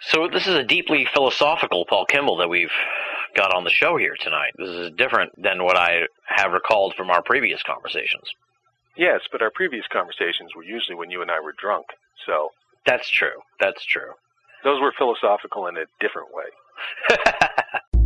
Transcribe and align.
So 0.00 0.28
this 0.28 0.46
is 0.46 0.54
a 0.54 0.62
deeply 0.64 1.06
philosophical 1.12 1.84
Paul 1.86 2.04
Kimball 2.06 2.36
that 2.38 2.48
we've 2.48 2.70
got 3.36 3.54
on 3.54 3.64
the 3.64 3.70
show 3.70 3.96
here 3.96 4.16
tonight. 4.20 4.52
This 4.58 4.68
is 4.68 4.90
different 4.96 5.32
than 5.40 5.64
what 5.64 5.76
I 5.76 6.02
have 6.26 6.52
recalled 6.52 6.94
from 6.94 7.10
our 7.10 7.22
previous 7.22 7.62
conversations. 7.62 8.24
Yes, 8.96 9.20
but 9.32 9.42
our 9.42 9.50
previous 9.50 9.86
conversations 9.92 10.54
were 10.54 10.62
usually 10.62 10.94
when 10.96 11.10
you 11.10 11.22
and 11.22 11.30
I 11.30 11.40
were 11.40 11.54
drunk. 11.58 11.86
So 12.26 12.50
That's 12.86 13.08
true. 13.08 13.40
That's 13.60 13.84
true. 13.84 14.12
those 14.62 14.80
were 14.80 14.92
philosophical 14.96 15.66
in 15.66 15.76
a 15.76 15.84
different 16.00 16.28
way. 16.32 16.44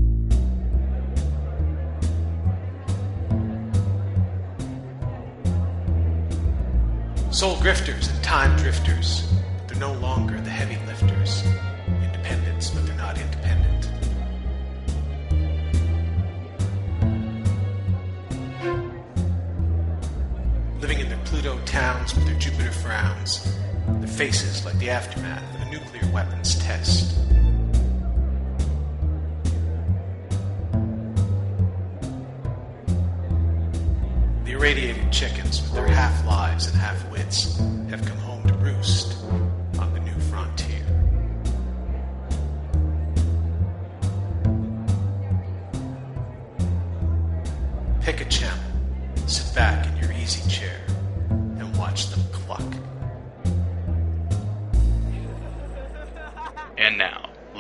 Soul 7.30 7.56
grifters 7.56 8.10
and 8.12 8.24
time 8.24 8.56
drifters, 8.56 9.30
they're 9.66 9.78
no 9.78 9.92
longer 9.94 10.40
the 10.40 10.50
heavy 10.50 10.76
lifters. 10.86 11.42
Living 20.80 21.00
in 21.00 21.08
their 21.08 21.18
Pluto 21.24 21.58
towns 21.64 22.14
with 22.14 22.24
their 22.24 22.38
Jupiter 22.38 22.70
frowns, 22.70 23.56
their 23.88 24.06
faces 24.06 24.64
like 24.64 24.78
the 24.78 24.90
aftermath 24.90 25.42
of 25.56 25.66
a 25.66 25.70
nuclear 25.70 26.08
weapons 26.12 26.56
test. 26.60 27.16
The 34.44 34.52
irradiated 34.52 35.12
chickens 35.12 35.60
with 35.62 35.74
their 35.74 35.88
half 35.88 36.24
lives 36.24 36.68
and 36.68 36.76
half 36.76 37.10
wits 37.10 37.58
have 37.90 38.04
come 38.06 38.18
home 38.18 38.46
to 38.46 38.54
roost 38.54 39.16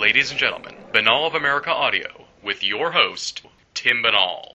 ladies 0.08 0.30
and 0.30 0.40
gentlemen, 0.40 0.74
Binnall 0.90 1.26
of 1.26 1.34
America 1.34 1.70
Audio 1.70 2.24
with 2.42 2.64
your 2.64 2.92
host, 2.92 3.42
Tim 3.74 4.02
Binnall. 4.02 4.52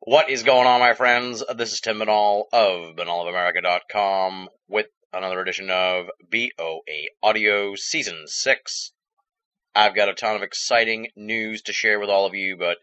What 0.00 0.28
is 0.28 0.42
going 0.42 0.66
on, 0.66 0.78
my 0.78 0.92
friends? 0.92 1.42
This 1.56 1.72
is 1.72 1.80
Tim 1.80 2.00
Binnall 2.00 2.42
of 2.52 2.94
binnallofamerica.com 2.94 4.50
with 4.68 4.88
another 5.10 5.40
edition 5.40 5.70
of 5.70 6.10
BOA 6.30 6.82
Audio 7.22 7.74
Season 7.76 8.24
6. 8.26 8.92
I've 9.74 9.94
got 9.94 10.10
a 10.10 10.14
ton 10.14 10.36
of 10.36 10.42
exciting 10.42 11.08
news 11.16 11.62
to 11.62 11.72
share 11.72 11.98
with 11.98 12.10
all 12.10 12.26
of 12.26 12.34
you, 12.34 12.58
but 12.58 12.76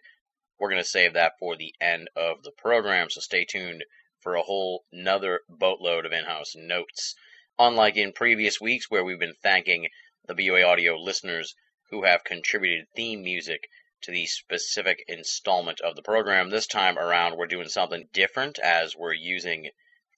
we're 0.60 0.72
going 0.72 0.82
to 0.82 0.90
save 0.90 1.14
that 1.14 1.34
for 1.38 1.56
the 1.56 1.76
end 1.80 2.10
of 2.16 2.42
the 2.42 2.52
program, 2.58 3.12
so 3.12 3.22
stay 3.22 3.46
tuned 3.46 3.86
for 4.22 4.34
a 4.34 4.42
whole 4.42 4.86
nother 4.92 5.42
boatload 5.48 6.08
of 6.08 6.14
in-house 6.14 6.56
notes. 6.56 7.14
Unlike 7.60 7.98
in 7.98 8.12
previous 8.12 8.60
weeks 8.60 8.90
where 8.90 9.04
we've 9.04 9.20
been 9.20 9.36
thanking 9.44 9.86
the 10.28 10.36
BOA 10.36 10.64
Audio 10.64 10.96
listeners 10.96 11.56
who 11.90 12.04
have 12.04 12.24
contributed 12.24 12.88
theme 12.96 13.24
music 13.24 13.68
to 14.02 14.12
the 14.12 14.26
specific 14.26 15.04
installment 15.08 15.82
of 15.82 15.96
the 15.96 16.02
program. 16.02 16.50
This 16.50 16.68
time 16.68 16.98
around, 16.98 17.36
we're 17.36 17.48
doing 17.48 17.68
something 17.68 18.08
different 18.14 18.60
as 18.60 18.96
we're 18.96 19.14
using 19.14 19.70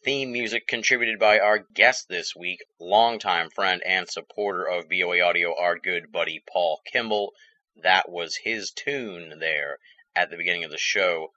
theme 0.04 0.32
music 0.32 0.68
contributed 0.68 1.18
by 1.18 1.40
our 1.40 1.60
guest 1.74 2.08
this 2.10 2.36
week, 2.36 2.60
longtime 2.80 3.50
friend 3.50 3.82
and 3.86 4.10
supporter 4.10 4.68
of 4.68 4.90
BOA 4.90 5.22
Audio, 5.22 5.56
our 5.56 5.78
good 5.78 6.12
buddy 6.12 6.44
Paul 6.52 6.82
Kimball. 6.86 7.34
That 7.82 8.10
was 8.10 8.36
his 8.36 8.72
tune 8.72 9.40
there 9.40 9.78
at 10.16 10.30
the 10.30 10.38
beginning 10.38 10.64
of 10.64 10.72
the 10.72 10.78
show, 10.78 11.32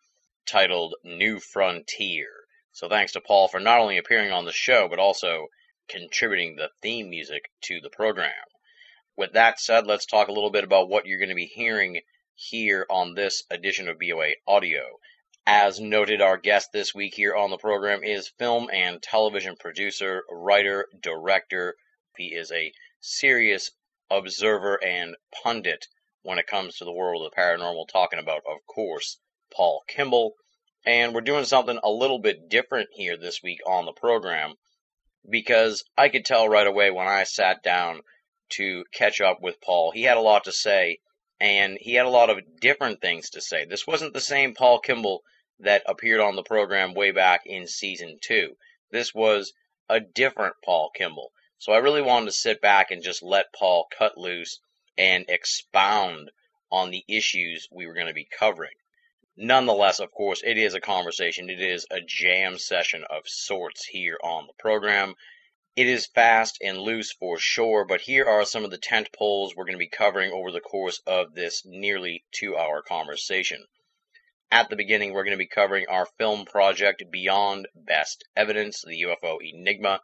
titled 0.46 0.94
New 1.04 1.40
Frontier. 1.40 2.28
So 2.72 2.88
thanks 2.88 3.12
to 3.12 3.20
Paul 3.20 3.48
for 3.48 3.60
not 3.60 3.80
only 3.80 3.98
appearing 3.98 4.32
on 4.32 4.46
the 4.46 4.52
show, 4.52 4.88
but 4.88 4.98
also 4.98 5.46
contributing 5.88 6.56
the 6.56 6.70
theme 6.82 7.08
music 7.08 7.50
to 7.62 7.80
the 7.80 7.90
program. 7.90 8.32
With 9.16 9.34
that 9.34 9.60
said, 9.60 9.86
let's 9.86 10.06
talk 10.06 10.26
a 10.26 10.32
little 10.32 10.50
bit 10.50 10.64
about 10.64 10.88
what 10.88 11.06
you're 11.06 11.18
going 11.18 11.28
to 11.28 11.36
be 11.36 11.46
hearing 11.46 12.00
here 12.34 12.84
on 12.90 13.14
this 13.14 13.44
edition 13.48 13.88
of 13.88 13.98
BOA 14.00 14.32
Audio. 14.46 14.98
As 15.46 15.78
noted, 15.78 16.20
our 16.20 16.36
guest 16.36 16.72
this 16.72 16.94
week 16.94 17.14
here 17.14 17.34
on 17.36 17.50
the 17.50 17.56
program 17.56 18.02
is 18.02 18.32
film 18.40 18.68
and 18.72 19.00
television 19.00 19.54
producer, 19.54 20.24
writer, 20.28 20.88
director. 21.00 21.76
He 22.16 22.34
is 22.34 22.50
a 22.50 22.72
serious 23.00 23.70
observer 24.10 24.82
and 24.82 25.14
pundit 25.44 25.86
when 26.22 26.38
it 26.38 26.48
comes 26.48 26.78
to 26.78 26.84
the 26.84 26.92
world 26.92 27.24
of 27.24 27.30
the 27.30 27.40
paranormal, 27.40 27.86
talking 27.86 28.18
about, 28.18 28.42
of 28.46 28.66
course, 28.66 29.18
Paul 29.54 29.84
Kimball. 29.86 30.34
And 30.84 31.14
we're 31.14 31.20
doing 31.20 31.44
something 31.44 31.78
a 31.84 31.90
little 31.90 32.18
bit 32.18 32.48
different 32.48 32.88
here 32.92 33.16
this 33.16 33.42
week 33.44 33.60
on 33.64 33.84
the 33.84 33.92
program 33.92 34.54
because 35.30 35.84
I 35.96 36.08
could 36.08 36.24
tell 36.24 36.48
right 36.48 36.66
away 36.66 36.90
when 36.90 37.06
I 37.06 37.22
sat 37.22 37.62
down 37.62 38.02
to 38.50 38.84
catch 38.92 39.20
up 39.20 39.40
with 39.40 39.60
Paul, 39.60 39.90
he 39.90 40.02
had 40.02 40.16
a 40.16 40.20
lot 40.20 40.44
to 40.44 40.52
say 40.52 40.98
and 41.40 41.76
he 41.80 41.94
had 41.94 42.06
a 42.06 42.10
lot 42.10 42.30
of 42.30 42.60
different 42.60 43.00
things 43.00 43.30
to 43.30 43.40
say. 43.40 43.64
This 43.64 43.86
wasn't 43.86 44.14
the 44.14 44.20
same 44.20 44.54
Paul 44.54 44.78
Kimball 44.78 45.22
that 45.58 45.82
appeared 45.86 46.20
on 46.20 46.36
the 46.36 46.42
program 46.42 46.94
way 46.94 47.10
back 47.10 47.42
in 47.44 47.66
season 47.66 48.18
two. 48.20 48.56
This 48.90 49.14
was 49.14 49.52
a 49.88 50.00
different 50.00 50.54
Paul 50.64 50.90
Kimball. 50.94 51.32
So 51.58 51.72
I 51.72 51.78
really 51.78 52.02
wanted 52.02 52.26
to 52.26 52.32
sit 52.32 52.60
back 52.60 52.90
and 52.90 53.02
just 53.02 53.22
let 53.22 53.52
Paul 53.52 53.86
cut 53.96 54.16
loose 54.16 54.60
and 54.96 55.24
expound 55.28 56.30
on 56.70 56.90
the 56.90 57.04
issues 57.08 57.68
we 57.70 57.86
were 57.86 57.94
going 57.94 58.06
to 58.06 58.12
be 58.12 58.28
covering. 58.38 58.74
Nonetheless, 59.36 59.98
of 59.98 60.12
course, 60.12 60.42
it 60.44 60.56
is 60.56 60.74
a 60.74 60.80
conversation. 60.80 61.50
It 61.50 61.60
is 61.60 61.86
a 61.90 62.00
jam 62.00 62.58
session 62.58 63.04
of 63.10 63.28
sorts 63.28 63.84
here 63.84 64.18
on 64.22 64.46
the 64.46 64.52
program. 64.54 65.14
It 65.76 65.88
is 65.88 66.06
fast 66.06 66.58
and 66.62 66.78
loose 66.78 67.10
for 67.10 67.36
sure, 67.36 67.84
but 67.84 68.02
here 68.02 68.26
are 68.26 68.44
some 68.44 68.64
of 68.64 68.70
the 68.70 68.78
tent 68.78 69.10
poles 69.10 69.56
we're 69.56 69.64
going 69.64 69.74
to 69.74 69.78
be 69.78 69.88
covering 69.88 70.30
over 70.30 70.52
the 70.52 70.60
course 70.60 71.00
of 71.04 71.34
this 71.34 71.64
nearly 71.64 72.24
two 72.30 72.56
hour 72.56 72.80
conversation. 72.80 73.66
At 74.52 74.68
the 74.68 74.76
beginning, 74.76 75.12
we're 75.12 75.24
going 75.24 75.36
to 75.36 75.36
be 75.36 75.48
covering 75.48 75.88
our 75.88 76.06
film 76.06 76.44
project 76.44 77.02
Beyond 77.10 77.66
Best 77.74 78.22
Evidence, 78.36 78.82
the 78.82 79.02
UFO 79.02 79.38
Enigma. 79.42 80.00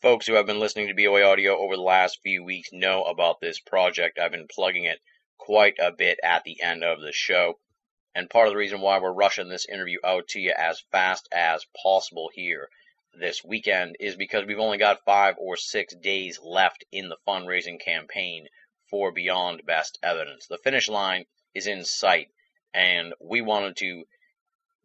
Folks 0.00 0.26
who 0.26 0.32
have 0.36 0.46
been 0.46 0.58
listening 0.58 0.88
to 0.88 0.94
BOA 0.94 1.22
Audio 1.22 1.58
over 1.58 1.76
the 1.76 1.82
last 1.82 2.22
few 2.22 2.42
weeks 2.42 2.70
know 2.72 3.04
about 3.04 3.42
this 3.42 3.60
project. 3.60 4.18
I've 4.18 4.32
been 4.32 4.48
plugging 4.48 4.86
it 4.86 5.02
quite 5.36 5.74
a 5.78 5.92
bit 5.92 6.18
at 6.22 6.44
the 6.44 6.62
end 6.62 6.82
of 6.82 7.02
the 7.02 7.12
show. 7.12 7.60
And 8.14 8.30
part 8.30 8.46
of 8.46 8.54
the 8.54 8.58
reason 8.58 8.80
why 8.80 8.98
we're 8.98 9.12
rushing 9.12 9.50
this 9.50 9.68
interview 9.68 9.98
out 10.02 10.28
to 10.28 10.40
you 10.40 10.54
as 10.56 10.80
fast 10.90 11.28
as 11.30 11.66
possible 11.82 12.30
here 12.32 12.70
this 13.14 13.44
weekend 13.44 13.96
is 14.00 14.16
because 14.16 14.46
we've 14.46 14.58
only 14.58 14.78
got 14.78 15.04
five 15.04 15.34
or 15.38 15.56
six 15.56 15.94
days 15.94 16.38
left 16.42 16.84
in 16.92 17.08
the 17.08 17.16
fundraising 17.26 17.80
campaign 17.80 18.46
for 18.88 19.12
Beyond 19.12 19.66
Best 19.66 19.98
Evidence. 20.02 20.46
The 20.46 20.58
finish 20.58 20.88
line 20.88 21.26
is 21.54 21.66
in 21.66 21.84
sight, 21.84 22.28
and 22.72 23.12
we 23.20 23.40
wanted 23.40 23.76
to 23.78 24.04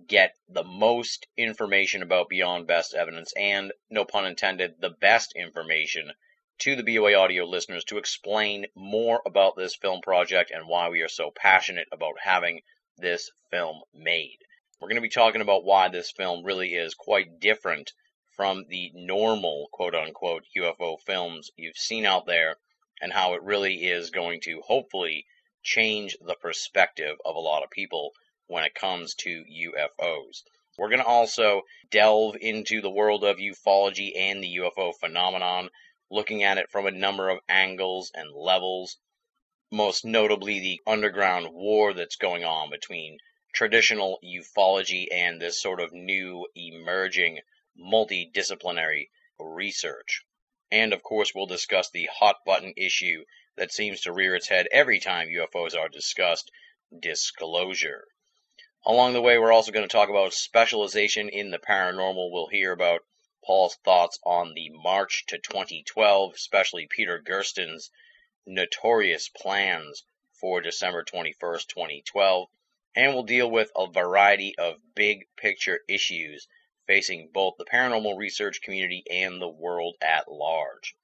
get 0.08 0.36
the 0.50 0.64
most 0.64 1.28
information 1.38 2.02
about 2.02 2.30
Beyond 2.30 2.68
Best 2.68 2.94
Evidence 2.94 3.32
and, 3.38 3.72
no 3.90 4.06
pun 4.06 4.26
intended, 4.26 4.76
the 4.80 4.90
best 4.90 5.34
information 5.36 6.12
to 6.60 6.76
the 6.76 6.84
BOA 6.84 7.14
audio 7.14 7.46
listeners 7.46 7.84
to 7.86 7.98
explain 7.98 8.66
more 8.76 9.22
about 9.26 9.56
this 9.56 9.76
film 9.76 10.02
project 10.02 10.52
and 10.52 10.68
why 10.68 10.90
we 10.90 11.02
are 11.02 11.10
so 11.10 11.32
passionate 11.36 11.88
about 11.92 12.16
having 12.22 12.62
this 12.98 13.30
film 13.52 13.82
made. 13.94 14.38
We're 14.80 14.88
going 14.88 14.96
to 14.96 15.02
be 15.02 15.10
talking 15.10 15.42
about 15.42 15.64
why 15.64 15.90
this 15.90 16.12
film 16.12 16.44
really 16.44 16.74
is 16.74 16.94
quite 16.96 17.40
different 17.40 17.94
from 18.36 18.66
the 18.68 18.92
normal 18.94 19.70
quote 19.72 19.96
unquote 19.96 20.46
UFO 20.58 21.00
films 21.02 21.52
you've 21.56 21.78
seen 21.78 22.06
out 22.06 22.26
there 22.26 22.58
and 23.02 23.14
how 23.14 23.34
it 23.34 23.42
really 23.44 23.86
is 23.86 24.10
going 24.10 24.42
to 24.42 24.62
hopefully 24.62 25.26
change 25.64 26.18
the 26.22 26.36
perspective 26.36 27.18
of 27.26 27.36
a 27.36 27.40
lot 27.40 27.64
of 27.64 27.70
people 27.70 28.14
when 28.48 28.64
it 28.64 28.76
comes 28.76 29.16
to 29.16 29.44
UFOs. 29.44 30.44
We're 30.78 30.90
going 30.90 31.00
to 31.00 31.06
also 31.06 31.62
delve 31.90 32.36
into 32.40 32.82
the 32.82 32.90
world 32.90 33.24
of 33.24 33.38
ufology 33.38 34.12
and 34.16 34.44
the 34.44 34.58
UFO 34.58 34.94
phenomenon, 35.00 35.70
looking 36.12 36.44
at 36.44 36.58
it 36.58 36.70
from 36.70 36.86
a 36.86 36.92
number 36.92 37.30
of 37.30 37.40
angles 37.48 38.12
and 38.14 38.32
levels, 38.32 38.98
most 39.72 40.06
notably 40.06 40.60
the 40.60 40.82
underground 40.86 41.48
war 41.54 41.94
that's 41.94 42.18
going 42.18 42.44
on 42.44 42.70
between 42.70 43.18
traditional 43.54 44.20
ufology 44.24 45.08
and 45.12 45.42
this 45.42 45.62
sort 45.62 45.80
of 45.80 45.94
new 45.94 46.46
emerging 46.56 47.40
multidisciplinary 47.80 49.10
research. 49.40 50.24
And 50.72 50.94
of 50.94 51.04
course, 51.04 51.34
we'll 51.34 51.46
discuss 51.46 51.90
the 51.90 52.10
hot 52.12 52.38
button 52.46 52.74
issue 52.78 53.26
that 53.56 53.72
seems 53.72 54.02
to 54.02 54.14
rear 54.14 54.36
its 54.36 54.48
head 54.48 54.68
every 54.72 55.00
time 55.00 55.28
UFOs 55.28 55.78
are 55.78 55.90
discussed 55.90 56.52
disclosure. 57.00 58.08
Along 58.86 59.14
the 59.14 59.22
way, 59.22 59.38
we're 59.38 59.52
also 59.52 59.72
going 59.72 59.88
to 59.88 59.92
talk 59.92 60.10
about 60.10 60.34
specialization 60.34 61.30
in 61.30 61.50
the 61.50 61.58
paranormal. 61.58 62.32
We'll 62.32 62.48
hear 62.48 62.72
about 62.72 63.02
Paul's 63.44 63.76
thoughts 63.84 64.20
on 64.24 64.54
the 64.54 64.70
March 64.70 65.26
to 65.28 65.38
2012, 65.38 66.34
especially 66.36 66.88
Peter 66.88 67.20
Gersten's 67.20 67.92
notorious 68.46 69.30
plans 69.30 70.04
for 70.34 70.62
December 70.62 71.04
21st, 71.04 71.68
2012, 71.68 72.50
and 72.96 73.14
we'll 73.14 73.24
deal 73.24 73.50
with 73.50 73.72
a 73.76 73.88
variety 73.88 74.56
of 74.58 74.76
big 74.94 75.26
picture 75.36 75.82
issues 75.88 76.48
facing 76.88 77.30
both 77.34 77.56
the 77.58 77.66
paranormal 77.66 78.18
research 78.18 78.62
community 78.62 79.04
and 79.10 79.42
the 79.42 79.50
world 79.50 79.96
at 80.02 80.32
large. 80.32 80.96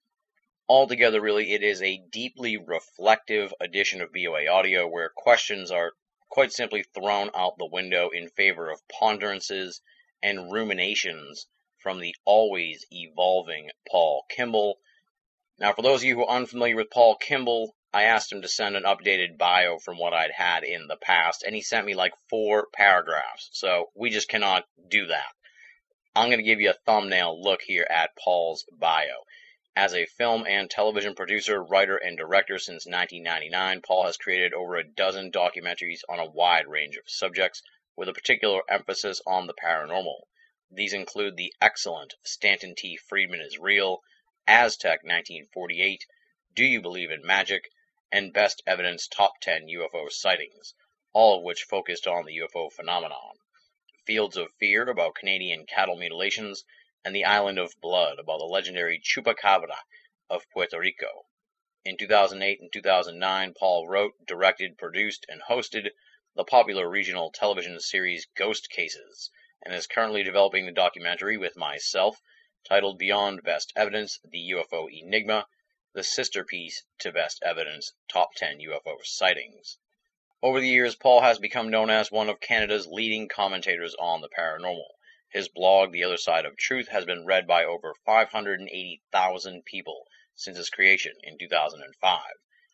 Altogether, 0.70 1.20
really, 1.20 1.52
it 1.52 1.64
is 1.64 1.82
a 1.82 2.04
deeply 2.12 2.56
reflective 2.56 3.54
edition 3.60 4.02
of 4.02 4.14
BOA 4.14 4.48
Audio 4.48 4.88
where 4.88 5.10
questions 5.10 5.72
are 5.72 5.94
quite 6.30 6.54
simply 6.54 6.84
thrown 6.94 7.30
out 7.36 7.58
the 7.58 7.66
window 7.66 8.10
in 8.10 8.30
favor 8.30 8.70
of 8.70 8.88
ponderances 8.88 9.82
and 10.24 10.52
ruminations 10.52 11.48
from 11.78 12.00
the 12.00 12.16
always 12.26 12.86
evolving 12.92 13.70
Paul 13.90 14.24
Kimball. 14.30 14.80
Now, 15.58 15.74
for 15.74 15.82
those 15.82 16.02
of 16.02 16.06
you 16.06 16.16
who 16.16 16.26
are 16.26 16.38
unfamiliar 16.38 16.76
with 16.76 16.90
Paul 16.90 17.16
Kimball, 17.16 17.76
I 17.94 18.04
asked 18.04 18.32
him 18.32 18.42
to 18.44 18.48
send 18.48 18.78
an 18.78 18.84
updated 18.84 19.38
bio 19.38 19.78
from 19.78 19.98
what 19.98 20.14
I'd 20.14 20.32
had 20.32 20.64
in 20.64 20.88
the 20.88 20.96
past, 20.96 21.44
and 21.44 21.54
he 21.54 21.62
sent 21.62 21.86
me 21.86 21.96
like 21.96 22.14
four 22.30 22.68
paragraphs. 22.72 23.50
So 23.52 23.92
we 23.96 24.10
just 24.10 24.30
cannot 24.30 24.66
do 24.88 25.08
that. 25.08 25.34
I'm 26.14 26.28
going 26.28 26.40
to 26.40 26.44
give 26.44 26.60
you 26.60 26.70
a 26.70 26.86
thumbnail 26.86 27.42
look 27.42 27.62
here 27.62 27.88
at 27.90 28.18
Paul's 28.18 28.66
bio. 28.70 29.24
As 29.78 29.94
a 29.94 30.06
film 30.06 30.46
and 30.46 30.70
television 30.70 31.16
producer, 31.16 31.64
writer, 31.64 31.96
and 31.96 32.18
director 32.18 32.60
since 32.60 32.86
1999, 32.86 33.82
Paul 33.82 34.04
has 34.04 34.18
created 34.18 34.54
over 34.54 34.76
a 34.76 34.84
dozen 34.84 35.32
documentaries 35.32 36.02
on 36.10 36.20
a 36.20 36.30
wide 36.30 36.68
range 36.68 36.98
of 36.98 37.10
subjects, 37.10 37.62
with 37.96 38.10
a 38.10 38.14
particular 38.14 38.62
emphasis 38.70 39.22
on 39.26 39.48
the 39.48 39.54
paranormal. 39.54 40.24
These 40.70 40.92
include 40.92 41.38
the 41.38 41.54
excellent 41.62 42.16
Stanton 42.24 42.76
T. 42.76 42.98
Friedman 42.98 43.40
is 43.40 43.58
Real, 43.58 44.02
Aztec 44.46 45.04
1948, 45.04 46.06
Do 46.54 46.66
You 46.66 46.82
Believe 46.82 47.10
in 47.10 47.26
Magic, 47.26 47.70
and 48.12 48.34
Best 48.34 48.62
Evidence 48.68 49.08
Top 49.08 49.40
10 49.40 49.68
UFO 49.68 50.12
Sightings, 50.12 50.74
all 51.14 51.38
of 51.38 51.44
which 51.46 51.64
focused 51.64 52.06
on 52.06 52.26
the 52.26 52.38
UFO 52.40 52.70
phenomenon. 52.70 53.38
Fields 54.06 54.36
of 54.36 54.52
Fear 54.60 54.90
about 54.90 55.14
Canadian 55.14 55.66
cattle 55.66 55.96
mutilations, 55.96 56.64
and 57.06 57.16
The 57.16 57.26
Island 57.26 57.60
of 57.60 57.80
Blood 57.82 58.18
about 58.18 58.40
the 58.40 58.46
legendary 58.46 59.00
Chupacabra 59.00 59.78
of 60.30 60.50
Puerto 60.50 60.80
Rico. 60.80 61.28
In 61.86 61.98
2008 61.98 62.62
and 62.62 62.74
2009, 62.74 63.54
Paul 63.54 63.88
wrote, 63.88 64.14
directed, 64.26 64.78
produced, 64.78 65.26
and 65.30 65.42
hosted 65.42 65.92
the 66.36 66.44
popular 66.44 66.90
regional 66.90 67.32
television 67.32 67.80
series 67.80 68.26
Ghost 68.36 68.70
Cases, 68.70 69.30
and 69.62 69.74
is 69.74 69.86
currently 69.86 70.24
developing 70.24 70.66
the 70.66 70.72
documentary 70.72 71.38
with 71.38 71.56
myself 71.56 72.22
titled 72.68 72.98
Beyond 72.98 73.44
Best 73.44 73.74
Evidence 73.76 74.20
The 74.24 74.52
UFO 74.52 74.88
Enigma, 74.92 75.48
the 75.94 76.04
sister 76.04 76.46
piece 76.46 76.86
to 77.00 77.12
Best 77.12 77.44
Evidence 77.44 77.94
Top 78.08 78.34
10 78.36 78.60
UFO 78.60 79.04
Sightings. 79.04 79.78
Over 80.44 80.60
the 80.60 80.68
years, 80.68 80.96
Paul 80.96 81.22
has 81.22 81.38
become 81.38 81.70
known 81.70 81.92
as 81.92 82.12
one 82.12 82.28
of 82.28 82.40
Canada's 82.40 82.88
leading 82.88 83.28
commentators 83.28 83.94
on 84.00 84.22
the 84.22 84.28
paranormal. 84.28 84.88
His 85.30 85.48
blog, 85.48 85.92
The 85.92 86.04
Other 86.04 86.18
Side 86.18 86.48
of 86.48 86.58
Truth, 86.58 86.88
has 86.88 87.06
been 87.06 87.28
read 87.28 87.46
by 87.46 87.64
over 87.64 87.94
580,000 88.08 89.64
people 89.66 90.08
since 90.34 90.58
its 90.58 90.72
creation 90.72 91.14
in 91.22 91.38
2005, 91.38 92.22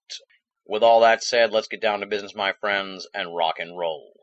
With 0.69 0.83
all 0.83 0.99
that 0.99 1.23
said, 1.23 1.51
let's 1.51 1.67
get 1.67 1.81
down 1.81 2.01
to 2.01 2.05
business, 2.05 2.35
my 2.35 2.53
friends, 2.53 3.07
and 3.11 3.35
rock 3.35 3.55
and 3.57 3.75
roll. 3.75 4.13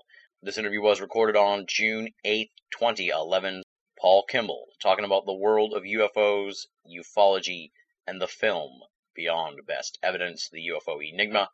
This 0.40 0.58
interview 0.58 0.80
was 0.80 1.00
recorded 1.00 1.34
on 1.34 1.66
June 1.66 2.10
8, 2.24 2.52
2011. 2.70 3.64
Paul 3.98 4.24
Kimball 4.28 4.68
talking 4.80 5.04
about 5.04 5.26
the 5.26 5.34
world 5.34 5.74
of 5.74 5.82
UFOs, 5.82 6.66
ufology, 6.88 7.72
and 8.06 8.22
the 8.22 8.28
film 8.28 8.82
Beyond 9.16 9.66
Best 9.66 9.98
Evidence, 10.04 10.48
the 10.48 10.68
UFO 10.68 11.00
Enigma, 11.04 11.50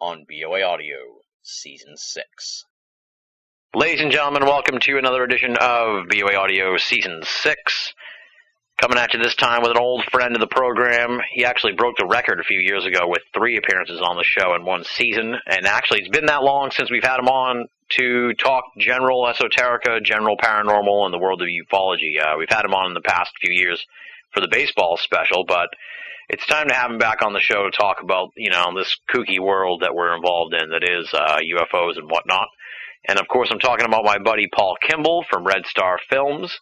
on 0.00 0.24
BOA 0.26 0.62
Audio, 0.62 1.20
Season 1.42 1.98
6. 1.98 2.64
Ladies 3.74 4.00
and 4.00 4.10
gentlemen, 4.10 4.46
welcome 4.46 4.78
to 4.78 4.96
another 4.96 5.24
edition 5.24 5.58
of 5.60 6.08
BOA 6.08 6.36
Audio 6.36 6.78
Season 6.78 7.20
6. 7.22 7.94
Coming 8.80 8.98
at 8.98 9.14
you 9.14 9.22
this 9.22 9.36
time 9.36 9.62
with 9.62 9.70
an 9.70 9.78
old 9.78 10.04
friend 10.10 10.34
of 10.34 10.40
the 10.40 10.48
program. 10.48 11.20
He 11.32 11.44
actually 11.44 11.74
broke 11.74 11.96
the 11.96 12.06
record 12.06 12.40
a 12.40 12.44
few 12.44 12.58
years 12.58 12.84
ago 12.84 13.06
with 13.06 13.22
three 13.32 13.56
appearances 13.56 14.00
on 14.00 14.16
the 14.16 14.24
show 14.24 14.54
in 14.56 14.64
one 14.64 14.82
season. 14.82 15.36
And 15.46 15.66
actually, 15.66 16.00
it's 16.00 16.08
been 16.08 16.26
that 16.26 16.42
long 16.42 16.72
since 16.72 16.90
we've 16.90 17.04
had 17.04 17.20
him 17.20 17.28
on 17.28 17.68
to 17.90 18.32
talk 18.34 18.64
general 18.78 19.22
esoterica, 19.24 20.02
general 20.02 20.36
paranormal, 20.36 21.04
and 21.04 21.14
the 21.14 21.18
world 21.18 21.42
of 21.42 21.48
ufology. 21.48 22.20
Uh, 22.20 22.36
we've 22.38 22.48
had 22.48 22.64
him 22.64 22.74
on 22.74 22.88
in 22.88 22.94
the 22.94 23.00
past 23.02 23.30
few 23.40 23.54
years 23.54 23.86
for 24.32 24.40
the 24.40 24.48
baseball 24.50 24.96
special, 24.96 25.44
but 25.46 25.68
it's 26.28 26.46
time 26.46 26.68
to 26.68 26.74
have 26.74 26.90
him 26.90 26.98
back 26.98 27.22
on 27.22 27.34
the 27.34 27.40
show 27.40 27.64
to 27.64 27.70
talk 27.70 28.02
about, 28.02 28.30
you 28.36 28.50
know, 28.50 28.72
this 28.74 28.96
kooky 29.14 29.38
world 29.38 29.82
that 29.82 29.94
we're 29.94 30.16
involved 30.16 30.54
in 30.54 30.70
that 30.70 30.82
is 30.82 31.08
uh, 31.12 31.38
UFOs 31.38 31.98
and 31.98 32.10
whatnot. 32.10 32.48
And 33.06 33.18
of 33.18 33.28
course, 33.28 33.50
I'm 33.52 33.58
talking 33.58 33.86
about 33.86 34.04
my 34.04 34.18
buddy 34.18 34.48
Paul 34.52 34.76
Kimball 34.80 35.24
from 35.28 35.44
Red 35.44 35.66
Star 35.66 35.98
Films 36.08 36.58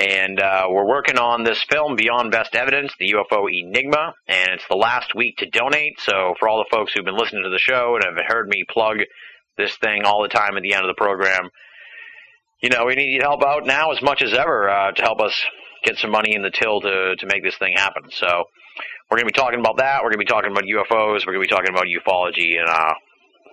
and 0.00 0.40
uh, 0.40 0.66
we're 0.70 0.86
working 0.86 1.18
on 1.18 1.44
this 1.44 1.62
film 1.70 1.94
beyond 1.94 2.32
best 2.32 2.54
evidence 2.54 2.92
the 2.98 3.12
ufo 3.12 3.46
enigma. 3.50 4.14
And 4.26 4.50
it's 4.52 4.66
the 4.68 4.76
last 4.76 5.14
week 5.14 5.36
to 5.38 5.50
donate. 5.50 6.00
So 6.00 6.34
for 6.38 6.48
all 6.48 6.58
the 6.58 6.74
folks 6.76 6.92
who've 6.92 7.04
been 7.04 7.16
listening 7.16 7.44
to 7.44 7.50
the 7.50 7.58
show 7.58 7.96
and 7.96 8.04
have 8.04 8.24
heard 8.26 8.48
me 8.48 8.64
plug 8.68 8.98
this 9.56 9.76
thing 9.76 10.04
all 10.04 10.22
the 10.22 10.28
time 10.28 10.56
at 10.56 10.62
the 10.62 10.74
end 10.74 10.84
of 10.84 10.88
the 10.88 11.00
program 11.00 11.50
you 12.62 12.68
know 12.68 12.84
we 12.86 12.94
need 12.94 13.14
your 13.14 13.22
help 13.22 13.42
out 13.42 13.66
now 13.66 13.90
as 13.90 14.02
much 14.02 14.22
as 14.22 14.32
ever 14.32 14.68
uh, 14.68 14.92
to 14.92 15.02
help 15.02 15.20
us 15.20 15.34
get 15.84 15.96
some 15.96 16.10
money 16.10 16.34
in 16.34 16.42
the 16.42 16.50
till 16.50 16.80
to, 16.80 17.16
to 17.16 17.26
make 17.26 17.42
this 17.42 17.56
thing 17.56 17.74
happen. 17.74 18.02
So 18.10 18.44
we're 19.10 19.16
going 19.16 19.26
to 19.28 19.32
be 19.32 19.40
talking 19.40 19.60
about 19.60 19.78
that. 19.78 20.02
We're 20.02 20.10
going 20.10 20.20
to 20.20 20.24
be 20.24 20.24
talking 20.26 20.50
about 20.50 20.64
ufos 20.64 21.26
we're 21.26 21.32
going 21.32 21.46
to 21.46 21.48
be 21.48 21.54
talking 21.54 21.70
about 21.70 21.86
ufology 21.86 22.58
and 22.58 22.68
uh, 22.68 22.94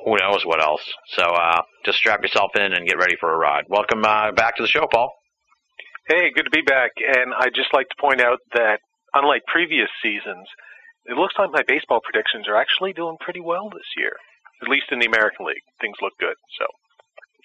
who 0.03 0.17
knows 0.17 0.45
what 0.45 0.61
else. 0.61 0.83
So 1.07 1.23
uh, 1.23 1.61
just 1.85 1.97
strap 1.97 2.21
yourself 2.21 2.51
in 2.55 2.73
and 2.73 2.87
get 2.87 2.97
ready 2.97 3.15
for 3.19 3.33
a 3.33 3.37
ride. 3.37 3.65
Welcome 3.69 4.03
uh, 4.03 4.31
back 4.33 4.57
to 4.57 4.63
the 4.63 4.69
show 4.69 4.87
paul 4.91 5.16
Hey, 6.07 6.31
good 6.33 6.45
to 6.45 6.49
be 6.49 6.61
back. 6.61 6.91
And 6.97 7.33
I'd 7.37 7.53
just 7.53 7.73
like 7.73 7.89
to 7.89 7.95
point 7.99 8.21
out 8.21 8.39
that, 8.53 8.79
unlike 9.13 9.43
previous 9.45 9.89
seasons, 10.01 10.47
it 11.05 11.17
looks 11.17 11.35
like 11.37 11.51
my 11.51 11.63
baseball 11.67 11.99
predictions 12.01 12.47
are 12.47 12.55
actually 12.55 12.93
doing 12.93 13.17
pretty 13.19 13.41
well 13.41 13.69
this 13.69 13.87
year, 13.97 14.13
at 14.61 14.69
least 14.69 14.85
in 14.91 14.99
the 14.99 15.05
American 15.05 15.45
League. 15.45 15.63
Things 15.81 15.97
look 16.01 16.13
good. 16.17 16.35
So 16.59 16.65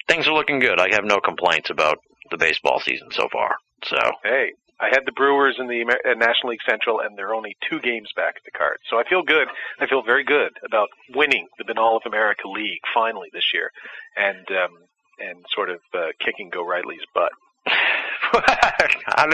things 0.07 0.27
are 0.27 0.33
looking 0.33 0.59
good. 0.59 0.79
I 0.79 0.93
have 0.93 1.03
no 1.03 1.19
complaints 1.19 1.69
about 1.69 1.97
the 2.31 2.37
baseball 2.37 2.79
season 2.79 3.09
so 3.11 3.27
far. 3.31 3.55
So 3.83 3.97
hey, 4.23 4.53
I 4.79 4.87
had 4.87 5.03
the 5.05 5.11
Brewers 5.11 5.57
in 5.59 5.67
the 5.67 5.81
Amer- 5.81 6.15
National 6.15 6.51
League 6.51 6.63
Central, 6.67 7.01
and 7.01 7.17
they're 7.17 7.33
only 7.35 7.55
two 7.69 7.79
games 7.79 8.09
back 8.15 8.35
at 8.37 8.43
the 8.45 8.57
Cards. 8.57 8.83
So 8.89 8.97
I 8.97 9.03
feel 9.07 9.23
good. 9.23 9.47
I 9.79 9.87
feel 9.87 10.03
very 10.03 10.23
good 10.23 10.51
about 10.65 10.87
winning 11.13 11.47
the 11.57 11.65
Binnall 11.65 11.97
of 11.97 12.03
America 12.05 12.47
League 12.47 12.81
finally 12.93 13.29
this 13.33 13.51
year, 13.53 13.71
and 14.15 14.45
um, 14.51 14.71
and 15.19 15.45
sort 15.53 15.69
of 15.69 15.79
uh, 15.93 16.15
kicking 16.23 16.49
Gorightly's 16.49 17.05
butt. 17.13 17.31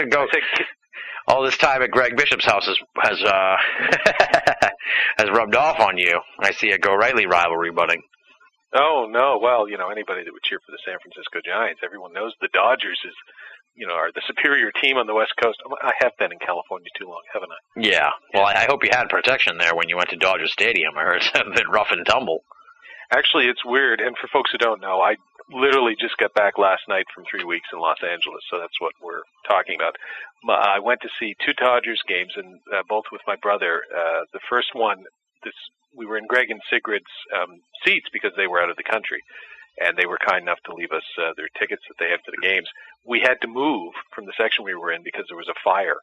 it 0.00 0.10
go? 0.10 0.26
All 1.26 1.42
this 1.42 1.56
time 1.56 1.82
at 1.82 1.90
Greg 1.90 2.16
Bishop's 2.16 2.44
house 2.44 2.66
has 2.66 2.78
has 2.98 3.22
uh, 3.22 3.56
has 5.18 5.30
rubbed 5.30 5.54
off 5.54 5.78
on 5.80 5.96
you. 5.98 6.20
I 6.40 6.52
see 6.52 6.70
a 6.70 6.78
Gorightly 6.78 7.26
rivalry 7.26 7.70
budding. 7.70 8.02
Oh 8.74 9.06
no! 9.10 9.38
Well, 9.42 9.68
you 9.68 9.78
know 9.78 9.90
anybody 9.90 10.24
that 10.24 10.32
would 10.32 10.42
cheer 10.42 10.58
for 10.64 10.72
the 10.72 10.78
San 10.84 10.98
Francisco 11.02 11.40
Giants, 11.44 11.82
everyone 11.84 12.12
knows 12.12 12.34
the 12.40 12.48
Dodgers 12.52 12.98
is, 13.04 13.14
you 13.74 13.86
know, 13.86 13.94
are 13.94 14.12
the 14.14 14.22
superior 14.26 14.70
team 14.80 14.96
on 14.96 15.06
the 15.06 15.14
West 15.14 15.34
Coast. 15.42 15.58
I 15.82 15.92
have 16.00 16.16
been 16.18 16.32
in 16.32 16.38
California 16.38 16.88
too 16.98 17.06
long, 17.06 17.22
haven't 17.32 17.50
I? 17.50 17.60
Yeah. 17.76 18.10
Well, 18.34 18.46
I 18.46 18.66
hope 18.66 18.84
you 18.84 18.90
had 18.92 19.08
protection 19.08 19.58
there 19.58 19.74
when 19.74 19.88
you 19.88 19.96
went 19.96 20.10
to 20.10 20.16
Dodger 20.16 20.46
Stadium. 20.46 20.94
I 20.96 21.02
heard 21.02 21.22
it's 21.22 21.30
bit 21.54 21.68
rough 21.68 21.90
and 21.90 22.06
tumble. 22.06 22.42
Actually, 23.12 23.46
it's 23.46 23.64
weird. 23.64 24.00
And 24.00 24.16
for 24.16 24.28
folks 24.28 24.52
who 24.52 24.58
don't 24.58 24.80
know, 24.80 25.00
I 25.00 25.16
literally 25.52 25.94
just 26.00 26.16
got 26.16 26.34
back 26.34 26.58
last 26.58 26.82
night 26.88 27.06
from 27.14 27.24
three 27.30 27.44
weeks 27.44 27.68
in 27.72 27.78
Los 27.78 27.98
Angeles, 28.02 28.42
so 28.50 28.58
that's 28.58 28.80
what 28.80 28.92
we're 29.02 29.26
talking 29.48 29.76
about. 29.76 29.96
I 30.48 30.78
went 30.78 31.00
to 31.02 31.08
see 31.18 31.34
two 31.44 31.52
Dodgers 31.54 32.00
games, 32.08 32.32
and 32.36 32.60
uh, 32.72 32.82
both 32.88 33.04
with 33.12 33.20
my 33.26 33.36
brother. 33.42 33.82
Uh, 33.90 34.24
the 34.32 34.40
first 34.48 34.68
one, 34.74 34.98
this 35.44 35.54
we 35.96 36.06
were 36.06 36.18
in 36.18 36.26
Greg 36.26 36.50
and 36.50 36.60
Sigrid's 36.70 37.10
um, 37.34 37.60
seats 37.84 38.06
because 38.12 38.32
they 38.36 38.46
were 38.46 38.62
out 38.62 38.70
of 38.70 38.76
the 38.76 38.86
country, 38.86 39.20
and 39.80 39.96
they 39.96 40.06
were 40.06 40.18
kind 40.18 40.42
enough 40.42 40.62
to 40.66 40.74
leave 40.74 40.92
us 40.92 41.04
uh, 41.18 41.32
their 41.36 41.50
tickets 41.58 41.82
that 41.88 41.98
they 41.98 42.10
had 42.10 42.20
for 42.24 42.30
the 42.30 42.46
games. 42.46 42.68
We 43.04 43.20
had 43.20 43.40
to 43.42 43.48
move 43.48 43.92
from 44.14 44.26
the 44.26 44.36
section 44.38 44.64
we 44.64 44.74
were 44.74 44.92
in 44.92 45.02
because 45.02 45.24
there 45.28 45.36
was 45.36 45.50
a 45.50 45.62
fire 45.64 45.98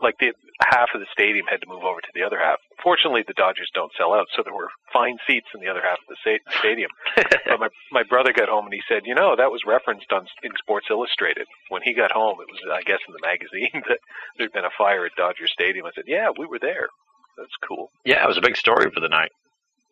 like 0.00 0.16
the 0.18 0.32
half 0.60 0.88
of 0.94 1.00
the 1.00 1.10
stadium 1.12 1.46
had 1.48 1.60
to 1.60 1.68
move 1.68 1.84
over 1.84 2.00
to 2.00 2.12
the 2.14 2.22
other 2.22 2.38
half. 2.38 2.58
Fortunately, 2.82 3.24
the 3.26 3.36
Dodgers 3.36 3.70
don't 3.74 3.92
sell 3.96 4.12
out, 4.12 4.26
so 4.34 4.42
there 4.42 4.54
were 4.54 4.68
fine 4.92 5.16
seats 5.26 5.48
in 5.54 5.60
the 5.60 5.68
other 5.68 5.82
half 5.82 5.98
of 5.98 6.08
the 6.08 6.38
stadium. 6.60 6.90
but 7.16 7.60
my 7.60 7.68
my 7.90 8.02
brother 8.02 8.32
got 8.32 8.48
home 8.48 8.66
and 8.66 8.74
he 8.74 8.82
said, 8.88 9.02
you 9.04 9.14
know, 9.14 9.36
that 9.36 9.50
was 9.50 9.62
referenced 9.66 10.12
on 10.12 10.26
in 10.42 10.52
Sports 10.58 10.86
Illustrated 10.90 11.46
when 11.68 11.82
he 11.82 11.94
got 11.94 12.12
home. 12.12 12.38
It 12.40 12.48
was, 12.50 12.60
I 12.72 12.82
guess, 12.82 13.00
in 13.08 13.14
the 13.14 13.24
magazine 13.24 13.82
that 13.88 14.00
there'd 14.38 14.52
been 14.52 14.68
a 14.68 14.78
fire 14.78 15.06
at 15.06 15.16
Dodger 15.16 15.46
Stadium. 15.46 15.86
I 15.86 15.90
said, 15.94 16.04
yeah, 16.06 16.28
we 16.36 16.46
were 16.46 16.60
there. 16.60 16.88
That's 17.36 17.56
cool. 17.66 17.90
Yeah, 18.04 18.24
it 18.24 18.28
was 18.28 18.38
a 18.38 18.44
big 18.44 18.56
story 18.56 18.90
for 18.90 19.00
the 19.00 19.08
night. 19.08 19.32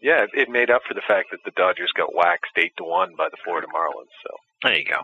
Yeah, 0.04 0.26
it 0.34 0.50
made 0.50 0.68
up 0.68 0.82
for 0.87 0.92
the 0.92 1.00
fact 1.08 1.28
that 1.32 1.40
the 1.46 1.50
Dodgers 1.56 1.90
got 1.96 2.14
waxed 2.14 2.52
eight 2.58 2.76
to 2.76 2.84
one 2.84 3.16
by 3.16 3.28
the 3.30 3.38
Florida 3.42 3.66
Marlins. 3.75 4.12
So 4.23 4.37
there 4.62 4.76
you 4.76 4.84
go. 4.84 5.00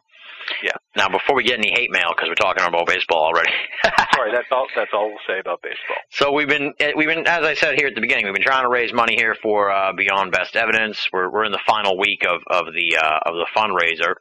Yeah. 0.62 0.76
Now, 0.94 1.08
before 1.08 1.34
we 1.34 1.42
get 1.42 1.58
any 1.58 1.70
hate 1.70 1.90
mail, 1.90 2.12
because 2.14 2.28
we're 2.28 2.34
talking 2.34 2.62
about 2.62 2.86
baseball 2.86 3.24
already. 3.32 3.50
Sorry, 4.12 4.30
that's 4.30 4.48
all. 4.52 4.66
That's 4.76 4.90
all 4.92 5.08
we'll 5.08 5.24
say 5.26 5.40
about 5.40 5.62
baseball. 5.62 5.96
So 6.10 6.32
we've 6.32 6.48
been, 6.48 6.74
eh, 6.80 6.92
we've 6.94 7.08
been, 7.08 7.26
as 7.26 7.44
I 7.44 7.54
said 7.54 7.78
here 7.78 7.88
at 7.88 7.94
the 7.94 8.02
beginning, 8.02 8.26
we've 8.26 8.34
been 8.34 8.44
trying 8.44 8.64
to 8.64 8.68
raise 8.68 8.92
money 8.92 9.16
here 9.16 9.34
for 9.42 9.70
uh, 9.70 9.94
Beyond 9.94 10.32
Best 10.32 10.54
Evidence. 10.54 11.08
We're 11.14 11.30
we're 11.30 11.44
in 11.44 11.52
the 11.52 11.64
final 11.66 11.98
week 11.98 12.26
of 12.28 12.42
of 12.50 12.66
the 12.74 12.98
uh, 13.00 13.20
of 13.24 13.36
the 13.36 13.46
fundraiser. 13.56 14.16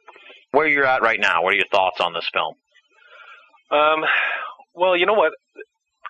Where 0.52 0.66
you're 0.66 0.86
at 0.86 1.02
right 1.02 1.20
now? 1.20 1.42
What 1.42 1.52
are 1.52 1.56
your 1.56 1.68
thoughts 1.70 2.00
on 2.00 2.14
this 2.14 2.28
film? 2.32 2.54
Um, 3.70 4.04
well, 4.74 4.96
you 4.96 5.04
know 5.04 5.14
what? 5.14 5.32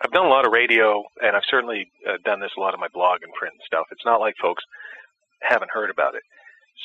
I've 0.00 0.12
done 0.12 0.26
a 0.26 0.30
lot 0.30 0.46
of 0.46 0.52
radio, 0.52 1.04
and 1.22 1.36
I've 1.36 1.48
certainly 1.48 1.90
uh, 2.08 2.16
done 2.24 2.40
this 2.40 2.52
a 2.56 2.60
lot 2.60 2.74
of 2.74 2.80
my 2.80 2.88
blog 2.92 3.22
and 3.22 3.32
print 3.34 3.54
and 3.54 3.62
stuff. 3.66 3.86
It's 3.90 4.04
not 4.04 4.20
like 4.20 4.34
folks 4.40 4.64
haven't 5.42 5.70
heard 5.70 5.90
about 5.90 6.14
it. 6.14 6.22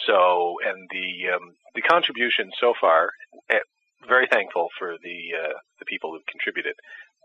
So, 0.05 0.55
and 0.65 0.89
the 0.91 1.36
um, 1.36 1.55
the 1.75 1.81
contribution 1.81 2.51
so 2.60 2.74
far, 2.79 3.12
eh, 3.50 3.60
very 4.07 4.27
thankful 4.27 4.67
for 4.77 4.95
the 5.01 5.19
uh, 5.34 5.53
the 5.79 5.86
people 5.86 6.12
who've 6.12 6.25
contributed, 6.25 6.75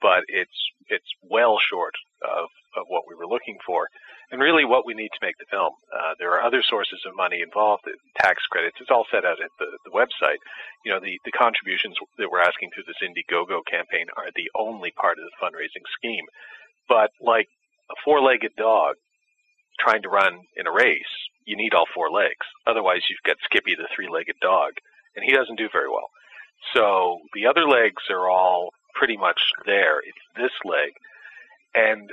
but 0.00 0.22
it's 0.28 0.58
it's 0.88 1.10
well 1.28 1.58
short 1.58 1.94
of 2.22 2.48
of 2.76 2.86
what 2.86 3.04
we 3.08 3.16
were 3.16 3.26
looking 3.26 3.58
for, 3.66 3.88
and 4.30 4.40
really 4.40 4.64
what 4.64 4.86
we 4.86 4.94
need 4.94 5.10
to 5.10 5.26
make 5.26 5.36
the 5.38 5.50
film. 5.50 5.72
Uh, 5.92 6.14
there 6.18 6.30
are 6.32 6.42
other 6.42 6.62
sources 6.62 7.00
of 7.06 7.16
money 7.16 7.42
involved, 7.42 7.82
tax 8.16 8.42
credits. 8.50 8.76
It's 8.80 8.90
all 8.90 9.06
set 9.10 9.24
out 9.24 9.42
at 9.42 9.50
the 9.58 9.66
the 9.84 9.90
website. 9.90 10.38
You 10.84 10.92
know, 10.92 11.00
the 11.00 11.18
the 11.24 11.32
contributions 11.32 11.96
that 12.18 12.30
we're 12.30 12.42
asking 12.42 12.70
through 12.70 12.84
this 12.86 13.02
Indiegogo 13.02 13.60
campaign 13.66 14.06
are 14.16 14.30
the 14.34 14.50
only 14.54 14.92
part 14.92 15.18
of 15.18 15.24
the 15.24 15.38
fundraising 15.42 15.84
scheme. 15.98 16.24
But 16.88 17.10
like 17.20 17.48
a 17.90 17.94
four-legged 18.04 18.54
dog 18.56 18.94
trying 19.78 20.02
to 20.02 20.08
run 20.08 20.40
in 20.56 20.66
a 20.66 20.72
race, 20.72 21.14
you 21.44 21.56
need 21.56 21.74
all 21.74 21.86
four 21.94 22.10
legs. 22.10 22.46
Otherwise, 22.66 23.02
you've 23.08 23.26
got 23.26 23.36
Skippy 23.44 23.74
the 23.74 23.88
three-legged 23.94 24.36
dog, 24.40 24.72
and 25.16 25.24
he 25.24 25.32
doesn't 25.32 25.56
do 25.58 25.68
very 25.72 25.88
well. 25.88 26.10
So 26.74 27.18
the 27.34 27.46
other 27.46 27.66
legs 27.66 28.02
are 28.10 28.28
all 28.28 28.70
pretty 28.94 29.16
much 29.16 29.40
there. 29.66 29.98
It's 30.00 30.24
this 30.36 30.52
leg, 30.64 30.92
and 31.74 32.10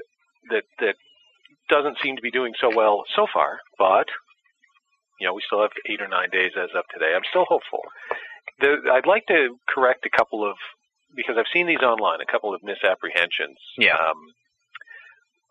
that 0.50 0.64
that 0.80 0.96
doesn't 1.70 1.98
seem 2.04 2.16
to 2.16 2.22
be 2.22 2.32
doing 2.32 2.54
so 2.60 2.70
well 2.74 3.04
so 3.16 3.28
far. 3.32 3.60
But 3.78 4.08
you 5.20 5.28
know, 5.28 5.34
we 5.34 5.42
still 5.46 5.62
have 5.62 5.72
eight 5.90 6.02
or 6.02 6.08
nine 6.08 6.30
days 6.30 6.52
as 6.58 6.70
of 6.76 6.84
today. 6.94 7.14
I'm 7.16 7.26
still 7.30 7.46
hopeful. 7.46 7.82
The, 8.60 8.78
I'd 8.92 9.08
like 9.08 9.26
to 9.28 9.58
correct 9.68 10.06
a 10.06 10.10
couple 10.16 10.50
of 10.50 10.58
because 11.16 11.36
I've 11.38 11.52
seen 11.54 11.68
these 11.68 11.82
online, 11.82 12.20
a 12.22 12.32
couple 12.32 12.54
of 12.54 12.62
misapprehensions. 12.64 13.58
Yeah. 13.78 13.96
Um, 13.96 14.18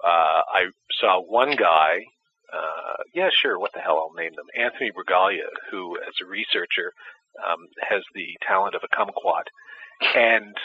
uh, 0.05 0.43
I 0.53 0.67
saw 1.01 1.21
one 1.21 1.57
guy 1.57 2.05
uh, 2.53 3.03
yeah, 3.15 3.29
sure. 3.33 3.59
What 3.59 3.73
the 3.73 3.81
hell? 3.81 3.99
I'll 3.99 4.23
name 4.23 4.33
them. 4.37 4.47
Anthony 4.57 4.91
Bragalia, 4.91 5.51
who, 5.71 5.97
as 5.99 6.15
a 6.23 6.27
researcher, 6.27 6.93
um, 7.47 7.67
has 7.81 8.03
the 8.15 8.37
talent 8.47 8.75
of 8.75 8.83
a 8.85 8.95
kumquat, 8.95 9.47
and 10.15 10.57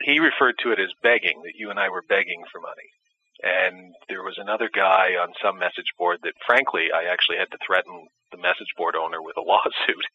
he 0.00 0.18
referred 0.18 0.56
to 0.62 0.72
it 0.72 0.80
as 0.80 0.90
begging. 1.02 1.42
That 1.44 1.54
you 1.56 1.70
and 1.70 1.78
I 1.78 1.88
were 1.88 2.02
begging 2.08 2.42
for 2.50 2.60
money. 2.60 2.90
And 3.42 3.94
there 4.08 4.22
was 4.22 4.38
another 4.38 4.70
guy 4.72 5.18
on 5.18 5.34
some 5.42 5.58
message 5.58 5.90
board 5.98 6.20
that, 6.22 6.34
frankly, 6.46 6.88
I 6.94 7.10
actually 7.10 7.38
had 7.38 7.50
to 7.50 7.58
threaten 7.66 8.06
the 8.30 8.38
message 8.38 8.70
board 8.76 8.94
owner 8.96 9.20
with 9.20 9.36
a 9.36 9.42
lawsuit 9.46 10.06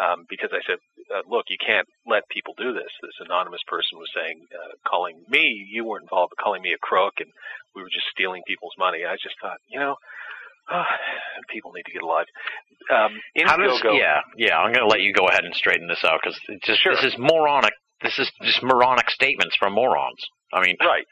um, 0.00 0.26
because 0.28 0.50
I 0.52 0.60
said, 0.66 0.78
uh, 1.14 1.22
"Look, 1.28 1.46
you 1.48 1.56
can't 1.60 1.86
let 2.06 2.28
people 2.28 2.54
do 2.56 2.72
this." 2.72 2.90
This 3.02 3.20
anonymous 3.20 3.62
person 3.66 3.98
was 3.98 4.10
saying, 4.14 4.40
uh, 4.52 4.74
calling 4.88 5.22
me, 5.28 5.66
you 5.70 5.84
weren't 5.84 6.04
involved, 6.04 6.32
but 6.36 6.42
calling 6.42 6.62
me 6.62 6.72
a 6.72 6.80
crook, 6.80 7.14
and 7.20 7.30
we 7.74 7.82
were 7.82 7.92
just 7.92 8.06
stealing 8.10 8.42
people's 8.46 8.74
money. 8.78 9.04
I 9.04 9.14
just 9.16 9.36
thought, 9.40 9.58
you 9.68 9.78
know, 9.78 9.96
oh, 10.70 10.84
people 11.48 11.72
need 11.72 11.84
to 11.86 11.92
get 11.92 12.02
alive. 12.02 12.26
Um, 12.90 13.20
Indiegogo, 13.36 13.98
yeah, 13.98 14.20
yeah. 14.36 14.58
I'm 14.58 14.72
going 14.72 14.86
to 14.86 14.90
let 14.90 15.00
you 15.00 15.12
go 15.12 15.28
ahead 15.28 15.44
and 15.44 15.54
straighten 15.54 15.88
this 15.88 16.04
out 16.04 16.20
because 16.22 16.38
sure. 16.78 16.94
this 16.94 17.04
is 17.04 17.18
moronic. 17.18 17.72
This 18.02 18.18
is 18.18 18.30
just 18.42 18.62
moronic 18.62 19.08
statements 19.10 19.56
from 19.56 19.72
morons. 19.72 20.20
I 20.52 20.60
mean, 20.62 20.76
right. 20.80 21.06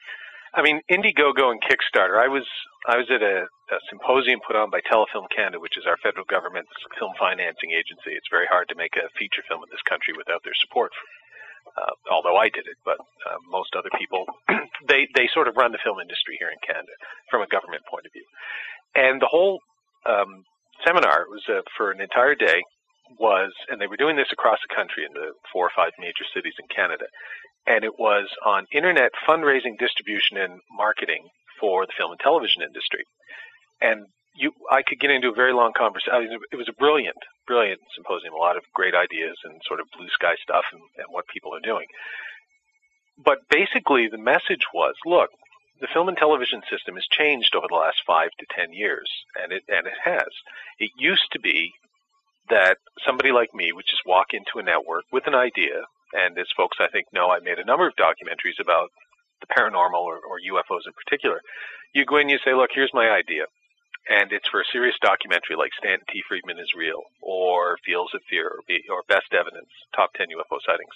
I 0.55 0.63
mean, 0.63 0.81
Indiegogo 0.91 1.51
and 1.51 1.59
Kickstarter. 1.59 2.15
I 2.19 2.31
was 2.31 2.47
I 2.87 2.97
was 2.97 3.11
at 3.11 3.23
a, 3.23 3.47
a 3.51 3.79
symposium 3.91 4.39
put 4.47 4.55
on 4.55 4.71
by 4.71 4.81
Telefilm 4.87 5.27
Canada, 5.35 5.59
which 5.59 5.77
is 5.77 5.85
our 5.87 5.99
federal 5.99 6.25
government's 6.31 6.71
film 6.99 7.13
financing 7.19 7.75
agency. 7.75 8.15
It's 8.15 8.31
very 8.31 8.47
hard 8.47 8.69
to 8.71 8.79
make 8.79 8.95
a 8.95 9.11
feature 9.19 9.43
film 9.49 9.67
in 9.67 9.71
this 9.75 9.83
country 9.89 10.15
without 10.15 10.47
their 10.47 10.57
support. 10.63 10.93
Uh, 11.75 11.91
although 12.13 12.37
I 12.37 12.55
did 12.55 12.71
it, 12.71 12.79
but 12.85 13.03
uh, 13.27 13.41
most 13.51 13.75
other 13.75 13.91
people, 13.99 14.27
they 14.89 15.11
they 15.19 15.27
sort 15.35 15.49
of 15.49 15.59
run 15.59 15.73
the 15.75 15.83
film 15.83 15.99
industry 15.99 16.39
here 16.39 16.55
in 16.55 16.61
Canada 16.63 16.95
from 17.31 17.43
a 17.43 17.51
government 17.51 17.83
point 17.91 18.07
of 18.07 18.13
view. 18.15 18.27
And 18.95 19.19
the 19.19 19.27
whole 19.27 19.59
um, 20.07 20.47
seminar 20.87 21.27
was 21.27 21.43
uh, 21.51 21.67
for 21.75 21.91
an 21.91 22.01
entire 22.01 22.39
day 22.39 22.63
was, 23.19 23.53
and 23.69 23.81
they 23.81 23.87
were 23.87 23.97
doing 23.97 24.17
this 24.17 24.33
across 24.33 24.59
the 24.67 24.75
country 24.75 25.05
in 25.05 25.13
the 25.13 25.33
four 25.53 25.67
or 25.67 25.73
five 25.75 25.93
major 25.99 26.25
cities 26.35 26.55
in 26.59 26.67
Canada, 26.69 27.07
and 27.67 27.85
it 27.85 27.99
was 27.99 28.29
on 28.45 28.67
internet 28.73 29.13
fundraising, 29.27 29.79
distribution, 29.79 30.37
and 30.37 30.61
marketing 30.71 31.29
for 31.61 31.87
the 31.87 31.93
film 31.97 32.13
and 32.13 32.21
television 32.21 32.63
industry. 32.63 33.05
And 33.81 34.07
you, 34.37 34.53
I 34.71 34.83
could 34.83 35.01
get 35.01 35.11
into 35.11 35.29
a 35.29 35.35
very 35.35 35.53
long 35.53 35.73
conversation. 35.77 36.39
It 36.51 36.57
was 36.57 36.69
a 36.69 36.73
brilliant, 36.79 37.17
brilliant 37.47 37.81
symposium. 37.95 38.35
A 38.35 38.37
lot 38.37 38.57
of 38.57 38.65
great 38.75 38.95
ideas 38.95 39.37
and 39.45 39.61
sort 39.67 39.81
of 39.81 39.87
blue 39.97 40.09
sky 40.09 40.35
stuff 40.43 40.65
and, 40.73 40.83
and 40.99 41.07
what 41.11 41.29
people 41.29 41.55
are 41.55 41.63
doing. 41.63 41.87
But 43.23 43.39
basically, 43.49 44.09
the 44.09 44.19
message 44.19 44.67
was: 44.75 44.95
look, 45.07 45.31
the 45.81 45.87
film 45.93 46.09
and 46.09 46.17
television 46.17 46.63
system 46.69 46.97
has 46.97 47.07
changed 47.11 47.55
over 47.55 47.67
the 47.69 47.77
last 47.77 48.03
five 48.07 48.31
to 48.39 48.47
ten 48.51 48.73
years, 48.73 49.09
and 49.41 49.53
it 49.53 49.63
and 49.69 49.87
it 49.87 49.99
has. 50.05 50.29
It 50.79 50.91
used 50.99 51.31
to 51.33 51.41
be 51.41 51.73
that 52.51 52.79
somebody 53.07 53.33
like 53.33 53.55
me 53.55 53.73
would 53.73 53.87
just 53.87 54.07
walk 54.07 54.33
into 54.33 54.59
a 54.59 54.63
network 54.63 55.05
with 55.13 55.27
an 55.27 55.35
idea, 55.35 55.85
and 56.13 56.39
as 56.39 56.47
folks 56.57 56.79
I 56.81 56.89
think 56.89 57.07
know, 57.13 57.31
I 57.31 57.41
made 57.41 57.59
a 57.59 57.65
number 57.65 57.87
of 57.87 57.97
documentaries 57.97 58.61
about 58.61 58.91
the 59.41 59.47
paranormal 59.47 60.01
or, 60.01 60.19
or 60.19 60.39
UFOs 60.41 60.87
in 60.87 60.93
particular. 60.93 61.41
You 61.95 62.05
go 62.05 62.17
in, 62.17 62.29
you 62.29 62.39
say, 62.45 62.55
"Look, 62.55 62.71
here's 62.73 62.95
my 62.95 63.09
idea," 63.11 63.47
and 64.09 64.33
it's 64.33 64.49
for 64.49 64.61
a 64.61 64.73
serious 64.73 64.97
documentary 65.01 65.57
like 65.57 65.73
Stanton 65.79 66.07
T. 66.11 66.23
Friedman 66.29 66.59
is 66.59 66.75
real, 66.77 67.03
or 67.21 67.79
Fields 67.85 68.15
of 68.15 68.21
Fear, 68.29 68.49
or, 68.49 68.97
or 68.97 69.03
Best 69.09 69.33
Evidence, 69.33 69.71
Top 69.95 70.13
Ten 70.15 70.29
UFO 70.29 70.59
Sightings 70.65 70.95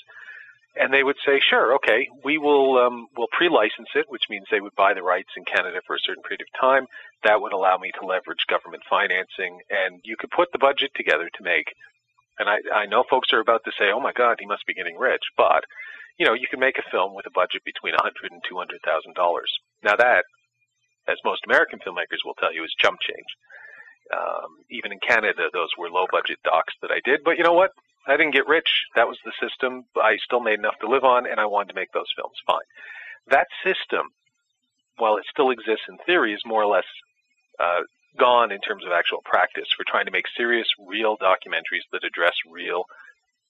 and 0.77 0.93
they 0.93 1.03
would 1.03 1.17
say, 1.25 1.41
"Sure, 1.41 1.75
okay, 1.77 2.09
we 2.25 2.39
will 2.39 2.79
um, 2.79 3.07
will 3.17 3.29
pre-license 3.33 3.89
it," 3.95 4.07
which 4.09 4.29
means 4.31 4.47
they 4.51 4.61
would 4.61 4.75
buy 4.77 4.95
the 4.95 5.03
rights 5.03 5.31
in 5.37 5.45
Canada 5.45 5.81
for 5.87 5.97
a 5.97 6.05
certain 6.05 6.23
period 6.23 6.43
of 6.43 6.61
time. 6.61 6.87
That 7.25 7.41
would 7.41 7.53
allow 7.53 7.79
me 7.79 7.91
to 7.99 8.07
leverage 8.07 8.47
government 8.49 8.83
financing, 8.89 9.61
and 9.71 10.01
you 10.05 10.17
could 10.19 10.31
put 10.31 10.49
the 10.53 10.59
budget 10.59 10.91
together 10.95 11.29
to 11.35 11.43
make. 11.45 11.67
And 12.39 12.49
I, 12.49 12.59
I 12.73 12.87
know 12.87 13.03
folks 13.11 13.33
are 13.33 13.41
about 13.41 13.65
to 13.65 13.73
say, 13.79 13.91
"Oh 13.93 14.01
my 14.01 14.13
God, 14.13 14.37
he 14.39 14.47
must 14.47 14.67
be 14.67 14.75
getting 14.75 14.99
rich," 14.99 15.25
but 15.37 15.65
you 16.19 16.27
know, 16.27 16.35
you 16.35 16.47
can 16.51 16.61
make 16.61 16.79
a 16.79 16.91
film 16.91 17.15
with 17.15 17.27
a 17.27 17.35
budget 17.35 17.63
between 17.65 17.95
a 17.95 18.03
hundred 18.03 18.31
and 18.31 18.43
two 18.49 18.59
hundred 18.59 18.81
thousand 18.85 19.15
dollars. 19.15 19.51
Now 19.83 19.97
that, 19.97 20.25
as 21.09 21.17
most 21.25 21.43
American 21.47 21.79
filmmakers 21.79 22.23
will 22.25 22.35
tell 22.35 22.53
you, 22.53 22.65
is 22.65 22.75
chump 22.79 22.99
change. 23.01 23.31
Um, 24.13 24.65
even 24.71 24.93
in 24.93 24.99
Canada, 25.07 25.49
those 25.53 25.69
were 25.79 25.91
low 25.91 26.07
budget 26.11 26.39
docs 26.45 26.75
that 26.83 26.91
I 26.91 27.01
did. 27.05 27.21
But 27.25 27.39
you 27.39 27.45
know 27.45 27.53
what? 27.53 27.71
I 28.09 28.17
didn't 28.17 28.33
get 28.33 28.49
rich. 28.49 28.69
That 28.95 29.07
was 29.07 29.19
the 29.25 29.33
system. 29.41 29.85
I 29.97 30.17
still 30.25 30.41
made 30.41 30.59
enough 30.59 30.79
to 30.81 30.89
live 30.89 31.05
on, 31.05 31.27
and 31.27 31.39
I 31.39 31.47
wanted 31.47 31.69
to 31.69 31.75
make 31.75 31.93
those 31.93 32.11
films. 32.17 32.37
Fine. 32.47 32.69
That 33.31 33.47
system, 33.63 34.09
while 34.97 35.17
it 35.17 35.25
still 35.31 35.51
exists 35.51 35.85
in 35.89 35.99
theory, 36.07 36.33
is 36.33 36.43
more 36.47 36.63
or 36.63 36.73
less 36.75 36.89
uh, 37.61 37.83
gone 38.19 38.51
in 38.51 38.61
terms 38.61 38.85
of 38.87 38.93
actual 38.93 39.21
practice. 39.25 39.69
We're 39.79 39.91
trying 39.91 40.07
to 40.07 40.13
make 40.13 40.25
serious, 40.37 40.67
real 40.89 41.17
documentaries 41.17 41.85
that 41.93 42.05
address 42.05 42.35
real 42.51 42.85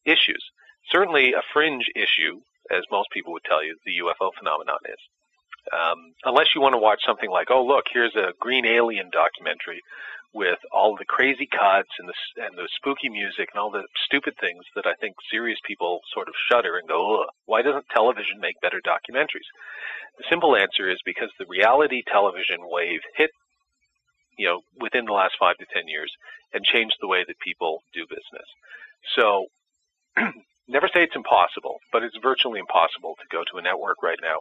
issues. 0.04 0.42
Certainly, 0.90 1.34
a 1.34 1.42
fringe 1.52 1.84
issue, 1.94 2.40
as 2.70 2.82
most 2.90 3.08
people 3.12 3.32
would 3.32 3.44
tell 3.44 3.64
you, 3.64 3.76
the 3.86 4.02
UFO 4.02 4.30
phenomenon 4.36 4.78
is. 4.86 5.00
Um, 5.72 6.14
unless 6.24 6.54
you 6.54 6.60
want 6.60 6.72
to 6.72 6.78
watch 6.78 7.00
something 7.06 7.30
like, 7.30 7.48
oh, 7.50 7.64
look, 7.64 7.84
here's 7.92 8.16
a 8.16 8.32
green 8.40 8.66
alien 8.66 9.10
documentary 9.12 9.82
with 10.34 10.58
all 10.72 10.96
the 10.96 11.04
crazy 11.04 11.46
cuts 11.46 11.88
and 11.98 12.08
the 12.08 12.44
and 12.44 12.56
the 12.56 12.68
spooky 12.76 13.08
music 13.08 13.48
and 13.52 13.60
all 13.60 13.70
the 13.70 13.86
stupid 14.04 14.34
things 14.40 14.64
that 14.74 14.86
I 14.86 14.94
think 15.00 15.16
serious 15.30 15.58
people 15.66 16.00
sort 16.12 16.28
of 16.28 16.34
shudder 16.50 16.76
and 16.76 16.88
go, 16.88 17.22
Ugh, 17.22 17.28
why 17.46 17.62
doesn't 17.62 17.88
television 17.88 18.38
make 18.40 18.60
better 18.60 18.80
documentaries? 18.84 19.48
The 20.18 20.24
simple 20.28 20.56
answer 20.56 20.88
is 20.90 20.98
because 21.04 21.30
the 21.38 21.46
reality 21.48 22.02
television 22.06 22.58
wave 22.60 23.00
hit, 23.16 23.30
you 24.36 24.46
know, 24.48 24.60
within 24.80 25.06
the 25.06 25.12
last 25.12 25.34
five 25.38 25.56
to 25.58 25.66
ten 25.72 25.88
years 25.88 26.12
and 26.52 26.64
changed 26.64 26.96
the 27.00 27.08
way 27.08 27.24
that 27.26 27.38
people 27.40 27.82
do 27.94 28.04
business. 28.08 28.48
So, 29.16 29.46
never 30.68 30.88
say 30.88 31.04
it's 31.04 31.16
impossible, 31.16 31.78
but 31.92 32.02
it's 32.02 32.16
virtually 32.22 32.60
impossible 32.60 33.16
to 33.16 33.26
go 33.30 33.44
to 33.44 33.58
a 33.58 33.62
network 33.62 34.02
right 34.02 34.18
now, 34.20 34.40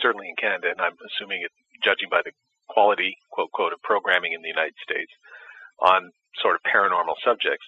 certainly 0.00 0.28
in 0.28 0.36
Canada, 0.36 0.68
and 0.70 0.80
I'm 0.80 0.96
assuming 1.04 1.42
it, 1.42 1.52
judging 1.84 2.08
by 2.10 2.22
the 2.24 2.32
quality, 2.68 3.16
quote, 3.30 3.50
quote, 3.52 3.72
of 3.72 3.80
programming 3.82 4.32
in 4.32 4.42
the 4.42 4.48
United 4.48 4.74
States 4.82 5.10
on 5.80 6.10
sort 6.42 6.54
of 6.56 6.60
paranormal 6.62 7.14
subjects 7.24 7.66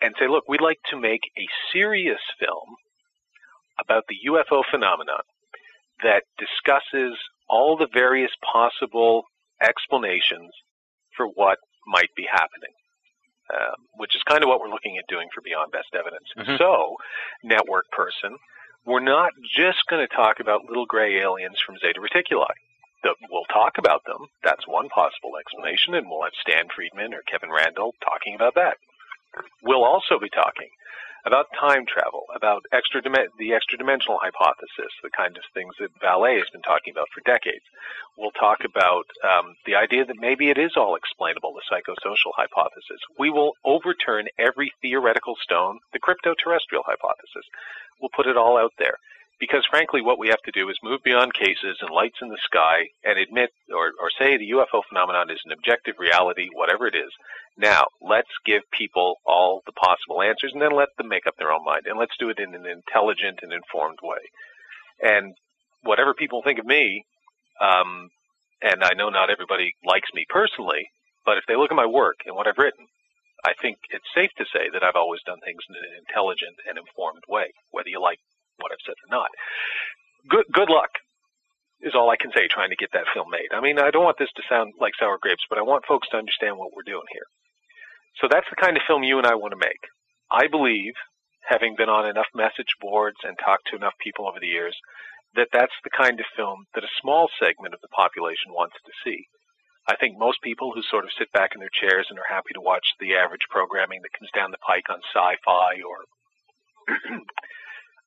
and 0.00 0.14
say, 0.18 0.26
look, 0.28 0.44
we'd 0.48 0.60
like 0.60 0.80
to 0.90 0.98
make 0.98 1.20
a 1.38 1.46
serious 1.72 2.20
film 2.38 2.76
about 3.78 4.04
the 4.08 4.16
UFO 4.30 4.62
phenomenon 4.70 5.22
that 6.02 6.24
discusses 6.38 7.16
all 7.48 7.76
the 7.76 7.88
various 7.92 8.32
possible 8.52 9.24
explanations 9.62 10.50
for 11.16 11.26
what 11.26 11.58
might 11.86 12.10
be 12.16 12.26
happening. 12.30 12.74
Um, 13.52 13.74
which 13.98 14.14
is 14.16 14.22
kind 14.22 14.42
of 14.42 14.48
what 14.48 14.60
we're 14.60 14.70
looking 14.70 14.96
at 14.96 15.04
doing 15.08 15.28
for 15.34 15.42
Beyond 15.42 15.72
Best 15.72 15.92
Evidence. 15.92 16.24
Mhm. 16.38 16.56
So, 16.56 16.96
network 17.42 17.84
person, 17.90 18.38
we're 18.86 19.00
not 19.00 19.32
just 19.54 19.84
going 19.88 20.06
to 20.06 20.14
talk 20.14 20.40
about 20.40 20.64
little 20.64 20.86
gray 20.86 21.20
aliens 21.20 21.60
from 21.60 21.76
Zeta 21.76 22.00
Reticuli 22.00 22.54
we'll 23.30 23.48
talk 23.52 23.78
about 23.78 24.04
them. 24.04 24.26
That's 24.42 24.66
one 24.66 24.88
possible 24.88 25.36
explanation, 25.38 25.94
and 25.94 26.08
we'll 26.08 26.22
have 26.24 26.38
Stan 26.40 26.68
Friedman 26.74 27.14
or 27.14 27.22
Kevin 27.22 27.50
Randle 27.50 27.94
talking 28.04 28.34
about 28.34 28.54
that. 28.54 28.76
We'll 29.62 29.84
also 29.84 30.18
be 30.18 30.28
talking 30.28 30.68
about 31.24 31.46
time 31.58 31.86
travel, 31.86 32.26
about 32.34 32.64
extra 32.72 33.00
the 33.38 33.54
extra 33.54 33.78
dimensional 33.78 34.18
hypothesis, 34.20 34.90
the 35.02 35.10
kind 35.16 35.36
of 35.36 35.42
things 35.54 35.74
that 35.78 35.94
Vallée 36.02 36.38
has 36.38 36.50
been 36.50 36.62
talking 36.62 36.90
about 36.90 37.08
for 37.14 37.22
decades. 37.24 37.64
We'll 38.18 38.34
talk 38.34 38.64
about 38.64 39.06
um, 39.22 39.54
the 39.64 39.76
idea 39.76 40.04
that 40.04 40.18
maybe 40.18 40.50
it 40.50 40.58
is 40.58 40.72
all 40.76 40.96
explainable, 40.96 41.54
the 41.54 41.62
psychosocial 41.70 42.34
hypothesis. 42.36 43.00
We 43.18 43.30
will 43.30 43.52
overturn 43.64 44.28
every 44.38 44.72
theoretical 44.82 45.34
stone, 45.40 45.78
the 45.92 46.00
crypto 46.00 46.34
terrestrial 46.34 46.84
hypothesis. 46.84 47.46
We'll 48.00 48.14
put 48.14 48.26
it 48.26 48.36
all 48.36 48.58
out 48.58 48.72
there 48.78 48.98
because 49.42 49.66
frankly, 49.68 50.00
what 50.02 50.20
we 50.20 50.28
have 50.28 50.40
to 50.44 50.52
do 50.52 50.68
is 50.70 50.78
move 50.84 51.02
beyond 51.02 51.34
cases 51.34 51.76
and 51.80 51.90
lights 51.90 52.22
in 52.22 52.28
the 52.28 52.38
sky 52.44 52.86
and 53.02 53.18
admit 53.18 53.50
or, 53.74 53.90
or 53.98 54.06
say 54.16 54.36
the 54.36 54.52
UFO 54.54 54.82
phenomenon 54.88 55.32
is 55.32 55.42
an 55.44 55.50
objective 55.50 55.96
reality, 55.98 56.46
whatever 56.54 56.86
it 56.86 56.94
is. 56.94 57.10
Now, 57.58 57.86
let's 58.00 58.30
give 58.46 58.62
people 58.70 59.16
all 59.26 59.60
the 59.66 59.72
possible 59.72 60.22
answers 60.22 60.52
and 60.52 60.62
then 60.62 60.70
let 60.70 60.94
them 60.96 61.08
make 61.08 61.26
up 61.26 61.34
their 61.38 61.50
own 61.50 61.64
mind. 61.64 61.90
And 61.90 61.98
let's 61.98 62.14
do 62.20 62.30
it 62.30 62.38
in 62.38 62.54
an 62.54 62.66
intelligent 62.66 63.40
and 63.42 63.52
informed 63.52 63.98
way. 64.00 64.22
And 65.02 65.34
whatever 65.82 66.14
people 66.14 66.42
think 66.42 66.60
of 66.60 66.64
me, 66.64 67.02
um, 67.60 68.10
and 68.62 68.84
I 68.84 68.94
know 68.94 69.08
not 69.08 69.28
everybody 69.28 69.74
likes 69.84 70.08
me 70.14 70.24
personally, 70.28 70.86
but 71.26 71.36
if 71.36 71.42
they 71.48 71.56
look 71.56 71.72
at 71.72 71.82
my 71.82 71.86
work 71.86 72.22
and 72.26 72.36
what 72.36 72.46
I've 72.46 72.62
written, 72.62 72.86
I 73.44 73.54
think 73.60 73.78
it's 73.90 74.06
safe 74.14 74.30
to 74.38 74.46
say 74.54 74.70
that 74.72 74.84
I've 74.84 74.94
always 74.94 75.20
done 75.26 75.42
things 75.44 75.66
in 75.68 75.74
an 75.74 75.98
intelligent 75.98 76.62
and 76.68 76.78
informed 76.78 77.26
way, 77.26 77.50
whether 77.72 77.90
you 77.90 78.00
like 78.00 78.20
what 78.58 78.72
I've 78.72 78.84
said 78.84 78.98
or 79.06 79.10
not. 79.10 79.30
Good 80.28 80.46
good 80.52 80.70
luck 80.70 80.90
is 81.82 81.94
all 81.94 82.10
I 82.10 82.16
can 82.16 82.30
say 82.30 82.46
trying 82.46 82.70
to 82.70 82.78
get 82.78 82.94
that 82.94 83.10
film 83.12 83.26
made. 83.30 83.50
I 83.50 83.60
mean, 83.60 83.78
I 83.78 83.90
don't 83.90 84.06
want 84.06 84.18
this 84.18 84.30
to 84.36 84.42
sound 84.48 84.74
like 84.78 84.94
sour 84.98 85.18
grapes, 85.20 85.42
but 85.50 85.58
I 85.58 85.66
want 85.66 85.84
folks 85.86 86.08
to 86.10 86.16
understand 86.16 86.56
what 86.56 86.70
we're 86.74 86.86
doing 86.86 87.06
here. 87.10 87.26
So 88.22 88.28
that's 88.30 88.46
the 88.50 88.60
kind 88.60 88.76
of 88.76 88.86
film 88.86 89.02
you 89.02 89.18
and 89.18 89.26
I 89.26 89.34
want 89.34 89.50
to 89.50 89.58
make. 89.58 89.82
I 90.30 90.46
believe, 90.46 90.94
having 91.42 91.74
been 91.76 91.90
on 91.90 92.06
enough 92.06 92.30
message 92.34 92.78
boards 92.80 93.18
and 93.24 93.34
talked 93.36 93.66
to 93.70 93.76
enough 93.76 93.98
people 93.98 94.28
over 94.28 94.38
the 94.38 94.52
years, 94.52 94.76
that 95.34 95.48
that's 95.52 95.74
the 95.82 95.90
kind 95.90 96.20
of 96.20 96.26
film 96.36 96.64
that 96.74 96.84
a 96.84 96.98
small 97.00 97.28
segment 97.40 97.74
of 97.74 97.80
the 97.80 97.90
population 97.90 98.52
wants 98.52 98.76
to 98.84 98.92
see. 99.02 99.26
I 99.88 99.96
think 99.96 100.14
most 100.16 100.38
people 100.42 100.70
who 100.72 100.82
sort 100.86 101.04
of 101.04 101.10
sit 101.18 101.32
back 101.32 101.50
in 101.54 101.60
their 101.60 101.72
chairs 101.72 102.06
and 102.08 102.18
are 102.18 102.30
happy 102.30 102.54
to 102.54 102.62
watch 102.62 102.86
the 103.00 103.16
average 103.16 103.50
programming 103.50 104.00
that 104.02 104.14
comes 104.14 104.30
down 104.30 104.52
the 104.52 104.62
pike 104.62 104.86
on 104.88 105.02
sci-fi 105.10 105.82
or 105.82 105.98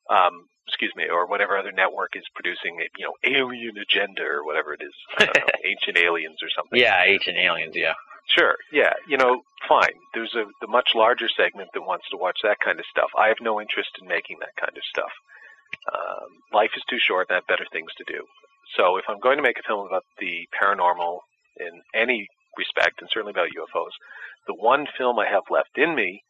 um, 0.09 0.47
excuse 0.67 0.93
me, 0.95 1.05
or 1.11 1.27
whatever 1.27 1.57
other 1.57 1.71
network 1.71 2.15
is 2.15 2.23
producing, 2.33 2.79
you 2.97 3.05
know, 3.05 3.13
Alien 3.23 3.77
Agenda 3.77 4.23
or 4.23 4.45
whatever 4.45 4.73
it 4.73 4.81
is, 4.81 4.93
know, 5.19 5.31
Ancient 5.63 5.97
Aliens 5.97 6.37
or 6.41 6.49
something. 6.55 6.79
Yeah, 6.79 7.01
Ancient 7.05 7.37
Aliens. 7.37 7.75
Yeah. 7.75 7.93
Sure. 8.27 8.55
Yeah. 8.71 8.93
You 9.07 9.17
know, 9.17 9.41
fine. 9.69 9.93
There's 10.13 10.33
a 10.33 10.45
the 10.61 10.67
much 10.67 10.89
larger 10.95 11.29
segment 11.29 11.69
that 11.73 11.81
wants 11.81 12.09
to 12.09 12.17
watch 12.17 12.39
that 12.43 12.57
kind 12.63 12.79
of 12.79 12.85
stuff. 12.89 13.09
I 13.17 13.27
have 13.27 13.37
no 13.41 13.61
interest 13.61 13.91
in 14.01 14.07
making 14.07 14.37
that 14.41 14.55
kind 14.59 14.75
of 14.75 14.83
stuff. 14.89 15.13
Um, 15.93 16.29
life 16.51 16.71
is 16.75 16.83
too 16.89 16.97
short. 16.99 17.27
and 17.29 17.35
I 17.35 17.37
have 17.39 17.47
better 17.47 17.67
things 17.71 17.91
to 17.97 18.03
do. 18.07 18.25
So 18.77 18.97
if 18.97 19.05
I'm 19.07 19.19
going 19.19 19.37
to 19.37 19.43
make 19.45 19.59
a 19.59 19.67
film 19.67 19.85
about 19.85 20.03
the 20.19 20.47
paranormal 20.57 21.19
in 21.57 21.81
any 21.93 22.27
respect, 22.57 22.99
and 22.99 23.09
certainly 23.13 23.31
about 23.31 23.53
UFOs, 23.53 23.93
the 24.47 24.55
one 24.55 24.87
film 24.97 25.19
I 25.19 25.27
have 25.29 25.43
left 25.51 25.77
in 25.77 25.93
me 25.93 26.23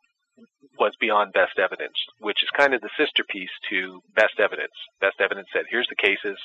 was 0.80 0.93
beyond 1.00 1.34
best 1.34 1.58
evidence, 1.58 1.95
which 2.19 2.43
is 2.43 2.50
kind 2.58 2.74
of 2.74 2.82
the 2.82 2.89
sister 2.98 3.24
piece 3.30 3.54
to 3.69 4.02
best 4.15 4.39
evidence. 4.39 4.76
Best 5.00 5.21
evidence 5.21 5.48
said, 5.54 5.65
here's 5.69 5.88
the 5.89 5.95
cases. 5.95 6.38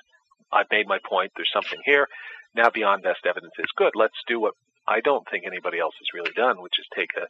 I've 0.52 0.70
made 0.70 0.86
my 0.86 0.98
point. 1.08 1.32
There's 1.36 1.50
something 1.52 1.80
here. 1.84 2.06
Now 2.54 2.70
beyond 2.70 3.02
best 3.02 3.26
evidence 3.26 3.54
is 3.58 3.70
good. 3.76 3.92
Let's 3.94 4.18
do 4.26 4.40
what 4.40 4.54
I 4.88 5.00
don't 5.00 5.26
think 5.30 5.44
anybody 5.46 5.78
else 5.78 5.94
has 5.98 6.14
really 6.14 6.32
done, 6.32 6.60
which 6.62 6.78
is 6.78 6.86
take 6.94 7.10
a, 7.16 7.26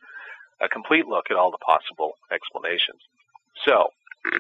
a 0.64 0.68
complete 0.68 1.07
look 1.07 1.27
at 1.31 1.37
all 1.37 1.51
the 1.51 1.59
possible 1.64 2.12
explanations. 2.33 3.01
So, 3.66 3.88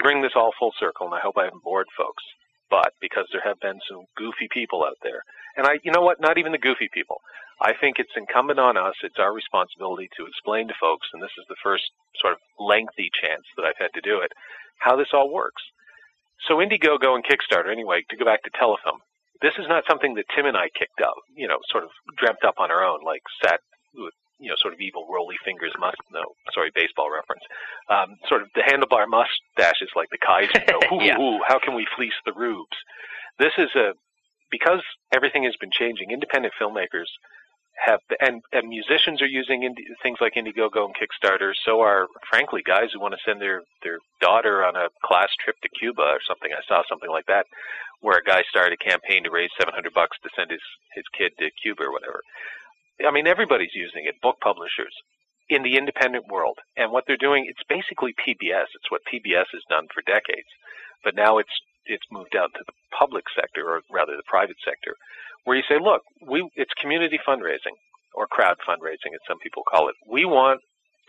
bring 0.00 0.22
this 0.22 0.32
all 0.34 0.52
full 0.58 0.72
circle, 0.78 1.06
and 1.06 1.14
I 1.14 1.20
hope 1.20 1.36
I 1.36 1.44
haven't 1.44 1.62
bored 1.64 1.88
folks, 1.96 2.22
but 2.70 2.92
because 3.00 3.26
there 3.32 3.44
have 3.44 3.60
been 3.60 3.80
some 3.88 4.04
goofy 4.16 4.48
people 4.50 4.84
out 4.84 4.96
there, 5.02 5.22
and 5.56 5.66
I, 5.66 5.80
you 5.82 5.92
know 5.92 6.00
what, 6.00 6.20
not 6.20 6.38
even 6.38 6.52
the 6.52 6.58
goofy 6.58 6.88
people. 6.92 7.20
I 7.60 7.72
think 7.78 7.98
it's 7.98 8.16
incumbent 8.16 8.58
on 8.58 8.76
us, 8.76 8.94
it's 9.02 9.18
our 9.18 9.32
responsibility 9.34 10.08
to 10.16 10.26
explain 10.26 10.68
to 10.68 10.74
folks, 10.80 11.08
and 11.12 11.22
this 11.22 11.34
is 11.38 11.44
the 11.48 11.60
first 11.62 11.84
sort 12.20 12.32
of 12.32 12.40
lengthy 12.58 13.10
chance 13.20 13.44
that 13.56 13.64
I've 13.66 13.78
had 13.78 13.92
to 13.94 14.00
do 14.00 14.20
it, 14.20 14.32
how 14.78 14.96
this 14.96 15.12
all 15.12 15.30
works. 15.32 15.62
So 16.48 16.56
Indiegogo 16.56 17.14
and 17.14 17.24
Kickstarter, 17.24 17.70
anyway, 17.70 18.02
to 18.08 18.16
go 18.16 18.24
back 18.24 18.42
to 18.44 18.50
Telefilm, 18.56 19.04
this 19.42 19.52
is 19.58 19.68
not 19.68 19.84
something 19.88 20.14
that 20.14 20.24
Tim 20.34 20.46
and 20.46 20.56
I 20.56 20.68
kicked 20.72 21.00
up, 21.04 21.14
you 21.36 21.48
know, 21.48 21.58
sort 21.70 21.84
of 21.84 21.90
dreamt 22.16 22.44
up 22.46 22.54
on 22.58 22.70
our 22.70 22.84
own, 22.84 23.00
like 23.04 23.22
sat 23.44 23.60
with, 23.94 24.14
you 24.38 24.48
know, 24.48 24.56
sort 24.60 24.72
of 24.72 24.80
evil 24.80 25.06
rolly 25.12 25.36
fingers 25.44 25.72
must, 25.78 25.96
no, 26.12 26.24
sorry, 26.54 26.70
baseball 26.74 27.12
reference. 27.12 27.44
Um, 27.88 28.16
sort 28.28 28.40
of 28.40 28.48
the 28.54 28.62
handlebar 28.64 29.04
mustaches 29.08 29.90
like 29.94 30.08
the 30.10 30.18
Kaiser, 30.18 30.64
you 30.64 30.72
know, 30.72 30.80
ooh, 30.96 31.04
Yeah. 31.04 31.20
ooh, 31.20 31.40
how 31.46 31.58
can 31.58 31.74
we 31.74 31.86
fleece 31.96 32.16
the 32.24 32.32
rubes? 32.32 32.76
This 33.38 33.52
is 33.58 33.68
a, 33.76 33.92
because 34.50 34.80
everything 35.12 35.44
has 35.44 35.56
been 35.60 35.70
changing, 35.72 36.10
independent 36.10 36.54
filmmakers 36.60 37.08
have 37.84 38.00
and, 38.20 38.42
and 38.52 38.68
musicians 38.68 39.22
are 39.22 39.26
using 39.26 39.74
things 40.02 40.18
like 40.20 40.34
Indiegogo 40.34 40.84
and 40.84 40.94
Kickstarter. 40.94 41.52
So 41.64 41.80
are 41.80 42.06
frankly 42.28 42.62
guys 42.64 42.92
who 42.92 43.00
want 43.00 43.14
to 43.14 43.20
send 43.24 43.40
their 43.40 43.62
their 43.82 43.98
daughter 44.20 44.64
on 44.64 44.76
a 44.76 44.88
class 45.04 45.28
trip 45.42 45.56
to 45.62 45.68
Cuba 45.78 46.02
or 46.02 46.20
something. 46.26 46.50
I 46.52 46.62
saw 46.68 46.82
something 46.88 47.10
like 47.10 47.26
that, 47.26 47.46
where 48.00 48.18
a 48.18 48.24
guy 48.24 48.42
started 48.48 48.78
a 48.80 48.84
campaign 48.84 49.24
to 49.24 49.30
raise 49.30 49.50
700 49.58 49.92
bucks 49.94 50.16
to 50.22 50.30
send 50.36 50.50
his 50.50 50.64
his 50.94 51.04
kid 51.16 51.32
to 51.38 51.50
Cuba 51.62 51.84
or 51.84 51.92
whatever. 51.92 52.20
I 53.06 53.10
mean, 53.10 53.26
everybody's 53.26 53.74
using 53.74 54.04
it. 54.04 54.20
Book 54.20 54.36
publishers 54.42 54.92
in 55.48 55.62
the 55.62 55.76
independent 55.76 56.28
world, 56.28 56.58
and 56.76 56.92
what 56.92 57.04
they're 57.06 57.16
doing, 57.16 57.46
it's 57.48 57.64
basically 57.68 58.14
PBS. 58.14 58.70
It's 58.76 58.90
what 58.90 59.02
PBS 59.12 59.50
has 59.52 59.64
done 59.68 59.88
for 59.92 60.02
decades, 60.06 60.48
but 61.02 61.16
now 61.16 61.38
it's 61.38 61.56
it's 61.86 62.06
moved 62.12 62.36
out 62.36 62.52
to 62.54 62.62
the 62.66 62.76
public 62.96 63.24
sector, 63.34 63.66
or 63.66 63.80
rather 63.90 64.16
the 64.16 64.28
private 64.28 64.60
sector, 64.64 64.94
where 65.44 65.56
you 65.56 65.62
say, 65.68 65.78
look, 65.80 66.02
we 66.26 66.48
it's 66.54 66.72
community 66.80 67.18
fundraising 67.26 67.76
or 68.14 68.26
crowd 68.26 68.56
fundraising, 68.66 69.14
as 69.14 69.20
some 69.28 69.38
people 69.42 69.62
call 69.70 69.88
it. 69.88 69.94
We 70.08 70.24
want 70.24 70.60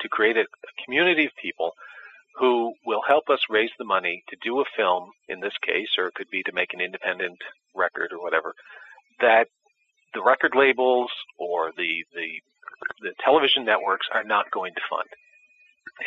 to 0.02 0.10
create 0.10 0.38
a, 0.38 0.42
a 0.42 0.86
community 0.86 1.26
of 1.26 1.32
people 1.42 1.72
who 2.38 2.74
will 2.86 3.02
help 3.08 3.30
us 3.30 3.40
raise 3.50 3.72
the 3.78 3.86
money 3.86 4.24
to 4.30 4.38
do 4.44 4.62
a 4.62 4.66
film 4.78 5.10
in 5.28 5.42
this 5.42 5.54
case, 5.66 5.90
or 5.98 6.08
it 6.08 6.14
could 6.16 6.30
be 6.32 6.44
to 6.44 6.54
make 6.54 6.74
an 6.74 6.82
independent 6.82 7.38
record 7.76 8.10
or 8.14 8.22
whatever, 8.22 8.54
that 9.20 9.48
the 10.14 10.24
record 10.24 10.54
labels 10.56 11.12
or 11.38 11.72
the 11.76 12.04
the 12.14 12.42
the 13.02 13.14
television 13.24 13.66
networks 13.66 14.08
are 14.14 14.24
not 14.24 14.50
going 14.52 14.74
to 14.74 14.82
fund. 14.90 15.08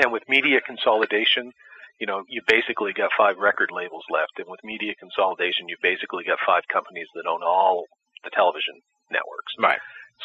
And 0.00 0.12
with 0.12 0.22
media 0.28 0.60
consolidation, 0.60 1.52
you 2.00 2.06
know, 2.06 2.24
you 2.28 2.42
basically 2.48 2.92
got 2.92 3.10
five 3.16 3.36
record 3.38 3.70
labels 3.70 4.04
left, 4.10 4.32
and 4.38 4.46
with 4.48 4.60
media 4.64 4.94
consolidation, 4.98 5.68
you've 5.68 5.82
basically 5.82 6.24
got 6.24 6.38
five 6.44 6.62
companies 6.72 7.06
that 7.14 7.28
own 7.28 7.42
all 7.44 7.84
the 8.24 8.30
television 8.34 8.80
networks. 9.10 9.52
Right. 9.60 9.80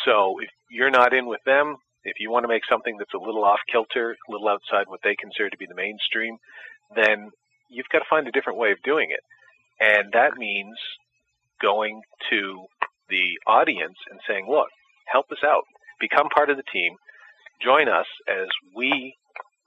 So 0.05 0.39
if 0.39 0.49
you're 0.71 0.91
not 0.91 1.13
in 1.13 1.27
with 1.27 1.41
them, 1.45 1.75
if 2.03 2.15
you 2.19 2.31
want 2.31 2.43
to 2.43 2.47
make 2.47 2.63
something 2.69 2.95
that's 2.97 3.13
a 3.13 3.19
little 3.19 3.43
off 3.43 3.59
kilter, 3.71 4.15
a 4.15 4.31
little 4.31 4.47
outside 4.47 4.87
what 4.87 5.01
they 5.03 5.15
consider 5.19 5.49
to 5.49 5.57
be 5.57 5.67
the 5.67 5.75
mainstream, 5.75 6.37
then 6.95 7.29
you've 7.69 7.89
got 7.91 7.99
to 7.99 8.09
find 8.09 8.27
a 8.27 8.31
different 8.31 8.59
way 8.59 8.71
of 8.71 8.81
doing 8.83 9.09
it. 9.11 9.19
And 9.79 10.11
that 10.13 10.37
means 10.37 10.77
going 11.61 12.01
to 12.31 12.65
the 13.09 13.37
audience 13.47 13.97
and 14.09 14.19
saying, 14.27 14.47
look, 14.49 14.67
help 15.11 15.25
us 15.31 15.43
out. 15.43 15.63
become 15.99 16.29
part 16.29 16.49
of 16.49 16.57
the 16.57 16.63
team, 16.71 16.95
join 17.61 17.89
us 17.89 18.07
as 18.27 18.47
we 18.75 19.13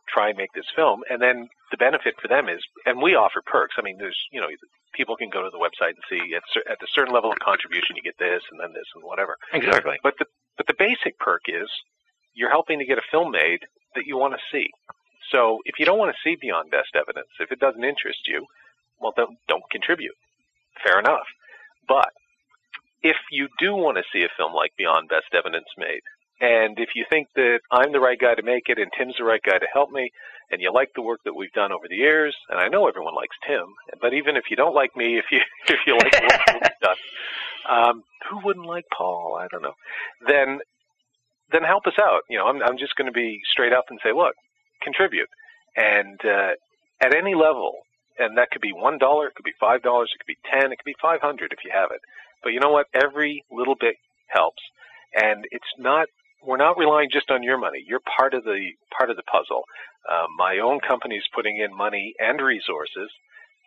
try 0.08 0.28
and 0.28 0.38
make 0.38 0.52
this 0.54 0.68
film, 0.74 1.02
and 1.08 1.20
then 1.20 1.48
the 1.70 1.76
benefit 1.76 2.14
for 2.20 2.28
them 2.28 2.48
is, 2.48 2.60
and 2.86 3.00
we 3.00 3.14
offer 3.14 3.40
perks. 3.44 3.76
I 3.78 3.82
mean, 3.82 3.96
there's 3.98 4.18
you 4.32 4.40
know 4.40 4.48
people 4.92 5.16
can 5.16 5.30
go 5.30 5.42
to 5.42 5.50
the 5.50 5.58
website 5.58 5.96
and 5.96 6.04
see 6.08 6.34
at, 6.34 6.42
at 6.70 6.82
a 6.82 6.90
certain 6.94 7.14
level 7.14 7.30
of 7.30 7.38
contribution 7.38 7.96
you 7.96 8.02
get 8.02 8.18
this 8.18 8.42
and 8.50 8.60
then 8.60 8.72
this 8.72 8.86
and 8.94 9.04
whatever. 9.04 9.36
Exactly. 9.52 9.98
But 10.02 10.14
the 10.18 10.26
but 10.56 10.66
the 10.66 10.74
basic 10.78 11.18
perk 11.18 11.42
is 11.48 11.68
you're 12.34 12.50
helping 12.50 12.78
to 12.78 12.84
get 12.84 12.98
a 12.98 13.10
film 13.10 13.30
made 13.32 13.60
that 13.94 14.06
you 14.06 14.16
want 14.16 14.34
to 14.34 14.40
see. 14.50 14.68
So 15.30 15.58
if 15.64 15.78
you 15.78 15.86
don't 15.86 15.98
want 15.98 16.14
to 16.14 16.20
see 16.22 16.36
Beyond 16.40 16.70
Best 16.70 16.94
Evidence, 16.94 17.28
if 17.40 17.52
it 17.52 17.60
doesn't 17.60 17.84
interest 17.84 18.26
you, 18.26 18.44
well, 19.00 19.12
don't 19.16 19.36
don't 19.48 19.64
contribute. 19.70 20.14
Fair 20.84 20.98
enough. 20.98 21.26
But 21.88 22.10
if 23.02 23.16
you 23.30 23.48
do 23.58 23.74
want 23.74 23.96
to 23.98 24.04
see 24.12 24.24
a 24.24 24.36
film 24.36 24.52
like 24.52 24.72
Beyond 24.76 25.08
Best 25.08 25.34
Evidence 25.34 25.66
made, 25.76 26.02
and 26.40 26.78
if 26.78 26.90
you 26.94 27.04
think 27.08 27.28
that 27.36 27.60
I'm 27.70 27.92
the 27.92 28.00
right 28.00 28.18
guy 28.18 28.34
to 28.34 28.42
make 28.42 28.64
it 28.66 28.78
and 28.78 28.90
Tim's 28.96 29.14
the 29.18 29.24
right 29.24 29.42
guy 29.44 29.58
to 29.58 29.66
help 29.72 29.90
me, 29.90 30.10
and 30.50 30.60
you 30.60 30.72
like 30.72 30.90
the 30.94 31.02
work 31.02 31.20
that 31.24 31.34
we've 31.34 31.52
done 31.52 31.72
over 31.72 31.88
the 31.88 31.96
years, 31.96 32.36
and 32.50 32.60
I 32.60 32.68
know 32.68 32.86
everyone 32.86 33.14
likes 33.14 33.36
Tim, 33.46 33.64
but 34.00 34.12
even 34.12 34.36
if 34.36 34.44
you 34.50 34.56
don't 34.56 34.74
like 34.74 34.94
me, 34.94 35.18
if 35.22 35.26
you 35.32 35.40
if 35.68 35.80
you 35.86 35.94
like 35.94 36.12
the 36.12 36.22
work 36.22 36.42
that 36.46 36.60
we've 36.62 36.80
done, 36.82 36.96
um, 37.68 38.02
who 38.28 38.44
wouldn't 38.44 38.66
like 38.66 38.84
Paul? 38.96 39.38
I 39.40 39.46
don't 39.50 39.62
know. 39.62 39.74
Then 40.26 40.60
then 41.52 41.62
help 41.62 41.86
us 41.86 41.98
out. 42.00 42.22
You 42.28 42.38
know, 42.38 42.46
I'm 42.46 42.62
I'm 42.62 42.78
just 42.78 42.96
going 42.96 43.06
to 43.06 43.16
be 43.16 43.40
straight 43.50 43.72
up 43.72 43.84
and 43.90 43.98
say, 44.02 44.12
look, 44.14 44.34
contribute, 44.82 45.28
and 45.76 46.20
uh, 46.24 46.52
at 47.00 47.14
any 47.14 47.34
level, 47.34 47.72
and 48.18 48.36
that 48.36 48.50
could 48.50 48.62
be 48.62 48.72
one 48.72 48.98
dollar, 48.98 49.28
it 49.28 49.34
could 49.34 49.44
be 49.44 49.56
five 49.58 49.82
dollars, 49.82 50.10
it 50.14 50.18
could 50.20 50.32
be 50.32 50.40
ten, 50.50 50.72
it 50.72 50.76
could 50.76 50.90
be 50.90 50.96
five 51.00 51.20
hundred 51.20 51.52
if 51.52 51.64
you 51.64 51.70
have 51.72 51.90
it. 51.90 52.00
But 52.42 52.50
you 52.50 52.60
know 52.60 52.70
what? 52.70 52.86
Every 52.94 53.44
little 53.50 53.76
bit 53.78 53.96
helps, 54.28 54.62
and 55.14 55.46
it's 55.50 55.72
not. 55.78 56.08
We're 56.44 56.56
not 56.56 56.76
relying 56.78 57.08
just 57.12 57.30
on 57.30 57.42
your 57.42 57.58
money. 57.58 57.84
You're 57.86 58.02
part 58.16 58.34
of 58.34 58.44
the 58.44 58.72
part 58.96 59.10
of 59.10 59.16
the 59.16 59.22
puzzle. 59.22 59.62
Um, 60.10 60.34
my 60.36 60.58
own 60.58 60.80
company 60.80 61.16
is 61.16 61.24
putting 61.34 61.58
in 61.58 61.76
money 61.76 62.14
and 62.18 62.40
resources, 62.40 63.10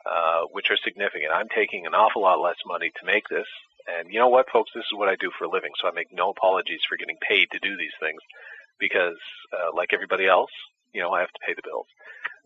uh, 0.05 0.43
which 0.51 0.69
are 0.69 0.77
significant. 0.83 1.31
I'm 1.33 1.47
taking 1.55 1.85
an 1.85 1.95
awful 1.95 2.21
lot 2.23 2.41
less 2.41 2.59
money 2.67 2.91
to 2.99 3.05
make 3.05 3.23
this, 3.29 3.47
and 3.87 4.11
you 4.11 4.19
know 4.19 4.27
what, 4.27 4.49
folks? 4.51 4.71
This 4.75 4.83
is 4.83 4.97
what 4.97 5.07
I 5.07 5.15
do 5.15 5.31
for 5.37 5.45
a 5.45 5.49
living, 5.49 5.71
so 5.79 5.87
I 5.87 5.91
make 5.91 6.11
no 6.11 6.31
apologies 6.31 6.81
for 6.87 6.97
getting 6.97 7.17
paid 7.27 7.47
to 7.51 7.59
do 7.59 7.77
these 7.77 7.95
things, 7.99 8.19
because 8.79 9.19
uh, 9.53 9.71
like 9.73 9.93
everybody 9.93 10.27
else, 10.27 10.51
you 10.93 11.01
know, 11.01 11.11
I 11.11 11.21
have 11.21 11.31
to 11.31 11.45
pay 11.47 11.53
the 11.53 11.63
bills. 11.63 11.87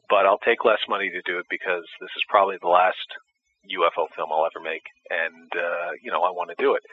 But 0.10 0.26
I'll 0.26 0.42
take 0.46 0.66
less 0.66 0.82
money 0.88 1.10
to 1.10 1.22
do 1.26 1.40
it 1.40 1.46
because 1.50 1.86
this 2.02 2.14
is 2.16 2.24
probably 2.30 2.58
the 2.62 2.70
last 2.70 3.18
UFO 3.66 4.08
film 4.16 4.30
I'll 4.32 4.46
ever 4.46 4.62
make, 4.64 4.86
and 5.10 5.50
uh, 5.58 5.92
you 6.04 6.12
know, 6.12 6.22
I 6.22 6.30
want 6.30 6.50
to 6.50 6.62
do 6.62 6.76
it. 6.76 6.84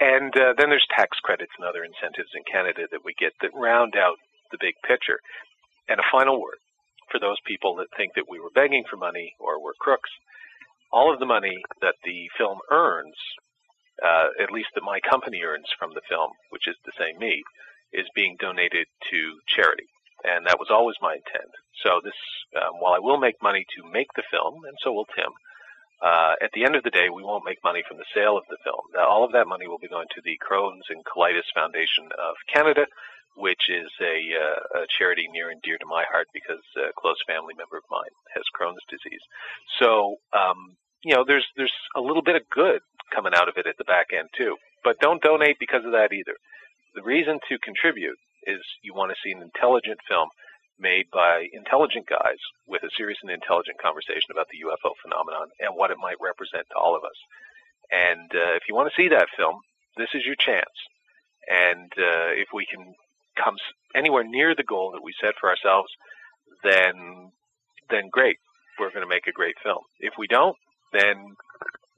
And 0.00 0.32
uh, 0.36 0.54
then 0.56 0.70
there's 0.72 0.86
tax 0.96 1.18
credits 1.22 1.52
and 1.58 1.68
other 1.68 1.84
incentives 1.84 2.32
in 2.34 2.42
Canada 2.50 2.88
that 2.90 3.04
we 3.04 3.12
get 3.20 3.32
that 3.42 3.52
round 3.54 3.94
out 3.96 4.16
the 4.50 4.58
big 4.60 4.74
picture. 4.88 5.20
And 5.88 6.00
a 6.00 6.12
final 6.12 6.40
word 6.40 6.58
for 7.10 7.20
those 7.20 7.36
people 7.44 7.76
that 7.76 7.92
think 7.96 8.14
that 8.14 8.30
we 8.30 8.40
were 8.40 8.54
begging 8.54 8.84
for 8.88 8.96
money 8.96 9.34
or 9.38 9.62
we're 9.62 9.76
crooks. 9.78 10.10
All 10.92 11.12
of 11.12 11.20
the 11.20 11.26
money 11.26 11.60
that 11.82 11.94
the 12.04 12.28
film 12.38 12.58
earns, 12.70 13.14
uh, 14.02 14.28
at 14.40 14.50
least 14.50 14.68
that 14.74 14.82
my 14.82 14.98
company 15.00 15.42
earns 15.44 15.68
from 15.78 15.92
the 15.94 16.06
film, 16.08 16.30
which 16.50 16.66
is 16.66 16.76
to 16.84 16.92
say 16.98 17.12
me, 17.18 17.42
is 17.92 18.06
being 18.14 18.36
donated 18.40 18.86
to 19.10 19.20
charity. 19.46 19.86
And 20.24 20.46
that 20.46 20.58
was 20.58 20.68
always 20.70 20.96
my 21.00 21.14
intent. 21.14 21.50
So 21.84 22.00
this, 22.02 22.16
um, 22.56 22.80
while 22.80 22.94
I 22.94 23.00
will 23.00 23.18
make 23.18 23.42
money 23.42 23.64
to 23.76 23.90
make 23.90 24.08
the 24.16 24.26
film, 24.30 24.64
and 24.64 24.76
so 24.82 24.92
will 24.92 25.08
Tim, 25.16 25.32
uh, 26.02 26.34
at 26.40 26.50
the 26.54 26.64
end 26.64 26.76
of 26.76 26.82
the 26.82 26.90
day, 26.90 27.08
we 27.08 27.22
won't 27.22 27.44
make 27.44 27.62
money 27.62 27.82
from 27.86 27.98
the 27.98 28.08
sale 28.14 28.36
of 28.36 28.44
the 28.48 28.56
film. 28.64 28.80
Now, 28.94 29.08
all 29.08 29.24
of 29.24 29.32
that 29.32 29.48
money 29.48 29.68
will 29.68 29.78
be 29.78 29.88
going 29.88 30.08
to 30.14 30.22
the 30.24 30.38
Crohn's 30.40 30.88
and 30.88 31.04
Colitis 31.04 31.48
Foundation 31.54 32.08
of 32.16 32.34
Canada, 32.52 32.86
which 33.36 33.68
is 33.68 33.90
a, 34.00 34.16
uh, 34.32 34.80
a 34.80 34.86
charity 34.98 35.28
near 35.32 35.50
and 35.50 35.60
dear 35.62 35.78
to 35.78 35.86
my 35.86 36.04
heart 36.10 36.28
because 36.32 36.62
a 36.76 36.92
close 36.96 37.20
family 37.26 37.54
member 37.56 37.76
of 37.76 37.84
mine 37.90 38.14
has 38.34 38.44
Crohn's 38.56 38.82
disease. 38.88 39.20
So, 39.78 40.16
um, 40.32 40.76
you 41.04 41.14
know, 41.14 41.24
there's 41.26 41.46
there's 41.56 41.72
a 41.96 42.00
little 42.00 42.22
bit 42.22 42.36
of 42.36 42.42
good 42.50 42.80
coming 43.14 43.32
out 43.34 43.48
of 43.48 43.56
it 43.56 43.66
at 43.66 43.76
the 43.78 43.84
back 43.84 44.08
end 44.16 44.28
too. 44.36 44.56
But 44.84 45.00
don't 45.00 45.22
donate 45.22 45.58
because 45.58 45.84
of 45.84 45.92
that 45.92 46.12
either. 46.12 46.36
The 46.94 47.02
reason 47.02 47.38
to 47.48 47.58
contribute 47.58 48.18
is 48.46 48.60
you 48.82 48.94
want 48.94 49.12
to 49.12 49.20
see 49.22 49.32
an 49.32 49.42
intelligent 49.42 49.98
film 50.08 50.28
made 50.80 51.06
by 51.12 51.46
intelligent 51.52 52.06
guys 52.08 52.40
with 52.66 52.82
a 52.82 52.90
serious 52.96 53.18
and 53.22 53.30
intelligent 53.30 53.78
conversation 53.78 54.30
about 54.32 54.48
the 54.50 54.64
UFO 54.66 54.92
phenomenon 55.02 55.48
and 55.60 55.76
what 55.76 55.90
it 55.90 55.98
might 56.00 56.20
represent 56.20 56.66
to 56.70 56.78
all 56.78 56.96
of 56.96 57.04
us. 57.04 57.18
And 57.92 58.30
uh, 58.34 58.56
if 58.56 58.62
you 58.68 58.74
want 58.74 58.90
to 58.90 59.00
see 59.00 59.08
that 59.08 59.28
film, 59.36 59.60
this 59.96 60.10
is 60.14 60.24
your 60.24 60.36
chance. 60.36 60.76
And 61.48 61.92
uh, 61.98 62.32
if 62.38 62.48
we 62.54 62.66
can 62.66 62.94
come 63.36 63.56
anywhere 63.94 64.24
near 64.24 64.54
the 64.54 64.62
goal 64.62 64.92
that 64.92 65.02
we 65.02 65.12
set 65.20 65.34
for 65.40 65.50
ourselves, 65.50 65.88
then 66.62 67.32
then 67.88 68.08
great, 68.10 68.36
we're 68.78 68.90
going 68.90 69.02
to 69.02 69.08
make 69.08 69.26
a 69.26 69.32
great 69.32 69.56
film. 69.64 69.82
If 69.98 70.14
we 70.16 70.28
don't, 70.28 70.56
then 70.92 71.34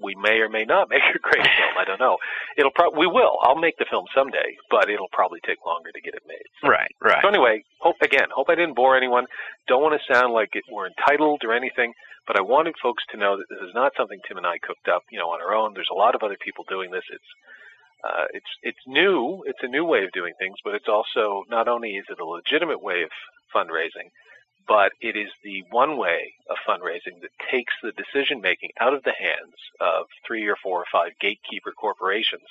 we 0.02 0.14
may 0.16 0.38
or 0.40 0.48
may 0.48 0.64
not 0.64 0.90
make 0.94 1.02
a 1.02 1.18
great 1.18 1.42
film. 1.44 1.74
I 1.78 1.84
don't 1.84 2.00
know. 2.00 2.18
It'll 2.58 2.70
pro- 2.74 2.90
we 2.96 3.06
will. 3.06 3.38
I'll 3.42 3.58
make 3.60 3.78
the 3.78 3.86
film 3.90 4.06
someday, 4.14 4.56
but 4.70 4.90
it'll 4.90 5.12
probably 5.12 5.40
take 5.46 5.58
longer 5.64 5.90
to 5.92 6.00
get 6.00 6.14
it 6.14 6.22
made. 6.26 6.46
So, 6.60 6.68
Right, 6.68 6.90
right. 7.00 7.22
so 7.22 7.28
anyway, 7.28 7.62
hope 7.80 7.96
again, 8.02 8.28
hope 8.34 8.48
I 8.50 8.54
didn't 8.54 8.74
bore 8.76 8.96
anyone. 8.96 9.26
Don't 9.68 9.82
want 9.82 9.94
to 9.98 10.12
sound 10.12 10.32
like 10.32 10.50
it, 10.54 10.64
we're 10.70 10.88
entitled 10.88 11.42
or 11.44 11.52
anything, 11.54 11.92
but 12.26 12.36
I 12.38 12.42
wanted 12.42 12.74
folks 12.82 13.02
to 13.12 13.16
know 13.16 13.36
that 13.36 13.46
this 13.48 13.62
is 13.62 13.74
not 13.74 13.92
something 13.96 14.18
Tim 14.26 14.36
and 14.36 14.46
I 14.46 14.58
cooked 14.58 14.88
up, 14.88 15.02
you 15.10 15.18
know, 15.18 15.30
on 15.30 15.40
our 15.40 15.54
own. 15.54 15.72
There's 15.74 15.90
a 15.92 15.96
lot 15.98 16.14
of 16.14 16.22
other 16.22 16.36
people 16.42 16.64
doing 16.68 16.90
this. 16.90 17.04
It's 17.10 17.30
uh, 18.02 18.26
it's 18.34 18.52
it's 18.62 18.82
new. 18.86 19.44
It's 19.46 19.62
a 19.62 19.68
new 19.68 19.84
way 19.84 20.02
of 20.02 20.10
doing 20.12 20.34
things, 20.38 20.56
but 20.64 20.74
it's 20.74 20.88
also 20.88 21.44
not 21.48 21.68
only 21.68 21.90
is 21.90 22.06
it 22.10 22.18
a 22.18 22.24
legitimate 22.26 22.82
way 22.82 23.02
of 23.04 23.10
fundraising, 23.54 24.10
but 24.66 24.92
it 25.00 25.16
is 25.16 25.30
the 25.42 25.64
one 25.70 25.96
way 25.98 26.34
of 26.48 26.56
fundraising 26.68 27.20
that 27.20 27.30
takes 27.50 27.74
the 27.82 27.92
decision 27.92 28.40
making 28.40 28.70
out 28.80 28.94
of 28.94 29.02
the 29.02 29.14
hands 29.18 29.56
of 29.80 30.06
three 30.26 30.46
or 30.46 30.56
four 30.62 30.80
or 30.80 30.86
five 30.90 31.12
gatekeeper 31.20 31.72
corporations 31.72 32.46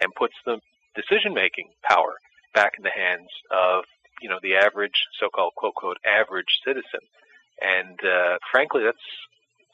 and 0.00 0.14
puts 0.14 0.34
the 0.44 0.58
decision 0.94 1.34
making 1.34 1.68
power 1.82 2.14
back 2.54 2.72
in 2.76 2.84
the 2.84 2.90
hands 2.90 3.28
of 3.50 3.84
you 4.20 4.28
know 4.28 4.38
the 4.42 4.56
average 4.56 5.04
so-called 5.20 5.52
quote 5.56 5.74
quote 5.74 5.98
average 6.06 6.60
citizen. 6.64 7.00
And 7.60 7.98
uh, 8.04 8.38
frankly, 8.50 8.82
that's 8.84 9.06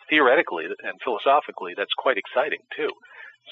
theoretically 0.08 0.66
and 0.66 1.00
philosophically 1.02 1.74
that's 1.76 1.94
quite 1.96 2.18
exciting 2.18 2.60
too. 2.76 2.90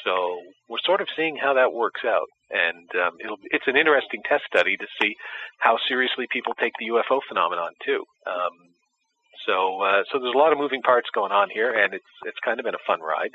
So 0.04 0.40
we're 0.68 0.84
sort 0.84 1.00
of 1.00 1.08
seeing 1.16 1.36
how 1.36 1.54
that 1.54 1.72
works 1.72 2.00
out, 2.04 2.28
and 2.52 2.88
um, 3.00 3.16
it's 3.50 3.66
an 3.66 3.76
interesting 3.76 4.20
test 4.28 4.44
study 4.46 4.76
to 4.76 4.86
see 5.00 5.14
how 5.58 5.78
seriously 5.88 6.26
people 6.30 6.54
take 6.54 6.72
the 6.78 6.92
UFO 6.92 7.20
phenomenon 7.28 7.72
too. 7.84 8.04
Um, 8.26 8.54
so 9.46 9.80
uh, 9.82 10.02
so 10.12 10.18
there's 10.20 10.34
a 10.34 10.38
lot 10.38 10.52
of 10.52 10.58
moving 10.58 10.82
parts 10.82 11.08
going 11.14 11.32
on 11.32 11.48
here, 11.50 11.72
and 11.72 11.94
it's 11.94 12.12
it's 12.24 12.38
kind 12.44 12.60
of 12.60 12.64
been 12.64 12.74
a 12.74 12.86
fun 12.86 13.00
ride. 13.00 13.32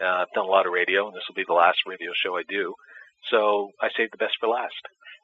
Uh, 0.00 0.24
I've 0.24 0.34
done 0.34 0.46
a 0.46 0.50
lot 0.50 0.66
of 0.66 0.72
radio, 0.72 1.06
and 1.06 1.14
this 1.14 1.24
will 1.28 1.36
be 1.36 1.44
the 1.46 1.54
last 1.54 1.78
radio 1.86 2.10
show 2.14 2.36
I 2.36 2.42
do. 2.48 2.74
So 3.30 3.70
I 3.80 3.88
saved 3.96 4.12
the 4.12 4.18
best 4.18 4.34
for 4.40 4.48
last. 4.48 4.80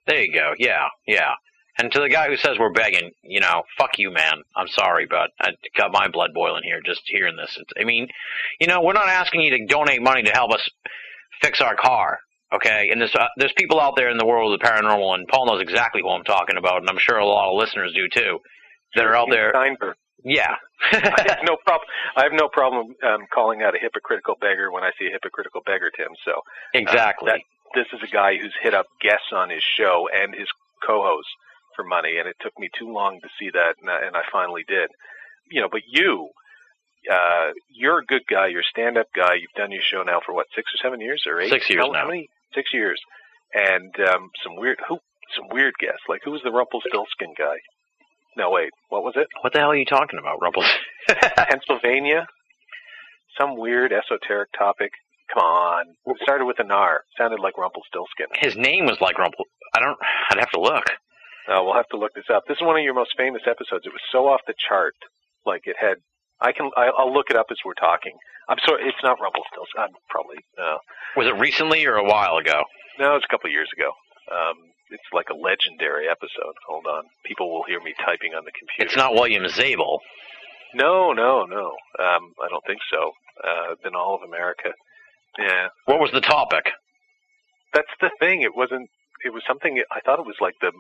There 0.06 0.22
you 0.22 0.32
go. 0.32 0.54
Yeah, 0.58 0.88
yeah. 1.06 1.32
And 1.78 1.92
to 1.92 2.00
the 2.00 2.08
guy 2.08 2.28
who 2.28 2.36
says 2.36 2.56
we're 2.58 2.72
begging, 2.72 3.10
you 3.22 3.40
know, 3.40 3.62
fuck 3.78 3.98
you, 3.98 4.10
man. 4.10 4.42
I'm 4.54 4.68
sorry, 4.68 5.06
but 5.06 5.30
I 5.40 5.50
got 5.76 5.92
my 5.92 6.08
blood 6.08 6.30
boiling 6.32 6.62
here 6.64 6.80
just 6.84 7.02
hearing 7.04 7.36
this. 7.36 7.54
It's, 7.60 7.70
I 7.78 7.84
mean, 7.84 8.08
you 8.60 8.66
know, 8.66 8.82
we're 8.82 8.94
not 8.94 9.08
asking 9.08 9.42
you 9.42 9.50
to 9.50 9.66
donate 9.66 10.00
money 10.00 10.22
to 10.22 10.30
help 10.30 10.52
us 10.52 10.66
fix 11.42 11.60
our 11.60 11.76
car, 11.76 12.18
okay? 12.52 12.88
And 12.90 13.00
there's 13.00 13.14
uh, 13.14 13.28
there's 13.36 13.52
people 13.56 13.80
out 13.80 13.94
there 13.96 14.10
in 14.10 14.18
the 14.18 14.26
world 14.26 14.52
of 14.52 14.60
the 14.60 14.64
paranormal, 14.66 15.14
and 15.14 15.26
Paul 15.28 15.46
knows 15.46 15.60
exactly 15.62 16.02
who 16.02 16.10
I'm 16.10 16.24
talking 16.24 16.56
about, 16.56 16.80
and 16.80 16.88
I'm 16.88 16.98
sure 16.98 17.18
a 17.18 17.26
lot 17.26 17.50
of 17.50 17.56
listeners 17.58 17.92
do 17.94 18.08
too, 18.08 18.38
that 18.94 19.04
are 19.04 19.16
out 19.16 19.28
there. 19.30 19.50
Steinberg. 19.50 19.96
Yeah. 20.24 20.56
I 20.92 21.24
have 21.28 21.38
no 21.44 21.56
problem. 21.64 21.88
I 22.16 22.22
have 22.24 22.32
no 22.32 22.48
problem 22.48 22.94
um, 23.06 23.26
calling 23.32 23.62
out 23.62 23.74
a 23.74 23.78
hypocritical 23.78 24.34
beggar 24.40 24.72
when 24.72 24.82
I 24.82 24.90
see 24.98 25.06
a 25.06 25.10
hypocritical 25.10 25.62
beggar, 25.64 25.90
Tim. 25.96 26.08
So 26.24 26.42
exactly. 26.74 27.30
that- 27.30 27.40
this 27.74 27.86
is 27.92 28.00
a 28.02 28.10
guy 28.10 28.36
who's 28.40 28.54
hit 28.62 28.74
up 28.74 28.86
guests 29.02 29.32
on 29.32 29.50
his 29.50 29.62
show 29.62 30.08
and 30.14 30.34
his 30.34 30.48
co-hosts 30.86 31.30
for 31.74 31.84
money, 31.84 32.16
and 32.18 32.26
it 32.26 32.36
took 32.40 32.58
me 32.58 32.70
too 32.78 32.90
long 32.90 33.20
to 33.20 33.28
see 33.38 33.50
that, 33.50 33.74
and 33.80 33.90
I, 33.90 34.06
and 34.06 34.16
I 34.16 34.22
finally 34.32 34.64
did. 34.66 34.88
You 35.50 35.60
know, 35.60 35.68
but 35.70 35.82
you, 35.86 36.30
uh, 37.12 37.50
you're 37.68 37.98
a 37.98 38.04
good 38.04 38.22
guy. 38.30 38.46
You're 38.46 38.60
a 38.60 38.70
stand-up 38.70 39.08
guy. 39.14 39.34
You've 39.34 39.52
done 39.56 39.72
your 39.72 39.82
show 39.82 40.02
now 40.02 40.20
for 40.24 40.32
what, 40.32 40.46
six 40.54 40.70
or 40.74 40.78
seven 40.82 41.00
years, 41.00 41.24
or 41.26 41.40
eight? 41.40 41.50
Six 41.50 41.68
years 41.68 41.84
How- 41.84 41.90
now. 41.90 42.00
How 42.00 42.06
many? 42.08 42.28
Six 42.56 42.70
years, 42.72 42.98
and 43.52 43.92
um, 44.08 44.30
some 44.42 44.56
weird 44.56 44.78
who, 44.88 44.98
some 45.36 45.46
weird 45.52 45.74
guests. 45.78 46.08
Like 46.08 46.22
who 46.24 46.32
was 46.32 46.40
the 46.42 46.50
Rumpelstiltskin 46.50 47.34
guy? 47.38 47.60
No, 48.36 48.50
wait, 48.50 48.70
what 48.88 49.04
was 49.04 49.14
it? 49.16 49.28
what 49.42 49.52
the 49.52 49.60
hell 49.60 49.70
are 49.70 49.76
you 49.76 49.84
talking 49.84 50.18
about, 50.18 50.40
Rumples? 50.42 50.66
Pennsylvania? 51.08 52.26
Some 53.38 53.56
weird 53.56 53.92
esoteric 53.92 54.48
topic. 54.58 54.90
Come 55.32 55.42
on. 55.42 55.84
It 56.06 56.16
started 56.22 56.44
with 56.46 56.58
an 56.60 56.70
R. 56.70 57.02
Sounded 57.18 57.40
like 57.40 57.58
Rumpelstiltskin. 57.58 58.26
His 58.40 58.56
name 58.56 58.86
was 58.86 58.98
like 59.00 59.16
Rumpel. 59.16 59.44
I 59.74 59.80
don't. 59.80 59.98
I'd 60.30 60.38
have 60.38 60.50
to 60.50 60.60
look. 60.60 60.84
Uh, 61.48 61.62
we'll 61.62 61.74
have 61.74 61.88
to 61.90 61.98
look 61.98 62.12
this 62.14 62.30
up. 62.32 62.44
This 62.48 62.56
is 62.56 62.62
one 62.66 62.76
of 62.76 62.84
your 62.84 62.94
most 62.94 63.14
famous 63.16 63.42
episodes. 63.46 63.84
It 63.86 63.92
was 63.92 64.02
so 64.12 64.26
off 64.28 64.40
the 64.46 64.54
chart. 64.68 64.94
Like 65.44 65.62
it 65.64 65.76
had. 65.80 65.98
I 66.40 66.52
can. 66.52 66.70
I, 66.76 66.90
I'll 66.96 67.12
look 67.12 67.30
it 67.30 67.36
up 67.36 67.46
as 67.50 67.58
we're 67.64 67.74
talking. 67.74 68.12
I'm 68.48 68.58
sorry. 68.66 68.84
It's 68.88 68.98
not 69.02 69.18
Rumpelstiltskin. 69.20 69.80
I'm 69.80 69.94
probably 70.10 70.36
no. 70.58 70.78
Was 71.16 71.26
it 71.26 71.38
recently 71.38 71.84
or 71.86 71.96
a 71.96 72.04
while 72.04 72.36
ago? 72.36 72.62
No, 72.98 73.16
it's 73.16 73.24
a 73.24 73.32
couple 73.32 73.48
of 73.48 73.52
years 73.52 73.68
ago. 73.76 73.90
Um, 74.30 74.56
it's 74.90 75.02
like 75.12 75.26
a 75.30 75.34
legendary 75.36 76.08
episode. 76.08 76.54
Hold 76.68 76.86
on, 76.86 77.04
people 77.24 77.52
will 77.52 77.64
hear 77.66 77.80
me 77.80 77.94
typing 78.04 78.34
on 78.34 78.44
the 78.44 78.52
computer. 78.58 78.86
It's 78.86 78.96
not 78.96 79.14
William 79.14 79.46
Zabel. 79.48 80.00
No, 80.74 81.12
no, 81.12 81.44
no. 81.44 81.66
Um, 81.98 82.32
I 82.42 82.48
don't 82.50 82.64
think 82.66 82.80
so. 82.90 83.12
Uh, 83.42 83.74
Binnall 83.84 84.16
of 84.16 84.22
America. 84.22 84.70
Yeah, 85.38 85.68
What 85.86 86.00
was 86.00 86.10
the 86.12 86.20
topic? 86.20 86.64
that's 87.74 87.92
the 88.00 88.10
thing. 88.20 88.42
It 88.42 88.56
wasn't. 88.56 88.88
It 89.24 89.32
was 89.32 89.42
something. 89.46 89.82
I 89.92 90.00
thought 90.00 90.18
it 90.18 90.26
was 90.26 90.36
like 90.40 90.54
the. 90.60 90.72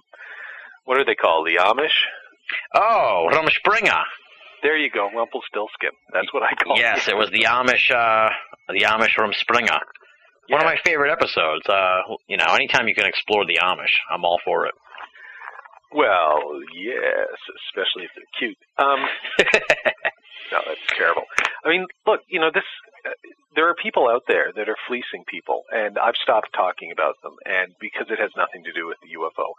What 0.84 0.98
are 0.98 1.04
they 1.04 1.14
called? 1.14 1.46
The 1.46 1.56
Amish. 1.56 2.04
Oh, 2.74 3.28
Rumspringa. 3.32 4.02
There 4.66 4.76
you 4.76 4.90
go, 4.90 5.08
Rumpelstiltskin. 5.14 5.94
That's 6.12 6.34
what 6.34 6.42
I 6.42 6.50
call. 6.58 6.74
It. 6.74 6.80
Yes, 6.80 7.06
it 7.06 7.16
was 7.16 7.30
the 7.30 7.46
Amish, 7.46 7.86
uh, 7.94 8.30
the 8.66 8.82
Amish 8.82 9.14
Rumspringa. 9.14 9.78
One 10.48 10.60
of 10.60 10.66
my 10.66 10.74
favorite 10.84 11.12
episodes. 11.12 11.62
Uh, 11.68 12.02
you 12.26 12.36
know, 12.36 12.46
anytime 12.50 12.88
you 12.88 12.94
can 12.96 13.06
explore 13.06 13.46
the 13.46 13.60
Amish, 13.62 13.94
I'm 14.10 14.24
all 14.24 14.40
for 14.44 14.66
it. 14.66 14.74
Well, 15.94 16.58
yes, 16.74 17.38
especially 17.70 18.06
if 18.06 18.10
they're 18.16 18.34
cute. 18.40 18.58
Um, 18.76 19.06
no, 20.50 20.58
that's 20.66 20.80
terrible. 20.98 21.22
I 21.64 21.68
mean, 21.68 21.86
look, 22.04 22.22
you 22.26 22.40
know, 22.40 22.50
this. 22.52 22.66
Uh, 23.06 23.10
there 23.54 23.68
are 23.68 23.74
people 23.80 24.08
out 24.08 24.24
there 24.26 24.50
that 24.56 24.68
are 24.68 24.76
fleecing 24.88 25.22
people, 25.28 25.62
and 25.70 25.96
I've 25.96 26.18
stopped 26.20 26.48
talking 26.56 26.90
about 26.90 27.14
them, 27.22 27.36
and 27.46 27.70
because 27.80 28.06
it 28.10 28.18
has 28.18 28.32
nothing 28.36 28.64
to 28.64 28.72
do 28.72 28.88
with 28.88 28.98
the 29.00 29.14
UFO 29.14 29.54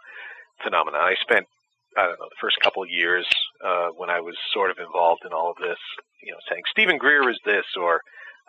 phenomenon. 0.62 1.00
I 1.00 1.14
spent, 1.22 1.46
I 1.96 2.04
don't 2.04 2.20
know, 2.20 2.28
the 2.28 2.42
first 2.42 2.60
couple 2.62 2.82
of 2.82 2.90
years 2.90 3.26
uh, 3.64 3.88
when 3.96 4.10
I 4.10 4.20
was 4.20 4.36
sort 4.52 4.70
of 4.70 4.78
involved 4.78 5.22
in 5.24 5.32
all 5.32 5.50
of 5.50 5.56
this, 5.56 5.80
you 6.22 6.32
know, 6.32 6.42
saying 6.50 6.62
Stephen 6.70 6.98
Greer 6.98 7.28
is 7.30 7.40
this, 7.44 7.64
or 7.80 8.00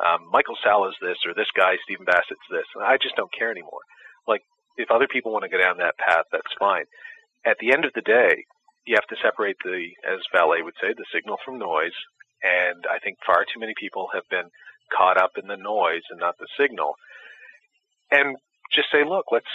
um, 0.04 0.28
Michael 0.32 0.58
Salla 0.64 0.90
is 0.90 1.00
this, 1.02 1.18
or 1.26 1.34
this 1.34 1.52
guy 1.56 1.76
Stephen 1.84 2.06
Bassett's 2.06 2.50
this, 2.52 2.68
and 2.76 2.84
I 2.84 2.98
just 2.98 3.16
don't 3.16 3.32
care 3.32 3.52
anymore. 3.52 3.84
Like, 4.28 4.42
if 4.78 4.92
other 4.92 5.08
people 5.08 5.32
want 5.32 5.44
to 5.44 5.52
go 5.52 5.62
down 5.62 5.78
that 5.78 5.98
path, 5.98 6.26
that's 6.32 6.60
fine. 6.60 6.86
At 7.46 7.58
the 7.60 7.72
end 7.72 7.86
of 7.86 7.92
the 7.96 8.04
day, 8.04 8.44
you 8.86 8.96
have 8.96 9.08
to 9.08 9.22
separate 9.24 9.58
the, 9.64 9.92
as 10.08 10.20
Vallée 10.34 10.64
would 10.64 10.78
say, 10.82 10.94
the 10.96 11.06
signal 11.14 11.38
from 11.44 11.60
noise. 11.60 11.96
And 12.42 12.86
I 12.88 13.00
think 13.04 13.18
far 13.26 13.44
too 13.44 13.60
many 13.60 13.74
people 13.80 14.08
have 14.14 14.24
been 14.32 14.48
caught 14.96 15.18
up 15.18 15.32
in 15.36 15.48
the 15.48 15.60
noise 15.60 16.04
and 16.10 16.20
not 16.20 16.36
the 16.40 16.48
signal. 16.60 16.96
And 18.12 18.38
just 18.74 18.88
say, 18.92 19.04
look, 19.04 19.26
let's 19.32 19.46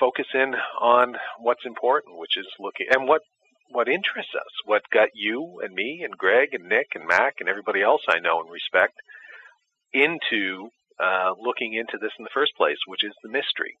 focus 0.00 0.26
in 0.34 0.54
on 0.80 1.14
what's 1.38 1.64
important, 1.64 2.18
which 2.18 2.36
is 2.36 2.46
looking 2.58 2.86
and 2.90 3.08
what 3.08 3.22
what 3.70 3.88
interests 3.88 4.34
us, 4.36 4.52
what 4.66 4.82
got 4.92 5.08
you 5.14 5.60
and 5.64 5.74
me 5.74 6.02
and 6.04 6.16
Greg 6.16 6.50
and 6.52 6.68
Nick 6.68 6.88
and 6.94 7.06
Mac 7.08 7.36
and 7.40 7.48
everybody 7.48 7.82
else 7.82 8.02
I 8.08 8.20
know 8.20 8.40
and 8.40 8.50
respect 8.50 8.94
into 9.92 10.68
uh, 11.02 11.32
looking 11.40 11.74
into 11.74 11.98
this 12.00 12.12
in 12.18 12.24
the 12.24 12.34
first 12.34 12.52
place, 12.56 12.76
which 12.86 13.02
is 13.02 13.14
the 13.22 13.30
mystery 13.30 13.78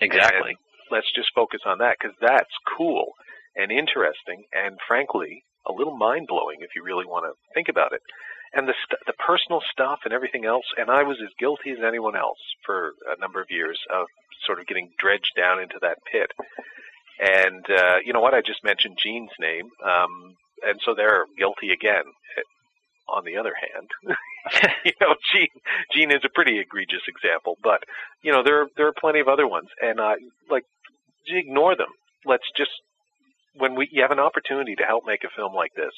Exactly. 0.00 0.56
let's 0.90 1.10
just 1.14 1.28
focus 1.34 1.60
on 1.64 1.78
that 1.78 1.96
because 1.98 2.16
that's 2.20 2.52
cool 2.76 3.12
and 3.54 3.72
interesting 3.72 4.44
and 4.52 4.78
frankly 4.86 5.42
a 5.66 5.72
little 5.72 5.96
mind 5.96 6.26
blowing 6.28 6.58
if 6.60 6.70
you 6.76 6.84
really 6.84 7.06
want 7.06 7.24
to 7.24 7.32
think 7.54 7.68
about 7.68 7.92
it. 7.92 8.00
And 8.54 8.68
the 8.68 8.74
st- 8.86 9.00
the 9.06 9.12
personal 9.14 9.60
stuff 9.72 10.00
and 10.04 10.14
everything 10.14 10.44
else. 10.44 10.64
And 10.76 10.90
I 10.90 11.02
was 11.02 11.18
as 11.22 11.32
guilty 11.38 11.70
as 11.70 11.78
anyone 11.86 12.16
else 12.16 12.38
for 12.64 12.92
a 13.06 13.18
number 13.20 13.40
of 13.40 13.50
years 13.50 13.78
of 13.92 14.06
sort 14.46 14.60
of 14.60 14.66
getting 14.66 14.90
dredged 14.98 15.32
down 15.36 15.60
into 15.60 15.78
that 15.82 15.98
pit. 16.10 16.30
And 17.18 17.64
uh, 17.68 17.96
you 18.04 18.12
know 18.12 18.20
what? 18.20 18.34
I 18.34 18.40
just 18.40 18.62
mentioned 18.64 18.98
Gene's 19.02 19.32
name, 19.40 19.70
um, 19.84 20.36
and 20.62 20.78
so 20.84 20.94
they're 20.94 21.24
guilty 21.38 21.70
again. 21.70 22.04
On 23.08 23.22
the 23.24 23.36
other 23.36 23.54
hand, 23.54 23.88
you 24.84 24.92
know, 25.00 25.14
Gene 25.32 25.54
Gene 25.94 26.10
is 26.10 26.24
a 26.24 26.34
pretty 26.34 26.58
egregious 26.58 27.06
example, 27.06 27.56
but 27.62 27.84
you 28.20 28.32
know 28.32 28.42
there 28.42 28.66
there 28.76 28.88
are 28.88 28.94
plenty 28.98 29.20
of 29.20 29.28
other 29.28 29.46
ones, 29.46 29.68
and 29.80 30.00
uh, 30.00 30.16
like 30.50 30.64
ignore 31.28 31.76
them. 31.76 31.86
Let's 32.24 32.50
just 32.56 32.72
when 33.54 33.76
we 33.76 33.88
you 33.92 34.02
have 34.02 34.10
an 34.10 34.18
opportunity 34.18 34.74
to 34.74 34.82
help 34.82 35.04
make 35.06 35.24
a 35.24 35.34
film 35.34 35.54
like 35.54 35.72
this, 35.74 35.92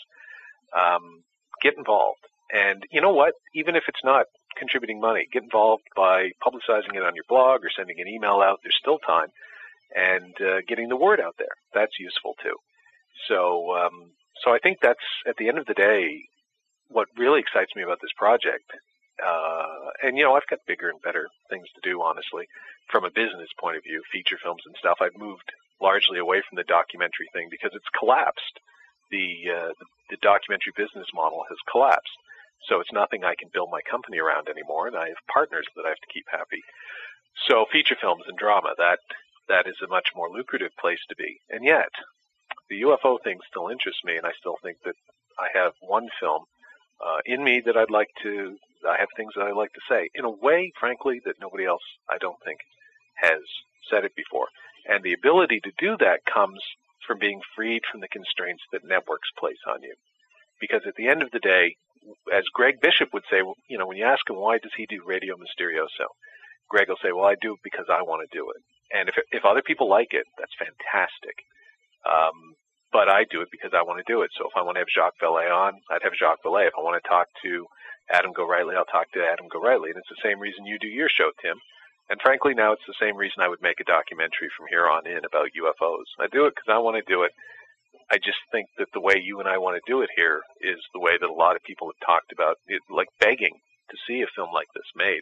um, 0.77 1.25
get 1.63 1.79
involved. 1.79 2.21
And 2.53 2.85
you 2.91 3.01
know 3.01 3.13
what? 3.13 3.35
Even 3.55 3.77
if 3.77 3.85
it's 3.89 4.05
not 4.05 4.27
contributing 4.57 5.01
money, 5.01 5.27
get 5.33 5.43
involved 5.43 5.85
by 5.95 6.31
publicizing 6.45 6.95
it 6.95 7.03
on 7.03 7.15
your 7.15 7.25
blog 7.29 7.65
or 7.65 7.71
sending 7.77 8.01
an 8.01 8.09
email 8.09 8.41
out. 8.41 8.61
There's 8.63 8.79
still 8.81 8.99
time, 8.99 9.29
and 9.95 10.35
uh, 10.41 10.61
getting 10.67 10.89
the 10.89 10.97
word 10.97 11.21
out 11.21 11.37
there. 11.39 11.55
That's 11.75 11.99
useful 11.99 12.35
too. 12.43 12.57
So, 13.29 13.77
um, 13.77 14.13
so 14.45 14.53
I 14.53 14.59
think 14.59 14.79
that's 14.81 15.05
at 15.27 15.37
the 15.37 15.49
end 15.49 15.59
of 15.59 15.67
the 15.67 15.75
day 15.75 16.23
what 16.89 17.09
really 17.17 17.41
excites 17.41 17.77
me 17.77 17.83
about 17.83 17.99
this 18.01 18.17
project. 18.17 18.65
Uh, 19.25 19.91
and 20.03 20.17
you 20.17 20.25
know, 20.25 20.35
I've 20.35 20.47
got 20.49 20.61
bigger 20.67 20.89
and 20.89 21.03
better 21.03 21.29
things 21.51 21.67
to 21.75 21.81
do, 21.83 22.01
honestly, 22.01 22.47
from 22.91 23.05
a 23.05 23.11
business 23.11 23.51
point 23.61 23.77
of 23.77 23.83
view, 23.83 24.03
feature 24.13 24.39
films 24.43 24.63
and 24.65 24.75
stuff. 24.79 24.99
I've 25.03 25.19
moved 25.19 25.53
largely 25.83 26.19
away 26.19 26.43
from 26.49 26.57
the 26.57 26.65
documentary 26.65 27.29
thing 27.35 27.49
because 27.51 27.73
it's 27.75 27.99
collapsed. 27.99 28.59
The, 29.11 29.51
uh, 29.51 29.73
the 29.79 29.87
the 30.11 30.17
documentary 30.21 30.73
business 30.77 31.07
model 31.15 31.45
has 31.49 31.59
collapsed. 31.71 32.17
So 32.67 32.81
it's 32.81 32.93
nothing 32.93 33.25
I 33.25 33.35
can 33.39 33.51
build 33.53 33.71
my 33.71 33.81
company 33.89 34.19
around 34.19 34.49
anymore, 34.49 34.87
and 34.87 34.97
I 34.97 35.09
have 35.09 35.33
partners 35.33 35.67
that 35.77 35.85
I 35.87 35.89
have 35.89 36.03
to 36.03 36.13
keep 36.13 36.27
happy. 36.31 36.63
So 37.47 37.67
feature 37.71 37.97
films 38.01 38.25
and 38.27 38.37
drama, 38.37 38.75
that 38.79 38.99
that 39.49 39.67
is 39.67 39.77
a 39.83 39.89
much 39.89 40.09
more 40.15 40.29
lucrative 40.29 40.73
place 40.79 41.01
to 41.09 41.17
be. 41.17 41.41
And 41.49 41.65
yet, 41.65 41.89
the 42.69 42.83
UFO 42.83 43.23
thing 43.23 43.39
still 43.49 43.69
interests 43.69 44.03
me, 44.05 44.17
and 44.17 44.27
I 44.27 44.33
still 44.39 44.57
think 44.63 44.79
that 44.85 44.97
I 45.39 45.49
have 45.55 45.73
one 45.81 46.09
film 46.21 46.45
uh, 47.01 47.21
in 47.25 47.43
me 47.43 47.63
that 47.65 47.77
I'd 47.77 47.91
like 47.91 48.11
to. 48.23 48.57
I 48.89 48.97
have 48.99 49.09
things 49.17 49.33
that 49.35 49.45
I'd 49.45 49.57
like 49.57 49.73
to 49.73 49.89
say 49.89 50.09
in 50.15 50.25
a 50.25 50.31
way, 50.31 50.73
frankly, 50.79 51.21
that 51.25 51.41
nobody 51.41 51.65
else 51.65 51.83
I 52.09 52.19
don't 52.19 52.39
think 52.45 52.59
has 53.17 53.41
said 53.91 54.05
it 54.05 54.15
before. 54.15 54.47
And 54.87 55.03
the 55.03 55.15
ability 55.15 55.61
to 55.65 55.73
do 55.79 55.97
that 55.99 56.25
comes 56.25 56.61
from 57.07 57.19
being 57.19 57.41
freed 57.57 57.83
from 57.91 58.01
the 58.01 58.09
constraints 58.09 58.63
that 58.73 58.85
networks 58.85 59.31
place 59.39 59.59
on 59.67 59.83
you. 59.83 59.95
Because 60.61 60.83
at 60.87 60.95
the 60.97 61.09
end 61.09 61.23
of 61.23 61.31
the 61.31 61.41
day, 61.41 61.77
as 62.35 62.45
Greg 62.55 62.81
Bishop 62.81 63.11
would 63.13 63.25
say, 63.31 63.43
you 63.69 63.79
know, 63.79 63.87
when 63.87 63.97
you 63.97 64.05
ask 64.05 64.29
him 64.29 64.37
why 64.37 64.59
does 64.59 64.73
he 64.77 64.87
do 64.87 65.03
Radio 65.07 65.35
Mysterioso, 65.37 66.09
Greg 66.69 66.89
will 66.89 67.01
say, 67.03 67.13
well, 67.13 67.27
I 67.27 67.37
do 67.41 67.55
it 67.55 67.61
because 67.65 67.87
I 67.89 68.03
want 68.03 68.23
to 68.23 68.37
do 68.37 68.51
it. 68.51 68.63
And 68.93 69.09
if 69.09 69.17
if 69.33 69.45
other 69.45 69.63
people 69.63 69.89
like 69.89 70.13
it, 70.13 70.25
that's 70.39 70.55
fantastic. 70.59 71.37
Um, 72.09 72.57
but 72.93 73.09
I 73.09 73.25
do 73.29 73.43
it 73.43 73.53
because 73.53 73.73
I 73.77 73.85
want 73.85 74.01
to 74.01 74.13
do 74.13 74.23
it. 74.23 74.31
So 74.37 74.49
if 74.49 74.57
I 74.57 74.63
want 74.63 74.77
to 74.77 74.81
have 74.81 74.93
Jacques 74.93 75.21
Vallée 75.21 75.53
on, 75.53 75.77
I'd 75.91 76.05
have 76.05 76.17
Jacques 76.17 76.45
Vallée. 76.45 76.69
If 76.69 76.77
I 76.79 76.83
want 76.83 76.97
to 76.97 77.09
talk 77.09 77.29
to 77.45 77.67
Adam 78.11 78.33
Gorightly, 78.33 78.77
I'll 78.77 78.89
talk 78.89 79.13
to 79.13 79.25
Adam 79.25 79.45
Gorightly. 79.53 79.93
And 79.93 80.01
it's 80.01 80.09
the 80.09 80.25
same 80.25 80.41
reason 80.41 80.65
you 80.65 80.79
do 80.81 80.89
your 80.89 81.13
show, 81.13 81.29
Tim. 81.43 81.61
And 82.09 82.17
frankly, 82.25 82.55
now 82.57 82.73
it's 82.73 82.89
the 82.89 82.97
same 82.97 83.17
reason 83.17 83.45
I 83.45 83.49
would 83.53 83.61
make 83.61 83.81
a 83.81 83.85
documentary 83.85 84.49
from 84.57 84.67
here 84.73 84.89
on 84.89 85.05
in 85.07 85.21
about 85.29 85.53
UFOs. 85.53 86.09
I 86.17 86.27
do 86.33 86.49
it 86.49 86.57
because 86.57 86.73
I 86.73 86.81
want 86.81 86.97
to 86.97 87.05
do 87.05 87.23
it. 87.29 87.33
I 88.11 88.17
just 88.17 88.39
think 88.51 88.69
that 88.79 88.89
the 88.95 89.01
way 89.01 89.21
you 89.23 89.39
and 89.41 89.49
I 89.49 89.59
want 89.59 89.77
to 89.77 89.91
do 89.93 90.01
it 90.01 90.09
here 90.17 90.41
is 90.61 90.79
the 90.95 91.01
way 91.01 91.13
that 91.21 91.29
a 91.29 91.33
lot 91.33 91.57
of 91.57 91.63
people 91.63 91.89
have 91.89 92.07
talked 92.07 92.33
about, 92.33 92.57
it, 92.67 92.81
like 92.89 93.09
begging 93.21 93.61
to 93.91 93.97
see 94.07 94.23
a 94.23 94.27
film 94.35 94.49
like 94.53 94.69
this 94.75 94.89
made, 94.97 95.21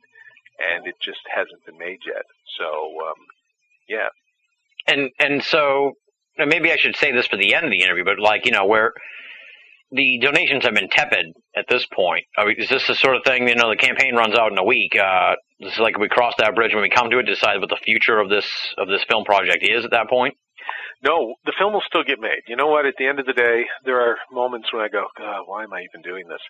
and 0.59 0.87
it 0.87 0.95
just 1.03 1.21
hasn't 1.35 1.65
been 1.67 1.79
made 1.79 1.99
yet. 2.07 2.25
So, 2.59 2.65
um, 2.65 3.21
yeah, 3.89 4.09
and 4.87 5.11
and 5.19 5.43
so 5.43 5.93
maybe 6.39 6.73
I 6.73 6.77
should 6.77 6.97
say 6.97 7.13
this 7.13 7.27
for 7.27 7.37
the 7.37 7.55
end 7.55 7.65
of 7.65 7.71
the 7.71 7.83
interview, 7.83 8.05
but 8.05 8.21
like 8.21 8.47
you 8.47 8.53
know 8.53 8.67
where 8.67 8.93
the 9.93 10.19
donations 10.21 10.65
have 10.65 10.75
been 10.75 10.89
tepid 10.89 11.27
at 11.57 11.67
this 11.69 11.87
point. 11.87 12.25
I 12.37 12.45
mean, 12.45 12.57
is 12.59 12.69
this 12.69 12.87
the 12.87 12.95
sort 12.95 13.17
of 13.17 13.23
thing? 13.25 13.49
You 13.49 13.55
know, 13.55 13.71
the 13.71 13.77
campaign 13.77 14.15
runs 14.15 14.35
out 14.35 14.53
in 14.53 14.59
a 14.59 14.65
week. 14.65 14.97
Uh, 14.97 15.35
this 15.61 15.75
is 15.75 15.79
like 15.79 15.99
we 15.99 16.09
cross 16.09 16.35
that 16.39 16.55
bridge 16.55 16.75
when 16.75 16.83
we 16.83 16.91
come 16.91 17.11
to 17.11 17.19
it, 17.19 17.25
decide 17.25 17.61
what 17.61 17.69
the 17.69 17.79
future 17.83 18.19
of 18.19 18.29
this 18.29 18.47
of 18.79 18.89
this 18.89 19.05
film 19.09 19.25
project 19.25 19.63
is 19.63 19.85
at 19.85 19.91
that 19.93 20.09
point. 20.09 20.37
No, 21.03 21.35
the 21.45 21.53
film 21.59 21.73
will 21.75 21.83
still 21.87 22.05
get 22.05 22.21
made. 22.21 22.43
You 22.49 22.57
know 22.57 22.69
what? 22.69 22.87
At 22.87 22.95
the 22.99 23.07
end 23.07 23.21
of 23.21 23.27
the 23.27 23.33
day, 23.33 23.67
there 23.85 24.01
are 24.01 24.17
moments 24.33 24.73
when 24.73 24.83
I 24.83 24.89
go, 24.89 25.07
God, 25.17 25.43
why 25.47 25.63
am 25.65 25.73
I 25.73 25.83
even 25.83 26.03
doing 26.03 26.27
this? 26.29 26.41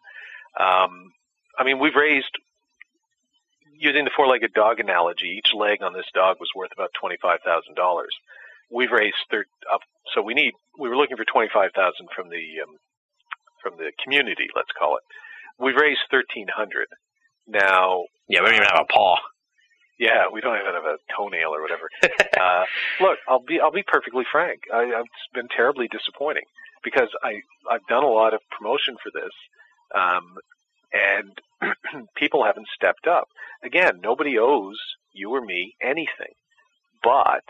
Um, 0.59 1.13
I 1.59 1.65
mean, 1.65 1.79
we've 1.79 1.95
raised, 1.97 2.31
using 3.79 4.05
the 4.05 4.11
four-legged 4.17 4.53
dog 4.55 4.81
analogy, 4.81 5.35
each 5.39 5.53
leg 5.55 5.83
on 5.83 5.93
this 5.93 6.07
dog 6.15 6.37
was 6.41 6.49
worth 6.55 6.71
about 6.73 6.91
twenty-five 6.99 7.41
thousand 7.45 7.75
dollars. 7.75 8.15
We've 8.71 8.91
raised 8.91 9.17
thir- 9.31 9.47
up, 9.73 9.81
so 10.15 10.23
we 10.23 10.35
need. 10.35 10.53
We 10.79 10.89
were 10.89 10.97
looking 10.97 11.17
for 11.17 11.25
twenty-five 11.25 11.71
thousand 11.75 12.09
from 12.15 12.31
the 12.31 12.45
um, 12.65 12.77
from 13.63 13.77
the 13.79 13.93
community, 14.03 14.47
let's 14.55 14.71
call 14.79 14.97
it. 14.97 15.03
We've 15.59 15.77
raised 15.77 16.01
thirteen 16.11 16.47
hundred. 16.55 16.87
Now, 17.49 18.05
Yeah, 18.29 18.41
we 18.41 18.47
don't 18.47 18.57
even 18.57 18.69
have 18.69 18.87
a 18.89 18.93
paw. 18.93 19.17
Yeah, 19.99 20.25
we 20.33 20.41
don't 20.41 20.59
even 20.61 20.75
have 20.75 20.85
a 20.85 20.99
toenail 21.17 21.55
or 21.55 21.63
whatever. 21.63 21.89
uh, 22.41 22.65
look, 23.01 23.19
I'll 23.29 23.43
be 23.43 23.61
I'll 23.61 23.73
be 23.73 23.85
perfectly 23.87 24.25
frank. 24.31 24.63
I, 24.73 24.85
it's 24.85 25.33
been 25.35 25.49
terribly 25.49 25.89
disappointing 25.89 26.45
because 26.85 27.09
I 27.23 27.41
I've 27.71 27.87
done 27.89 28.05
a 28.05 28.09
lot 28.09 28.35
of 28.35 28.41
promotion 28.51 28.97
for 29.03 29.11
this, 29.13 29.33
um, 29.95 30.37
and 30.93 32.07
people 32.17 32.45
haven't 32.45 32.69
stepped 32.75 33.07
up. 33.07 33.29
Again, 33.63 34.01
nobody 34.03 34.39
owes 34.39 34.79
you 35.13 35.31
or 35.31 35.41
me 35.41 35.75
anything, 35.83 36.35
but 37.03 37.43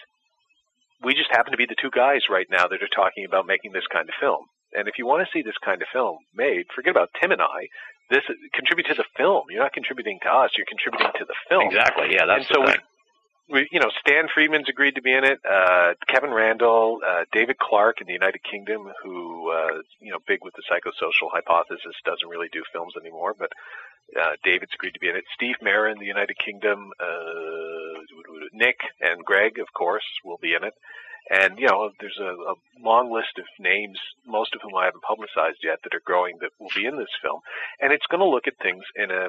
we 1.03 1.15
just 1.15 1.31
happen 1.31 1.53
to 1.53 1.59
be 1.59 1.67
the 1.67 1.77
two 1.81 1.91
guys 1.91 2.23
right 2.31 2.47
now 2.51 2.67
that 2.69 2.83
are 2.83 2.95
talking 2.95 3.25
about 3.25 3.47
making 3.47 3.73
this 3.73 3.87
kind 3.93 4.09
of 4.09 4.15
film. 4.21 4.47
And 4.73 4.89
if 4.89 4.99
you 4.99 5.07
want 5.07 5.27
to 5.27 5.31
see 5.33 5.43
this 5.43 5.57
kind 5.65 5.81
of 5.83 5.89
film 5.93 6.19
made, 6.35 6.67
forget 6.75 6.91
about 6.91 7.11
Tim 7.21 7.33
and 7.33 7.43
I. 7.43 7.69
This 8.11 8.23
contribute 8.55 8.87
to 8.87 8.95
the 8.95 9.05
film. 9.17 9.45
You're 9.51 9.63
not 9.63 9.73
contributing 9.73 10.19
to 10.23 10.29
us. 10.31 10.51
You're 10.57 10.67
contributing 10.69 11.11
to 11.19 11.25
the 11.25 11.35
film. 11.49 11.67
Exactly. 11.67 12.15
Yeah, 12.15 12.27
that's 12.27 12.47
and 12.47 12.55
so 12.55 12.55
the 12.55 12.61
we, 12.61 12.73
thing. 12.73 12.81
we, 13.51 13.69
you 13.73 13.81
know, 13.81 13.91
Stan 13.99 14.29
Friedman's 14.33 14.69
agreed 14.69 14.95
to 14.95 15.03
be 15.03 15.13
in 15.13 15.25
it. 15.25 15.41
Uh, 15.45 15.95
Kevin 16.07 16.31
Randle, 16.31 17.01
uh, 17.05 17.25
David 17.33 17.59
Clarke 17.59 18.01
in 18.01 18.07
the 18.07 18.13
United 18.13 18.43
Kingdom, 18.49 18.93
who, 19.03 19.51
uh, 19.51 19.83
you 20.01 20.13
know, 20.13 20.19
big 20.27 20.39
with 20.45 20.55
the 20.55 20.63
psychosocial 20.71 21.31
hypothesis, 21.33 21.95
doesn't 22.05 22.29
really 22.29 22.49
do 22.53 22.63
films 22.73 22.95
anymore, 23.01 23.35
but 23.37 23.51
uh, 24.15 24.39
David's 24.45 24.73
agreed 24.75 24.95
to 24.95 25.01
be 25.01 25.09
in 25.09 25.17
it. 25.17 25.25
Steve 25.35 25.57
in 25.61 25.99
the 25.99 26.07
United 26.07 26.37
Kingdom, 26.39 26.93
uh, 27.01 27.99
Nick 28.53 28.77
and 29.01 29.25
Greg, 29.25 29.59
of 29.59 29.67
course, 29.77 30.07
will 30.25 30.39
be 30.41 30.55
in 30.55 30.63
it. 30.63 30.75
And, 31.31 31.59
you 31.59 31.67
know, 31.67 31.91
there's 31.99 32.19
a, 32.21 32.31
a 32.31 32.55
long 32.81 33.13
list 33.13 33.39
of 33.39 33.45
names, 33.59 33.99
most 34.27 34.55
of 34.55 34.61
whom 34.63 34.77
I 34.77 34.85
haven't 34.85 35.03
publicized 35.03 35.59
yet, 35.65 35.79
that 35.83 35.95
are 35.95 36.05
growing 36.05 36.39
that 36.41 36.51
will 36.61 36.71
be 36.75 36.87
in 36.87 36.97
this 36.97 37.11
film. 37.21 37.41
And 37.81 37.93
it's 37.93 38.07
going 38.07 38.21
to 38.21 38.29
look 38.29 38.47
at 38.47 38.55
things 38.63 38.85
in 38.95 39.11
a, 39.11 39.29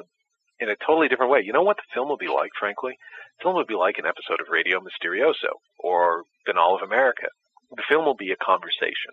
in 0.60 0.68
a 0.70 0.76
totally 0.86 1.08
different 1.08 1.32
way. 1.32 1.42
You 1.42 1.52
know 1.52 1.62
what 1.62 1.76
the 1.76 1.90
film 1.92 2.08
will 2.08 2.16
be 2.16 2.28
like, 2.28 2.50
frankly? 2.58 2.94
The 3.38 3.42
film 3.44 3.56
will 3.56 3.66
be 3.66 3.74
like 3.74 3.98
an 3.98 4.06
episode 4.06 4.40
of 4.40 4.50
Radio 4.50 4.78
Mysterioso 4.78 5.58
or 5.78 6.22
Binnall 6.46 6.76
of 6.76 6.86
America. 6.86 7.28
The 7.74 7.82
film 7.88 8.04
will 8.04 8.16
be 8.16 8.30
a 8.30 8.44
conversation 8.44 9.12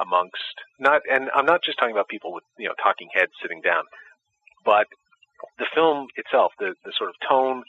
amongst 0.00 0.56
not, 0.80 1.02
and 1.10 1.30
I'm 1.34 1.46
not 1.46 1.62
just 1.62 1.78
talking 1.78 1.94
about 1.94 2.08
people 2.08 2.32
with, 2.32 2.44
you 2.58 2.66
know, 2.66 2.74
talking 2.82 3.08
heads 3.14 3.32
sitting 3.40 3.60
down, 3.60 3.84
but 4.64 4.86
the 5.58 5.66
film 5.74 6.08
itself, 6.16 6.52
the, 6.58 6.74
the 6.84 6.92
sort 6.96 7.10
of 7.10 7.16
tone, 7.28 7.62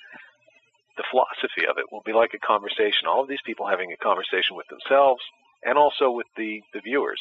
the 0.97 1.03
philosophy 1.09 1.67
of 1.69 1.77
it 1.77 1.91
will 1.91 2.03
be 2.05 2.13
like 2.13 2.33
a 2.33 2.45
conversation. 2.45 3.07
All 3.07 3.21
of 3.21 3.29
these 3.29 3.43
people 3.45 3.67
having 3.67 3.91
a 3.91 4.03
conversation 4.03 4.55
with 4.55 4.67
themselves 4.67 5.21
and 5.63 5.77
also 5.77 6.11
with 6.11 6.27
the, 6.37 6.61
the 6.73 6.81
viewers 6.81 7.19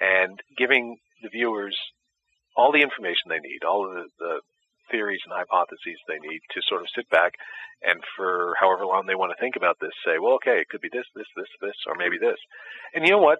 and 0.00 0.40
giving 0.56 0.96
the 1.22 1.28
viewers 1.28 1.76
all 2.56 2.72
the 2.72 2.82
information 2.82 3.28
they 3.28 3.40
need, 3.40 3.64
all 3.64 3.84
the, 3.88 4.04
the 4.18 4.40
theories 4.90 5.20
and 5.24 5.34
hypotheses 5.34 5.98
they 6.06 6.18
need 6.20 6.40
to 6.52 6.60
sort 6.68 6.80
of 6.80 6.88
sit 6.94 7.08
back 7.10 7.32
and 7.82 8.00
for 8.16 8.54
however 8.58 8.86
long 8.86 9.04
they 9.06 9.14
want 9.14 9.32
to 9.32 9.40
think 9.40 9.56
about 9.56 9.76
this, 9.80 9.92
say, 10.04 10.18
well, 10.18 10.34
okay, 10.34 10.60
it 10.60 10.68
could 10.68 10.80
be 10.80 10.90
this, 10.92 11.06
this, 11.14 11.26
this, 11.36 11.48
this, 11.60 11.76
or 11.86 11.94
maybe 11.96 12.18
this. 12.18 12.38
And 12.94 13.04
you 13.04 13.10
know 13.12 13.20
what? 13.22 13.38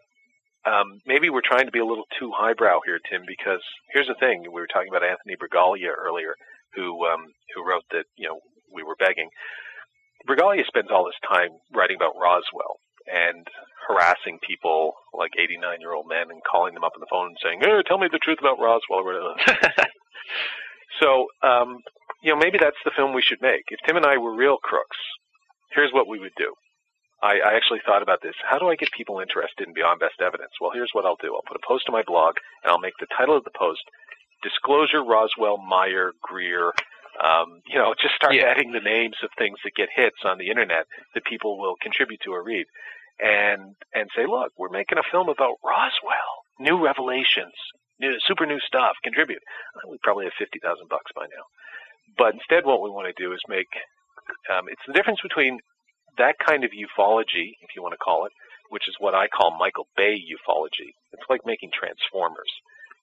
Um, 0.67 1.01
maybe 1.07 1.31
we're 1.31 1.47
trying 1.47 1.67
to 1.67 1.73
be 1.73 1.79
a 1.79 1.87
little 1.87 2.07
too 2.19 2.33
highbrow 2.35 2.81
here, 2.85 2.99
Tim, 3.09 3.23
because 3.27 3.63
here's 3.95 4.09
the 4.09 4.19
thing: 4.19 4.43
we 4.43 4.61
were 4.61 4.67
talking 4.67 4.91
about 4.91 5.07
Anthony 5.07 5.37
Bragalia 5.39 5.95
earlier, 5.97 6.35
who 6.75 7.07
um, 7.07 7.27
who 7.55 7.65
wrote 7.65 7.85
that 7.93 8.05
you 8.17 8.29
know 8.29 8.41
we 8.75 8.83
were 8.83 8.97
begging. 8.99 9.31
Bragalia 10.27 10.67
spends 10.67 10.91
all 10.91 11.07
his 11.07 11.19
time 11.29 11.51
writing 11.75 11.97
about 11.97 12.19
Roswell 12.21 12.77
and 13.07 13.47
harassing 13.87 14.39
people 14.47 14.95
like 15.15 15.31
89 15.39 15.81
year 15.81 15.95
old 15.95 16.09
men 16.09 16.31
and 16.31 16.43
calling 16.43 16.75
them 16.75 16.85
up 16.85 16.93
on 16.97 17.01
the 17.01 17.11
phone 17.11 17.29
and 17.29 17.39
saying, 17.43 17.61
"Hey, 17.63 17.71
tell 17.87 17.99
me 17.99 18.09
the 18.11 18.19
truth 18.19 18.39
about 18.41 18.59
Roswell." 18.59 19.37
so, 21.01 21.29
um, 21.43 21.79
you 22.23 22.33
know, 22.35 22.39
maybe 22.39 22.59
that's 22.59 22.81
the 22.85 22.91
film 22.97 23.15
we 23.15 23.23
should 23.23 23.41
make. 23.41 23.63
If 23.71 23.81
Tim 23.87 23.97
and 23.97 24.07
I 24.07 24.19
were 24.19 24.35
real 24.35 24.59
crooks, 24.59 24.99
here's 25.71 25.93
what 25.93 26.09
we 26.09 26.19
would 26.19 26.35
do. 26.37 26.55
I, 27.23 27.41
I 27.41 27.55
actually 27.57 27.81
thought 27.87 28.03
about 28.03 28.21
this. 28.23 28.35
How 28.45 28.59
do 28.59 28.69
I 28.69 28.77
get 28.77 28.91
people 28.93 29.21
interested 29.21 29.67
in 29.67 29.75
Beyond 29.75 30.01
Best 30.01 30.21
Evidence? 30.21 30.53
Well, 30.61 30.73
here's 30.75 30.91
what 30.93 31.07
I'll 31.07 31.21
do. 31.23 31.35
I'll 31.35 31.47
put 31.49 31.57
a 31.57 31.67
post 31.67 31.85
on 31.89 31.95
my 31.95 32.03
blog, 32.07 32.37
and 32.63 32.71
I'll 32.71 32.83
make 32.83 32.99
the 33.01 33.09
title 33.17 33.37
of 33.37 33.45
the 33.45 33.57
post 33.57 33.81
Disclosure 34.43 35.03
Roswell 35.03 35.57
Meyer 35.57 36.13
Greer. 36.23 36.73
Um, 37.23 37.63
you 37.67 37.79
know, 37.79 37.95
just 38.01 38.15
start 38.15 38.35
Yeah. 38.35 38.45
adding 38.47 38.73
the 38.73 38.81
names 38.81 39.17
of 39.23 39.31
things 39.39 39.59
that 39.65 39.75
get 39.75 39.89
hits 39.95 40.25
on 40.25 40.39
the 40.39 40.49
internet 40.49 40.87
that 41.15 41.25
people 41.25 41.59
will 41.59 41.77
contribute 41.81 42.21
to 42.23 42.33
or 42.33 42.43
read, 42.43 42.67
and 43.21 43.75
and 43.95 44.11
say, 44.15 44.27
look, 44.27 44.53
we're 44.59 44.69
making 44.69 44.99
a 44.99 45.03
film 45.11 45.29
about 45.29 45.57
Roswell, 45.65 46.45
new 46.59 46.83
revelations, 46.83 47.55
new, 47.99 48.19
super 48.21 48.47
new 48.47 48.61
stuff. 48.61 48.97
Contribute. 49.03 49.43
We 49.89 49.99
probably 50.03 50.25
have 50.27 50.35
fifty 50.39 50.59
thousand 50.59 50.89
bucks 50.89 51.11
by 51.15 51.27
now, 51.27 51.45
but 52.19 52.35
instead, 52.35 52.65
what 52.65 52.83
we 52.83 52.91
want 52.91 53.07
to 53.15 53.23
do 53.23 53.33
is 53.33 53.41
make. 53.49 53.69
Um, 54.51 54.69
it's 54.69 54.83
the 54.87 54.93
difference 54.93 55.21
between 55.23 55.61
that 56.19 56.37
kind 56.39 56.65
of 56.65 56.71
ufology, 56.73 57.55
if 57.63 57.77
you 57.77 57.83
want 57.83 57.93
to 57.93 57.99
call 57.99 58.27
it, 58.27 58.33
which 58.71 58.89
is 58.89 58.97
what 58.99 59.15
I 59.15 59.29
call 59.29 59.57
Michael 59.57 59.87
Bay 59.97 60.19
ufology. 60.19 60.91
It's 61.13 61.23
like 61.31 61.47
making 61.47 61.71
Transformers. 61.73 62.51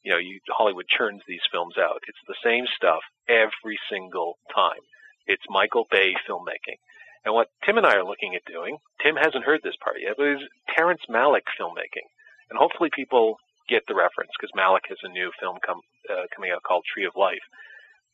You 0.03 0.11
know, 0.11 0.17
you, 0.17 0.39
Hollywood 0.49 0.87
churns 0.87 1.21
these 1.27 1.41
films 1.51 1.75
out. 1.77 2.01
It's 2.07 2.17
the 2.27 2.35
same 2.43 2.65
stuff 2.75 3.01
every 3.27 3.79
single 3.89 4.37
time. 4.53 4.83
It's 5.27 5.43
Michael 5.49 5.87
Bay 5.89 6.13
filmmaking. 6.27 6.79
And 7.25 7.33
what 7.33 7.47
Tim 7.65 7.77
and 7.77 7.87
I 7.87 7.95
are 7.95 8.03
looking 8.03 8.35
at 8.35 8.43
doing, 8.45 8.77
Tim 9.01 9.15
hasn't 9.15 9.45
heard 9.45 9.61
this 9.63 9.79
part 9.81 9.97
yet, 10.01 10.15
but 10.17 10.27
is 10.27 10.41
Terrence 10.75 11.01
Malick 11.09 11.47
filmmaking. 11.59 12.07
And 12.49 12.59
hopefully 12.59 12.89
people 12.93 13.37
get 13.69 13.83
the 13.87 13.95
reference 13.95 14.31
because 14.37 14.51
Malick 14.57 14.89
has 14.89 14.97
a 15.03 15.09
new 15.09 15.31
film 15.39 15.57
come, 15.65 15.79
uh, 16.11 16.27
coming 16.35 16.51
out 16.51 16.63
called 16.63 16.83
Tree 16.83 17.05
of 17.05 17.15
Life. 17.15 17.43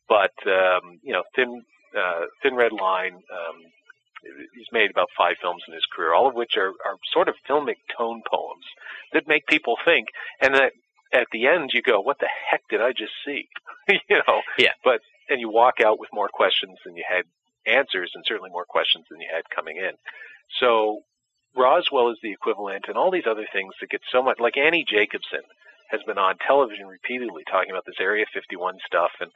But, 0.08 0.34
um, 0.46 1.00
you 1.02 1.12
know, 1.12 1.24
Thin, 1.34 1.62
uh, 1.98 2.26
Thin 2.42 2.54
Red 2.54 2.72
Line, 2.72 3.14
um, 3.14 3.56
he's 4.54 4.70
made 4.72 4.90
about 4.90 5.08
five 5.16 5.36
films 5.40 5.62
in 5.66 5.74
his 5.74 5.86
career, 5.94 6.14
all 6.14 6.28
of 6.28 6.34
which 6.34 6.56
are, 6.56 6.72
are 6.86 6.96
sort 7.12 7.28
of 7.28 7.34
filmic 7.48 7.78
tone 7.96 8.22
poems 8.30 8.64
that 9.12 9.26
make 9.26 9.46
people 9.46 9.76
think, 9.84 10.08
and 10.40 10.54
that 10.54 10.72
at 11.12 11.26
the 11.32 11.46
end 11.46 11.70
you 11.72 11.82
go, 11.82 12.00
"What 12.00 12.18
the 12.18 12.28
heck 12.50 12.62
did 12.68 12.80
I 12.80 12.92
just 12.92 13.12
see?" 13.24 13.48
you 13.88 14.20
know. 14.26 14.42
Yeah. 14.58 14.72
But 14.84 15.00
and 15.28 15.40
you 15.40 15.50
walk 15.50 15.80
out 15.80 15.98
with 15.98 16.10
more 16.12 16.28
questions 16.28 16.78
than 16.84 16.96
you 16.96 17.04
had 17.08 17.24
answers, 17.66 18.12
and 18.14 18.24
certainly 18.26 18.50
more 18.50 18.64
questions 18.64 19.06
than 19.10 19.20
you 19.20 19.28
had 19.32 19.48
coming 19.54 19.76
in. 19.76 19.92
So 20.58 21.02
Roswell 21.56 22.10
is 22.10 22.18
the 22.22 22.32
equivalent, 22.32 22.86
and 22.88 22.96
all 22.96 23.10
these 23.10 23.26
other 23.28 23.46
things 23.52 23.74
that 23.80 23.90
get 23.90 24.02
so 24.10 24.22
much 24.22 24.38
like 24.40 24.56
Annie 24.56 24.84
Jacobsen 24.88 25.42
has 25.90 26.00
been 26.06 26.18
on 26.18 26.36
television 26.38 26.86
repeatedly 26.86 27.42
talking 27.50 27.70
about 27.70 27.84
this 27.84 28.00
Area 28.00 28.24
51 28.32 28.78
stuff, 28.86 29.10
and 29.20 29.30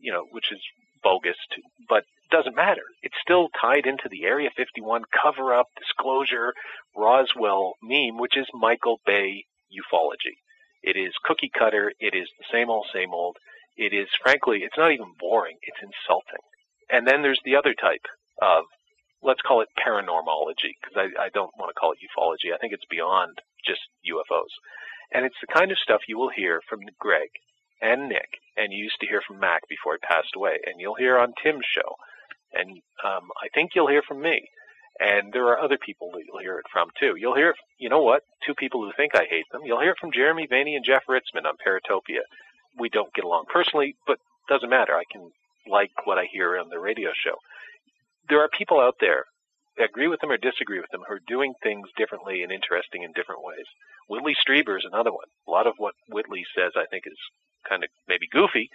you 0.00 0.12
know, 0.12 0.26
which 0.30 0.52
is 0.52 0.60
bogus, 1.02 1.36
to, 1.52 1.62
but 1.88 2.04
doesn't 2.30 2.56
matter. 2.56 2.82
It's 3.02 3.16
still 3.22 3.48
tied 3.60 3.86
into 3.86 4.08
the 4.10 4.24
Area 4.24 4.50
51 4.56 5.02
cover 5.22 5.54
up, 5.54 5.66
disclosure, 5.78 6.54
Roswell 6.96 7.74
meme, 7.82 8.18
which 8.18 8.36
is 8.36 8.46
Michael 8.54 9.00
Bay 9.06 9.44
ufology. 9.72 10.38
It 10.82 10.96
is 10.96 11.12
cookie 11.24 11.50
cutter. 11.56 11.92
It 11.98 12.14
is 12.14 12.28
the 12.38 12.46
same 12.52 12.70
old, 12.70 12.86
same 12.92 13.12
old. 13.12 13.36
It 13.76 13.92
is, 13.92 14.08
frankly, 14.22 14.60
it's 14.62 14.78
not 14.78 14.92
even 14.92 15.12
boring. 15.18 15.56
It's 15.62 15.82
insulting. 15.82 16.44
And 16.90 17.06
then 17.06 17.22
there's 17.22 17.40
the 17.44 17.56
other 17.56 17.74
type 17.74 18.06
of, 18.40 18.64
let's 19.22 19.42
call 19.42 19.60
it 19.60 19.68
paranormology, 19.76 20.72
because 20.80 20.96
I, 20.96 21.26
I 21.26 21.28
don't 21.34 21.52
want 21.58 21.70
to 21.70 21.78
call 21.78 21.92
it 21.92 21.98
ufology. 21.98 22.54
I 22.54 22.58
think 22.58 22.72
it's 22.72 22.86
beyond 22.88 23.38
just 23.64 23.80
UFOs. 24.06 24.54
And 25.12 25.24
it's 25.24 25.40
the 25.40 25.52
kind 25.52 25.70
of 25.70 25.78
stuff 25.78 26.02
you 26.08 26.18
will 26.18 26.30
hear 26.30 26.60
from 26.68 26.80
Greg 26.98 27.28
and 27.80 28.08
Nick, 28.08 28.40
and 28.56 28.72
you 28.72 28.78
used 28.84 29.00
to 29.00 29.06
hear 29.06 29.22
from 29.26 29.38
Mac 29.38 29.62
before 29.68 29.94
he 29.94 30.06
passed 30.06 30.34
away, 30.34 30.58
and 30.64 30.80
you'll 30.80 30.94
hear 30.94 31.18
on 31.18 31.34
Tim's 31.42 31.66
show, 31.66 31.94
and 32.52 32.80
um, 33.04 33.28
I 33.42 33.48
think 33.54 33.72
you'll 33.74 33.88
hear 33.88 34.02
from 34.06 34.22
me, 34.22 34.48
and 35.00 35.32
there 35.32 35.46
are 35.46 35.60
other 35.60 35.78
people 35.78 36.10
that 36.12 36.22
you'll 36.26 36.40
hear 36.40 36.58
it 36.58 36.66
from 36.72 36.88
too. 36.98 37.14
You'll 37.18 37.36
hear, 37.36 37.54
you 37.78 37.88
know 37.88 38.02
what? 38.02 38.22
Two 38.46 38.54
people 38.54 38.82
who 38.82 38.92
think 38.96 39.14
I 39.14 39.26
hate 39.28 39.44
them. 39.52 39.62
You'll 39.64 39.80
hear 39.80 39.90
it 39.90 40.00
from 40.00 40.12
Jeremy 40.12 40.46
Vaeni 40.46 40.76
and 40.76 40.84
Jeff 40.84 41.02
Ritzmann 41.08 41.46
on 41.46 41.56
Paratopia. 41.64 42.22
We 42.78 42.88
don't 42.88 43.12
get 43.14 43.24
along 43.24 43.44
personally, 43.52 43.96
but 44.06 44.18
doesn't 44.48 44.70
matter. 44.70 44.94
I 44.94 45.04
can 45.10 45.30
like 45.66 45.90
what 46.04 46.18
I 46.18 46.26
hear 46.30 46.58
on 46.58 46.68
the 46.68 46.78
radio 46.78 47.10
show. 47.12 47.36
There 48.28 48.40
are 48.40 48.48
people 48.48 48.80
out 48.80 48.96
there 49.00 49.24
agree 49.78 50.08
with 50.08 50.20
them 50.20 50.30
or 50.30 50.36
disagree 50.36 50.80
with 50.80 50.90
them 50.90 51.02
who 51.06 51.14
are 51.14 51.20
doing 51.26 51.52
things 51.62 51.88
differently 51.96 52.42
and 52.42 52.50
interesting 52.52 53.02
in 53.02 53.12
different 53.12 53.44
ways. 53.44 53.66
Whitley 54.08 54.34
Strieber 54.34 54.78
is 54.78 54.86
another 54.90 55.12
one. 55.12 55.26
A 55.46 55.50
lot 55.50 55.66
of 55.66 55.74
what 55.78 55.94
Whitley 56.08 56.44
says 56.56 56.72
I 56.76 56.86
think 56.86 57.04
is 57.06 57.18
kind 57.68 57.84
of 57.84 57.90
maybe 58.08 58.26
goofy, 58.30 58.70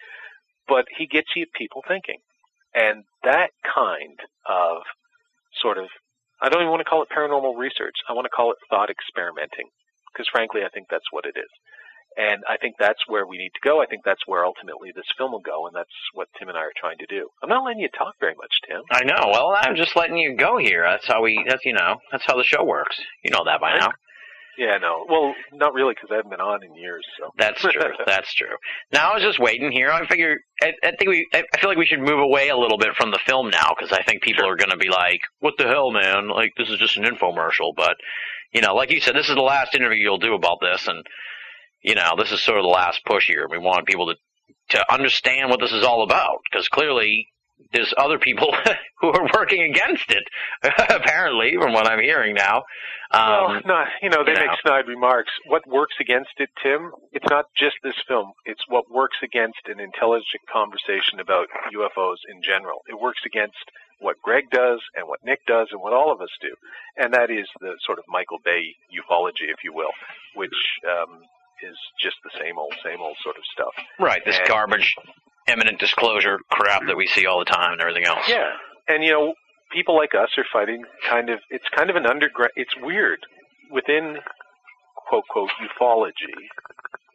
but 0.67 0.85
he 0.95 1.07
gets 1.07 1.29
you 1.35 1.45
people 1.53 1.81
thinking. 1.87 2.19
And 2.73 3.03
that 3.23 3.49
kind 3.63 4.19
of 4.47 4.83
sort 5.61 5.77
of, 5.77 5.85
I 6.41 6.49
don't 6.49 6.61
even 6.61 6.71
want 6.71 6.81
to 6.81 6.89
call 6.89 7.03
it 7.03 7.13
paranormal 7.13 7.57
research. 7.57 7.95
I 8.09 8.13
want 8.13 8.25
to 8.25 8.33
call 8.33 8.51
it 8.51 8.57
thought 8.69 8.89
experimenting. 8.89 9.69
Because 10.11 10.27
frankly, 10.31 10.61
I 10.65 10.69
think 10.73 10.87
that's 10.89 11.07
what 11.11 11.25
it 11.25 11.37
is. 11.37 11.51
And 12.17 12.43
I 12.49 12.57
think 12.57 12.75
that's 12.77 12.99
where 13.07 13.25
we 13.25 13.37
need 13.37 13.51
to 13.55 13.63
go. 13.63 13.81
I 13.81 13.85
think 13.85 14.03
that's 14.03 14.27
where 14.27 14.43
ultimately 14.43 14.91
this 14.93 15.07
film 15.17 15.31
will 15.31 15.39
go, 15.39 15.67
and 15.67 15.73
that's 15.73 15.95
what 16.13 16.27
Tim 16.37 16.49
and 16.49 16.57
I 16.57 16.61
are 16.61 16.75
trying 16.75 16.97
to 16.99 17.05
do. 17.05 17.29
I'm 17.41 17.47
not 17.47 17.63
letting 17.63 17.79
you 17.79 17.87
talk 17.87 18.15
very 18.19 18.35
much, 18.35 18.51
Tim. 18.67 18.81
I 18.91 19.05
know. 19.05 19.31
Well, 19.31 19.55
I'm 19.55 19.77
just 19.77 19.95
letting 19.95 20.17
you 20.17 20.35
go 20.35 20.57
here. 20.57 20.83
That's 20.83 21.07
how 21.07 21.21
we. 21.23 21.41
That's 21.47 21.63
you 21.63 21.71
know. 21.71 21.97
That's 22.11 22.25
how 22.27 22.35
the 22.35 22.43
show 22.43 22.65
works. 22.65 22.99
You 23.23 23.31
know 23.31 23.45
that 23.45 23.61
by 23.61 23.79
now. 23.79 23.91
Yeah, 24.57 24.77
no. 24.77 25.05
Well, 25.09 25.33
not 25.53 25.73
really, 25.73 25.93
because 25.93 26.09
I 26.11 26.15
haven't 26.15 26.31
been 26.31 26.41
on 26.41 26.63
in 26.63 26.75
years. 26.75 27.05
So 27.17 27.31
That's 27.37 27.61
true. 27.61 27.71
That's 28.05 28.33
true. 28.33 28.55
Now 28.91 29.11
I 29.11 29.15
was 29.15 29.23
just 29.23 29.39
waiting 29.39 29.71
here. 29.71 29.91
I 29.91 30.05
figure. 30.05 30.37
I, 30.61 30.73
I 30.83 30.91
think 30.91 31.09
we. 31.09 31.27
I 31.33 31.43
I 31.53 31.57
feel 31.59 31.69
like 31.69 31.77
we 31.77 31.85
should 31.85 31.99
move 32.01 32.19
away 32.19 32.49
a 32.49 32.57
little 32.57 32.77
bit 32.77 32.95
from 32.95 33.11
the 33.11 33.19
film 33.25 33.49
now 33.49 33.73
because 33.75 33.91
I 33.91 34.03
think 34.03 34.21
people 34.21 34.47
are 34.47 34.55
going 34.57 34.71
to 34.71 34.77
be 34.77 34.89
like, 34.89 35.21
"What 35.39 35.55
the 35.57 35.67
hell, 35.67 35.91
man? 35.91 36.29
Like 36.29 36.51
this 36.57 36.69
is 36.69 36.79
just 36.79 36.97
an 36.97 37.03
infomercial." 37.05 37.73
But 37.75 37.95
you 38.53 38.61
know, 38.61 38.75
like 38.75 38.91
you 38.91 38.99
said, 38.99 39.15
this 39.15 39.29
is 39.29 39.35
the 39.35 39.41
last 39.41 39.73
interview 39.75 40.03
you'll 40.03 40.17
do 40.17 40.35
about 40.35 40.59
this, 40.61 40.87
and 40.87 41.05
you 41.81 41.95
know, 41.95 42.13
this 42.17 42.31
is 42.31 42.41
sort 42.41 42.57
of 42.57 42.63
the 42.63 42.69
last 42.69 43.03
push 43.05 43.27
here. 43.27 43.47
We 43.49 43.57
want 43.57 43.87
people 43.87 44.07
to 44.07 44.15
to 44.77 44.93
understand 44.93 45.49
what 45.49 45.59
this 45.59 45.71
is 45.71 45.83
all 45.83 46.03
about 46.03 46.39
because 46.49 46.67
clearly 46.67 47.27
there's 47.73 47.93
other 47.97 48.19
people 48.19 48.53
who 49.01 49.07
are 49.09 49.29
working 49.33 49.63
against 49.63 50.11
it. 50.11 50.23
apparently, 50.89 51.55
from 51.59 51.73
what 51.73 51.87
I'm 51.87 51.99
hearing 52.01 52.35
now. 52.35 52.63
well, 53.13 53.45
Um, 53.51 53.61
no, 53.65 53.83
you 54.01 54.09
know, 54.09 54.23
they 54.23 54.31
you 54.33 54.37
make 54.39 54.47
know. 54.47 54.57
snide 54.63 54.87
remarks. 54.87 55.31
What 55.47 55.67
works 55.67 55.95
against 55.99 56.31
it, 56.37 56.49
Tim? 56.61 56.91
It's 57.11 57.25
not 57.29 57.45
just 57.57 57.75
this 57.83 57.95
film. 58.07 58.31
It's 58.45 58.61
what 58.67 58.91
works 58.91 59.17
against 59.23 59.59
an 59.67 59.79
intelligent 59.79 60.43
conversation 60.51 61.19
about 61.19 61.47
UFOs 61.73 62.17
in 62.29 62.41
general. 62.43 62.79
It 62.87 62.99
works 62.99 63.21
against 63.25 63.57
what 63.99 64.15
Greg 64.23 64.45
does 64.51 64.79
and 64.95 65.07
what 65.07 65.19
Nick 65.23 65.45
does 65.45 65.67
and 65.71 65.81
what 65.81 65.93
all 65.93 66.11
of 66.11 66.21
us 66.21 66.29
do, 66.41 66.49
and 66.97 67.13
that 67.13 67.29
is 67.29 67.47
the 67.59 67.75
sort 67.85 67.99
of 67.99 68.05
Michael 68.07 68.39
Bay 68.43 68.73
ufology, 68.89 69.45
if 69.49 69.63
you 69.63 69.71
will, 69.73 69.91
which 70.35 70.57
um, 70.89 71.21
is 71.63 71.77
just 71.99 72.17
the 72.23 72.31
same 72.39 72.57
old, 72.57 72.73
same 72.83 72.99
old 73.01 73.17
sort 73.23 73.37
of 73.37 73.43
stuff. 73.53 73.73
Right, 73.99 74.23
this 74.25 74.37
And- 74.39 74.47
garbage, 74.47 74.95
imminent 75.47 75.79
disclosure 75.79 76.39
crap 76.49 76.85
that 76.87 76.95
we 76.97 77.07
see 77.07 77.25
all 77.25 77.39
the 77.39 77.45
time 77.45 77.73
and 77.73 77.81
everything 77.81 78.05
else. 78.05 78.27
Yeah, 78.27 78.51
and 78.87 79.03
you 79.03 79.11
know, 79.11 79.33
people 79.71 79.95
like 79.95 80.13
us 80.15 80.29
are 80.37 80.45
fighting 80.51 80.83
kind 81.07 81.29
of. 81.29 81.39
It's 81.49 81.67
kind 81.69 81.89
of 81.89 81.95
an 81.95 82.05
underground. 82.05 82.51
It's 82.55 82.75
weird 82.77 83.19
within 83.71 84.17
quote 84.95 85.27
quote 85.29 85.49
ufology, 85.61 86.35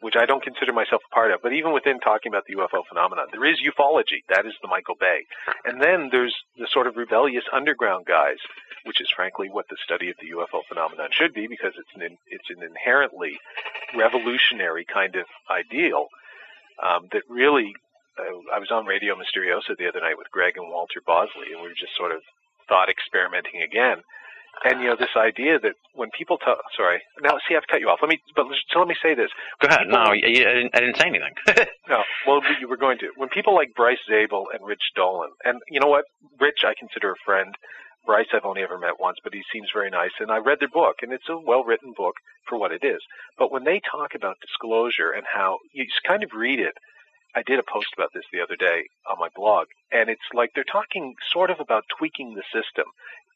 which 0.01 0.15
I 0.15 0.25
don't 0.25 0.43
consider 0.43 0.73
myself 0.73 1.01
a 1.11 1.15
part 1.15 1.31
of. 1.31 1.41
But 1.41 1.53
even 1.53 1.73
within 1.73 1.99
talking 1.99 2.31
about 2.31 2.43
the 2.47 2.55
UFO 2.55 2.83
phenomenon, 2.87 3.27
there 3.31 3.45
is 3.45 3.57
ufology. 3.65 4.21
That 4.29 4.45
is 4.45 4.53
the 4.61 4.67
Michael 4.67 4.95
Bay, 4.99 5.19
and 5.65 5.81
then 5.81 6.09
there's 6.11 6.35
the 6.57 6.67
sort 6.71 6.87
of 6.87 6.95
rebellious 6.97 7.43
underground 7.53 8.05
guys, 8.05 8.37
which 8.87 9.01
is 9.01 9.11
frankly 9.15 9.49
what 9.51 9.67
the 9.69 9.77
study 9.83 10.09
of 10.09 10.15
the 10.17 10.31
UFO 10.31 10.61
phenomenon 10.67 11.09
should 11.11 11.33
be, 11.33 11.47
because 11.47 11.73
it's 11.77 11.93
an 11.95 12.17
it's 12.27 12.49
an 12.49 12.63
inherently 12.63 13.37
revolutionary 13.95 14.85
kind 14.85 15.15
of 15.15 15.25
ideal 15.51 16.07
um, 16.81 17.07
that 17.11 17.23
really 17.29 17.73
uh, 18.17 18.55
I 18.55 18.59
was 18.59 18.71
on 18.71 18.85
Radio 18.85 19.15
Mysterioso 19.15 19.77
the 19.77 19.87
other 19.87 20.01
night 20.01 20.17
with 20.17 20.31
Greg 20.31 20.57
and 20.57 20.69
Walter 20.69 21.01
Bosley, 21.05 21.53
and 21.53 21.61
we 21.61 21.69
were 21.69 21.77
just 21.79 21.95
sort 21.97 22.11
of 22.11 22.21
thought 22.67 22.89
experimenting 22.89 23.61
again. 23.61 24.01
And 24.63 24.81
you 24.81 24.89
know, 24.89 24.95
this 24.97 25.13
idea 25.15 25.59
that 25.59 25.73
when 25.93 26.09
people 26.17 26.37
talk, 26.37 26.57
sorry, 26.75 27.01
now 27.21 27.37
see, 27.47 27.55
I've 27.55 27.67
cut 27.69 27.79
you 27.79 27.89
off. 27.89 27.99
Let 28.01 28.09
me, 28.09 28.19
but 28.35 28.47
so 28.73 28.79
let 28.79 28.87
me 28.87 28.95
say 29.01 29.13
this. 29.13 29.29
Go 29.61 29.67
ahead. 29.67 29.87
No, 29.87 30.13
you, 30.13 30.27
you, 30.27 30.49
I, 30.49 30.53
didn't, 30.53 30.75
I 30.75 30.79
didn't 30.79 30.97
say 30.97 31.07
anything. 31.07 31.33
No, 31.89 32.03
well, 32.27 32.41
you 32.59 32.67
were 32.67 32.75
going 32.75 32.97
to. 32.99 33.07
When 33.15 33.29
people 33.29 33.55
like 33.55 33.73
Bryce 33.73 33.99
Zabel 34.09 34.47
and 34.51 34.65
Rich 34.67 34.91
Dolan, 34.93 35.29
and 35.45 35.61
you 35.69 35.79
know 35.79 35.87
what, 35.87 36.03
Rich, 36.39 36.65
I 36.65 36.73
consider 36.77 37.11
a 37.11 37.15
friend. 37.23 37.55
Bryce, 38.07 38.27
I've 38.33 38.45
only 38.45 38.63
ever 38.63 38.79
met 38.79 38.99
once, 38.99 39.17
but 39.21 39.33
he 39.33 39.43
seems 39.51 39.67
very 39.73 39.89
nice, 39.89 40.15
and 40.19 40.31
I 40.31 40.37
read 40.37 40.59
their 40.61 40.69
book, 40.69 40.95
and 41.03 41.11
it's 41.11 41.27
a 41.29 41.37
well-written 41.37 41.93
book 41.95 42.15
for 42.47 42.57
what 42.57 42.71
it 42.71 42.83
is. 42.83 43.01
But 43.37 43.51
when 43.51 43.65
they 43.65 43.81
talk 43.81 44.15
about 44.15 44.39
disclosure 44.39 45.11
and 45.11 45.25
how 45.27 45.59
you 45.73 45.83
just 45.83 46.07
kind 46.07 46.23
of 46.23 46.31
read 46.33 46.59
it, 46.59 46.73
I 47.35 47.43
did 47.45 47.59
a 47.59 47.63
post 47.67 47.89
about 47.95 48.11
this 48.13 48.23
the 48.31 48.41
other 48.41 48.55
day 48.55 48.87
on 49.11 49.19
my 49.19 49.27
blog, 49.35 49.67
and 49.91 50.09
it's 50.09 50.29
like 50.33 50.51
they're 50.55 50.63
talking 50.63 51.15
sort 51.31 51.51
of 51.51 51.59
about 51.59 51.83
tweaking 51.99 52.33
the 52.33 52.47
system, 52.49 52.85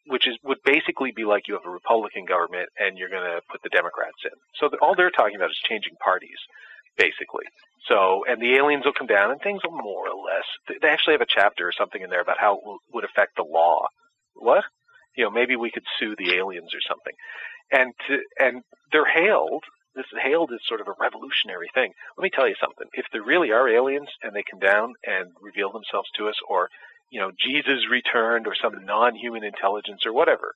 which 0.08 0.26
is 0.26 0.38
would 0.44 0.64
basically 0.64 1.12
be 1.12 1.26
like 1.26 1.48
you 1.48 1.54
have 1.54 1.68
a 1.68 1.70
Republican 1.70 2.26
government 2.26 2.70
and 2.80 2.98
you're 2.98 3.10
going 3.10 3.28
to 3.28 3.42
put 3.52 3.62
the 3.62 3.70
Democrats 3.70 4.24
in. 4.24 4.32
So 4.56 4.70
the, 4.70 4.78
all 4.78 4.96
they're 4.96 5.12
talking 5.12 5.36
about 5.36 5.52
is 5.52 5.60
changing 5.70 5.96
parties, 6.04 6.40
basically. 6.98 7.46
So, 7.88 8.24
and 8.28 8.42
the 8.42 8.56
aliens 8.56 8.86
will 8.86 8.98
come 8.98 9.08
down 9.08 9.32
and 9.32 9.42
things 9.42 9.62
will 9.64 9.78
more 9.78 10.08
or 10.08 10.16
less. 10.16 10.48
They 10.82 10.88
actually 10.88 11.14
have 11.14 11.22
a 11.22 11.30
chapter 11.30 11.68
or 11.68 11.74
something 11.78 12.02
in 12.02 12.10
there 12.10 12.22
about 12.22 12.40
how 12.40 12.58
it 12.58 12.64
will- 12.64 12.80
would 12.94 13.04
affect 13.04 13.36
the 13.36 13.44
law. 13.44 13.88
What? 14.36 14.64
You 15.16 15.26
know, 15.26 15.32
maybe 15.32 15.56
we 15.56 15.72
could 15.72 15.84
sue 16.00 16.16
the 16.18 16.36
aliens 16.36 16.74
or 16.74 16.82
something. 16.88 17.14
And 17.72 17.94
to, 18.08 18.20
and 18.40 18.64
they're 18.92 19.06
hailed. 19.06 19.64
This 19.96 20.06
is 20.12 20.20
hailed 20.24 20.52
as 20.54 20.60
sort 20.68 20.80
of 20.80 20.88
a 20.88 20.96
revolutionary 21.00 21.68
thing. 21.74 21.92
Let 22.18 22.24
me 22.24 22.30
tell 22.34 22.48
you 22.48 22.56
something. 22.60 22.88
If 22.94 23.06
there 23.12 23.24
really 23.24 23.52
are 23.52 23.68
aliens 23.68 24.08
and 24.24 24.34
they 24.34 24.44
come 24.50 24.60
down 24.60 24.94
and 25.06 25.32
reveal 25.42 25.72
themselves 25.72 26.10
to 26.18 26.30
us, 26.30 26.36
or 26.48 26.70
you 27.12 27.20
know, 27.20 27.32
Jesus 27.38 27.90
returned, 27.92 28.48
or 28.48 28.56
some 28.56 28.86
non-human 28.86 29.44
intelligence, 29.44 30.06
or 30.06 30.14
whatever, 30.14 30.54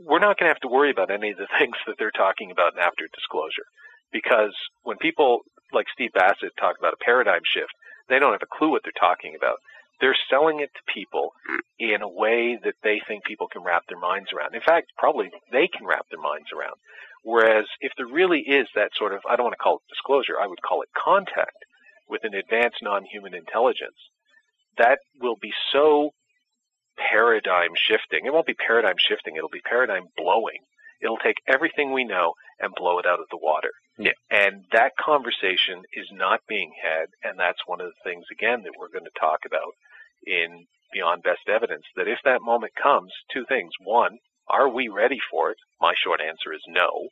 we're 0.00 0.18
not 0.18 0.38
going 0.38 0.48
to 0.48 0.54
have 0.54 0.60
to 0.62 0.68
worry 0.68 0.90
about 0.90 1.10
any 1.10 1.30
of 1.30 1.38
the 1.38 1.46
things 1.58 1.76
that 1.86 1.94
they're 1.98 2.10
talking 2.10 2.50
about 2.50 2.78
after 2.78 3.06
disclosure. 3.14 3.66
Because 4.12 4.54
when 4.82 4.96
people 4.98 5.40
like 5.72 5.86
Steve 5.92 6.10
Bassett 6.12 6.52
talk 6.58 6.76
about 6.78 6.94
a 6.94 7.04
paradigm 7.04 7.42
shift, 7.44 7.70
they 8.08 8.18
don't 8.18 8.32
have 8.32 8.42
a 8.42 8.58
clue 8.58 8.70
what 8.70 8.82
they're 8.82 8.98
talking 8.98 9.34
about. 9.36 9.58
They're 10.00 10.16
selling 10.30 10.60
it 10.60 10.70
to 10.74 10.92
people 10.92 11.32
in 11.78 12.02
a 12.02 12.08
way 12.08 12.58
that 12.64 12.74
they 12.82 13.00
think 13.06 13.24
people 13.24 13.48
can 13.48 13.62
wrap 13.62 13.84
their 13.88 13.98
minds 13.98 14.32
around. 14.32 14.54
In 14.54 14.60
fact, 14.60 14.92
probably 14.96 15.30
they 15.52 15.68
can 15.68 15.86
wrap 15.86 16.06
their 16.10 16.20
minds 16.20 16.48
around. 16.56 16.76
Whereas 17.22 17.66
if 17.80 17.92
there 17.96 18.06
really 18.06 18.40
is 18.40 18.66
that 18.74 18.92
sort 18.96 19.12
of, 19.12 19.20
I 19.28 19.36
don't 19.36 19.44
want 19.44 19.54
to 19.58 19.62
call 19.62 19.76
it 19.76 19.92
disclosure, 19.92 20.40
I 20.40 20.46
would 20.46 20.62
call 20.62 20.82
it 20.82 20.88
contact 20.96 21.64
with 22.08 22.24
an 22.24 22.34
advanced 22.34 22.78
non-human 22.82 23.34
intelligence, 23.34 23.98
that 24.78 24.98
will 25.20 25.36
be 25.40 25.52
so 25.72 26.10
paradigm 26.96 27.70
shifting. 27.76 28.24
It 28.24 28.32
won't 28.32 28.46
be 28.46 28.54
paradigm 28.54 28.96
shifting, 28.98 29.36
it'll 29.36 29.52
be 29.52 29.60
paradigm 29.60 30.04
blowing. 30.16 30.64
It'll 31.02 31.16
take 31.16 31.38
everything 31.48 31.92
we 31.92 32.04
know 32.04 32.34
and 32.58 32.74
blow 32.74 32.98
it 32.98 33.06
out 33.06 33.20
of 33.20 33.26
the 33.30 33.40
water. 33.40 33.70
Yeah. 33.98 34.12
And 34.30 34.64
that 34.72 34.92
conversation 34.96 35.82
is 35.94 36.08
not 36.12 36.40
being 36.48 36.72
had, 36.82 37.06
and 37.22 37.38
that's 37.38 37.60
one 37.66 37.80
of 37.80 37.88
the 37.88 38.00
things, 38.04 38.24
again, 38.30 38.62
that 38.64 38.72
we're 38.78 38.92
going 38.92 39.04
to 39.04 39.20
talk 39.20 39.40
about 39.46 39.72
in 40.26 40.66
Beyond 40.92 41.22
Best 41.22 41.48
Evidence, 41.48 41.84
that 41.96 42.08
if 42.08 42.18
that 42.24 42.42
moment 42.42 42.72
comes, 42.80 43.12
two 43.32 43.44
things. 43.48 43.70
One, 43.84 44.18
are 44.48 44.68
we 44.68 44.88
ready 44.88 45.18
for 45.30 45.50
it? 45.50 45.58
My 45.80 45.94
short 45.94 46.20
answer 46.20 46.52
is 46.52 46.62
no. 46.68 47.08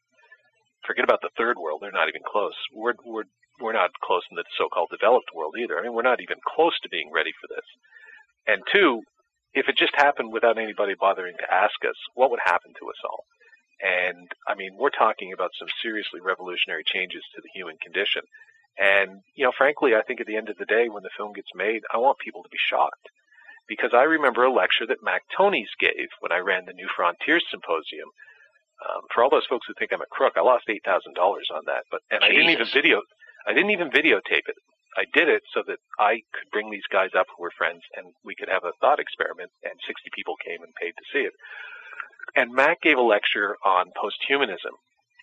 Forget 0.87 1.05
about 1.05 1.21
the 1.23 1.31
third 1.37 1.57
world; 1.59 1.81
they're 1.81 1.93
not 1.93 2.09
even 2.09 2.23
close. 2.27 2.55
We're 2.75 2.95
we're 3.05 3.25
we're 3.61 3.73
not 3.73 3.91
close 4.03 4.23
in 4.31 4.37
the 4.37 4.45
so-called 4.57 4.89
developed 4.91 5.31
world 5.35 5.55
either. 5.59 5.79
I 5.79 5.83
mean, 5.83 5.93
we're 5.93 6.03
not 6.03 6.21
even 6.21 6.39
close 6.47 6.79
to 6.81 6.89
being 6.89 7.11
ready 7.13 7.33
for 7.41 7.49
this. 7.49 7.67
And 8.47 8.63
two, 8.73 9.03
if 9.55 9.69
it 9.69 9.77
just 9.77 9.95
happened 9.97 10.33
without 10.33 10.59
anybody 10.59 10.95
bothering 10.99 11.35
to 11.39 11.55
ask 11.55 11.75
us, 11.89 11.97
what 12.15 12.31
would 12.31 12.41
happen 12.45 12.73
to 12.79 12.89
us 12.89 13.01
all? 13.05 13.25
And 13.81 14.31
I 14.47 14.55
mean, 14.55 14.73
we're 14.77 14.91
talking 14.91 15.33
about 15.33 15.51
some 15.59 15.69
seriously 15.83 16.21
revolutionary 16.21 16.85
changes 16.85 17.23
to 17.35 17.41
the 17.43 17.51
human 17.55 17.77
condition. 17.83 18.23
And, 18.79 19.23
you 19.35 19.45
know, 19.45 19.53
frankly, 19.57 19.95
I 19.95 20.03
think 20.03 20.21
at 20.21 20.27
the 20.27 20.37
end 20.37 20.49
of 20.49 20.57
the 20.57 20.65
day, 20.65 20.89
when 20.89 21.03
the 21.03 21.15
film 21.17 21.33
gets 21.33 21.51
made, 21.55 21.83
I 21.93 21.99
want 21.99 22.19
people 22.23 22.43
to 22.43 22.49
be 22.49 22.63
shocked. 22.63 23.11
Because 23.67 23.91
I 23.93 24.05
remember 24.09 24.45
a 24.45 24.53
lecture 24.53 24.87
that 24.87 25.03
Mac 25.03 25.23
Tonnies 25.37 25.75
gave 25.79 26.09
when 26.21 26.33
I 26.33 26.39
ran 26.39 26.65
the 26.65 26.73
New 26.73 26.89
Frontiers 26.95 27.45
Symposium. 27.51 28.09
Um, 28.79 29.03
for 29.13 29.23
all 29.23 29.31
those 29.31 29.51
folks 29.51 29.67
who 29.67 29.75
think 29.75 29.93
I'm 29.93 30.01
a 30.01 30.09
crook, 30.15 30.35
I 30.39 30.41
lost 30.41 30.71
eight 30.71 30.85
thousand 30.87 31.15
dollars 31.15 31.51
on 31.53 31.67
that. 31.67 31.85
But 31.91 32.01
and 32.11 32.23
I 32.23 32.29
didn't 32.29 32.55
even 32.55 32.69
video, 32.73 33.03
I 33.47 33.53
didn't 33.53 33.75
even 33.75 33.91
videotape 33.91 34.47
it. 34.47 34.57
I 34.97 35.05
did 35.13 35.29
it 35.29 35.43
so 35.53 35.63
that 35.67 35.79
I 35.99 36.23
could 36.33 36.49
bring 36.51 36.71
these 36.71 36.87
guys 36.91 37.11
up 37.19 37.27
who 37.37 37.43
were 37.43 37.53
friends, 37.59 37.83
and 37.97 38.15
we 38.25 38.35
could 38.35 38.49
have 38.49 38.65
a 38.65 38.73
thought 38.81 39.01
experiment. 39.01 39.51
And 39.65 39.75
60 39.87 40.11
people 40.15 40.35
came 40.41 40.63
and 40.63 40.73
paid 40.81 40.95
to 40.97 41.05
see 41.13 41.27
it. 41.27 41.35
And 42.37 42.55
Mac 42.55 42.81
gave 42.81 42.99
a 42.99 43.03
lecture 43.03 43.57
on 43.65 43.91
posthumanism, 43.99 44.75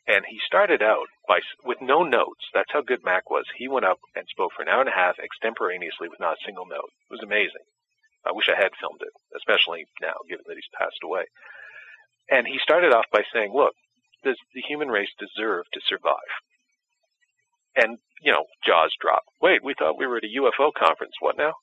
and 0.08 0.26
he 0.30 0.40
started 0.46 0.82
out 0.82 1.08
by 1.28 1.40
with 1.64 1.82
no 1.82 2.04
notes. 2.04 2.46
That's 2.54 2.72
how 2.72 2.82
good 2.82 3.04
Mac 3.04 3.30
was. 3.30 3.46
He 3.58 3.68
went 3.68 3.86
up 3.86 4.00
and 4.16 4.26
spoke 4.28 4.52
for 4.56 4.62
an 4.62 4.70
hour 4.70 4.82
and 4.82 4.90
a 4.90 4.96
half 4.96 5.18
extemporaneously 5.20 6.08
with 6.10 6.20
not 6.20 6.38
a 6.38 6.46
single 6.46 6.66
note. 6.66 6.94
It 7.10 7.14
was 7.14 7.24
amazing. 7.24 7.66
I 8.26 8.32
wish 8.32 8.50
I 8.50 8.56
had 8.56 8.76
filmed 8.80 9.02
it, 9.02 9.14
especially 9.38 9.86
now, 10.02 10.16
given 10.30 10.46
that 10.48 10.56
he's 10.56 10.78
passed 10.78 11.02
away. 11.04 11.26
And 12.30 12.48
he 12.48 12.58
started 12.62 12.94
off 12.94 13.06
by 13.12 13.24
saying, 13.34 13.54
"Look, 13.54 13.76
does 14.24 14.38
the 14.54 14.62
human 14.62 14.90
race 14.90 15.14
deserve 15.18 15.66
to 15.74 15.82
survive?" 15.82 16.34
And 17.76 18.00
you 18.22 18.32
know, 18.32 18.46
jaws 18.66 18.92
drop. 19.02 19.24
Wait, 19.42 19.64
we 19.64 19.74
thought 19.78 19.98
we 19.98 20.08
were 20.08 20.18
at 20.18 20.24
a 20.24 20.40
UFO 20.42 20.72
conference. 20.74 21.14
What 21.20 21.38
now? 21.38 21.54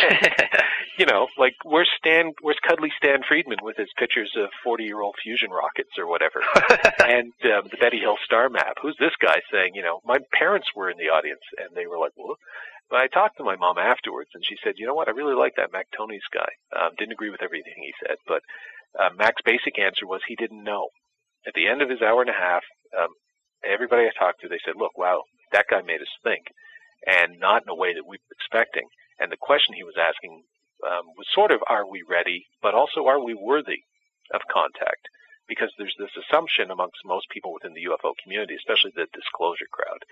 you 0.98 1.06
know, 1.06 1.26
like 1.36 1.54
where's 1.64 1.90
Stan? 1.98 2.32
Where's 2.42 2.58
cuddly 2.66 2.90
Stan 2.96 3.20
Friedman 3.26 3.58
with 3.62 3.76
his 3.76 3.88
pictures 3.98 4.32
of 4.36 4.50
forty-year-old 4.62 5.16
fusion 5.22 5.50
rockets 5.50 5.98
or 5.98 6.06
whatever, 6.06 6.42
and 7.00 7.32
um, 7.44 7.66
the 7.70 7.78
Betty 7.80 7.98
Hill 7.98 8.16
star 8.24 8.48
map? 8.48 8.76
Who's 8.82 8.96
this 8.98 9.16
guy 9.20 9.40
saying? 9.52 9.72
You 9.74 9.82
know, 9.82 10.00
my 10.04 10.18
parents 10.32 10.68
were 10.76 10.90
in 10.90 10.96
the 10.96 11.10
audience, 11.10 11.42
and 11.58 11.70
they 11.74 11.86
were 11.86 11.98
like, 11.98 12.12
"Well." 12.16 12.36
But 12.90 13.00
I 13.00 13.06
talked 13.06 13.36
to 13.36 13.44
my 13.44 13.56
mom 13.56 13.76
afterwards, 13.76 14.30
and 14.32 14.42
she 14.46 14.56
said, 14.64 14.74
"You 14.76 14.86
know 14.86 14.94
what? 14.94 15.08
I 15.08 15.12
really 15.12 15.34
like 15.34 15.52
that 15.56 15.72
Mac 15.72 15.88
Tonnies 15.92 16.24
guy. 16.32 16.48
Um, 16.74 16.92
didn't 16.96 17.12
agree 17.12 17.28
with 17.28 17.42
everything 17.42 17.74
he 17.76 17.92
said, 18.00 18.16
but 18.26 18.40
uh, 18.98 19.10
Mac's 19.14 19.42
basic 19.44 19.78
answer 19.78 20.06
was 20.06 20.22
he 20.26 20.36
didn't 20.36 20.64
know." 20.64 20.88
At 21.46 21.52
the 21.54 21.68
end 21.68 21.82
of 21.82 21.90
his 21.90 22.00
hour 22.00 22.22
and 22.22 22.30
a 22.30 22.32
half, 22.32 22.62
um, 22.96 23.08
everybody 23.64 24.04
I 24.04 24.18
talked 24.18 24.40
to, 24.40 24.48
they 24.48 24.60
said, 24.64 24.74
"Look, 24.76 24.96
wow, 24.96 25.24
that 25.52 25.66
guy 25.70 25.82
made 25.82 26.00
us 26.00 26.14
think, 26.22 26.46
and 27.06 27.38
not 27.38 27.62
in 27.62 27.68
a 27.68 27.74
way 27.74 27.94
that 27.94 28.06
we 28.06 28.18
were 28.18 28.36
expecting." 28.36 28.88
And 29.18 29.32
the 29.32 29.36
question 29.36 29.74
he 29.74 29.84
was 29.84 29.96
asking 29.98 30.44
um, 30.86 31.06
was 31.16 31.26
sort 31.34 31.50
of, 31.50 31.62
"Are 31.68 31.86
we 31.86 32.02
ready?" 32.08 32.46
But 32.62 32.74
also, 32.74 33.06
"Are 33.06 33.22
we 33.22 33.34
worthy 33.34 33.82
of 34.32 34.42
contact?" 34.52 35.08
Because 35.48 35.72
there's 35.78 35.96
this 35.98 36.14
assumption 36.16 36.70
amongst 36.70 37.04
most 37.04 37.28
people 37.30 37.52
within 37.54 37.72
the 37.72 37.84
UFO 37.88 38.12
community, 38.22 38.54
especially 38.54 38.92
the 38.94 39.08
disclosure 39.14 39.66
crowd, 39.72 40.04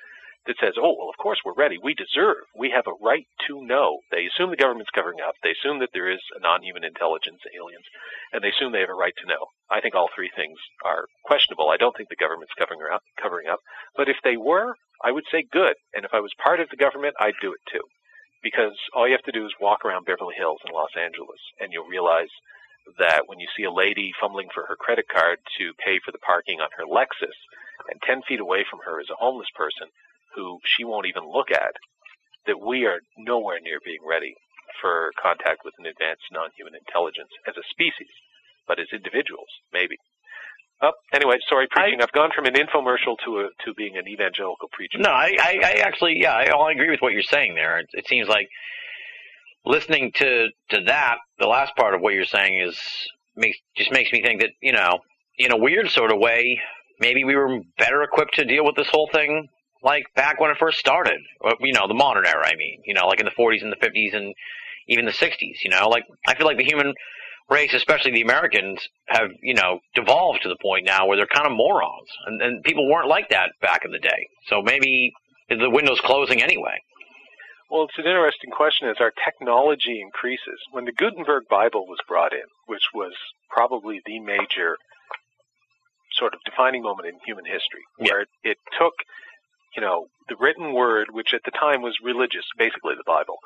that 0.47 0.59
says, 0.59 0.75
"Oh, 0.79 0.95
well, 0.99 1.09
of 1.09 1.17
course 1.17 1.39
we're 1.45 1.55
ready. 1.55 1.79
We 1.79 1.95
deserve. 1.95 2.45
We 2.55 2.71
have 2.71 2.87
a 2.87 2.95
right 3.01 3.27
to 3.47 3.65
know." 3.65 4.01
They 4.11 4.27
assume 4.27 4.51
the 4.51 4.57
government's 4.57 4.91
covering 4.91 5.21
up. 5.21 5.35
They 5.43 5.53
assume 5.53 5.79
that 5.81 5.91
there 5.93 6.09
is 6.09 6.21
a 6.35 6.41
non-human 6.41 6.85
intelligence, 6.85 7.43
aliens, 7.55 7.87
and 8.33 8.43
they 8.43 8.51
assume 8.51 8.73
they 8.73 8.81
have 8.81 8.91
a 8.91 8.95
right 8.95 9.15
to 9.19 9.27
know. 9.27 9.49
I 9.71 9.81
think 9.81 9.95
all 9.95 10.09
three 10.15 10.31
things 10.35 10.59
are 10.85 11.07
questionable. 11.25 11.71
I 11.71 11.77
don't 11.77 11.97
think 11.97 12.09
the 12.09 12.17
government's 12.17 12.55
covering 12.55 12.81
up. 12.91 13.03
Covering 13.21 13.49
up, 13.49 13.61
but 13.97 14.09
if 14.09 14.17
they 14.23 14.37
were, 14.37 14.77
I 15.03 15.13
would 15.13 15.27
say 15.31 15.43
good. 15.43 15.75
And 15.95 16.05
if 16.05 16.15
I 16.15 16.21
was 16.21 16.33
part 16.43 16.61
of 16.61 16.71
the 16.71 16.77
government, 16.77 17.17
I'd 17.21 17.39
do 17.41 17.53
it 17.53 17.61
too, 17.71 17.83
because 18.43 18.77
all 18.95 19.07
you 19.07 19.15
have 19.15 19.23
to 19.23 19.33
do 19.33 19.47
is 19.47 19.55
walk 19.61 19.85
around 19.85 20.07
Beverly 20.07 20.35
Hills 20.37 20.61
in 20.67 20.73
Los 20.73 20.97
Angeles, 20.97 21.41
and 21.61 21.73
you'll 21.73 21.87
realize 21.87 22.31
that 22.99 23.27
when 23.27 23.41
you 23.41 23.49
see 23.57 23.65
a 23.65 23.73
lady 23.73 24.13
fumbling 24.21 24.49
for 24.55 24.67
her 24.67 24.77
credit 24.77 25.07
card 25.09 25.39
to 25.59 25.75
pay 25.85 25.99
for 25.99 26.13
the 26.13 26.23
parking 26.23 26.61
on 26.61 26.69
her 26.77 26.85
Lexus, 26.85 27.35
and 27.91 28.01
10 28.03 28.23
feet 28.23 28.41
away 28.41 28.65
from 28.69 28.81
her 28.85 29.01
is 29.01 29.11
a 29.11 29.19
homeless 29.19 29.51
person 29.55 29.89
who 30.37 30.59
she 30.65 30.85
won't 30.85 31.07
even 31.07 31.25
look 31.25 31.51
at, 31.51 31.75
that 32.47 32.61
we 32.61 32.85
are 32.85 33.01
nowhere 33.19 33.59
near 33.61 33.81
being 33.85 34.05
ready 34.07 34.37
for 34.81 35.11
contact 35.21 35.65
with 35.65 35.75
an 35.79 35.87
advanced 35.87 36.29
non-human 36.31 36.75
intelligence 36.77 37.33
as 37.49 37.57
a 37.57 37.65
species, 37.71 38.13
but 38.69 38.79
as 38.79 38.87
individuals, 38.93 39.49
maybe. 39.73 39.97
Oh, 40.83 40.93
anyway, 41.13 41.37
sorry, 41.49 41.67
preaching. 41.71 42.01
I, 42.01 42.03
have 42.03 42.13
gone 42.13 42.31
from 42.37 42.45
an 42.45 42.55
infomercial 42.55 43.17
to 43.25 43.41
a 43.41 43.49
to 43.65 43.73
being 43.75 43.97
an 43.97 44.07
evangelical 44.07 44.69
preacher. 44.73 44.99
No, 44.99 45.11
I, 45.11 45.35
I, 45.41 45.61
I 45.65 45.73
actually, 45.81 46.21
yeah, 46.21 46.35
I, 46.35 46.53
I 46.53 46.73
agree 46.73 46.91
with 46.91 47.01
what 47.01 47.15
you're 47.15 47.23
saying 47.23 47.55
there. 47.55 47.79
It, 47.79 47.87
it 47.95 48.07
seems 48.07 48.29
like 48.29 48.49
listening 49.65 50.13
to 50.17 50.49
to 50.71 50.81
that, 50.85 51.17
the 51.39 51.47
last 51.47 51.75
part 51.77 51.95
of 51.95 52.03
what 52.03 52.13
you're 52.13 52.27
saying 52.27 52.61
is 52.61 52.79
makes 53.37 53.59
just 53.77 53.91
makes 53.91 54.13
me 54.13 54.21
think 54.23 54.43
that 54.43 54.51
you 54.61 54.73
know, 54.73 54.99
in 55.39 55.51
a 55.51 55.57
weird 55.57 55.91
sort 55.91 56.13
of 56.13 56.19
way, 56.19 56.61
maybe 57.01 57.25
we 57.25 57.35
were 57.35 57.61
better 57.79 58.03
equipped 58.03 58.35
to 58.35 58.45
deal 58.45 58.65
with 58.65 58.77
this 58.77 58.89
whole 58.91 59.09
thing 59.11 59.49
like 59.83 60.05
back 60.15 60.41
when 60.41 60.51
it 60.51 60.57
first 60.59 60.79
started. 60.79 61.21
Uh, 61.45 61.55
you 61.61 61.73
know, 61.73 61.87
the 61.89 61.95
modern 61.95 62.27
era. 62.27 62.45
I 62.45 62.57
mean, 62.57 62.81
you 62.85 62.95
know, 62.95 63.07
like 63.07 63.21
in 63.21 63.27
the 63.27 63.33
40s 63.33 63.63
and 63.63 63.73
the 63.73 63.77
50s 63.77 64.15
and 64.15 64.35
even 64.89 65.05
the 65.05 65.13
60s. 65.13 65.65
You 65.65 65.71
know, 65.71 65.89
like 65.89 66.05
I 66.27 66.35
feel 66.35 66.47
like 66.47 66.59
the 66.59 66.65
human 66.65 66.95
race, 67.49 67.75
especially 67.75 68.13
the 68.13 68.23
Americans, 68.23 68.81
have 69.09 69.31
you 69.43 69.55
know 69.55 69.81
devolved 69.95 70.43
to 70.43 70.49
the 70.49 70.57
point 70.61 70.85
now 70.85 71.07
where 71.07 71.17
they're 71.17 71.27
kind 71.27 71.47
of 71.47 71.53
morons, 71.53 72.09
and, 72.27 72.43
and 72.43 72.63
people 72.65 72.91
weren't 72.91 73.09
like 73.09 73.29
that 73.31 73.51
back 73.61 73.85
in 73.85 73.93
the 73.93 73.99
day. 73.99 74.29
So 74.49 74.63
maybe 74.63 75.13
the 75.49 75.71
window's 75.71 76.01
closing 76.01 76.43
anyway. 76.43 76.79
Well, 77.71 77.85
it's 77.85 77.99
an 77.99 78.07
interesting 78.07 78.51
question 78.51 78.89
as 78.89 78.97
our 79.01 79.11
technology 79.11 80.01
increases. 80.01 80.63
When 80.71 80.85
the 80.85 80.93
Gutenberg 80.93 81.45
Bible 81.51 81.87
was 81.87 81.99
brought 82.07 82.33
in, 82.33 82.47
which 82.67 82.95
was 82.95 83.13
probably 83.51 84.01
the 84.07 84.21
major 84.21 84.77
sort 86.13 86.33
of 86.33 86.41
defining 86.45 86.83
moment 86.83 87.09
in 87.09 87.19
human 87.27 87.45
history, 87.45 87.83
where 87.99 88.23
it, 88.23 88.29
it 88.45 88.59
took, 88.79 88.95
you 89.77 89.83
know, 89.83 90.07
the 90.29 90.37
written 90.41 90.73
word, 90.73 91.09
which 91.13 91.35
at 91.35 91.43
the 91.45 91.51
time 91.51 91.83
was 91.83 91.97
religious, 92.03 92.45
basically 92.57 92.95
the 92.97 93.05
Bible, 93.07 93.39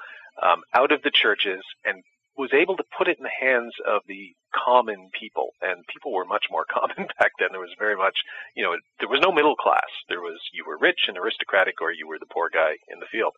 um, 0.42 0.62
out 0.74 0.92
of 0.92 1.02
the 1.02 1.10
churches 1.10 1.60
and 1.84 2.02
was 2.36 2.54
able 2.54 2.76
to 2.76 2.84
put 2.96 3.08
it 3.08 3.18
in 3.18 3.24
the 3.24 3.46
hands 3.46 3.74
of 3.86 4.02
the 4.06 4.32
common 4.54 5.10
people, 5.12 5.50
and 5.60 5.84
people 5.92 6.12
were 6.12 6.24
much 6.24 6.46
more 6.50 6.64
common 6.70 7.08
back 7.18 7.32
then. 7.38 7.48
There 7.50 7.60
was 7.60 7.74
very 7.78 7.96
much, 7.96 8.16
you 8.54 8.62
know, 8.62 8.76
there 8.98 9.08
was 9.08 9.20
no 9.20 9.32
middle 9.32 9.56
class. 9.56 9.90
There 10.08 10.20
was 10.20 10.40
you 10.52 10.64
were 10.66 10.78
rich 10.78 11.06
and 11.08 11.18
aristocratic, 11.18 11.82
or 11.82 11.92
you 11.92 12.08
were 12.08 12.18
the 12.18 12.32
poor 12.32 12.48
guy 12.48 12.78
in 12.88 13.00
the 13.00 13.10
field. 13.10 13.34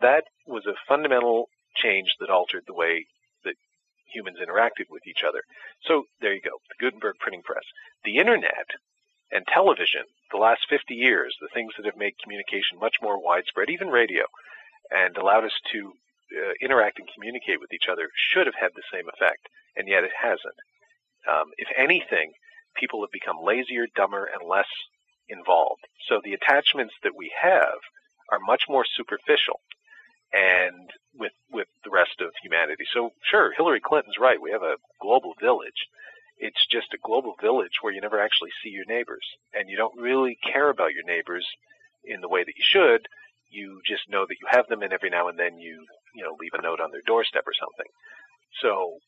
That 0.00 0.24
was 0.46 0.66
a 0.66 0.74
fundamental 0.88 1.48
change 1.76 2.08
that 2.18 2.30
altered 2.30 2.64
the 2.66 2.74
way 2.74 3.06
that 3.44 3.54
humans 4.12 4.38
interacted 4.42 4.90
with 4.90 5.06
each 5.06 5.22
other. 5.26 5.42
So 5.86 6.04
there 6.20 6.34
you 6.34 6.40
go, 6.40 6.58
the 6.68 6.84
Gutenberg 6.84 7.16
printing 7.20 7.42
press, 7.42 7.64
the 8.04 8.16
internet, 8.16 8.66
and 9.32 9.46
television. 9.46 10.02
The 10.32 10.38
last 10.38 10.62
50 10.68 10.94
years, 10.94 11.34
the 11.40 11.48
things 11.52 11.72
that 11.76 11.86
have 11.86 11.96
made 11.96 12.14
communication 12.22 12.78
much 12.80 12.96
more 13.02 13.22
widespread, 13.22 13.70
even 13.70 13.88
radio, 13.88 14.24
and 14.90 15.16
allowed 15.16 15.44
us 15.44 15.56
to 15.72 15.92
uh, 16.32 16.52
interact 16.60 16.98
and 16.98 17.08
communicate 17.14 17.60
with 17.60 17.72
each 17.72 17.88
other 17.90 18.08
should 18.14 18.46
have 18.46 18.58
had 18.60 18.70
the 18.74 18.86
same 18.92 19.08
effect, 19.08 19.48
and 19.76 19.88
yet 19.88 20.04
it 20.04 20.12
hasn't. 20.20 20.58
Um, 21.28 21.50
if 21.58 21.68
anything, 21.76 22.32
people 22.74 23.02
have 23.02 23.10
become 23.12 23.42
lazier, 23.42 23.86
dumber, 23.94 24.24
and 24.24 24.48
less 24.48 24.68
involved. 25.28 25.82
So 26.08 26.20
the 26.22 26.34
attachments 26.34 26.94
that 27.02 27.16
we 27.16 27.32
have 27.40 27.78
are 28.30 28.38
much 28.40 28.64
more 28.68 28.84
superficial 28.84 29.60
and 30.32 30.90
with 31.14 31.32
with 31.50 31.66
the 31.84 31.90
rest 31.90 32.20
of 32.20 32.30
humanity. 32.42 32.84
So 32.92 33.10
sure, 33.28 33.52
Hillary 33.56 33.80
Clinton's 33.80 34.18
right. 34.20 34.40
We 34.40 34.52
have 34.52 34.62
a 34.62 34.76
global 35.00 35.34
village. 35.40 35.86
It's 36.40 36.66
just 36.66 36.94
a 36.94 37.04
global 37.04 37.34
village 37.40 37.78
where 37.80 37.92
you 37.92 38.00
never 38.00 38.20
actually 38.20 38.50
see 38.64 38.70
your 38.70 38.88
neighbors 38.88 39.24
and 39.54 39.68
you 39.68 39.76
don't 39.76 40.00
really 40.00 40.36
care 40.42 40.70
about 40.70 40.92
your 40.92 41.04
neighbors 41.04 41.46
in 42.04 42.20
the 42.20 42.28
way 42.28 42.42
that 42.42 42.56
you 42.56 42.64
should. 42.64 43.06
You 43.50 43.80
just 43.86 44.08
know 44.08 44.24
that 44.26 44.40
you 44.40 44.48
have 44.50 44.66
them 44.68 44.82
and 44.82 44.92
every 44.92 45.10
now 45.10 45.28
and 45.28 45.38
then 45.38 45.58
you 45.58 45.84
you 46.14 46.24
know, 46.24 46.36
leave 46.40 46.54
a 46.54 46.62
note 46.62 46.80
on 46.80 46.90
their 46.90 47.04
doorstep 47.06 47.44
or 47.46 47.54
something. 47.54 47.90
So 48.62 48.98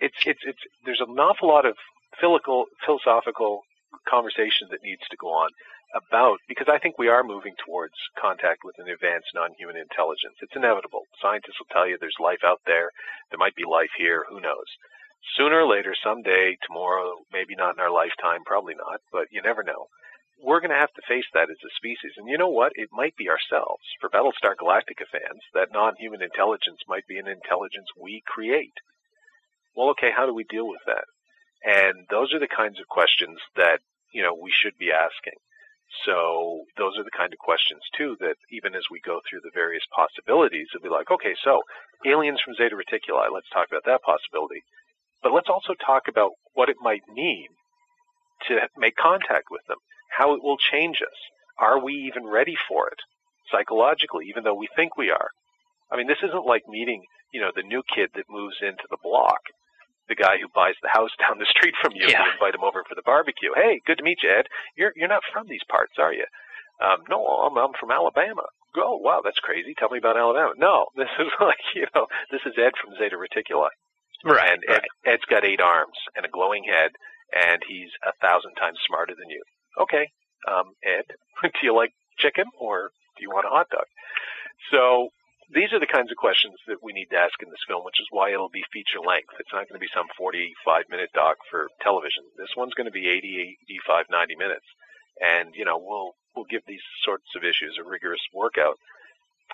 it's 0.00 0.16
it's 0.26 0.40
it's 0.44 0.62
there's 0.84 1.00
an 1.00 1.16
awful 1.18 1.48
lot 1.48 1.66
of 1.66 1.76
philosophical 2.20 3.62
conversation 4.08 4.68
that 4.70 4.84
needs 4.84 5.02
to 5.10 5.16
go 5.16 5.28
on 5.28 5.48
about 5.96 6.38
because 6.48 6.68
I 6.70 6.78
think 6.78 6.98
we 6.98 7.08
are 7.08 7.24
moving 7.24 7.54
towards 7.64 7.94
contact 8.20 8.60
with 8.64 8.76
an 8.78 8.88
advanced 8.88 9.32
non-human 9.34 9.76
intelligence. 9.76 10.38
It's 10.40 10.54
inevitable. 10.54 11.02
Scientists 11.20 11.58
will 11.58 11.72
tell 11.72 11.88
you 11.88 11.96
there's 11.98 12.20
life 12.20 12.44
out 12.44 12.60
there. 12.66 12.90
There 13.30 13.38
might 13.38 13.56
be 13.56 13.64
life 13.64 13.90
here. 13.96 14.24
Who 14.28 14.40
knows? 14.40 14.68
Sooner 15.36 15.60
or 15.60 15.68
later, 15.68 15.94
someday, 16.02 16.56
tomorrow, 16.66 17.16
maybe 17.32 17.54
not 17.54 17.74
in 17.74 17.80
our 17.80 17.92
lifetime, 17.92 18.42
probably 18.44 18.74
not, 18.74 19.00
but 19.12 19.26
you 19.30 19.42
never 19.42 19.62
know 19.62 19.86
we're 20.42 20.60
going 20.60 20.72
to 20.72 20.80
have 20.80 20.92
to 20.96 21.08
face 21.08 21.28
that 21.34 21.50
as 21.50 21.60
a 21.64 21.76
species. 21.76 22.16
And 22.16 22.28
you 22.28 22.38
know 22.38 22.48
what? 22.48 22.72
It 22.74 22.88
might 22.92 23.16
be 23.16 23.28
ourselves. 23.28 23.84
For 24.00 24.08
Battlestar 24.08 24.56
Galactica 24.56 25.04
fans, 25.10 25.44
that 25.54 25.72
non-human 25.72 26.22
intelligence 26.22 26.80
might 26.88 27.06
be 27.06 27.18
an 27.18 27.28
intelligence 27.28 27.86
we 27.96 28.22
create. 28.26 28.74
Well, 29.76 29.90
okay, 29.90 30.10
how 30.14 30.26
do 30.26 30.34
we 30.34 30.44
deal 30.44 30.66
with 30.66 30.80
that? 30.86 31.04
And 31.62 32.06
those 32.10 32.32
are 32.32 32.40
the 32.40 32.48
kinds 32.48 32.80
of 32.80 32.88
questions 32.88 33.38
that, 33.56 33.80
you 34.12 34.22
know, 34.22 34.34
we 34.34 34.50
should 34.50 34.76
be 34.78 34.90
asking. 34.90 35.36
So 36.06 36.64
those 36.78 36.96
are 36.96 37.04
the 37.04 37.14
kind 37.16 37.32
of 37.32 37.38
questions 37.38 37.82
too 37.98 38.16
that 38.20 38.36
even 38.50 38.74
as 38.74 38.86
we 38.90 39.02
go 39.04 39.20
through 39.28 39.40
the 39.42 39.52
various 39.52 39.82
possibilities, 39.92 40.68
it'll 40.72 40.86
be 40.86 40.88
like, 40.88 41.10
okay, 41.10 41.34
so 41.44 41.62
aliens 42.06 42.40
from 42.40 42.54
Zeta 42.54 42.78
Reticuli, 42.78 43.28
let's 43.28 43.50
talk 43.52 43.68
about 43.68 43.84
that 43.84 44.02
possibility. 44.02 44.62
But 45.22 45.32
let's 45.32 45.48
also 45.48 45.74
talk 45.74 46.08
about 46.08 46.32
what 46.54 46.68
it 46.68 46.76
might 46.80 47.02
mean 47.12 47.48
to 48.48 48.58
make 48.76 48.96
contact 48.96 49.46
with 49.50 49.62
them 49.68 49.78
how 50.10 50.34
it 50.34 50.42
will 50.42 50.58
change 50.58 50.98
us. 51.00 51.16
Are 51.58 51.82
we 51.82 51.94
even 51.94 52.26
ready 52.26 52.56
for 52.68 52.88
it 52.88 52.98
psychologically, 53.50 54.26
even 54.28 54.44
though 54.44 54.54
we 54.54 54.68
think 54.74 54.96
we 54.96 55.10
are? 55.10 55.28
I 55.90 55.96
mean, 55.96 56.06
this 56.06 56.22
isn't 56.22 56.46
like 56.46 56.62
meeting, 56.68 57.04
you 57.32 57.40
know, 57.40 57.50
the 57.54 57.62
new 57.62 57.82
kid 57.94 58.10
that 58.14 58.30
moves 58.30 58.56
into 58.62 58.84
the 58.90 59.00
block, 59.02 59.40
the 60.08 60.14
guy 60.14 60.38
who 60.38 60.48
buys 60.54 60.74
the 60.82 60.90
house 60.92 61.10
down 61.20 61.38
the 61.38 61.46
street 61.46 61.74
from 61.80 61.92
you. 61.94 62.06
Yeah. 62.08 62.24
You 62.24 62.32
invite 62.32 62.54
him 62.54 62.64
over 62.64 62.82
for 62.88 62.94
the 62.94 63.06
barbecue. 63.06 63.50
Hey, 63.54 63.80
good 63.86 63.98
to 63.98 64.04
meet 64.04 64.22
you, 64.22 64.30
Ed. 64.30 64.46
You're 64.76 64.92
you're 64.96 65.08
not 65.08 65.22
from 65.32 65.48
these 65.48 65.64
parts, 65.68 65.94
are 65.98 66.12
you? 66.12 66.26
Um, 66.80 67.04
no, 67.08 67.24
I'm 67.24 67.56
I'm 67.58 67.74
from 67.78 67.90
Alabama. 67.90 68.44
Oh, 68.76 68.96
wow, 68.96 69.20
that's 69.22 69.40
crazy. 69.40 69.74
Tell 69.74 69.90
me 69.90 69.98
about 69.98 70.16
Alabama. 70.16 70.54
No, 70.56 70.86
this 70.96 71.10
is 71.18 71.28
like 71.40 71.60
you 71.74 71.86
know, 71.94 72.06
this 72.30 72.40
is 72.46 72.54
Ed 72.56 72.72
from 72.80 72.94
Zeta 72.98 73.16
Reticuli. 73.16 73.74
Right. 74.24 74.52
And 74.52 74.62
Ed, 74.68 74.72
right. 74.72 75.14
Ed's 75.14 75.24
got 75.28 75.44
eight 75.44 75.60
arms 75.60 75.96
and 76.16 76.26
a 76.26 76.28
glowing 76.28 76.64
head, 76.64 76.92
and 77.34 77.62
he's 77.66 77.90
a 78.04 78.12
thousand 78.20 78.54
times 78.54 78.78
smarter 78.86 79.14
than 79.18 79.30
you 79.30 79.42
okay, 79.78 80.10
um, 80.48 80.74
Ed, 80.84 81.06
do 81.42 81.60
you 81.62 81.74
like 81.74 81.92
chicken 82.18 82.46
or 82.58 82.90
do 83.16 83.22
you 83.22 83.30
want 83.30 83.46
a 83.46 83.54
hot 83.54 83.68
dog? 83.70 83.86
So 84.70 85.08
these 85.52 85.72
are 85.72 85.80
the 85.80 85.90
kinds 85.90 86.10
of 86.10 86.16
questions 86.16 86.54
that 86.66 86.82
we 86.82 86.92
need 86.92 87.10
to 87.10 87.18
ask 87.18 87.34
in 87.42 87.50
this 87.50 87.64
film, 87.66 87.84
which 87.84 88.00
is 88.00 88.06
why 88.10 88.32
it'll 88.32 88.52
be 88.52 88.64
feature 88.72 89.02
length. 89.02 89.34
It's 89.38 89.52
not 89.52 89.68
going 89.68 89.78
to 89.78 89.82
be 89.82 89.94
some 89.94 90.06
45 90.16 90.84
minute 90.90 91.10
doc 91.14 91.36
for 91.50 91.68
television. 91.82 92.24
This 92.38 92.54
one's 92.56 92.74
going 92.74 92.86
to 92.88 92.94
be 92.94 93.08
80, 93.08 93.58
85, 93.88 94.06
90 94.10 94.36
minutes. 94.36 94.66
And, 95.20 95.52
you 95.54 95.64
know, 95.64 95.76
we'll, 95.76 96.14
we'll 96.34 96.48
give 96.48 96.62
these 96.66 96.84
sorts 97.04 97.28
of 97.36 97.44
issues 97.44 97.76
a 97.76 97.84
rigorous 97.88 98.22
workout. 98.32 98.78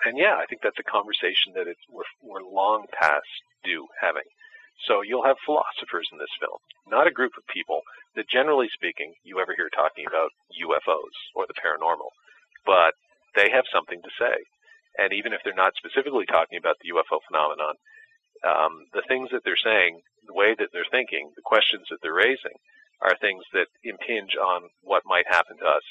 And 0.05 0.17
yeah, 0.17 0.37
I 0.37 0.45
think 0.45 0.61
that's 0.61 0.79
a 0.79 0.85
conversation 0.85 1.57
that 1.57 1.67
it's, 1.67 1.81
we're, 1.89 2.07
we're 2.21 2.45
long 2.45 2.85
past 2.93 3.27
due 3.65 3.87
having. 3.99 4.27
So 4.85 5.01
you'll 5.01 5.25
have 5.25 5.41
philosophers 5.45 6.07
in 6.11 6.17
this 6.19 6.33
film, 6.39 6.59
not 6.85 7.07
a 7.07 7.11
group 7.11 7.33
of 7.37 7.47
people 7.47 7.81
that 8.15 8.29
generally 8.29 8.69
speaking 8.73 9.13
you 9.23 9.39
ever 9.39 9.55
hear 9.55 9.69
talking 9.69 10.05
about 10.05 10.29
UFOs 10.53 11.15
or 11.35 11.45
the 11.47 11.57
paranormal, 11.57 12.13
but 12.65 12.93
they 13.35 13.49
have 13.49 13.65
something 13.73 14.01
to 14.01 14.11
say. 14.19 14.37
And 14.97 15.13
even 15.13 15.33
if 15.33 15.41
they're 15.43 15.57
not 15.57 15.73
specifically 15.77 16.25
talking 16.25 16.57
about 16.57 16.77
the 16.81 16.89
UFO 16.93 17.19
phenomenon, 17.27 17.75
um, 18.45 18.85
the 18.93 19.05
things 19.07 19.29
that 19.31 19.41
they're 19.43 19.59
saying, 19.59 20.01
the 20.25 20.33
way 20.33 20.53
that 20.57 20.69
they're 20.73 20.89
thinking, 20.91 21.31
the 21.35 21.45
questions 21.45 21.87
that 21.89 21.97
they're 22.01 22.13
raising 22.17 22.57
are 23.01 23.15
things 23.17 23.43
that 23.53 23.67
impinge 23.83 24.35
on 24.35 24.69
what 24.81 25.05
might 25.05 25.25
happen 25.29 25.57
to 25.57 25.65
us 25.65 25.85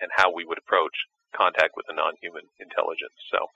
and 0.00 0.10
how 0.14 0.32
we 0.32 0.44
would 0.44 0.58
approach 0.58 0.94
contact 1.34 1.74
with 1.76 1.86
a 1.88 1.94
non-human 1.94 2.42
intelligence. 2.58 3.14
So, 3.30 3.46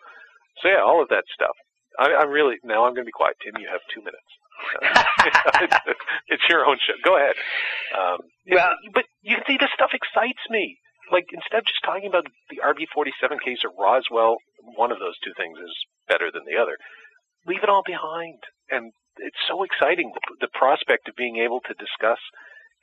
so 0.63 0.69
yeah, 0.69 0.83
all 0.83 1.03
of 1.03 1.09
that 1.11 1.25
stuff. 1.35 1.57
I, 1.99 2.15
I'm 2.15 2.31
really 2.31 2.59
now. 2.63 2.85
I'm 2.87 2.95
going 2.95 3.07
to 3.07 3.11
be 3.11 3.15
quiet. 3.15 3.37
Tim, 3.43 3.61
you 3.61 3.69
have 3.71 3.83
two 3.93 4.01
minutes. 4.01 4.31
it's 6.29 6.43
your 6.49 6.67
own 6.67 6.77
show. 6.81 6.95
Go 7.05 7.17
ahead. 7.17 7.37
Um, 7.97 8.19
well, 8.51 8.73
but 8.93 9.05
you 9.23 9.37
can 9.37 9.45
see, 9.47 9.57
this 9.59 9.73
stuff 9.75 9.91
excites 9.95 10.43
me. 10.51 10.79
Like 11.13 11.29
instead 11.33 11.61
of 11.61 11.67
just 11.69 11.85
talking 11.85 12.09
about 12.09 12.25
the 12.49 12.65
RB47 12.65 13.41
case 13.45 13.61
or 13.65 13.73
Roswell, 13.77 14.37
one 14.77 14.91
of 14.91 14.99
those 14.99 15.19
two 15.21 15.37
things 15.37 15.59
is 15.61 15.75
better 16.09 16.31
than 16.33 16.49
the 16.49 16.57
other. 16.57 16.77
Leave 17.47 17.63
it 17.63 17.69
all 17.69 17.85
behind, 17.85 18.41
and 18.71 18.93
it's 19.21 19.37
so 19.47 19.63
exciting 19.65 20.13
the, 20.15 20.49
the 20.49 20.53
prospect 20.57 21.09
of 21.09 21.15
being 21.15 21.37
able 21.37 21.61
to 21.69 21.77
discuss 21.77 22.19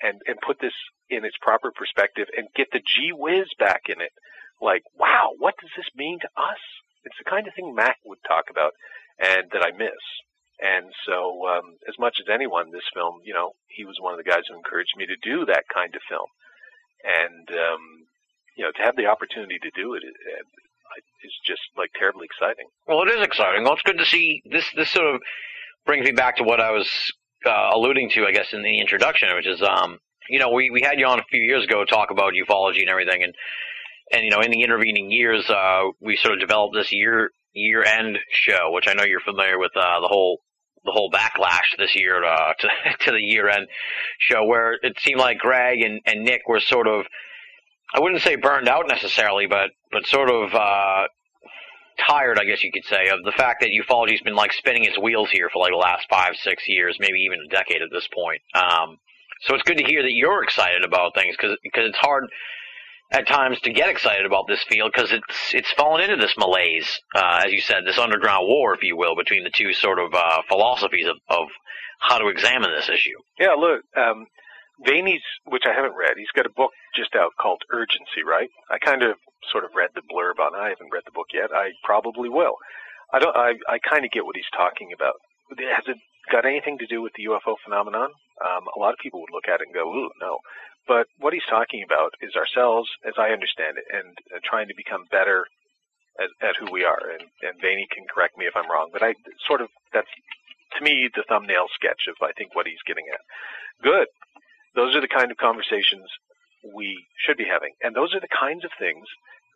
and 0.01 0.21
and 0.29 0.37
put 0.45 0.61
this 0.61 0.75
in 1.09 1.25
its 1.25 1.35
proper 1.41 1.71
perspective 1.73 2.29
and 2.37 2.47
get 2.55 2.69
the 2.71 2.81
gee 2.85 3.09
whiz 3.09 3.49
back 3.57 3.89
in 3.89 3.99
it. 4.01 4.13
Like, 4.61 4.83
wow, 4.93 5.33
what 5.37 5.55
does 5.59 5.71
this 5.75 5.89
mean 5.97 6.19
to 6.21 6.29
us? 6.37 6.61
It's 7.03 7.17
the 7.17 7.29
kind 7.29 7.47
of 7.47 7.53
thing 7.55 7.73
Mac 7.73 7.97
would 8.05 8.21
talk 8.27 8.45
about, 8.53 8.73
and 9.17 9.49
that 9.51 9.65
I 9.65 9.71
miss. 9.73 9.97
And 10.61 10.93
so, 11.09 11.41
um, 11.49 11.81
as 11.89 11.97
much 11.97 12.17
as 12.21 12.29
anyone, 12.31 12.71
this 12.71 12.85
film, 12.93 13.21
you 13.25 13.33
know, 13.33 13.51
he 13.67 13.83
was 13.83 13.97
one 13.99 14.13
of 14.13 14.21
the 14.21 14.29
guys 14.29 14.45
who 14.47 14.55
encouraged 14.55 14.93
me 14.95 15.05
to 15.07 15.17
do 15.17 15.45
that 15.45 15.65
kind 15.73 15.95
of 15.95 16.01
film. 16.07 16.29
And, 17.01 17.49
um, 17.49 17.81
you 18.55 18.63
know, 18.63 18.71
to 18.71 18.81
have 18.85 18.95
the 18.95 19.07
opportunity 19.07 19.57
to 19.57 19.71
do 19.73 19.95
it, 19.95 20.03
is 21.23 21.33
just 21.45 21.61
like 21.77 21.89
terribly 21.97 22.25
exciting. 22.25 22.65
Well, 22.87 23.01
it 23.03 23.09
is 23.09 23.23
exciting. 23.23 23.63
Well, 23.63 23.73
it's 23.73 23.81
good 23.83 23.97
to 23.97 24.05
see 24.05 24.41
this. 24.45 24.65
This 24.75 24.89
sort 24.91 25.15
of 25.15 25.21
brings 25.85 26.05
me 26.05 26.11
back 26.11 26.37
to 26.37 26.43
what 26.43 26.59
I 26.59 26.71
was 26.71 26.89
uh, 27.45 27.69
alluding 27.73 28.09
to, 28.11 28.25
I 28.25 28.31
guess, 28.31 28.53
in 28.53 28.61
the 28.61 28.79
introduction, 28.79 29.29
which 29.35 29.47
is, 29.47 29.61
um, 29.61 29.99
you 30.29 30.39
know, 30.39 30.49
we 30.51 30.69
we 30.69 30.81
had 30.81 30.99
you 30.99 31.05
on 31.05 31.19
a 31.19 31.23
few 31.29 31.41
years 31.41 31.63
ago 31.63 31.85
talk 31.85 32.11
about 32.11 32.33
ufology 32.33 32.81
and 32.81 32.89
everything, 32.89 33.23
and 33.23 33.33
and 34.11 34.23
you 34.23 34.29
know, 34.31 34.41
in 34.41 34.51
the 34.51 34.63
intervening 34.63 35.11
years, 35.11 35.49
uh, 35.49 35.83
we 35.99 36.17
sort 36.17 36.33
of 36.33 36.39
developed 36.39 36.75
this 36.75 36.91
year 36.91 37.31
year 37.53 37.83
end 37.83 38.17
show, 38.31 38.71
which 38.71 38.87
I 38.87 38.93
know 38.93 39.03
you're 39.03 39.21
familiar 39.21 39.57
with 39.57 39.71
uh, 39.75 39.99
the 40.01 40.07
whole 40.07 40.39
the 40.85 40.91
whole 40.91 41.11
backlash 41.11 41.77
this 41.77 41.95
year 41.95 42.23
uh, 42.23 42.53
to 42.59 42.67
to 43.01 43.11
the 43.11 43.21
year 43.21 43.49
end 43.49 43.67
show, 44.19 44.45
where 44.45 44.73
it 44.81 44.99
seemed 44.99 45.19
like 45.19 45.37
Greg 45.37 45.81
and, 45.81 46.01
and 46.05 46.23
Nick 46.23 46.41
were 46.47 46.59
sort 46.59 46.87
of 46.87 47.05
I 47.93 47.99
wouldn't 47.99 48.21
say 48.21 48.35
burned 48.35 48.67
out 48.69 48.87
necessarily, 48.87 49.47
but 49.47 49.71
but 49.91 50.05
sort 50.05 50.29
of 50.29 50.53
uh, 50.53 51.07
tired, 52.07 52.39
I 52.39 52.45
guess 52.45 52.63
you 52.63 52.71
could 52.71 52.85
say, 52.85 53.09
of 53.09 53.23
the 53.23 53.33
fact 53.33 53.61
that 53.61 53.69
ufology's 53.69 54.21
been 54.21 54.35
like 54.35 54.53
spinning 54.53 54.85
its 54.85 54.97
wheels 54.97 55.29
here 55.31 55.49
for 55.51 55.59
like 55.59 55.71
the 55.71 55.77
last 55.77 56.05
five, 56.09 56.33
six 56.35 56.63
years, 56.67 56.97
maybe 56.99 57.19
even 57.19 57.39
a 57.45 57.49
decade 57.49 57.81
at 57.81 57.89
this 57.91 58.07
point. 58.13 58.41
Um, 58.55 58.97
so 59.41 59.55
it's 59.55 59.63
good 59.63 59.77
to 59.77 59.83
hear 59.83 60.03
that 60.03 60.13
you're 60.13 60.43
excited 60.43 60.83
about 60.85 61.15
things 61.15 61.35
because 61.35 61.57
because 61.63 61.89
it's 61.89 61.97
hard 61.97 62.25
at 63.11 63.27
times 63.27 63.59
to 63.61 63.73
get 63.73 63.89
excited 63.89 64.25
about 64.25 64.47
this 64.47 64.63
field 64.69 64.91
because 64.93 65.11
it's 65.11 65.53
it's 65.53 65.71
fallen 65.73 66.01
into 66.01 66.15
this 66.15 66.35
malaise, 66.37 66.99
uh, 67.15 67.41
as 67.45 67.51
you 67.51 67.61
said, 67.61 67.83
this 67.85 67.99
underground 67.99 68.47
war, 68.47 68.73
if 68.73 68.83
you 68.83 68.95
will, 68.95 69.15
between 69.15 69.43
the 69.43 69.51
two 69.53 69.73
sort 69.73 69.99
of 69.99 70.13
uh, 70.13 70.41
philosophies 70.47 71.07
of, 71.07 71.17
of 71.29 71.47
how 71.99 72.17
to 72.17 72.27
examine 72.27 72.71
this 72.71 72.89
issue. 72.89 73.17
Yeah, 73.37 73.53
look, 73.53 73.83
um, 73.95 74.27
Vaeni's, 74.87 75.23
which 75.45 75.63
I 75.67 75.73
haven't 75.73 75.95
read, 75.95 76.13
he's 76.17 76.31
got 76.33 76.45
a 76.45 76.49
book 76.55 76.71
just 76.95 77.15
out 77.15 77.31
called 77.39 77.61
Urgency, 77.71 78.23
right? 78.25 78.49
I 78.69 78.79
kind 78.79 79.03
of 79.03 79.17
sort 79.51 79.65
of 79.65 79.71
read 79.75 79.89
the 79.93 80.01
blurb 80.01 80.39
on 80.39 80.55
it. 80.55 80.61
I 80.63 80.69
haven't 80.69 80.91
read 80.91 81.03
the 81.05 81.11
book 81.11 81.27
yet. 81.33 81.51
I 81.53 81.71
probably 81.83 82.29
will. 82.29 82.55
I 83.13 83.19
don't. 83.19 83.35
I 83.35 83.53
I 83.67 83.77
kind 83.79 84.05
of 84.05 84.11
get 84.11 84.25
what 84.25 84.37
he's 84.37 84.49
talking 84.55 84.91
about. 84.95 85.15
Has 85.51 85.83
it 85.87 85.97
got 86.31 86.45
anything 86.45 86.77
to 86.79 86.87
do 86.87 87.01
with 87.01 87.11
the 87.17 87.25
UFO 87.25 87.55
phenomenon? 87.63 88.09
Um, 88.39 88.63
a 88.73 88.79
lot 88.79 88.93
of 88.93 88.99
people 89.03 89.19
would 89.19 89.33
look 89.33 89.51
at 89.51 89.59
it 89.59 89.67
and 89.67 89.73
go, 89.73 89.83
"Ooh, 89.83 90.09
no." 90.21 90.39
But 90.91 91.07
what 91.23 91.31
he's 91.31 91.47
talking 91.47 91.87
about 91.87 92.11
is 92.19 92.35
ourselves, 92.35 92.89
as 93.07 93.13
I 93.17 93.31
understand 93.31 93.79
it, 93.79 93.87
and 93.95 94.11
uh, 94.27 94.43
trying 94.43 94.67
to 94.67 94.75
become 94.75 95.07
better 95.09 95.47
at, 96.19 96.27
at 96.43 96.59
who 96.59 96.67
we 96.69 96.83
are. 96.83 97.15
And, 97.15 97.23
and 97.47 97.55
Vaeni 97.63 97.87
can 97.87 98.03
correct 98.13 98.37
me 98.37 98.43
if 98.43 98.57
I'm 98.59 98.69
wrong, 98.69 98.89
but 98.91 99.01
I 99.01 99.15
sort 99.47 99.61
of 99.61 99.69
that's 99.93 100.11
to 100.75 100.83
me 100.83 101.07
the 101.15 101.23
thumbnail 101.29 101.67
sketch 101.71 102.11
of 102.11 102.19
I 102.21 102.33
think 102.35 102.55
what 102.55 102.67
he's 102.67 102.83
getting 102.85 103.07
at. 103.07 103.23
Good. 103.81 104.07
Those 104.75 104.93
are 104.93 104.99
the 104.99 105.07
kind 105.07 105.31
of 105.31 105.37
conversations 105.37 106.11
we 106.75 106.99
should 107.23 107.37
be 107.37 107.47
having, 107.47 107.71
and 107.81 107.95
those 107.95 108.13
are 108.13 108.19
the 108.19 108.35
kinds 108.35 108.65
of 108.65 108.71
things 108.77 109.07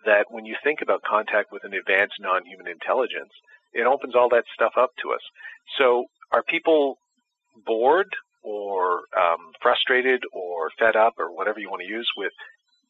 that 0.05 0.31
when 0.31 0.45
you 0.45 0.55
think 0.63 0.79
about 0.79 1.03
contact 1.03 1.51
with 1.51 1.65
an 1.65 1.73
advanced 1.73 2.15
non-human 2.21 2.67
intelligence, 2.67 3.35
it 3.73 3.83
opens 3.85 4.15
all 4.15 4.29
that 4.29 4.47
stuff 4.55 4.79
up 4.79 4.91
to 5.03 5.11
us. 5.11 5.23
So 5.77 6.05
are 6.31 6.43
people 6.47 6.95
bored 7.65 8.15
or 8.45 9.01
um, 9.17 9.51
frustrated 9.61 10.21
or 10.31 10.69
fed 10.77 10.95
up 10.95 11.13
or 11.17 11.33
whatever 11.33 11.59
you 11.59 11.69
want 11.69 11.81
to 11.81 11.91
use 11.91 12.07
with 12.15 12.31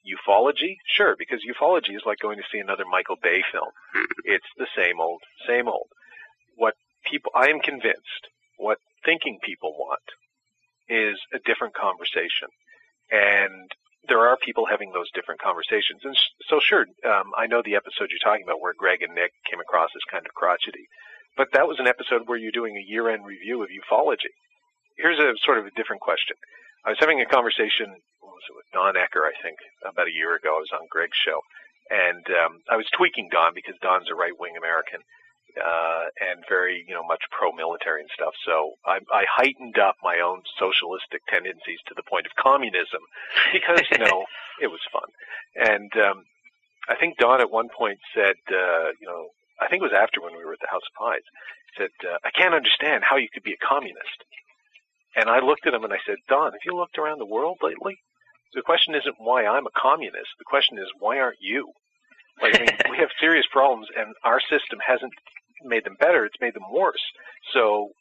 ufology? 0.03 0.75
Sure, 0.85 1.15
because 1.17 1.39
ufology 1.47 1.95
is 1.95 2.03
like 2.05 2.19
going 2.19 2.37
to 2.37 2.49
see 2.51 2.59
another 2.59 2.83
Michael 2.85 3.17
Bay 3.21 3.41
film. 3.51 3.71
It's 4.25 4.51
the 4.57 4.67
same 4.75 4.99
old, 4.99 5.21
same 5.47 5.67
old. 5.67 5.87
What 6.55 6.73
people, 7.09 7.31
I 7.35 7.47
am 7.47 7.59
convinced, 7.59 8.27
what 8.57 8.77
thinking 9.05 9.39
people 9.41 9.73
want 9.77 10.03
is 10.89 11.17
a 11.33 11.39
different 11.45 11.73
conversation. 11.73 12.49
And 13.11 13.69
there 14.07 14.27
are 14.27 14.37
people 14.37 14.65
having 14.65 14.91
those 14.91 15.09
different 15.13 15.41
conversations. 15.41 16.01
And 16.03 16.17
so, 16.49 16.59
sure, 16.59 16.85
um, 17.05 17.31
I 17.37 17.47
know 17.47 17.61
the 17.63 17.75
episode 17.75 18.09
you're 18.09 18.23
talking 18.23 18.43
about 18.43 18.61
where 18.61 18.73
Greg 18.77 19.01
and 19.01 19.13
Nick 19.13 19.31
came 19.49 19.59
across 19.59 19.89
as 19.95 20.11
kind 20.11 20.25
of 20.25 20.33
crotchety, 20.33 20.85
but 21.37 21.49
that 21.53 21.67
was 21.67 21.79
an 21.79 21.87
episode 21.87 22.25
where 22.25 22.37
you're 22.37 22.53
doing 22.53 22.77
a 22.77 22.85
year-end 22.85 23.25
review 23.25 23.61
of 23.63 23.69
ufology. 23.69 24.33
Here's 24.97 25.19
a 25.19 25.33
sort 25.43 25.59
of 25.59 25.65
a 25.65 25.75
different 25.75 26.01
question. 26.01 26.35
I 26.85 26.89
was 26.89 26.99
having 26.99 27.21
a 27.21 27.25
conversation 27.25 27.99
what 28.21 28.35
was 28.37 28.47
it, 28.49 28.55
with 28.55 28.69
Don 28.73 28.95
Ecker, 28.95 29.25
I 29.25 29.35
think, 29.41 29.57
about 29.85 30.07
a 30.07 30.13
year 30.13 30.35
ago. 30.35 30.57
I 30.57 30.63
was 30.63 30.73
on 30.73 30.87
Greg's 30.89 31.17
show, 31.17 31.41
and 31.89 32.25
um, 32.31 32.61
I 32.69 32.77
was 32.77 32.85
tweaking 32.95 33.29
Don 33.31 33.53
because 33.53 33.75
Don's 33.81 34.09
a 34.09 34.15
right-wing 34.15 34.57
American, 34.57 35.01
uh, 35.55 36.11
and 36.19 36.43
very, 36.49 36.83
you 36.87 36.93
know, 36.93 37.03
much 37.03 37.23
pro-military 37.31 38.01
and 38.01 38.09
stuff. 38.13 38.33
So 38.45 38.75
I, 38.85 38.99
I 39.11 39.23
heightened 39.29 39.79
up 39.79 39.95
my 40.03 40.19
own 40.19 40.43
socialistic 40.59 41.23
tendencies 41.31 41.79
to 41.87 41.93
the 41.95 42.03
point 42.03 42.25
of 42.25 42.35
communism 42.35 43.01
because, 43.53 43.81
you 43.91 43.99
know, 43.99 44.25
it 44.61 44.67
was 44.67 44.83
fun. 44.91 45.07
And 45.55 45.91
um, 45.95 46.25
I 46.89 46.95
think 46.95 47.17
Don 47.17 47.41
at 47.41 47.51
one 47.51 47.69
point 47.71 47.99
said, 48.13 48.35
uh, 48.51 48.91
you 48.99 49.07
know, 49.07 49.31
I 49.61 49.67
think 49.67 49.81
it 49.81 49.89
was 49.89 49.95
after 49.95 50.19
when 50.19 50.35
we 50.35 50.43
were 50.43 50.53
at 50.53 50.59
the 50.59 50.71
House 50.71 50.83
of 50.83 50.99
Pies, 50.99 51.25
said, 51.77 51.95
uh, 52.03 52.19
I 52.23 52.31
can't 52.31 52.53
understand 52.53 53.03
how 53.03 53.15
you 53.15 53.27
could 53.31 53.43
be 53.43 53.55
a 53.55 53.65
communist. 53.65 54.27
And 55.15 55.29
I 55.29 55.39
looked 55.39 55.65
at 55.65 55.73
him 55.73 55.83
and 55.83 55.93
I 55.93 55.99
said, 56.05 56.17
Don, 56.27 56.51
have 56.51 56.65
you 56.65 56.75
looked 56.75 56.97
around 56.97 57.19
the 57.19 57.25
world 57.25 57.57
lately? 57.61 57.97
The 58.53 58.61
question 58.61 58.95
isn't 58.95 59.15
why 59.19 59.45
I'm 59.45 59.67
a 59.67 59.79
communist. 59.79 60.31
The 60.39 60.47
question 60.47 60.77
is 60.77 60.87
why 60.99 61.19
aren't 61.19 61.41
you? 61.41 61.71
Like, 62.41 62.55
I 62.55 62.65
mean, 62.65 62.77
we 62.91 62.97
have 62.97 63.09
serious 63.19 63.45
problems, 63.51 63.87
and 63.95 64.13
our 64.23 64.39
system 64.39 64.79
hasn't 64.85 65.13
made 65.63 65.85
them 65.85 65.95
better, 65.99 66.25
it's 66.25 66.39
made 66.41 66.53
them 66.53 66.71
worse. 66.71 67.01
So 67.53 67.91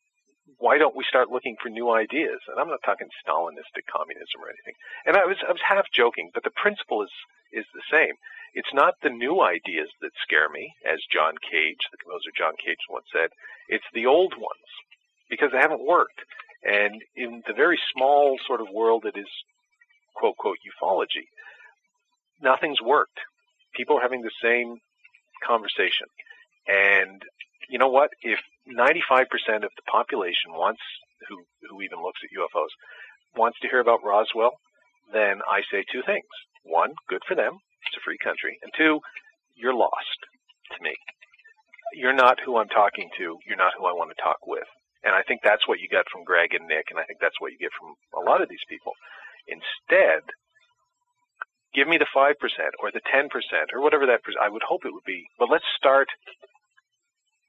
why 0.59 0.79
don't 0.79 0.97
we 0.97 1.05
start 1.09 1.31
looking 1.31 1.57
for 1.63 1.69
new 1.69 1.91
ideas? 1.91 2.41
And 2.49 2.59
I'm 2.59 2.69
not 2.69 2.83
talking 2.85 3.09
Stalinistic 3.23 3.87
communism 3.91 4.43
or 4.43 4.51
anything. 4.51 4.75
And 5.07 5.17
I 5.17 5.25
was 5.25 5.39
I 5.47 5.53
was 5.53 5.63
half 5.67 5.87
joking, 5.95 6.31
but 6.35 6.45
the 6.45 6.55
principle 6.55 7.03
is 7.03 7.15
is 7.53 7.67
the 7.75 7.87
same. 7.91 8.15
It's 8.55 8.73
not 8.75 8.95
the 9.03 9.11
new 9.11 9.43
ideas 9.43 9.91
that 10.01 10.15
scare 10.23 10.49
me, 10.49 10.71
as 10.87 11.03
John 11.11 11.35
Cage, 11.43 11.83
the 11.91 11.99
composer 11.99 12.31
John 12.39 12.55
Cage 12.63 12.79
once 12.89 13.07
said. 13.11 13.31
It's 13.69 13.89
the 13.93 14.07
old 14.07 14.35
ones 14.39 14.71
because 15.29 15.51
they 15.51 15.59
haven't 15.59 15.85
worked. 15.85 16.23
And 16.65 17.03
in 17.15 17.43
the 17.47 17.53
very 17.55 17.79
small 17.95 18.39
sort 18.47 18.61
of 18.61 18.69
world 18.73 19.03
that 19.05 19.19
is 19.19 19.29
quote 20.17 20.37
quote 20.37 20.57
ufology, 20.65 21.29
nothing's 22.41 22.81
worked. 22.81 23.19
People 23.77 23.99
are 23.99 24.03
having 24.03 24.23
the 24.23 24.31
same 24.43 24.79
conversation. 25.47 26.07
And 26.67 27.23
you 27.69 27.79
know 27.79 27.89
what? 27.89 28.11
If 28.23 28.39
95% 28.69 29.27
of 29.65 29.73
the 29.77 29.87
population 29.91 30.53
wants, 30.53 30.81
who, 31.29 31.37
who 31.69 31.83
even 31.83 32.01
looks 32.03 32.21
at 32.25 32.37
UFOs, 32.37 32.73
wants 33.37 33.59
to 33.61 33.69
hear 33.69 33.81
about 33.81 34.05
Roswell, 34.05 34.53
then 35.13 35.41
I 35.49 35.61
say 35.71 35.85
two 35.91 36.03
things. 36.07 36.25
One, 36.65 36.95
good 37.09 37.23
for 37.29 37.35
them. 37.35 37.59
It's 37.87 37.97
a 37.97 38.05
free 38.05 38.19
country. 38.23 38.57
And 38.63 38.73
two, 38.77 39.01
you're 39.55 39.75
lost 39.75 40.21
to 40.73 40.83
me. 40.83 40.95
You're 41.95 42.15
not 42.17 42.39
who 42.45 42.57
I'm 42.57 42.69
talking 42.69 43.11
to. 43.19 43.37
You're 43.47 43.59
not 43.59 43.73
who 43.79 43.85
I 43.87 43.93
want 43.93 44.11
to 44.17 44.23
talk 44.23 44.39
with. 44.47 44.67
And 45.05 45.15
I 45.15 45.23
think 45.23 45.41
that's 45.45 45.69
what 45.69 45.81
you 45.81 45.89
get 45.89 46.09
from 46.11 46.25
Greg 46.25 46.55
and 46.57 46.67
Nick, 46.67 46.89
and 46.91 46.99
I 46.99 47.05
think 47.05 47.21
that's 47.21 47.39
what 47.39 47.53
you 47.53 47.59
get 47.59 47.77
from 47.77 47.93
a 48.17 48.25
lot 48.25 48.41
of 48.41 48.49
these 48.49 48.65
people. 48.69 48.93
Instead, 49.47 50.25
give 51.75 51.89
me 51.89 51.99
the 51.99 52.09
5% 52.09 52.35
or 52.81 52.91
the 52.91 53.05
10% 53.05 53.29
or 53.75 53.83
whatever 53.83 54.07
that, 54.07 54.25
I 54.41 54.49
would 54.49 54.65
hope 54.65 54.87
it 54.87 54.95
would 54.95 55.05
be. 55.05 55.27
But 55.39 55.51
let's 55.51 55.69
start 55.77 56.09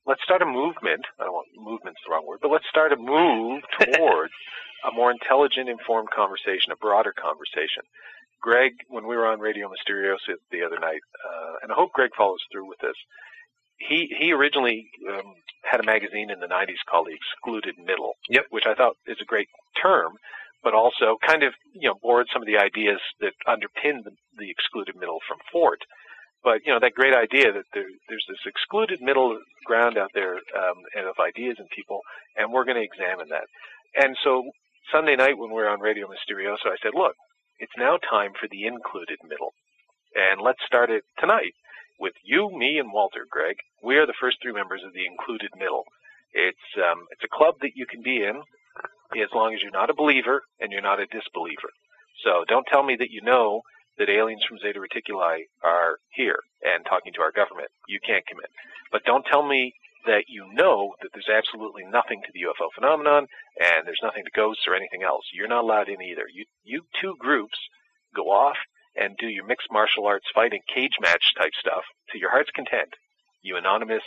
let's 0.06 0.22
start 0.24 0.42
a 0.42 0.46
movement. 0.46 1.06
I 1.20 1.26
don't 1.26 1.34
want 1.34 1.48
movement's 1.58 2.00
the 2.06 2.14
wrong 2.14 2.26
word, 2.28 2.40
but 2.42 2.52
let's 2.52 2.70
start 2.70 2.94
a 2.94 2.98
move 2.98 3.64
towards 3.80 4.34
a 4.86 4.92
more 4.94 5.12
intelligent, 5.12 5.70
informed 5.70 6.10
conversation, 6.14 6.72
a 6.72 6.78
broader 6.78 7.14
conversation. 7.14 7.82
Greg, 8.42 8.74
when 8.90 9.08
we 9.08 9.16
were 9.16 9.26
on 9.26 9.40
Radio 9.40 9.68
Mysterioso 9.68 10.38
the 10.52 10.62
other 10.62 10.78
night, 10.78 11.02
uh, 11.26 11.54
and 11.64 11.72
I 11.72 11.76
hope 11.76 11.94
Greg 11.94 12.12
follows 12.16 12.42
through 12.52 12.70
with 12.70 12.78
this. 12.80 12.94
He 13.78 14.14
he 14.18 14.32
originally 14.34 14.90
um, 15.10 15.34
had 15.64 15.80
a 15.80 15.86
magazine 15.86 16.30
in 16.30 16.40
the 16.40 16.48
'90s 16.48 16.84
called 16.90 17.08
The 17.08 17.16
Excluded 17.16 17.76
Middle, 17.84 18.14
Yep. 18.30 18.46
which 18.50 18.66
I 18.66 18.74
thought 18.74 18.96
is 19.08 19.18
a 19.22 19.26
great 19.26 19.50
term, 19.82 20.14
but 20.64 20.74
also 20.74 21.18
kind 21.26 21.44
of 21.44 21.54
you 21.74 21.90
know 21.90 21.96
borrowed 22.02 22.28
some 22.32 22.42
of 22.42 22.48
the 22.48 22.58
ideas 22.58 23.00
that 23.20 23.34
underpin 23.48 24.04
the, 24.04 24.12
the 24.38 24.50
excluded 24.50 24.96
middle 24.96 25.20
from 25.28 25.38
Fort 25.52 25.82
but 26.46 26.62
you 26.64 26.72
know 26.72 26.80
that 26.80 26.94
great 26.94 27.16
idea 27.16 27.52
that 27.52 27.66
there, 27.74 27.90
there's 28.08 28.26
this 28.30 28.46
excluded 28.46 29.02
middle 29.02 29.38
ground 29.66 29.98
out 29.98 30.12
there 30.14 30.36
um, 30.36 30.78
and 30.96 31.08
of 31.08 31.16
ideas 31.20 31.56
and 31.58 31.68
people, 31.76 32.00
and 32.38 32.54
we're 32.54 32.64
going 32.64 32.78
to 32.78 32.86
examine 32.86 33.28
that. 33.30 33.50
And 33.98 34.16
so 34.24 34.44
Sunday 34.94 35.16
night 35.16 35.38
when 35.38 35.50
we 35.50 35.56
were 35.56 35.68
on 35.68 35.82
Radio 35.82 36.06
Mysterioso, 36.08 36.70
I 36.70 36.78
said, 36.84 36.94
look, 36.94 37.16
it's 37.58 37.74
now 37.78 37.98
time 37.98 38.32
for 38.40 38.48
the 38.48 38.66
included 38.68 39.18
middle, 39.28 39.54
and 40.14 40.40
let's 40.40 40.62
start 40.66 40.92
it 40.92 41.04
tonight 41.20 41.58
with 42.00 42.14
you, 42.24 42.50
me, 42.52 42.78
and 42.80 42.92
Walter. 42.92 43.26
Greg, 43.30 43.56
we 43.84 43.98
are 43.98 44.06
the 44.06 44.20
first 44.20 44.38
three 44.42 44.54
members 44.54 44.82
of 44.86 44.94
the 44.94 45.06
included 45.06 45.50
middle. 45.58 45.84
It's 46.34 46.68
um, 46.78 47.06
it's 47.12 47.24
a 47.24 47.36
club 47.36 47.56
that 47.62 47.76
you 47.76 47.86
can 47.86 48.02
be 48.02 48.24
in 48.24 48.42
as 49.16 49.30
long 49.34 49.54
as 49.54 49.62
you're 49.62 49.72
not 49.72 49.90
a 49.90 49.96
believer 49.96 50.42
and 50.60 50.72
you're 50.72 50.82
not 50.82 51.00
a 51.00 51.08
disbeliever. 51.08 51.72
So 52.24 52.44
don't 52.48 52.68
tell 52.68 52.84
me 52.84 52.96
that 53.00 53.12
you 53.12 53.22
know 53.22 53.62
that 53.98 54.10
aliens 54.10 54.44
from 54.48 54.60
Zeta 54.60 54.80
Reticuli 54.80 55.48
are 55.64 55.98
here 56.12 56.40
and 56.64 56.84
talking 56.86 57.14
to 57.14 57.22
our 57.22 57.32
government. 57.32 57.70
You 57.88 58.00
can't 58.06 58.26
come 58.28 58.40
in. 58.44 58.52
But 58.92 59.04
don't 59.06 59.26
tell 59.26 59.46
me 59.48 59.74
that 60.06 60.26
you 60.28 60.46
know 60.54 60.94
that 61.02 61.10
there's 61.14 61.32
absolutely 61.32 61.84
nothing 61.86 62.22
to 62.22 62.32
the 62.34 62.46
UFO 62.46 62.70
phenomenon 62.76 63.26
and 63.60 63.88
there's 63.88 64.04
nothing 64.04 64.24
to 64.24 64.36
ghosts 64.36 64.64
or 64.68 64.76
anything 64.76 65.04
else. 65.04 65.24
You're 65.34 65.48
not 65.48 65.64
allowed 65.64 65.90
in 65.90 66.02
either. 66.02 66.28
You, 66.32 66.46
you 66.64 66.82
two 67.02 67.16
groups 67.20 67.58
go 68.16 68.30
off 68.30 68.58
and 68.96 69.18
do 69.18 69.28
your 69.28 69.46
mixed 69.46 69.68
martial 69.72 70.06
arts 70.08 70.26
fighting 70.34 70.62
cage 70.74 70.98
match 71.02 71.24
type 71.38 71.54
stuff 71.60 71.84
to 72.12 72.20
your 72.20 72.30
heart's 72.30 72.52
content. 72.56 72.90
You 73.42 73.58
anonymous 73.58 74.04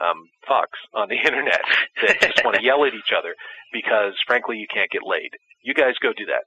um, 0.00 0.28
fucks 0.48 0.80
on 0.94 1.08
the 1.08 1.16
internet 1.24 1.62
that 2.02 2.20
just 2.20 2.44
want 2.44 2.56
to 2.56 2.62
yell 2.62 2.84
at 2.84 2.94
each 2.94 3.12
other 3.16 3.34
because, 3.72 4.14
frankly, 4.26 4.56
you 4.58 4.66
can't 4.72 4.90
get 4.90 5.02
laid. 5.04 5.30
You 5.62 5.74
guys 5.74 5.94
go 6.02 6.12
do 6.12 6.26
that. 6.26 6.44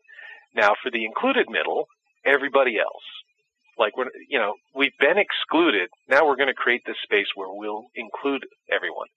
Now, 0.55 0.73
for 0.81 0.89
the 0.91 1.05
included 1.05 1.47
middle, 1.49 1.87
everybody 2.25 2.77
else. 2.79 3.05
Like 3.77 3.95
we're, 3.95 4.11
you 4.27 4.39
know, 4.39 4.55
we've 4.75 4.97
been 4.99 5.17
excluded. 5.17 5.89
Now 6.09 6.27
we're 6.27 6.35
going 6.35 6.51
to 6.51 6.53
create 6.53 6.81
this 6.85 6.97
space 7.03 7.27
where 7.35 7.47
we'll 7.49 7.85
include 7.95 8.45
everyone. 8.71 9.07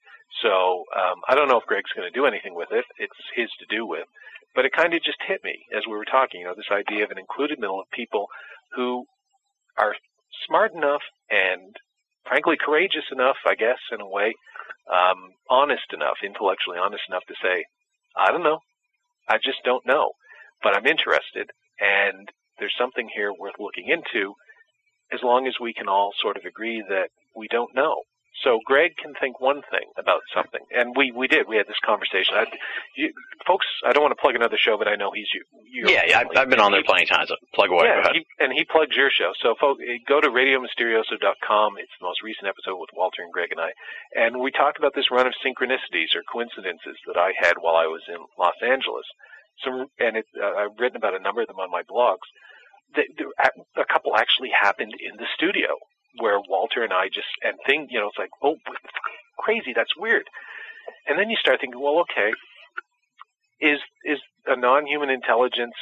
So 0.40 0.84
um, 0.96 1.18
I 1.28 1.34
don't 1.34 1.48
know 1.48 1.58
if 1.58 1.66
Greg's 1.66 1.92
going 1.94 2.10
to 2.10 2.14
do 2.16 2.26
anything 2.26 2.54
with 2.54 2.68
it. 2.70 2.84
It's 2.98 3.18
his 3.34 3.50
to 3.58 3.66
do 3.68 3.84
with. 3.86 4.06
But 4.54 4.64
it 4.64 4.72
kind 4.76 4.92
of 4.92 5.02
just 5.02 5.18
hit 5.26 5.40
me 5.44 5.64
as 5.76 5.84
we 5.86 5.96
were 5.96 6.04
talking. 6.04 6.40
You 6.40 6.46
know, 6.46 6.54
this 6.56 6.70
idea 6.70 7.04
of 7.04 7.10
an 7.10 7.18
included 7.18 7.58
middle 7.58 7.80
of 7.80 7.86
people 7.92 8.26
who 8.76 9.04
are 9.78 9.94
smart 10.46 10.72
enough 10.74 11.02
and 11.30 11.74
frankly 12.28 12.56
courageous 12.60 13.08
enough, 13.10 13.36
I 13.46 13.54
guess, 13.54 13.78
in 13.90 14.00
a 14.00 14.08
way, 14.08 14.34
um, 14.92 15.32
honest 15.48 15.92
enough, 15.92 16.18
intellectually 16.24 16.78
honest 16.78 17.04
enough 17.08 17.24
to 17.28 17.34
say, 17.42 17.64
I 18.16 18.30
don't 18.30 18.42
know. 18.42 18.58
I 19.28 19.36
just 19.36 19.64
don't 19.64 19.86
know. 19.86 20.12
But 20.62 20.76
I'm 20.76 20.86
interested, 20.86 21.50
and 21.80 22.28
there's 22.58 22.74
something 22.78 23.08
here 23.14 23.32
worth 23.32 23.54
looking 23.58 23.88
into 23.88 24.34
as 25.12 25.20
long 25.22 25.46
as 25.46 25.54
we 25.60 25.72
can 25.72 25.88
all 25.88 26.12
sort 26.20 26.36
of 26.36 26.44
agree 26.44 26.82
that 26.88 27.08
we 27.36 27.48
don't 27.48 27.74
know. 27.74 28.02
So 28.42 28.58
Greg 28.66 28.96
can 28.96 29.14
think 29.20 29.40
one 29.40 29.62
thing 29.70 29.86
about 29.96 30.22
something, 30.34 30.60
and 30.74 30.96
we 30.96 31.12
we 31.12 31.28
did. 31.28 31.46
We 31.46 31.56
had 31.56 31.68
this 31.68 31.78
conversation. 31.84 32.34
I, 32.34 32.46
you, 32.96 33.12
folks, 33.46 33.66
I 33.86 33.92
don't 33.92 34.02
want 34.02 34.10
to 34.10 34.20
plug 34.20 34.34
another 34.34 34.58
show, 34.58 34.76
but 34.76 34.88
I 34.88 34.96
know 34.96 35.12
he's 35.14 35.30
you. 35.32 35.44
Yeah, 35.86 36.02
yeah, 36.06 36.18
I've, 36.20 36.26
I've 36.36 36.50
been 36.50 36.58
on 36.58 36.72
there 36.72 36.82
plenty 36.82 37.04
of 37.04 37.10
times. 37.10 37.30
Plug 37.54 37.70
away. 37.70 37.86
Yeah, 37.86 38.02
go 38.02 38.10
ahead. 38.10 38.16
he, 38.18 38.26
and 38.42 38.52
he 38.52 38.64
plugs 38.64 38.96
your 38.96 39.10
show. 39.10 39.30
So 39.40 39.54
folks, 39.60 39.80
go 40.08 40.20
to 40.20 40.28
RadioMysterioso.com. 40.28 41.78
It's 41.78 41.94
the 42.00 42.06
most 42.06 42.22
recent 42.22 42.48
episode 42.48 42.78
with 42.82 42.90
Walter 42.94 43.22
and 43.22 43.32
Greg 43.32 43.52
and 43.52 43.60
I, 43.60 43.70
and 44.18 44.40
we 44.40 44.50
talked 44.50 44.78
about 44.78 44.94
this 44.94 45.10
run 45.10 45.26
of 45.26 45.34
synchronicities 45.38 46.18
or 46.18 46.26
coincidences 46.26 46.98
that 47.06 47.16
I 47.16 47.32
had 47.38 47.54
while 47.60 47.76
I 47.76 47.86
was 47.86 48.02
in 48.08 48.18
Los 48.38 48.58
Angeles. 48.62 49.06
Some, 49.62 49.86
and 50.00 50.16
it, 50.16 50.26
uh, 50.34 50.66
I've 50.66 50.78
written 50.80 50.96
about 50.96 51.14
a 51.14 51.22
number 51.22 51.42
of 51.42 51.46
them 51.46 51.60
on 51.60 51.70
my 51.70 51.82
blogs. 51.82 52.26
The, 52.96 53.06
the, 53.16 53.30
a 53.80 53.84
couple 53.86 54.16
actually 54.16 54.50
happened 54.50 54.94
in 54.98 55.16
the 55.16 55.26
studio 55.36 55.78
where 56.18 56.38
Walter 56.48 56.82
and 56.82 56.92
I 56.92 57.06
just 57.08 57.28
and 57.42 57.56
thing, 57.66 57.88
you 57.90 58.00
know, 58.00 58.08
it's 58.08 58.18
like, 58.18 58.34
oh, 58.42 58.56
crazy, 59.38 59.72
that's 59.74 59.96
weird. 59.96 60.24
And 61.06 61.18
then 61.18 61.30
you 61.30 61.36
start 61.36 61.60
thinking, 61.60 61.80
well, 61.80 62.04
okay, 62.06 62.32
is 63.60 63.78
is 64.04 64.18
a 64.46 64.56
non-human 64.56 65.10
intelligence? 65.10 65.74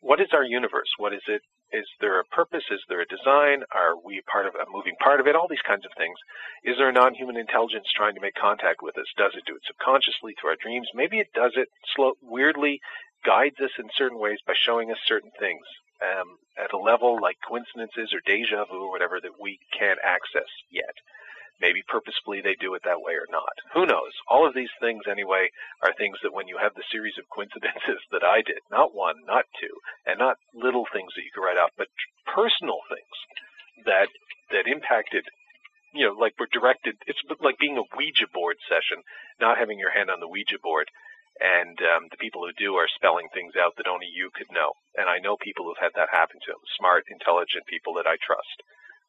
What 0.00 0.20
is 0.20 0.28
our 0.32 0.44
universe? 0.44 0.90
What 0.98 1.12
is 1.12 1.22
it? 1.28 1.42
Is 1.72 1.88
there 2.00 2.20
a 2.20 2.24
purpose? 2.24 2.64
Is 2.70 2.84
there 2.88 3.00
a 3.00 3.08
design? 3.08 3.64
Are 3.72 3.96
we 3.96 4.20
part 4.30 4.44
of 4.46 4.52
a 4.54 4.68
moving 4.70 4.92
part 5.00 5.20
of 5.20 5.26
it? 5.26 5.34
All 5.34 5.48
these 5.48 5.64
kinds 5.66 5.86
of 5.86 5.92
things. 5.96 6.16
Is 6.64 6.76
there 6.76 6.90
a 6.90 6.92
non-human 6.92 7.38
intelligence 7.38 7.88
trying 7.96 8.14
to 8.14 8.20
make 8.20 8.34
contact 8.34 8.82
with 8.82 8.98
us? 8.98 9.08
Does 9.16 9.32
it 9.34 9.44
do 9.46 9.56
it 9.56 9.64
subconsciously 9.64 10.36
through 10.36 10.50
our 10.50 10.60
dreams? 10.60 10.88
Maybe 10.94 11.18
it 11.18 11.32
does 11.32 11.52
it 11.56 11.68
slow, 11.96 12.12
weirdly 12.20 12.80
guides 13.24 13.56
us 13.62 13.70
in 13.78 13.88
certain 13.96 14.18
ways 14.18 14.38
by 14.46 14.52
showing 14.52 14.90
us 14.90 14.98
certain 15.06 15.30
things 15.38 15.64
um, 16.02 16.38
at 16.58 16.74
a 16.74 16.78
level 16.78 17.18
like 17.22 17.38
coincidences 17.46 18.12
or 18.12 18.20
deja 18.26 18.66
vu 18.66 18.84
or 18.84 18.90
whatever 18.90 19.20
that 19.20 19.40
we 19.40 19.58
can't 19.72 20.02
access 20.02 20.50
yet. 20.70 20.94
Maybe 21.60 21.86
purposefully 21.86 22.42
they 22.42 22.58
do 22.58 22.74
it 22.74 22.82
that 22.84 23.06
way 23.06 23.14
or 23.14 23.30
not. 23.30 23.54
Who 23.72 23.86
knows? 23.86 24.10
All 24.26 24.42
of 24.46 24.54
these 24.54 24.72
things, 24.80 25.06
anyway, 25.06 25.46
are 25.80 25.94
things 25.94 26.18
that 26.22 26.34
when 26.34 26.48
you 26.48 26.58
have 26.58 26.74
the 26.74 26.90
series 26.90 27.14
of 27.18 27.30
coincidences 27.30 28.02
that 28.10 28.26
I 28.26 28.42
did, 28.42 28.58
not 28.70 28.94
one, 28.94 29.22
not 29.26 29.46
two, 29.62 29.74
and 30.04 30.18
not 30.18 30.42
little 30.52 30.86
things 30.90 31.14
that 31.14 31.22
you 31.22 31.30
could 31.30 31.46
write 31.46 31.60
off, 31.62 31.70
but 31.78 31.86
personal 32.26 32.82
things 32.90 33.16
that 33.86 34.10
that 34.50 34.66
impacted 34.66 35.24
you 35.94 36.06
know, 36.08 36.16
like 36.16 36.32
were 36.40 36.48
directed. 36.50 36.96
It's 37.06 37.20
like 37.40 37.60
being 37.60 37.76
a 37.76 37.84
Ouija 37.96 38.26
board 38.32 38.56
session, 38.68 39.04
not 39.40 39.58
having 39.58 39.78
your 39.78 39.92
hand 39.92 40.10
on 40.10 40.20
the 40.20 40.28
Ouija 40.28 40.56
board 40.62 40.88
and 41.42 41.74
um, 41.82 42.06
the 42.14 42.22
people 42.22 42.46
who 42.46 42.54
do 42.54 42.78
are 42.78 42.86
spelling 42.94 43.26
things 43.34 43.58
out 43.58 43.74
that 43.74 43.90
only 43.90 44.06
you 44.06 44.30
could 44.30 44.46
know. 44.54 44.78
And 44.94 45.10
I 45.10 45.18
know 45.18 45.34
people 45.42 45.66
who've 45.66 45.82
had 45.82 45.94
that 45.98 46.14
happen 46.14 46.38
to 46.38 46.50
them, 46.54 46.62
smart, 46.78 47.02
intelligent 47.10 47.66
people 47.66 47.98
that 47.98 48.06
I 48.06 48.14
trust. 48.22 48.58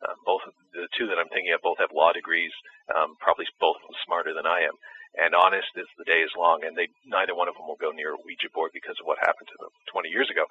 Um, 0.01 0.17
both 0.25 0.41
the 0.73 0.89
two 0.97 1.07
that 1.07 1.21
I'm 1.21 1.29
thinking 1.29 1.53
of 1.53 1.61
both 1.61 1.79
have 1.79 1.93
law 1.93 2.11
degrees, 2.11 2.51
um, 2.91 3.15
probably 3.21 3.45
both 3.61 3.77
smarter 4.03 4.33
than 4.33 4.49
I 4.49 4.65
am, 4.65 4.75
and 5.15 5.35
honest 5.35 5.69
as 5.77 5.85
the 5.97 6.07
day 6.09 6.25
is 6.25 6.33
long. 6.37 6.65
And 6.65 6.75
they 6.75 6.89
neither 7.05 7.35
one 7.35 7.47
of 7.47 7.55
them 7.55 7.67
will 7.67 7.79
go 7.79 7.91
near 7.91 8.13
a 8.13 8.21
Ouija 8.25 8.49
board 8.53 8.71
because 8.73 8.97
of 8.99 9.05
what 9.05 9.21
happened 9.21 9.47
to 9.53 9.59
them 9.59 9.69
20 9.91 10.09
years 10.09 10.29
ago. 10.29 10.45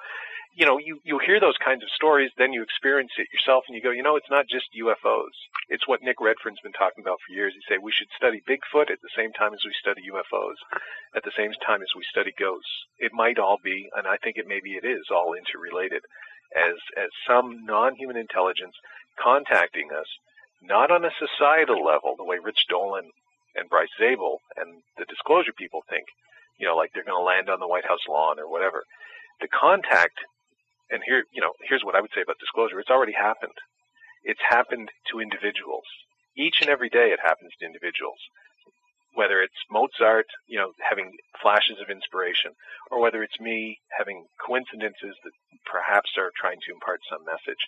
You 0.54 0.66
know, 0.66 0.78
you 0.78 1.00
you 1.02 1.18
hear 1.18 1.40
those 1.40 1.58
kinds 1.58 1.82
of 1.82 1.90
stories, 1.96 2.30
then 2.36 2.52
you 2.52 2.62
experience 2.62 3.12
it 3.16 3.32
yourself, 3.32 3.64
and 3.66 3.74
you 3.74 3.82
go, 3.82 3.90
you 3.90 4.02
know, 4.02 4.16
it's 4.16 4.30
not 4.30 4.46
just 4.46 4.70
UFOs. 4.76 5.34
It's 5.68 5.88
what 5.88 6.02
Nick 6.02 6.20
Redfern's 6.20 6.60
been 6.62 6.76
talking 6.76 7.02
about 7.02 7.18
for 7.24 7.32
years. 7.34 7.54
He 7.56 7.62
say 7.66 7.78
we 7.80 7.92
should 7.92 8.12
study 8.16 8.42
Bigfoot 8.44 8.92
at 8.92 9.00
the 9.00 9.16
same 9.16 9.32
time 9.32 9.54
as 9.54 9.64
we 9.64 9.72
study 9.80 10.02
UFOs, 10.12 10.60
at 11.16 11.24
the 11.24 11.34
same 11.36 11.52
time 11.64 11.82
as 11.82 11.90
we 11.96 12.04
study 12.04 12.32
ghosts. 12.38 12.70
It 12.98 13.12
might 13.16 13.38
all 13.38 13.58
be, 13.62 13.88
and 13.96 14.06
I 14.06 14.16
think 14.20 14.36
it 14.36 14.46
maybe 14.46 14.76
it 14.76 14.84
is 14.84 15.08
all 15.10 15.34
interrelated, 15.34 16.04
as 16.54 16.76
as 17.00 17.10
some 17.26 17.64
non-human 17.64 18.16
intelligence 18.16 18.76
contacting 19.18 19.90
us, 19.92 20.06
not 20.60 20.90
on 20.90 21.04
a 21.04 21.16
societal 21.18 21.84
level, 21.84 22.14
the 22.16 22.24
way 22.24 22.38
Rich 22.38 22.68
Dolan 22.68 23.10
and 23.54 23.68
Bryce 23.68 23.92
Zabel 23.98 24.40
and 24.56 24.82
the 24.96 25.04
disclosure 25.06 25.52
people 25.52 25.82
think, 25.88 26.04
you 26.58 26.66
know, 26.66 26.76
like 26.76 26.90
they're 26.92 27.04
going 27.04 27.18
to 27.18 27.24
land 27.24 27.48
on 27.48 27.60
the 27.60 27.68
White 27.68 27.86
House 27.86 28.04
lawn 28.08 28.38
or 28.38 28.50
whatever. 28.50 28.84
The 29.40 29.48
contact, 29.48 30.16
and 30.90 31.02
here, 31.04 31.24
you 31.32 31.40
know, 31.40 31.52
here's 31.68 31.84
what 31.84 31.94
I 31.94 32.00
would 32.00 32.12
say 32.14 32.22
about 32.22 32.38
disclosure. 32.38 32.80
It's 32.80 32.92
already 32.92 33.16
happened. 33.16 33.56
It's 34.22 34.42
happened 34.48 34.88
to 35.10 35.20
individuals. 35.20 35.84
Each 36.36 36.60
and 36.60 36.70
every 36.70 36.88
day 36.88 37.10
it 37.10 37.20
happens 37.20 37.52
to 37.58 37.66
individuals. 37.66 38.18
Whether 39.14 39.42
it's 39.44 39.68
Mozart, 39.68 40.24
you 40.48 40.56
know, 40.56 40.72
having 40.80 41.12
flashes 41.42 41.76
of 41.82 41.92
inspiration, 41.92 42.56
or 42.90 43.00
whether 43.00 43.22
it's 43.22 43.40
me 43.40 43.76
having 43.98 44.24
coincidences 44.40 45.12
that 45.24 45.36
perhaps 45.68 46.16
are 46.16 46.32
trying 46.40 46.60
to 46.64 46.72
impart 46.72 47.00
some 47.10 47.20
message. 47.28 47.60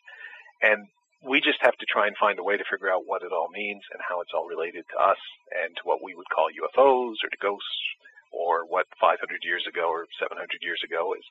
And 0.63 0.89
we 1.25 1.41
just 1.41 1.61
have 1.65 1.77
to 1.81 1.89
try 1.89 2.07
and 2.07 2.17
find 2.21 2.39
a 2.39 2.45
way 2.45 2.57
to 2.57 2.69
figure 2.69 2.93
out 2.93 3.09
what 3.09 3.25
it 3.25 3.33
all 3.33 3.49
means 3.49 3.81
and 3.93 4.01
how 4.05 4.21
it's 4.21 4.37
all 4.37 4.47
related 4.47 4.85
to 4.93 4.99
us 5.01 5.21
and 5.65 5.73
to 5.77 5.83
what 5.89 6.05
we 6.05 6.15
would 6.15 6.29
call 6.29 6.53
UFOs 6.53 7.17
or 7.25 7.31
to 7.33 7.41
ghosts 7.41 7.81
or 8.29 8.69
what 8.69 8.85
500 9.01 9.17
years 9.43 9.65
ago 9.65 9.89
or 9.89 10.05
700 10.21 10.37
years 10.61 10.81
ago, 10.85 11.17
as 11.17 11.25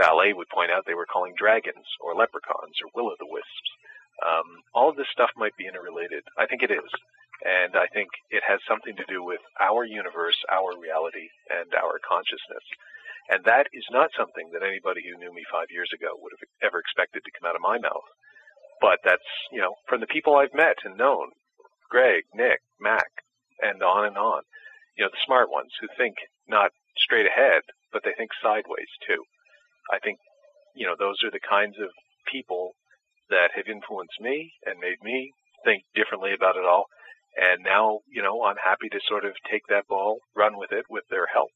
Vallée 0.00 0.32
would 0.36 0.48
point 0.48 0.70
out, 0.72 0.84
they 0.86 0.96
were 0.96 1.08
calling 1.08 1.36
dragons 1.36 1.84
or 2.00 2.16
leprechauns 2.16 2.76
or 2.80 2.88
will-o'-the-wisps. 2.96 3.68
Um, 4.24 4.64
all 4.72 4.88
of 4.88 4.96
this 4.96 5.10
stuff 5.12 5.30
might 5.36 5.56
be 5.56 5.68
interrelated. 5.68 6.24
I 6.38 6.46
think 6.46 6.62
it 6.62 6.72
is. 6.72 6.90
And 7.44 7.76
I 7.76 7.84
think 7.92 8.08
it 8.32 8.40
has 8.48 8.60
something 8.64 8.96
to 8.96 9.04
do 9.12 9.20
with 9.20 9.44
our 9.60 9.84
universe, 9.84 10.36
our 10.48 10.72
reality, 10.80 11.28
and 11.52 11.68
our 11.76 12.00
consciousness. 12.00 12.64
And 13.28 13.44
that 13.44 13.68
is 13.76 13.84
not 13.92 14.14
something 14.16 14.48
that 14.56 14.64
anybody 14.64 15.04
who 15.04 15.20
knew 15.20 15.34
me 15.34 15.44
five 15.52 15.68
years 15.68 15.90
ago 15.92 16.16
would 16.16 16.32
have 16.32 16.46
ever 16.64 16.80
expected 16.80 17.20
to 17.24 17.34
come 17.36 17.48
out 17.50 17.58
of 17.58 17.64
my 17.64 17.76
mouth. 17.76 18.06
But 18.80 18.98
that's, 19.04 19.30
you 19.52 19.60
know, 19.60 19.74
from 19.88 20.00
the 20.00 20.06
people 20.06 20.36
I've 20.36 20.54
met 20.54 20.76
and 20.84 20.96
known, 20.96 21.30
Greg, 21.90 22.24
Nick, 22.34 22.60
Mac, 22.80 23.08
and 23.60 23.82
on 23.82 24.06
and 24.06 24.18
on, 24.18 24.42
you 24.96 25.04
know, 25.04 25.10
the 25.10 25.24
smart 25.26 25.50
ones 25.50 25.70
who 25.80 25.88
think 25.96 26.16
not 26.48 26.70
straight 26.96 27.26
ahead, 27.26 27.62
but 27.92 28.02
they 28.04 28.12
think 28.16 28.30
sideways 28.42 28.90
too. 29.06 29.22
I 29.92 29.98
think, 29.98 30.18
you 30.74 30.86
know, 30.86 30.96
those 30.98 31.16
are 31.24 31.30
the 31.30 31.40
kinds 31.40 31.76
of 31.80 31.90
people 32.30 32.72
that 33.30 33.50
have 33.54 33.66
influenced 33.68 34.20
me 34.20 34.52
and 34.64 34.78
made 34.78 35.02
me 35.02 35.32
think 35.64 35.82
differently 35.94 36.32
about 36.34 36.56
it 36.56 36.64
all. 36.64 36.86
And 37.36 37.62
now, 37.62 38.00
you 38.08 38.22
know, 38.22 38.44
I'm 38.44 38.56
happy 38.62 38.88
to 38.88 39.00
sort 39.08 39.24
of 39.24 39.32
take 39.50 39.62
that 39.68 39.86
ball, 39.88 40.18
run 40.34 40.56
with 40.56 40.72
it 40.72 40.84
with 40.88 41.04
their 41.10 41.26
help 41.32 41.50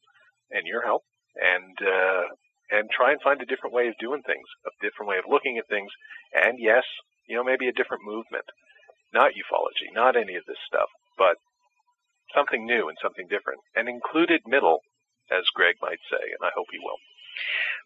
and 0.50 0.66
your 0.66 0.84
help, 0.84 1.02
and 1.36 1.76
uh, 1.80 2.24
and 2.70 2.88
try 2.90 3.12
and 3.12 3.20
find 3.22 3.40
a 3.40 3.46
different 3.46 3.74
way 3.74 3.88
of 3.88 3.94
doing 3.98 4.22
things, 4.22 4.46
a 4.66 4.70
different 4.84 5.08
way 5.08 5.18
of 5.18 5.24
looking 5.28 5.58
at 5.58 5.68
things, 5.68 5.90
and 6.34 6.58
yes, 6.58 6.84
you 7.30 7.36
know, 7.38 7.44
maybe 7.46 7.68
a 7.70 7.72
different 7.72 8.02
movement, 8.04 8.44
not 9.14 9.32
ufology, 9.38 9.86
not 9.94 10.16
any 10.18 10.34
of 10.34 10.42
this 10.50 10.58
stuff, 10.66 10.90
but 11.16 11.36
something 12.34 12.66
new 12.66 12.88
and 12.90 12.98
something 13.00 13.26
different, 13.30 13.60
and 13.78 13.88
included 13.88 14.42
middle, 14.46 14.80
as 15.30 15.46
Greg 15.54 15.76
might 15.80 16.02
say, 16.10 16.18
and 16.34 16.42
I 16.42 16.50
hope 16.56 16.66
he 16.74 16.78
will. 16.82 16.98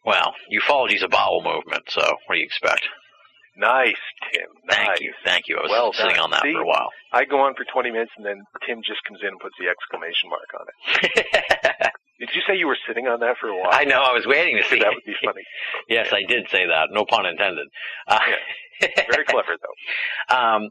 Well, 0.05 0.33
ufology's 0.53 1.03
a 1.05 1.09
bowel 1.09 1.43
movement, 1.45 1.85
so 1.89 2.01
what 2.01 2.35
do 2.35 2.39
you 2.41 2.45
expect? 2.47 2.89
Nice, 3.57 4.01
Tim. 4.33 4.49
Thank 4.69 5.01
you, 5.01 5.13
thank 5.25 5.45
you. 5.47 5.59
I 5.59 5.63
was 5.63 5.71
Well 5.71 5.93
sitting 5.93 6.17
done. 6.17 6.25
on 6.25 6.31
that 6.33 6.43
See? 6.43 6.53
for 6.53 6.63
a 6.63 6.67
while. 6.67 6.89
I 7.13 7.25
go 7.25 7.39
on 7.41 7.55
for 7.55 7.65
20 7.73 7.91
minutes, 7.93 8.11
and 8.17 8.27
then 8.27 8.43
Tim 8.67 8.81
just 8.85 9.05
comes 9.07 9.21
in 9.23 9.29
and 9.29 9.39
puts 9.39 9.55
the 9.61 9.69
exclamation 9.69 10.29
mark 10.29 10.51
on 10.59 10.67
it. 10.67 11.93
Did 12.21 12.31
you 12.35 12.43
say 12.47 12.57
you 12.57 12.67
were 12.67 12.79
sitting 12.87 13.07
on 13.07 13.21
that 13.21 13.37
for 13.41 13.49
a 13.49 13.57
while? 13.57 13.71
I 13.73 13.85
know. 13.85 14.01
I 14.03 14.13
was 14.13 14.27
waiting 14.27 14.57
to 14.57 14.63
see. 14.69 14.79
that 14.79 14.93
would 14.95 15.05
be 15.05 15.15
funny. 15.25 15.43
yes, 15.89 16.09
I 16.13 16.23
did 16.27 16.49
say 16.51 16.67
that. 16.67 16.89
No 16.91 17.05
pun 17.05 17.27
intended. 17.27 17.67
Uh, 18.07 18.19
Very 18.81 19.25
clever, 19.25 19.57
though. 19.61 20.37
um, 20.37 20.69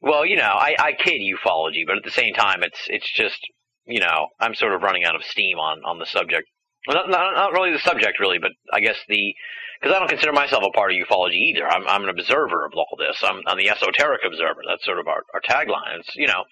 well, 0.00 0.24
you 0.26 0.36
know, 0.36 0.42
I, 0.42 0.74
I 0.78 0.92
kid 0.92 1.20
ufology, 1.20 1.86
but 1.86 1.96
at 1.96 2.04
the 2.04 2.10
same 2.10 2.34
time, 2.34 2.62
it's 2.62 2.80
it's 2.88 3.10
just 3.14 3.38
you 3.86 4.00
know, 4.00 4.28
I'm 4.40 4.54
sort 4.54 4.74
of 4.74 4.82
running 4.82 5.04
out 5.04 5.16
of 5.16 5.24
steam 5.24 5.58
on 5.58 5.82
on 5.84 5.98
the 5.98 6.06
subject 6.06 6.48
Well, 6.86 6.96
not, 6.96 7.10
not, 7.10 7.34
not 7.34 7.52
really 7.52 7.72
the 7.72 7.78
subject, 7.80 8.18
really, 8.20 8.38
but 8.38 8.52
I 8.72 8.80
guess 8.80 8.96
the 9.08 9.34
because 9.80 9.94
I 9.94 9.98
don't 9.98 10.08
consider 10.08 10.32
myself 10.32 10.62
a 10.64 10.70
part 10.70 10.92
of 10.92 10.96
ufology 10.96 11.34
either. 11.50 11.66
I'm, 11.66 11.86
I'm 11.88 12.04
an 12.04 12.08
observer 12.10 12.64
of 12.64 12.72
all 12.76 12.96
this. 12.98 13.20
I'm, 13.24 13.40
I'm 13.48 13.58
the 13.58 13.68
esoteric 13.70 14.20
observer. 14.24 14.60
That's 14.66 14.84
sort 14.84 15.00
of 15.00 15.08
our, 15.08 15.22
our 15.34 15.40
tagline. 15.40 15.98
It's 15.98 16.14
you 16.14 16.28
know, 16.28 16.44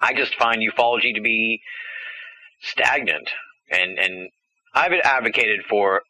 I 0.00 0.12
just 0.12 0.34
find 0.34 0.58
ufology 0.60 1.14
to 1.14 1.20
be 1.20 1.60
stagnant, 2.60 3.30
and 3.70 3.98
and 3.98 4.30
I've 4.74 4.92
advocated 5.04 5.60
for 5.68 6.02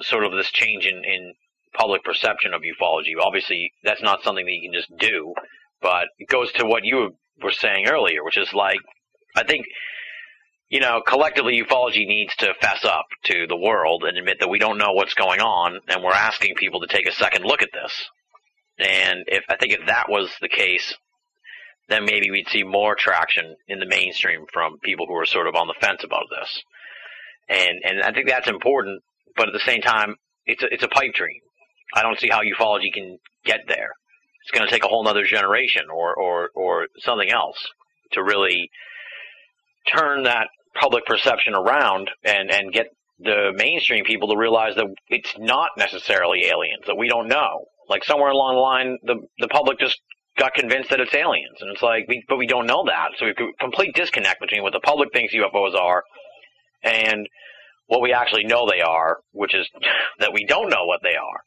sort 0.00 0.24
of 0.24 0.32
this 0.32 0.50
change 0.50 0.86
in, 0.86 1.04
in 1.04 1.34
public 1.74 2.04
perception 2.04 2.54
of 2.54 2.62
ufology. 2.62 3.12
Obviously, 3.20 3.72
that's 3.82 4.02
not 4.02 4.22
something 4.22 4.44
that 4.44 4.52
you 4.52 4.70
can 4.70 4.80
just 4.80 4.96
do, 4.98 5.34
but 5.80 6.08
it 6.18 6.28
goes 6.28 6.52
to 6.52 6.66
what 6.66 6.84
you 6.84 7.16
were 7.42 7.52
saying 7.52 7.86
earlier, 7.88 8.24
which 8.24 8.38
is 8.38 8.52
like 8.52 8.80
I 9.36 9.44
think 9.44 9.66
you 10.74 10.80
know, 10.80 11.02
collectively 11.06 11.62
ufology 11.62 12.06
needs 12.06 12.34
to 12.36 12.54
fess 12.60 12.84
up 12.84 13.06
to 13.24 13.46
the 13.46 13.56
world 13.56 14.02
and 14.02 14.16
admit 14.16 14.38
that 14.40 14.48
we 14.48 14.58
don't 14.58 14.78
know 14.78 14.92
what's 14.92 15.14
going 15.14 15.40
on 15.40 15.78
and 15.86 16.02
we're 16.02 16.12
asking 16.12 16.54
people 16.56 16.80
to 16.80 16.86
take 16.86 17.06
a 17.06 17.12
second 17.12 17.44
look 17.44 17.62
at 17.62 17.68
this. 17.72 17.92
And 18.78 19.24
if 19.28 19.44
I 19.48 19.56
think 19.56 19.72
if 19.72 19.86
that 19.86 20.06
was 20.08 20.30
the 20.40 20.48
case, 20.48 20.96
then 21.88 22.04
maybe 22.04 22.30
we'd 22.30 22.48
see 22.48 22.62
more 22.62 22.94
traction 22.94 23.56
in 23.68 23.78
the 23.78 23.86
mainstream 23.86 24.46
from 24.52 24.78
people 24.78 25.06
who 25.06 25.16
are 25.16 25.26
sort 25.26 25.46
of 25.46 25.54
on 25.54 25.66
the 25.66 25.74
fence 25.80 26.02
about 26.04 26.24
this. 26.30 26.62
And 27.48 27.80
and 27.84 28.02
I 28.02 28.12
think 28.12 28.28
that's 28.28 28.48
important, 28.48 29.02
but 29.36 29.48
at 29.48 29.52
the 29.52 29.60
same 29.60 29.82
time, 29.82 30.16
it's 30.46 30.62
a, 30.62 30.72
it's 30.72 30.84
a 30.84 30.88
pipe 30.88 31.14
dream. 31.14 31.40
I 31.94 32.02
don't 32.02 32.18
see 32.18 32.28
how 32.30 32.40
ufology 32.40 32.92
can 32.92 33.18
get 33.44 33.60
there. 33.68 33.90
It's 34.42 34.50
going 34.50 34.66
to 34.66 34.72
take 34.72 34.84
a 34.84 34.88
whole 34.88 35.06
other 35.06 35.24
generation 35.24 35.84
or 35.94 36.14
or 36.14 36.50
or 36.54 36.86
something 36.98 37.30
else 37.30 37.58
to 38.12 38.22
really 38.22 38.70
turn 39.86 40.24
that 40.24 40.48
public 40.74 41.04
perception 41.06 41.54
around 41.54 42.10
and 42.24 42.50
and 42.50 42.72
get 42.72 42.86
the 43.18 43.52
mainstream 43.54 44.04
people 44.04 44.28
to 44.28 44.36
realize 44.36 44.74
that 44.76 44.86
it's 45.08 45.34
not 45.38 45.70
necessarily 45.76 46.46
aliens 46.46 46.84
that 46.86 46.96
we 46.96 47.08
don't 47.08 47.28
know. 47.28 47.66
Like 47.88 48.04
somewhere 48.04 48.30
along 48.30 48.54
the 48.54 48.60
line, 48.60 48.98
the 49.02 49.26
the 49.38 49.48
public 49.48 49.78
just 49.78 50.00
got 50.38 50.54
convinced 50.54 50.90
that 50.90 51.00
it's 51.00 51.14
aliens, 51.14 51.58
and 51.60 51.70
it's 51.70 51.82
like, 51.82 52.06
we, 52.08 52.24
but 52.28 52.36
we 52.36 52.46
don't 52.46 52.66
know 52.66 52.84
that. 52.86 53.10
So 53.18 53.26
we 53.26 53.34
have 53.36 53.48
a 53.48 53.52
complete 53.60 53.94
disconnect 53.94 54.40
between 54.40 54.62
what 54.62 54.72
the 54.72 54.80
public 54.80 55.12
thinks 55.12 55.34
UFOs 55.34 55.74
are 55.74 56.02
and 56.82 57.28
what 57.86 58.00
we 58.00 58.12
actually 58.12 58.44
know 58.44 58.68
they 58.68 58.80
are, 58.80 59.18
which 59.32 59.54
is 59.54 59.68
that 60.18 60.32
we 60.32 60.44
don't 60.44 60.70
know 60.70 60.86
what 60.86 61.00
they 61.02 61.16
are. 61.16 61.40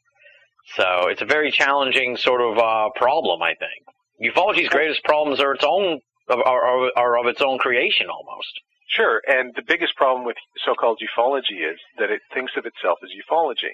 So 0.76 1.08
it's 1.08 1.22
a 1.22 1.26
very 1.26 1.50
challenging 1.50 2.16
sort 2.16 2.40
of 2.40 2.58
uh, 2.58 2.90
problem, 2.96 3.42
I 3.42 3.54
think. 3.54 4.34
Ufology's 4.34 4.68
greatest 4.68 5.04
problems 5.04 5.40
are 5.40 5.54
its 5.54 5.64
own 5.64 6.00
are, 6.28 6.90
are 6.96 7.18
of 7.18 7.26
its 7.26 7.40
own 7.40 7.58
creation 7.58 8.08
almost. 8.10 8.52
Sure, 8.88 9.22
and 9.26 9.52
the 9.54 9.62
biggest 9.66 9.94
problem 9.96 10.26
with 10.26 10.36
so-called 10.64 11.00
ufology 11.00 11.64
is 11.64 11.78
that 11.98 12.10
it 12.10 12.20
thinks 12.34 12.52
of 12.56 12.66
itself 12.66 12.98
as 13.02 13.10
ufology. 13.10 13.72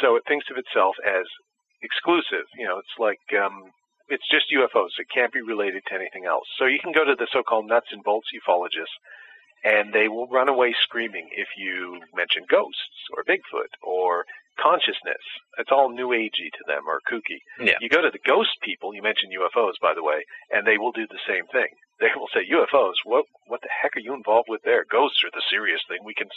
So 0.00 0.16
it 0.16 0.22
thinks 0.28 0.46
of 0.50 0.56
itself 0.56 0.94
as 1.04 1.24
exclusive. 1.82 2.46
You 2.56 2.66
know, 2.66 2.78
it's 2.78 2.96
like 2.98 3.20
um, 3.38 3.72
it's 4.10 4.28
just 4.28 4.50
UFOs. 4.52 4.98
It 4.98 5.06
can't 5.14 5.32
be 5.32 5.40
related 5.40 5.82
to 5.88 5.94
anything 5.94 6.26
else. 6.26 6.46
So 6.58 6.66
you 6.66 6.78
can 6.82 6.92
go 6.92 7.04
to 7.04 7.14
the 7.14 7.28
so-called 7.32 7.66
nuts 7.66 7.88
and 7.92 8.02
bolts 8.02 8.28
ufologists, 8.34 8.98
and 9.64 9.92
they 9.92 10.08
will 10.08 10.26
run 10.26 10.48
away 10.48 10.74
screaming 10.82 11.28
if 11.32 11.48
you 11.56 12.00
mention 12.14 12.44
ghosts 12.50 13.08
or 13.16 13.24
Bigfoot 13.24 13.70
or 13.82 14.24
consciousness. 14.58 15.22
It's 15.58 15.72
all 15.72 15.90
new 15.90 16.08
agey 16.08 16.50
to 16.52 16.64
them 16.66 16.84
or 16.86 17.00
kooky. 17.08 17.40
Yeah. 17.62 17.78
You 17.80 17.88
go 17.88 18.02
to 18.02 18.10
the 18.12 18.20
ghost 18.26 18.60
people, 18.62 18.94
you 18.94 19.02
mention 19.02 19.30
UFOs 19.30 19.80
by 19.80 19.94
the 19.94 20.04
way, 20.04 20.24
and 20.50 20.66
they 20.66 20.76
will 20.76 20.92
do 20.92 21.06
the 21.08 21.22
same 21.26 21.46
thing. 21.52 21.68
They 22.00 22.12
will 22.16 22.28
say 22.32 22.48
UFOs, 22.48 22.96
what 23.04 23.24
what 23.46 23.60
the 23.60 23.68
heck 23.70 23.96
are 23.96 24.04
you 24.04 24.14
involved 24.14 24.48
with 24.48 24.62
there? 24.64 24.84
Ghosts 24.90 25.22
are 25.24 25.32
the 25.32 25.44
serious 25.50 25.80
thing. 25.88 25.98
We 26.04 26.14
can 26.14 26.28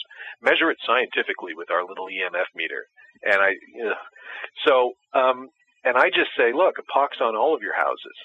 measure 0.42 0.70
it 0.70 0.78
scientifically 0.84 1.54
with 1.56 1.70
our 1.70 1.84
little 1.84 2.06
EMF 2.06 2.52
meter. 2.54 2.86
And 3.24 3.40
I 3.40 3.56
you 3.74 3.84
know, 3.84 4.02
so 4.66 4.92
um 5.14 5.48
and 5.84 5.96
I 5.96 6.08
just 6.08 6.32
say, 6.36 6.52
look, 6.52 6.78
a 6.78 6.86
pox 6.92 7.18
on 7.20 7.36
all 7.36 7.54
of 7.54 7.62
your 7.62 7.76
houses. 7.76 8.16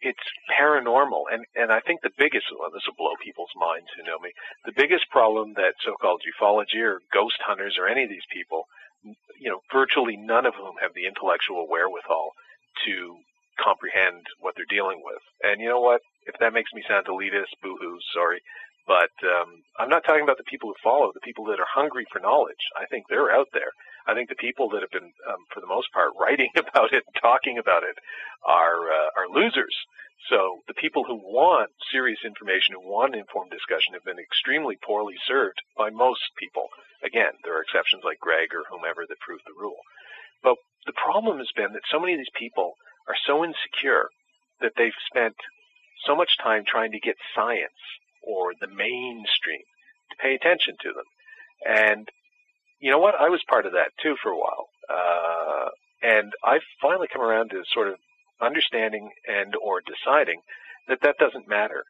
It's 0.00 0.22
paranormal, 0.54 1.26
and 1.32 1.42
and 1.56 1.72
I 1.72 1.80
think 1.80 2.02
the 2.02 2.14
biggest 2.16 2.46
well, 2.54 2.70
this 2.70 2.86
will 2.86 2.94
blow 2.98 3.18
people's 3.18 3.50
minds 3.58 3.90
who 3.96 4.06
know 4.06 4.18
me. 4.22 4.30
The 4.64 4.76
biggest 4.76 5.10
problem 5.10 5.54
that 5.58 5.74
so-called 5.82 6.22
ufology 6.22 6.78
or 6.78 7.00
ghost 7.12 7.42
hunters 7.42 7.74
or 7.78 7.88
any 7.88 8.04
of 8.04 8.10
these 8.10 8.26
people 8.32 8.64
you 9.38 9.50
know, 9.50 9.60
virtually 9.72 10.16
none 10.16 10.46
of 10.46 10.54
whom 10.54 10.74
have 10.82 10.92
the 10.94 11.06
intellectual 11.06 11.66
wherewithal 11.70 12.32
to 12.86 13.16
comprehend 13.62 14.22
what 14.40 14.54
they're 14.56 14.70
dealing 14.70 15.02
with. 15.02 15.22
And 15.42 15.60
you 15.60 15.68
know 15.68 15.80
what? 15.80 16.00
If 16.26 16.34
that 16.40 16.52
makes 16.52 16.70
me 16.74 16.82
sound 16.88 17.06
elitist, 17.06 17.54
boo-hoo, 17.62 17.98
sorry. 18.14 18.40
But 18.86 19.12
um, 19.26 19.62
I'm 19.78 19.90
not 19.90 20.04
talking 20.06 20.22
about 20.22 20.38
the 20.38 20.50
people 20.50 20.70
who 20.70 20.76
follow, 20.82 21.10
the 21.12 21.24
people 21.24 21.44
that 21.46 21.60
are 21.60 21.68
hungry 21.74 22.06
for 22.12 22.20
knowledge. 22.20 22.62
I 22.78 22.86
think 22.86 23.06
they're 23.08 23.30
out 23.32 23.48
there. 23.52 23.70
I 24.08 24.14
think 24.16 24.32
the 24.32 24.40
people 24.40 24.72
that 24.72 24.80
have 24.80 24.90
been, 24.90 25.12
um, 25.28 25.44
for 25.52 25.60
the 25.60 25.68
most 25.68 25.92
part, 25.92 26.16
writing 26.20 26.50
about 26.56 26.96
it 26.96 27.04
and 27.04 27.16
talking 27.20 27.58
about 27.60 27.84
it 27.84 27.96
are 28.42 28.88
uh, 28.88 29.10
are 29.14 29.28
losers. 29.28 29.76
So 30.32 30.64
the 30.66 30.74
people 30.74 31.04
who 31.04 31.14
want 31.14 31.70
serious 31.92 32.18
information, 32.24 32.74
who 32.74 32.88
want 32.88 33.14
informed 33.14 33.52
discussion, 33.52 33.94
have 33.94 34.04
been 34.04 34.18
extremely 34.18 34.76
poorly 34.82 35.14
served 35.28 35.60
by 35.76 35.90
most 35.90 36.34
people. 36.36 36.68
Again, 37.04 37.38
there 37.44 37.54
are 37.56 37.62
exceptions 37.62 38.02
like 38.02 38.18
Greg 38.18 38.50
or 38.50 38.66
whomever 38.66 39.06
that 39.06 39.22
prove 39.22 39.40
the 39.46 39.54
rule. 39.54 39.78
But 40.42 40.56
the 40.86 40.96
problem 40.98 41.38
has 41.38 41.52
been 41.54 41.72
that 41.72 41.86
so 41.86 42.00
many 42.00 42.14
of 42.14 42.18
these 42.18 42.34
people 42.34 42.74
are 43.06 43.16
so 43.26 43.44
insecure 43.44 44.10
that 44.60 44.72
they've 44.76 45.06
spent 45.06 45.36
so 46.04 46.16
much 46.16 46.36
time 46.42 46.64
trying 46.66 46.92
to 46.92 47.00
get 47.00 47.16
science 47.34 47.78
or 48.22 48.52
the 48.60 48.68
mainstream 48.68 49.64
to 50.10 50.16
pay 50.20 50.34
attention 50.34 50.74
to 50.82 50.90
them. 50.92 51.08
And 51.64 52.08
you 52.80 52.90
know 52.90 52.98
what? 52.98 53.14
I 53.18 53.28
was 53.28 53.40
part 53.48 53.66
of 53.66 53.72
that 53.72 53.90
too 54.02 54.16
for 54.22 54.30
a 54.30 54.38
while. 54.38 54.68
Uh, 54.88 55.68
and 56.02 56.32
I've 56.44 56.62
finally 56.80 57.08
come 57.12 57.22
around 57.22 57.50
to 57.50 57.62
sort 57.72 57.88
of 57.88 57.96
understanding 58.40 59.10
and 59.26 59.54
or 59.56 59.80
deciding 59.80 60.40
that 60.88 60.98
that 61.02 61.18
doesn't 61.18 61.48
matter. 61.48 61.84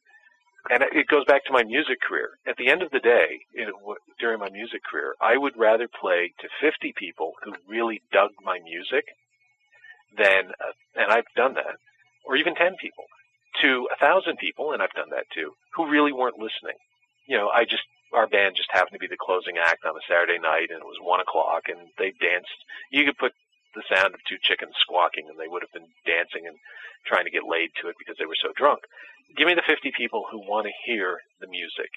And 0.70 0.82
it 0.92 1.06
goes 1.06 1.24
back 1.24 1.44
to 1.44 1.52
my 1.52 1.62
music 1.62 2.00
career. 2.00 2.30
At 2.46 2.56
the 2.56 2.68
end 2.68 2.82
of 2.82 2.90
the 2.90 2.98
day, 2.98 3.40
it, 3.54 3.72
during 4.18 4.40
my 4.40 4.50
music 4.50 4.82
career, 4.84 5.14
I 5.20 5.38
would 5.38 5.56
rather 5.56 5.88
play 5.88 6.32
to 6.40 6.48
50 6.60 6.92
people 6.96 7.32
who 7.42 7.54
really 7.68 8.02
dug 8.12 8.30
my 8.44 8.58
music 8.58 9.04
than, 10.16 10.50
uh, 10.60 10.74
and 10.96 11.12
I've 11.12 11.30
done 11.36 11.54
that, 11.54 11.76
or 12.26 12.36
even 12.36 12.54
10 12.54 12.76
people, 12.80 13.04
to 13.62 13.88
a 13.92 13.96
thousand 13.96 14.38
people, 14.38 14.72
and 14.72 14.82
I've 14.82 14.92
done 14.92 15.10
that 15.10 15.24
too, 15.32 15.52
who 15.74 15.88
really 15.88 16.12
weren't 16.12 16.38
listening. 16.38 16.76
You 17.26 17.38
know, 17.38 17.48
I 17.48 17.64
just, 17.64 17.84
our 18.12 18.26
band 18.26 18.56
just 18.56 18.72
happened 18.72 18.94
to 18.94 19.02
be 19.02 19.10
the 19.10 19.20
closing 19.20 19.58
act 19.58 19.84
on 19.84 19.96
a 19.96 20.08
Saturday 20.08 20.38
night, 20.38 20.70
and 20.70 20.80
it 20.80 20.88
was 20.88 21.00
one 21.02 21.20
o'clock, 21.20 21.68
and 21.68 21.92
they 21.98 22.12
danced. 22.20 22.58
You 22.90 23.04
could 23.04 23.18
put 23.18 23.32
the 23.74 23.84
sound 23.88 24.14
of 24.14 24.20
two 24.24 24.40
chickens 24.40 24.74
squawking, 24.80 25.28
and 25.28 25.38
they 25.38 25.48
would 25.48 25.62
have 25.62 25.74
been 25.76 25.92
dancing 26.08 26.48
and 26.48 26.56
trying 27.06 27.24
to 27.24 27.34
get 27.34 27.44
laid 27.44 27.70
to 27.80 27.88
it 27.88 27.96
because 27.98 28.16
they 28.18 28.26
were 28.26 28.38
so 28.40 28.52
drunk. 28.56 28.80
Give 29.36 29.46
me 29.46 29.54
the 29.54 29.66
50 29.66 29.92
people 29.92 30.24
who 30.30 30.40
want 30.40 30.66
to 30.66 30.82
hear 30.88 31.20
the 31.40 31.48
music, 31.52 31.92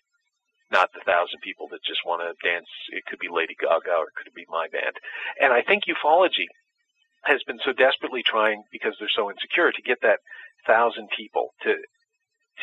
not 0.70 0.92
the 0.92 1.04
thousand 1.08 1.40
people 1.44 1.68
that 1.72 1.84
just 1.88 2.04
want 2.06 2.22
to 2.22 2.36
dance. 2.44 2.68
It 2.92 3.08
could 3.08 3.20
be 3.20 3.32
Lady 3.32 3.56
Gaga 3.56 3.96
or 3.96 4.12
it 4.12 4.18
could 4.20 4.36
be 4.36 4.46
my 4.52 4.68
band. 4.68 5.00
And 5.40 5.54
I 5.56 5.64
think 5.64 5.88
ufology 5.88 6.52
has 7.24 7.40
been 7.48 7.60
so 7.64 7.72
desperately 7.72 8.24
trying 8.24 8.64
because 8.72 8.96
they're 9.00 9.12
so 9.16 9.32
insecure 9.32 9.72
to 9.72 9.82
get 9.88 10.02
that 10.02 10.20
thousand 10.68 11.08
people 11.16 11.54
to 11.64 11.76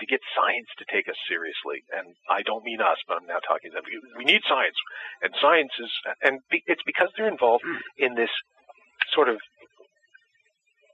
to 0.01 0.07
get 0.07 0.20
science 0.34 0.68
to 0.78 0.84
take 0.90 1.09
us 1.09 1.18
seriously. 1.28 1.82
And 1.92 2.14
I 2.30 2.42
don't 2.42 2.64
mean 2.64 2.80
us, 2.80 2.99
but 3.07 3.18
I'm 3.18 3.26
now 3.26 3.42
talking 3.42 3.70
to 3.70 3.82
them. 3.82 3.86
We 4.16 4.24
need 4.24 4.42
science, 4.49 4.76
and 5.22 5.34
science 5.40 5.72
is, 5.78 5.90
and 6.22 6.40
it's 6.66 6.82
because 6.86 7.09
they're 7.16 7.30
involved 7.30 7.64
in 7.99 8.14
this 8.14 8.30
sort 9.14 9.28
of 9.28 9.38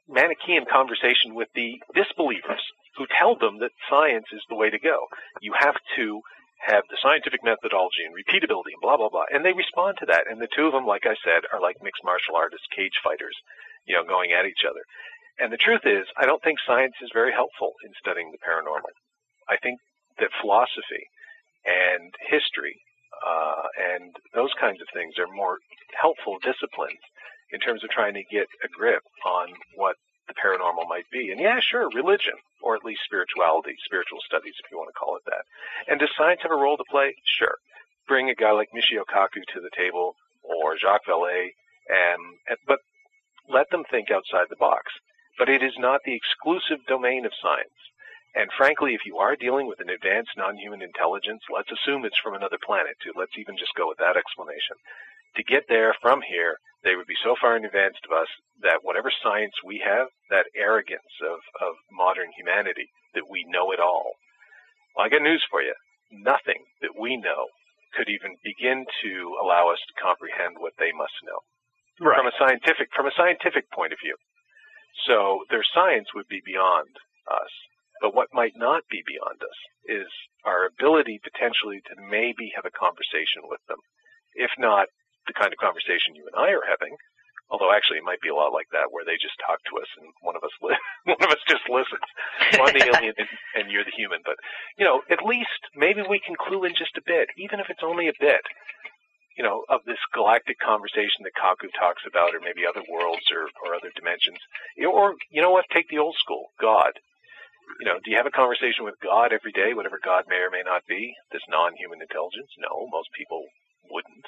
Manichaean 0.09 0.65
conversation 0.71 1.35
with 1.35 1.49
the 1.55 1.81
disbelievers 1.95 2.61
who 2.97 3.07
tell 3.19 3.35
them 3.37 3.59
that 3.59 3.73
science 3.89 4.27
is 4.33 4.43
the 4.49 4.57
way 4.57 4.71
to 4.71 4.79
go. 4.79 5.09
You 5.41 5.55
have 5.59 5.77
to 5.97 6.21
have 6.67 6.85
the 6.89 7.01
scientific 7.03 7.45
methodology 7.45 8.05
and 8.07 8.15
repeatability 8.15 8.73
and 8.73 8.81
blah 8.81 8.97
blah 8.97 9.09
blah, 9.09 9.29
and 9.33 9.45
they 9.45 9.53
respond 9.53 9.97
to 10.01 10.07
that. 10.07 10.25
And 10.31 10.41
the 10.41 10.49
two 10.55 10.67
of 10.67 10.73
them, 10.73 10.87
like 10.87 11.05
I 11.05 11.17
said, 11.25 11.45
are 11.53 11.61
like 11.61 11.83
mixed 11.83 12.05
martial 12.05 12.37
artists, 12.37 12.67
cage 12.75 12.97
fighters, 13.03 13.35
you 13.87 13.97
know, 13.97 14.05
going 14.05 14.33
at 14.33 14.47
each 14.47 14.65
other. 14.69 14.81
And 15.39 15.53
the 15.53 15.59
truth 15.59 15.83
is, 15.85 16.07
I 16.17 16.27
don't 16.27 16.43
think 16.43 16.59
science 16.65 16.95
is 17.03 17.11
very 17.13 17.33
helpful 17.33 17.73
in 17.85 17.91
studying 17.99 18.31
the 18.31 18.39
paranormal. 18.39 18.95
I 19.49 19.57
think 19.59 19.79
that 20.19 20.31
philosophy 20.41 21.11
and 21.67 22.15
history 22.31 22.79
uh, 23.27 23.67
and 23.95 24.15
those 24.35 24.53
kinds 24.61 24.81
of 24.81 24.89
things 24.93 25.19
are 25.19 25.27
more 25.35 25.59
helpful 26.01 26.39
disciplines 26.39 27.03
in 27.51 27.59
terms 27.61 27.83
of 27.83 27.91
trying 27.91 28.15
to 28.15 28.25
get 28.31 28.47
a 28.65 28.69
grip 28.69 29.03
on 29.27 29.49
what 29.77 29.97
the 30.29 30.35
paranormal 30.35 30.89
might 30.89 31.09
be. 31.13 31.31
And 31.31 31.41
yeah, 31.41 31.61
sure, 31.61 31.89
religion, 31.95 32.35
or 32.63 32.75
at 32.75 32.85
least 32.85 33.03
spirituality, 33.05 33.75
spiritual 33.85 34.19
studies, 34.25 34.55
if 34.63 34.71
you 34.71 34.79
want 34.79 34.89
to 34.89 34.99
call 34.99 35.17
it 35.17 35.27
that. 35.27 35.45
And 35.89 36.01
does 36.01 36.11
science 36.17 36.41
have 36.43 36.53
a 36.53 36.57
role 36.57 36.77
to 36.77 36.85
play? 36.91 37.15
Sure. 37.25 37.57
Bring 38.09 38.31
a 38.31 38.35
guy 38.35 38.53
like 38.53 38.69
Michio 38.75 39.05
Kaku 39.05 39.43
to 39.53 39.61
the 39.61 39.71
table, 39.77 40.15
or 40.43 40.79
Jacques 40.79 41.07
Vallée, 41.09 41.49
and, 41.89 42.21
but 42.67 42.79
let 43.49 43.71
them 43.71 43.85
think 43.91 44.11
outside 44.11 44.47
the 44.49 44.57
box. 44.57 44.93
But 45.39 45.49
it 45.49 45.63
is 45.63 45.75
not 45.79 46.01
the 46.05 46.15
exclusive 46.15 46.85
domain 46.87 47.27
of 47.27 47.33
science. 47.43 47.75
And 48.35 48.51
frankly, 48.57 48.95
if 48.95 49.07
you 49.07 49.19
are 49.19 49.37
dealing 49.37 49.67
with 49.67 49.81
an 49.81 49.91
advanced 49.91 50.35
non-human 50.37 50.83
intelligence, 50.83 51.43
let's 51.53 51.71
assume 51.71 52.05
it's 52.05 52.19
from 52.23 52.35
another 52.35 52.59
planet, 52.59 52.99
too. 53.03 53.13
Let's 53.15 53.39
even 53.39 53.57
just 53.57 53.75
go 53.79 53.87
with 53.87 53.99
that 53.99 54.17
explanation. 54.19 54.75
To 55.37 55.43
get 55.47 55.67
there 55.69 55.95
from 56.03 56.23
here, 56.23 56.59
they 56.83 56.95
would 56.95 57.07
be 57.07 57.19
so 57.23 57.35
far 57.41 57.57
in 57.57 57.65
advance 57.65 57.95
of 58.05 58.13
us 58.15 58.29
that 58.63 58.83
whatever 58.83 59.11
science 59.23 59.55
we 59.65 59.83
have, 59.87 60.09
that 60.31 60.51
arrogance 60.55 61.15
of, 61.23 61.39
of 61.63 61.75
modern 61.91 62.31
humanity, 62.37 62.91
that 63.15 63.31
we 63.31 63.47
know 63.49 63.71
it 63.71 63.79
all. 63.81 64.19
Well, 64.95 65.07
I 65.07 65.09
got 65.09 65.23
news 65.23 65.43
for 65.51 65.63
you. 65.63 65.75
Nothing 66.11 66.67
that 66.83 66.99
we 66.99 67.17
know 67.17 67.51
could 67.95 68.11
even 68.11 68.35
begin 68.43 68.85
to 69.03 69.13
allow 69.43 69.71
us 69.71 69.79
to 69.87 70.03
comprehend 70.03 70.59
what 70.59 70.75
they 70.79 70.91
must 70.91 71.15
know 71.23 71.39
from 71.99 72.27
a 72.27 72.35
scientific 72.39 72.91
from 72.95 73.07
a 73.07 73.15
scientific 73.17 73.71
point 73.71 73.93
of 73.93 73.99
view. 74.03 74.17
So 75.07 75.45
their 75.51 75.65
science 75.75 76.09
would 76.15 76.29
be 76.29 76.43
beyond 76.45 76.91
us. 77.31 77.53
But 78.01 78.15
what 78.15 78.35
might 78.35 78.55
not 78.57 78.83
be 78.91 79.03
beyond 79.07 79.41
us 79.43 79.59
is 79.87 80.09
our 80.45 80.67
ability 80.67 81.21
potentially 81.23 81.81
to 81.89 81.95
maybe 81.97 82.53
have 82.55 82.67
a 82.67 82.75
conversation 82.75 83.49
with 83.49 83.61
them. 83.69 83.81
If 84.35 84.51
not 84.59 84.89
the 85.27 85.33
kind 85.37 85.53
of 85.53 85.59
conversation 85.63 86.15
you 86.15 86.27
and 86.29 86.37
I 86.37 86.53
are 86.53 86.67
having, 86.69 86.97
although 87.49 87.73
actually 87.73 87.99
it 87.99 88.09
might 88.09 88.21
be 88.21 88.29
a 88.29 88.37
lot 88.37 88.53
like 88.53 88.69
that 88.73 88.93
where 88.93 89.05
they 89.05 89.17
just 89.17 89.39
talk 89.41 89.61
to 89.71 89.79
us 89.81 89.89
and 90.01 90.11
one 90.21 90.37
of 90.37 90.45
us 90.45 90.53
li- 90.61 90.85
one 91.11 91.23
of 91.23 91.31
us 91.33 91.43
just 91.49 91.65
listens. 91.69 92.05
So 92.53 92.65
I'm 92.65 92.75
the 92.75 92.85
alien 92.85 93.15
and, 93.17 93.31
and 93.57 93.65
you're 93.71 93.87
the 93.87 93.97
human. 93.97 94.21
But 94.25 94.37
you 94.77 94.85
know, 94.85 95.03
at 95.11 95.25
least 95.25 95.63
maybe 95.77 96.03
we 96.05 96.21
can 96.21 96.37
clue 96.37 96.65
in 96.65 96.75
just 96.77 96.97
a 96.99 97.05
bit, 97.07 97.31
even 97.39 97.61
if 97.61 97.71
it's 97.71 97.85
only 97.85 98.09
a 98.09 98.21
bit 98.21 98.43
you 99.37 99.43
know, 99.43 99.65
of 99.69 99.83
this 99.85 99.99
galactic 100.15 100.59
conversation 100.59 101.27
that 101.27 101.35
Kaku 101.35 101.67
talks 101.75 102.03
about, 102.07 102.35
or 102.35 102.41
maybe 102.41 102.63
other 102.67 102.87
worlds 102.87 103.27
or, 103.35 103.51
or 103.67 103.75
other 103.75 103.91
dimensions. 103.95 104.39
Or, 104.79 105.15
you 105.31 105.43
know 105.43 105.51
what, 105.51 105.67
take 105.75 105.89
the 105.91 105.99
old 105.99 106.15
school, 106.19 106.55
God. 106.61 106.95
You 107.81 107.87
know, 107.87 107.99
do 107.99 108.11
you 108.11 108.17
have 108.17 108.31
a 108.31 108.35
conversation 108.35 108.85
with 108.85 108.95
God 109.03 109.33
every 109.33 109.51
day, 109.51 109.75
whatever 109.75 109.99
God 109.99 110.25
may 110.29 110.39
or 110.39 110.51
may 110.51 110.63
not 110.63 110.87
be, 110.87 111.15
this 111.33 111.43
non-human 111.51 111.99
intelligence? 111.99 112.51
No, 112.63 112.87
most 112.93 113.09
people 113.17 113.43
wouldn't. 113.91 114.27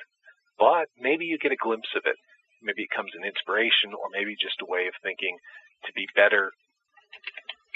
But 0.59 0.89
maybe 0.99 1.27
you 1.27 1.39
get 1.39 1.53
a 1.53 1.61
glimpse 1.61 1.93
of 1.95 2.03
it. 2.07 2.17
Maybe 2.63 2.83
it 2.83 2.97
comes 2.97 3.13
an 3.15 3.23
inspiration, 3.23 3.95
or 3.95 4.09
maybe 4.11 4.35
just 4.35 4.65
a 4.65 4.67
way 4.67 4.89
of 4.89 4.97
thinking 5.05 5.37
to 5.85 5.93
be 5.93 6.09
better, 6.17 6.51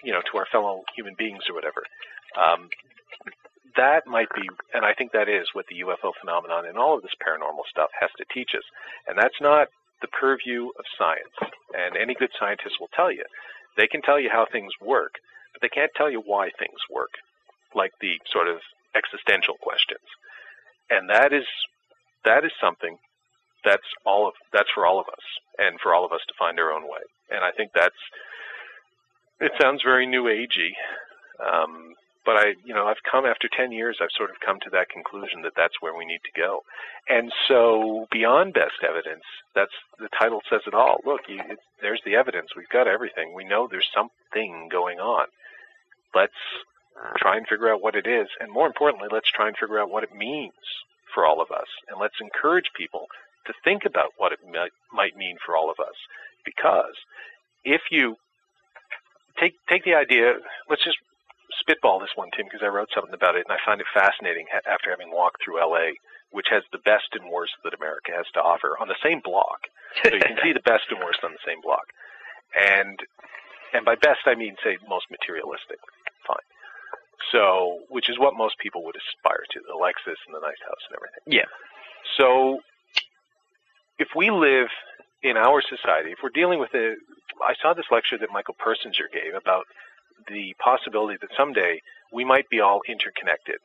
you 0.02 0.10
know, 0.10 0.24
to 0.32 0.38
our 0.38 0.48
fellow 0.50 0.82
human 0.96 1.14
beings 1.14 1.44
or 1.46 1.54
whatever. 1.54 1.84
Um, 2.34 2.66
that 3.76 4.06
might 4.06 4.30
be, 4.34 4.48
and 4.74 4.84
I 4.84 4.94
think 4.94 5.12
that 5.12 5.28
is 5.28 5.46
what 5.52 5.66
the 5.68 5.84
UFO 5.86 6.12
phenomenon 6.20 6.66
and 6.66 6.78
all 6.78 6.96
of 6.96 7.02
this 7.02 7.14
paranormal 7.20 7.66
stuff 7.68 7.90
has 8.00 8.10
to 8.18 8.24
teach 8.32 8.50
us. 8.56 8.64
And 9.06 9.18
that's 9.18 9.40
not 9.40 9.68
the 10.00 10.08
purview 10.08 10.68
of 10.78 10.84
science. 10.98 11.36
And 11.76 11.96
any 11.96 12.14
good 12.14 12.30
scientist 12.38 12.76
will 12.80 12.90
tell 12.94 13.12
you. 13.12 13.24
They 13.76 13.86
can 13.86 14.02
tell 14.02 14.18
you 14.18 14.30
how 14.32 14.46
things 14.50 14.72
work, 14.80 15.14
but 15.52 15.62
they 15.62 15.68
can't 15.68 15.92
tell 15.96 16.10
you 16.10 16.22
why 16.24 16.50
things 16.58 16.80
work, 16.90 17.12
like 17.74 17.92
the 18.00 18.18
sort 18.32 18.48
of 18.48 18.58
existential 18.94 19.54
questions. 19.62 20.04
And 20.90 21.08
that 21.08 21.32
is 21.32 21.46
that 22.24 22.44
is 22.44 22.52
something 22.60 22.98
that's 23.64 23.86
all 24.04 24.26
of 24.26 24.34
that's 24.52 24.68
for 24.74 24.86
all 24.86 24.98
of 24.98 25.06
us 25.06 25.26
and 25.58 25.78
for 25.80 25.94
all 25.94 26.04
of 26.04 26.12
us 26.12 26.20
to 26.28 26.34
find 26.38 26.58
our 26.58 26.72
own 26.72 26.82
way. 26.82 27.04
And 27.30 27.44
I 27.44 27.52
think 27.52 27.70
that's 27.74 28.02
it 29.40 29.52
sounds 29.60 29.82
very 29.84 30.06
new 30.06 30.24
agey, 30.24 30.74
um, 31.40 31.94
but 32.24 32.36
I, 32.36 32.54
you 32.64 32.74
know, 32.74 32.86
I've 32.86 33.02
come 33.10 33.24
after 33.24 33.48
10 33.48 33.72
years, 33.72 33.98
I've 34.00 34.14
sort 34.16 34.30
of 34.30 34.36
come 34.44 34.58
to 34.60 34.70
that 34.70 34.88
conclusion 34.88 35.42
that 35.42 35.56
that's 35.56 35.80
where 35.80 35.96
we 35.96 36.04
need 36.04 36.20
to 36.24 36.40
go. 36.40 36.60
And 37.08 37.32
so 37.48 38.06
beyond 38.12 38.54
best 38.54 38.84
evidence, 38.86 39.24
that's 39.54 39.72
the 39.98 40.08
title 40.18 40.40
says 40.50 40.60
it 40.66 40.74
all. 40.74 40.98
Look, 41.04 41.22
you, 41.28 41.40
it, 41.48 41.58
there's 41.80 42.02
the 42.04 42.16
evidence. 42.16 42.48
We've 42.56 42.68
got 42.68 42.86
everything. 42.86 43.32
We 43.34 43.44
know 43.44 43.68
there's 43.70 43.88
something 43.94 44.68
going 44.70 44.98
on. 44.98 45.26
Let's 46.14 46.32
try 47.18 47.36
and 47.36 47.46
figure 47.48 47.72
out 47.72 47.82
what 47.82 47.94
it 47.94 48.06
is. 48.06 48.28
And 48.38 48.52
more 48.52 48.66
importantly, 48.66 49.08
let's 49.10 49.30
try 49.30 49.48
and 49.48 49.56
figure 49.56 49.80
out 49.80 49.90
what 49.90 50.04
it 50.04 50.14
means 50.14 50.52
for 51.14 51.24
all 51.24 51.40
of 51.40 51.50
us. 51.50 51.66
And 51.88 51.98
let's 52.00 52.20
encourage 52.20 52.70
people 52.76 53.06
to 53.46 53.54
think 53.64 53.84
about 53.86 54.12
what 54.18 54.32
it 54.32 54.38
might, 54.44 54.72
might 54.92 55.16
mean 55.16 55.36
for 55.44 55.56
all 55.56 55.70
of 55.70 55.80
us. 55.80 55.96
Because 56.44 56.94
if 57.64 57.80
you 57.90 58.16
take 59.38 59.54
take 59.68 59.84
the 59.84 59.94
idea, 59.94 60.34
let's 60.68 60.84
just 60.84 60.98
spitball 61.60 62.00
this 62.00 62.16
one, 62.16 62.30
Tim, 62.34 62.46
because 62.46 62.64
I 62.64 62.72
wrote 62.72 62.88
something 62.94 63.14
about 63.14 63.36
it, 63.36 63.44
and 63.46 63.52
I 63.52 63.60
find 63.64 63.80
it 63.80 63.86
fascinating 63.92 64.46
after 64.52 64.90
having 64.90 65.12
walked 65.12 65.44
through 65.44 65.60
LA, 65.60 65.94
which 66.32 66.48
has 66.50 66.64
the 66.72 66.82
best 66.82 67.12
and 67.12 67.30
worst 67.30 67.54
that 67.62 67.76
America 67.76 68.12
has 68.16 68.26
to 68.34 68.40
offer 68.40 68.76
on 68.80 68.88
the 68.88 68.98
same 69.02 69.20
block. 69.20 69.68
So 70.02 70.14
you 70.14 70.20
can 70.20 70.38
see 70.42 70.52
the 70.52 70.62
best 70.62 70.86
and 70.90 71.02
worst 71.02 71.20
on 71.24 71.32
the 71.32 71.44
same 71.46 71.60
block. 71.60 71.82
And 72.54 72.98
and 73.72 73.84
by 73.84 73.94
best 73.94 74.26
I 74.26 74.34
mean 74.34 74.54
say 74.62 74.78
most 74.88 75.06
materialistic. 75.10 75.78
Fine. 76.26 76.46
So 77.32 77.82
which 77.88 78.08
is 78.08 78.18
what 78.18 78.34
most 78.34 78.58
people 78.58 78.84
would 78.84 78.94
aspire 78.94 79.42
to, 79.50 79.60
the 79.66 79.74
Lexus 79.74 80.18
and 80.26 80.34
the 80.34 80.42
nice 80.42 80.62
house 80.62 80.82
and 80.90 80.94
everything. 80.94 81.24
Yeah. 81.26 81.50
So 82.18 82.60
if 83.98 84.08
we 84.14 84.30
live 84.30 84.70
in 85.22 85.36
our 85.36 85.62
society, 85.62 86.12
if 86.12 86.18
we're 86.22 86.34
dealing 86.34 86.58
with 86.58 86.74
a 86.74 86.94
I 87.42 87.54
saw 87.60 87.74
this 87.74 87.90
lecture 87.90 88.18
that 88.18 88.30
Michael 88.32 88.54
Persinger 88.54 89.10
gave 89.12 89.34
about 89.34 89.66
the 90.28 90.54
possibility 90.62 91.18
that 91.20 91.30
someday 91.36 91.80
we 92.12 92.24
might 92.24 92.48
be 92.50 92.60
all 92.60 92.80
interconnected. 92.88 93.56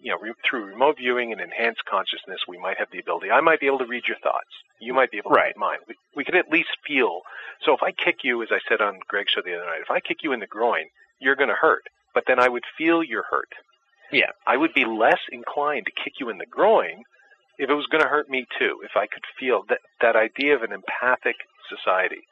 You 0.00 0.10
know, 0.10 0.18
re- 0.18 0.32
through 0.44 0.64
remote 0.64 0.96
viewing 0.98 1.30
and 1.32 1.40
enhanced 1.40 1.84
consciousness, 1.84 2.40
we 2.48 2.58
might 2.58 2.78
have 2.78 2.88
the 2.90 2.98
ability. 2.98 3.30
I 3.30 3.40
might 3.40 3.60
be 3.60 3.66
able 3.66 3.78
to 3.78 3.86
read 3.86 4.08
your 4.08 4.18
thoughts. 4.18 4.50
You 4.80 4.92
might 4.94 5.10
be 5.12 5.18
able 5.18 5.30
to 5.30 5.34
Right. 5.36 5.54
read 5.54 5.56
mine. 5.56 5.78
We, 5.86 5.94
we 6.16 6.24
could 6.24 6.34
at 6.34 6.50
least 6.50 6.70
feel. 6.86 7.20
So 7.64 7.72
if 7.72 7.82
I 7.82 7.92
kick 7.92 8.24
you, 8.24 8.42
as 8.42 8.48
I 8.50 8.58
said 8.68 8.80
on 8.80 8.98
Greg's 9.06 9.30
show 9.32 9.42
the 9.42 9.54
other 9.54 9.64
night, 9.64 9.80
if 9.82 9.90
I 9.90 10.00
kick 10.00 10.18
you 10.24 10.32
in 10.32 10.40
the 10.40 10.46
groin, 10.46 10.86
you're 11.20 11.36
going 11.36 11.50
to 11.50 11.54
hurt. 11.54 11.84
But 12.14 12.24
then 12.26 12.40
I 12.40 12.48
would 12.48 12.64
feel 12.76 13.02
your 13.02 13.22
hurt. 13.30 13.52
Yeah. 14.10 14.30
I 14.46 14.56
would 14.56 14.74
be 14.74 14.84
less 14.84 15.20
inclined 15.30 15.86
to 15.86 16.02
kick 16.02 16.14
you 16.18 16.28
in 16.30 16.38
the 16.38 16.46
groin 16.46 17.04
if 17.58 17.70
it 17.70 17.74
was 17.74 17.86
going 17.86 18.02
to 18.02 18.08
hurt 18.08 18.28
me 18.28 18.44
too. 18.58 18.80
If 18.82 18.96
I 18.96 19.06
could 19.06 19.22
feel 19.38 19.62
that 19.68 19.78
that 20.00 20.16
idea 20.16 20.56
of 20.56 20.62
an 20.62 20.72
empathic 20.72 21.36
society 21.68 22.22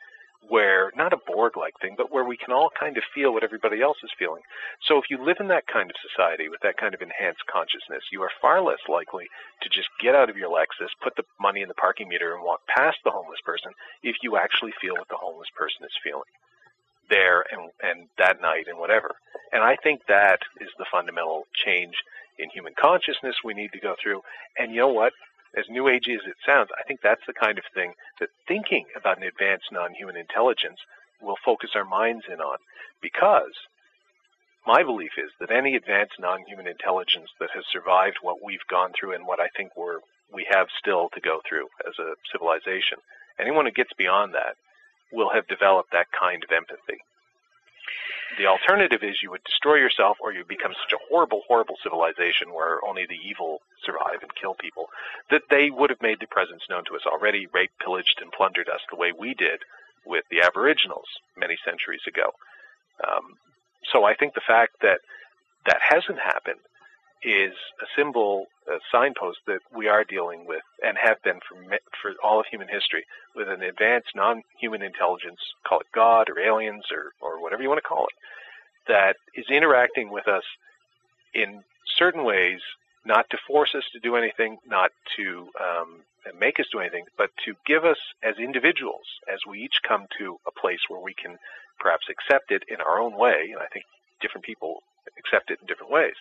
where 0.49 0.91
not 0.97 1.13
a 1.13 1.19
Borg 1.27 1.57
like 1.57 1.75
thing, 1.81 1.95
but 1.97 2.13
where 2.13 2.25
we 2.25 2.37
can 2.37 2.53
all 2.53 2.71
kind 2.79 2.97
of 2.97 3.05
feel 3.15 3.33
what 3.33 3.45
everybody 3.45 3.83
else 3.83 3.99
is 4.03 4.11
feeling. 4.19 4.43
So 4.83 4.99
if 4.99 5.05
you 5.11 5.23
live 5.23 5.37
in 5.41 5.49
that 5.49 5.67
kind 5.67 5.91
of 5.91 5.97
society 6.01 6.49
with 6.49 6.61
that 6.63 6.77
kind 6.77 6.95
of 6.95 7.03
enhanced 7.03 7.47
consciousness, 7.47 8.03
you 8.11 8.23
are 8.23 8.31
far 8.41 8.63
less 8.63 8.81
likely 8.89 9.27
to 9.63 9.69
just 9.69 9.89
get 10.01 10.15
out 10.15 10.31
of 10.31 10.37
your 10.37 10.51
Lexus, 10.51 10.91
put 11.03 11.17
the 11.17 11.25
money 11.41 11.63
in 11.63 11.69
the 11.69 11.75
parking 11.75 12.09
meter 12.09 12.35
and 12.35 12.43
walk 12.43 12.61
past 12.67 12.99
the 13.05 13.11
homeless 13.11 13.41
person 13.45 13.73
if 14.03 14.17
you 14.23 14.37
actually 14.37 14.73
feel 14.81 14.95
what 14.95 15.09
the 15.09 15.21
homeless 15.21 15.49
person 15.57 15.85
is 15.85 15.93
feeling 16.03 16.31
there 17.11 17.45
and 17.51 17.71
and 17.83 18.09
that 18.19 18.41
night 18.41 18.67
and 18.69 18.79
whatever. 18.79 19.11
And 19.53 19.63
I 19.63 19.77
think 19.83 20.03
that 20.09 20.41
is 20.61 20.71
the 20.79 20.87
fundamental 20.91 21.47
change 21.53 21.95
in 22.39 22.49
human 22.51 22.73
consciousness 22.81 23.37
we 23.45 23.53
need 23.53 23.73
to 23.73 23.81
go 23.81 23.95
through. 24.03 24.23
And 24.59 24.73
you 24.73 24.81
know 24.81 24.89
what? 24.89 25.13
As 25.57 25.69
new 25.69 25.85
agey 25.85 26.15
as 26.15 26.27
it 26.27 26.37
sounds, 26.47 26.71
I 26.79 26.83
think 26.85 27.01
that's 27.03 27.27
the 27.27 27.33
kind 27.33 27.59
of 27.59 27.65
thing 27.75 27.95
that 28.21 28.31
thinking 28.47 28.87
about 28.95 29.19
an 29.19 29.25
advanced 29.25 29.73
non-human 29.73 30.17
intelligence 30.17 30.79
will 31.21 31.37
focus 31.45 31.71
our 31.75 31.85
minds 31.85 32.25
in 32.33 32.41
on. 32.41 32.59
Because 33.03 33.53
my 34.67 34.83
belief 34.83 35.13
is 35.19 35.31
that 35.41 35.51
any 35.51 35.75
advanced 35.75 36.21
non-human 36.21 36.67
intelligence 36.67 37.31
that 37.41 37.51
has 37.55 37.65
survived 37.73 38.19
what 38.23 38.45
we've 38.45 38.67
gone 38.71 38.93
through 38.93 39.15
and 39.15 39.27
what 39.27 39.41
I 39.41 39.49
think 39.57 39.77
we're 39.77 40.01
we 40.33 40.47
have 40.49 40.69
still 40.79 41.09
to 41.13 41.21
go 41.21 41.41
through 41.49 41.67
as 41.87 41.99
a 41.99 42.15
civilization, 42.31 42.99
anyone 43.39 43.67
who 43.67 43.73
gets 43.73 43.93
beyond 43.99 44.33
that 44.35 44.55
will 45.13 45.31
have 45.35 45.49
developed 45.49 45.91
that 45.91 46.07
kind 46.19 46.45
of 46.45 46.55
empathy. 46.55 47.03
The 48.39 48.47
alternative 48.47 49.03
is 49.03 49.23
you 49.23 49.31
would 49.31 49.45
destroy 49.45 49.77
yourself 49.77 50.19
or 50.21 50.33
you 50.33 50.45
become 50.45 50.73
such 50.73 50.93
a 50.93 51.03
horrible, 51.09 51.43
horrible 51.47 51.77
civilization 51.83 52.55
where 52.55 52.83
only 52.87 53.05
the 53.07 53.19
evil 53.19 53.59
survive 53.85 54.23
and 54.23 54.35
kill 54.35 54.55
people 54.55 54.87
that 55.31 55.51
they 55.51 55.71
would 55.71 55.91
have 55.91 56.03
made 56.03 56.21
their 56.21 56.31
presence 56.31 56.63
known 56.71 56.85
to 56.87 56.95
us 56.95 57.07
already, 57.07 57.47
raped, 57.53 57.79
pillaged, 57.79 58.19
and 58.21 58.33
plundered 58.33 58.69
us 58.69 58.81
the 58.89 58.97
way 58.97 59.13
we 59.13 59.35
did 59.35 59.61
with 60.07 60.25
the 60.31 60.41
Aboriginals 60.41 61.09
many 61.37 61.57
centuries 61.65 62.07
ago. 62.07 62.33
Um, 63.03 63.37
so 63.93 64.05
I 64.05 64.15
think 64.15 64.35
the 64.35 64.47
fact 64.47 64.81
that 64.83 65.01
that 65.67 65.81
hasn't 65.83 66.19
happened 66.19 66.61
is 67.23 67.53
a 67.83 67.87
symbol, 67.97 68.47
a 68.69 68.79
signpost 68.93 69.39
that 69.47 69.61
we 69.77 69.89
are 69.89 70.05
dealing 70.05 70.47
with 70.47 70.63
and 70.83 70.97
have 71.03 71.23
been 71.23 71.41
for 71.49 71.57
for 72.01 72.13
all 72.25 72.41
of 72.41 72.47
human 72.51 72.69
history 72.69 73.05
with 73.35 73.49
an 73.49 73.63
advanced 73.63 74.11
non-human 74.15 74.83
intelligence, 74.83 75.41
call 75.67 75.81
it 75.81 75.87
God 75.95 76.29
or 76.31 76.39
aliens 76.39 76.85
or 76.91 77.13
or 77.21 77.43
whatever 77.43 77.63
you 77.63 77.69
want 77.69 77.83
to 77.83 77.89
call 77.89 78.07
it, 78.07 78.15
that 78.89 79.17
is 79.35 79.47
interacting 79.51 80.11
with 80.11 80.27
us 80.29 80.45
in 81.35 81.63
certain 81.99 82.25
ways, 82.25 82.61
not 83.05 83.29
to 83.31 83.39
force 83.47 83.75
us 83.75 83.85
to 83.93 84.01
do 84.01 84.17
anything, 84.17 84.59
not 84.67 84.91
to 85.17 85.49
um, 85.61 86.01
make 86.39 86.61
us 86.61 86.67
do 86.73 86.81
anything, 86.81 87.05
but 87.17 87.31
to 87.45 87.55
give 87.67 87.85
us 87.85 87.99
as 88.23 88.37
individuals, 88.39 89.07
as 89.33 89.41
we 89.49 89.61
each 89.61 89.81
come 89.87 90.07
to 90.19 90.37
a 90.47 90.61
place 90.61 90.81
where 90.89 91.01
we 91.01 91.15
can 91.15 91.37
perhaps 91.79 92.07
accept 92.11 92.51
it 92.51 92.63
in 92.69 92.81
our 92.81 93.01
own 93.01 93.17
way, 93.17 93.51
and 93.53 93.61
I 93.61 93.67
think 93.73 93.85
different 94.21 94.45
people 94.45 94.83
accept 95.19 95.51
it 95.51 95.59
in 95.61 95.67
different 95.67 95.93
ways, 95.93 96.15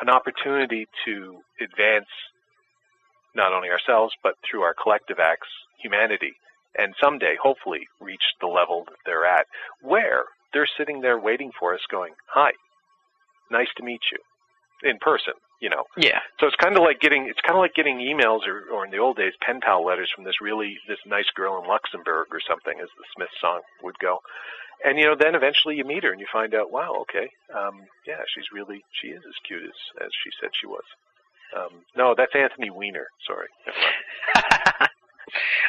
an 0.00 0.08
opportunity 0.08 0.86
to 1.04 1.40
advance 1.60 2.08
not 3.34 3.52
only 3.52 3.70
ourselves, 3.70 4.14
but 4.22 4.34
through 4.48 4.62
our 4.62 4.74
collective 4.74 5.18
acts, 5.18 5.48
humanity, 5.80 6.32
and 6.78 6.94
someday, 7.00 7.36
hopefully, 7.42 7.86
reach 8.00 8.22
the 8.40 8.46
level 8.46 8.84
that 8.86 8.96
they're 9.04 9.24
at, 9.26 9.46
where 9.82 10.24
they're 10.52 10.68
sitting 10.76 11.00
there 11.00 11.18
waiting 11.18 11.50
for 11.58 11.74
us, 11.74 11.80
going, 11.90 12.14
"Hi, 12.28 12.52
nice 13.50 13.72
to 13.76 13.82
meet 13.82 14.00
you," 14.10 14.18
in 14.88 14.98
person. 14.98 15.34
You 15.60 15.70
know, 15.70 15.84
Yeah. 15.96 16.20
so 16.40 16.48
it's 16.48 16.56
kind 16.56 16.76
of 16.76 16.82
like 16.82 16.98
getting 16.98 17.28
it's 17.28 17.40
kind 17.40 17.54
of 17.56 17.60
like 17.60 17.74
getting 17.74 17.98
emails 17.98 18.48
or, 18.48 18.68
or 18.68 18.84
in 18.84 18.90
the 18.90 18.98
old 18.98 19.16
days 19.16 19.32
pen 19.42 19.60
pal 19.60 19.84
letters 19.84 20.10
from 20.10 20.24
this 20.24 20.40
really 20.40 20.76
this 20.88 20.98
nice 21.06 21.30
girl 21.36 21.56
in 21.62 21.68
Luxembourg 21.68 22.26
or 22.32 22.40
something, 22.40 22.80
as 22.80 22.88
the 22.98 23.04
Smith 23.14 23.30
song 23.40 23.60
would 23.80 23.96
go. 24.00 24.20
And 24.84 24.98
you 24.98 25.06
know, 25.06 25.14
then 25.18 25.34
eventually 25.34 25.76
you 25.76 25.84
meet 25.84 26.02
her 26.04 26.10
and 26.12 26.20
you 26.20 26.26
find 26.32 26.54
out, 26.54 26.72
wow, 26.72 26.96
okay, 27.02 27.30
um, 27.54 27.82
yeah, 28.06 28.20
she's 28.34 28.46
really 28.52 28.82
she 29.00 29.08
is 29.08 29.22
as 29.26 29.34
cute 29.46 29.62
as 29.62 30.04
as 30.04 30.10
she 30.24 30.30
said 30.40 30.50
she 30.60 30.66
was. 30.66 30.84
Um, 31.56 31.82
no, 31.96 32.14
that's 32.16 32.34
Anthony 32.34 32.70
Weiner. 32.70 33.06
Sorry, 33.26 33.48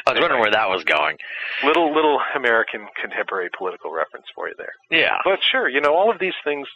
I 0.06 0.12
was 0.12 0.20
wondering 0.20 0.40
where 0.40 0.50
that 0.50 0.68
was 0.68 0.84
going. 0.84 1.16
little 1.62 1.94
little 1.94 2.20
American 2.34 2.86
contemporary 3.00 3.50
political 3.56 3.92
reference 3.92 4.26
for 4.34 4.48
you 4.48 4.54
there. 4.58 4.72
Yeah. 4.90 5.18
But 5.24 5.40
sure, 5.42 5.68
you 5.68 5.80
know, 5.80 5.94
all 5.94 6.10
of 6.10 6.18
these 6.18 6.34
things, 6.42 6.66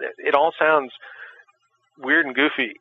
it, 0.00 0.34
all 0.34 0.52
sounds 0.58 0.92
weird 1.98 2.26
and 2.26 2.34
goofy. 2.34 2.74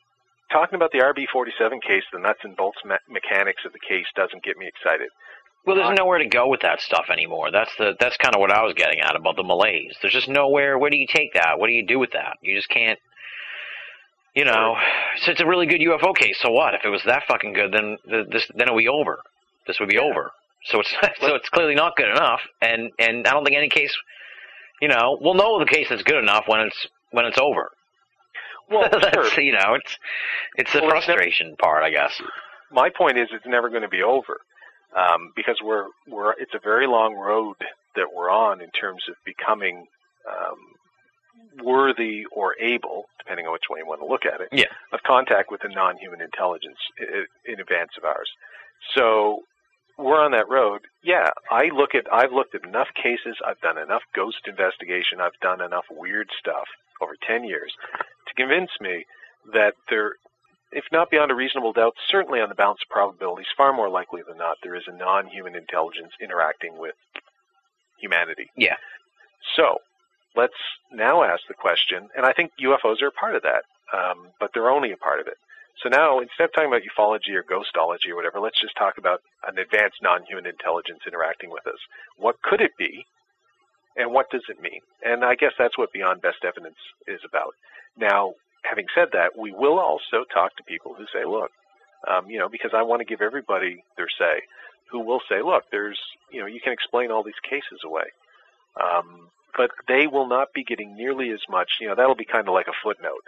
Talking 0.51 0.76
about 0.76 0.91
the 0.91 0.99
RB47 0.99 1.82
case, 1.82 2.03
the 2.14 2.20
nuts 2.20 2.39
and 2.43 2.56
bolts 2.56 2.78
me- 2.86 2.95
mechanics 3.10 3.64
of 3.66 3.74
the 3.74 3.80
case 3.80 4.06
doesn't 4.16 4.43
get 4.43 4.58
me 4.58 4.68
excited. 4.68 5.10
Well, 5.66 5.76
there's 5.76 5.89
uh, 5.89 5.93
nowhere 5.93 6.20
to 6.20 6.28
go 6.28 6.47
with 6.47 6.61
that 6.61 6.80
stuff 6.80 7.05
anymore. 7.11 7.51
That's 7.51 7.72
the 7.78 7.93
that's 7.99 8.18
kind 8.18 8.36
of 8.36 8.41
what 8.41 8.51
I 8.51 8.61
was 8.63 8.74
getting 8.76 8.99
at 8.99 9.16
about 9.16 9.36
the 9.36 9.43
malaise. 9.43 9.95
There's 10.01 10.13
just 10.13 10.30
nowhere. 10.30 10.78
Where 10.78 10.89
do 10.89 10.97
you 10.97 11.07
take 11.11 11.34
that? 11.34 11.57
What 11.59 11.68
do 11.68 11.74
you 11.74 11.86
do 11.86 11.97
with 11.99 12.11
that? 12.11 12.38
You 12.41 12.55
just 12.55 12.70
can't. 12.70 12.99
You 14.36 14.43
know, 14.45 14.76
so 15.22 15.32
it's 15.32 15.39
a 15.41 15.45
really 15.45 15.66
good 15.66 15.80
UFO 15.82 16.13
case. 16.16 16.38
So 16.41 16.51
what? 16.51 16.74
If 16.74 16.82
it 16.84 16.89
was 16.89 17.01
that 17.05 17.24
fucking 17.28 17.53
good, 17.53 17.72
then 17.72 17.97
this 18.30 18.45
then 18.55 18.68
it 18.68 18.74
would 18.74 18.82
be 18.82 18.88
over. 18.89 19.20
This 19.66 19.80
would 19.80 19.89
be 19.89 19.97
over. 19.97 20.32
So 20.66 20.80
it's 20.82 20.91
so 21.22 21.36
it's 21.36 21.49
clearly 21.49 21.76
not 21.76 21.95
good 21.95 22.09
enough. 22.09 22.41
And 22.61 22.91
and 22.99 23.26
I 23.28 23.32
don't 23.32 23.43
think 23.45 23.57
any 23.57 23.70
case. 23.70 23.95
You 24.82 24.89
know, 24.89 25.18
we'll 25.22 25.36
know 25.36 25.57
the 25.57 25.66
case 25.66 25.88
that's 25.89 26.03
good 26.03 26.22
enough 26.22 26.43
when 26.47 26.59
it's 26.61 26.88
when 27.11 27.26
it's 27.26 27.38
over. 27.39 27.72
Well, 28.70 28.89
That's, 28.91 29.30
sure. 29.30 29.41
you 29.43 29.53
know, 29.53 29.76
it's 29.76 29.97
it's 30.57 30.74
the 30.74 30.82
Well, 30.82 30.97
it's 30.97 31.07
never- 31.07 31.20
frustration 31.20 31.55
part, 31.57 31.84
I 31.84 31.91
guess. 31.91 32.20
My 32.72 32.89
point 32.89 33.18
is, 33.18 33.30
it's 33.32 33.45
never 33.45 33.70
going 33.70 33.84
to 33.84 33.88
be 33.88 34.01
over 34.01 34.41
um, 34.96 35.32
because 35.36 35.60
we're 35.64 35.88
we're 36.08 36.34
it's 36.39 36.54
a 36.54 36.60
very 36.64 36.88
long 36.88 37.16
road 37.16 37.56
that 37.96 38.08
we're 38.14 38.30
on 38.30 38.62
in 38.62 38.70
terms 38.72 39.04
of 39.10 39.16
becoming 39.26 39.86
um, 40.30 41.66
worthy 41.66 42.26
or 42.32 42.56
able, 42.60 43.06
depending 43.20 43.46
on 43.46 43.54
which 43.54 43.64
way 43.70 43.80
you 43.80 43.86
want 43.88 44.02
to 44.02 44.08
look 44.08 44.26
at 44.26 44.41
it, 44.41 44.50
Yeah. 44.52 44.66
of 44.91 45.00
contact 45.04 45.52
with 45.52 45.64
a 45.64 45.70
non-human 45.70 46.22
intelligence 46.22 46.78
in, 47.00 47.26
in 47.54 47.60
advance 47.60 47.91
of 47.98 48.04
ours. 48.04 48.30
So 48.96 49.43
we're 49.98 50.22
on 50.24 50.32
that 50.32 50.50
road. 50.50 50.82
Yeah, 51.04 51.30
I 51.52 51.70
look 51.74 51.96
at 51.96 52.12
I've 52.12 52.32
looked 52.34 52.56
at 52.56 52.66
enough 52.66 52.89
cases, 52.96 53.38
I've 53.46 53.60
done 53.62 53.78
enough 53.78 54.04
ghost 54.16 54.43
investigation, 54.48 55.22
I've 55.22 55.39
done 55.41 55.62
enough 55.62 55.86
weird 55.89 56.30
stuff 56.39 56.68
over 57.02 57.16
10 57.28 57.43
years 57.43 57.72
to 58.28 58.34
convince 58.36 58.72
me 58.82 59.06
that 59.54 59.74
there 59.89 60.16
if 60.76 60.84
not 60.91 61.09
beyond 61.09 61.32
a 61.32 61.36
reasonable 61.36 61.71
doubt, 61.71 61.95
certainly 62.11 62.41
on 62.41 62.49
the 62.49 62.55
balance 62.55 62.80
of 62.84 62.91
probabilities, 62.91 63.47
far 63.55 63.71
more 63.71 63.89
likely 63.89 64.21
than 64.28 64.38
not, 64.38 64.57
there 64.61 64.76
is 64.76 64.84
a 64.88 64.95
non-human 64.95 65.55
intelligence 65.55 66.11
interacting 66.21 66.78
with 66.78 66.95
humanity. 67.97 68.51
Yeah. 68.57 68.76
So 69.55 69.80
let's 70.36 70.59
now 70.91 71.23
ask 71.23 71.41
the 71.47 71.55
question, 71.55 72.09
and 72.15 72.26
I 72.26 72.34
think 72.34 72.51
UFOs 72.59 73.01
are 73.01 73.07
a 73.07 73.19
part 73.19 73.36
of 73.36 73.43
that, 73.43 73.63
um, 73.95 74.28
but 74.39 74.51
they're 74.53 74.69
only 74.69 74.91
a 74.91 74.97
part 74.97 75.21
of 75.21 75.28
it. 75.28 75.39
So 75.82 75.88
now, 75.88 76.19
instead 76.19 76.45
of 76.45 76.53
talking 76.53 76.71
about 76.71 76.84
ufology 76.84 77.36
or 77.36 77.43
ghostology 77.43 78.11
or 78.11 78.15
whatever, 78.15 78.39
let's 78.39 78.59
just 78.59 78.76
talk 78.78 78.97
about 78.97 79.19
an 79.47 79.57
advanced 79.57 80.03
non-human 80.03 80.45
intelligence 80.45 80.99
interacting 81.07 81.51
with 81.51 81.67
us. 81.67 81.80
What 82.17 82.36
could 82.43 82.59
it 82.59 82.71
be, 82.78 83.05
and 83.95 84.11
what 84.11 84.30
does 84.30 84.43
it 84.49 84.61
mean? 84.61 84.80
And 85.03 85.23
I 85.23 85.36
guess 85.36 85.51
that's 85.57 85.78
what 85.78 85.91
Beyond 85.93 86.21
Best 86.21 86.43
Evidence 86.43 86.80
is 87.07 87.19
about. 87.28 87.55
Now, 87.97 88.36
having 88.68 88.86
said 88.95 89.09
that, 89.13 89.38
we 89.38 89.51
will 89.51 89.80
also 89.80 90.26
talk 90.34 90.55
to 90.57 90.63
people 90.63 90.93
who 90.97 91.05
say, 91.13 91.26
look, 91.26 91.51
um, 92.07 92.30
you 92.30 92.39
know, 92.39 92.49
because 92.49 92.72
I 92.74 92.84
want 92.84 92.99
to 93.01 93.05
give 93.05 93.22
everybody 93.22 93.84
their 93.97 94.09
say, 94.09 94.41
who 94.91 94.99
will 94.99 95.22
say, 95.30 95.41
look, 95.41 95.63
there's, 95.72 95.99
you 96.32 96.39
know, 96.39 96.45
you 96.45 96.61
can 96.61 96.74
explain 96.74 97.11
all 97.11 97.24
these 97.24 97.34
cases 97.47 97.82
away. 97.84 98.05
Um, 98.80 99.30
but 99.57 99.72
they 99.88 100.05
will 100.07 100.28
not 100.28 100.53
be 100.53 100.63
getting 100.63 100.95
nearly 100.95 101.32
as 101.32 101.41
much, 101.49 101.78
you 101.80 101.88
know, 101.88 101.95
that'll 101.95 102.16
be 102.16 102.26
kind 102.26 102.47
of 102.47 102.53
like 102.53 102.68
a 102.68 102.80
footnote. 102.84 103.24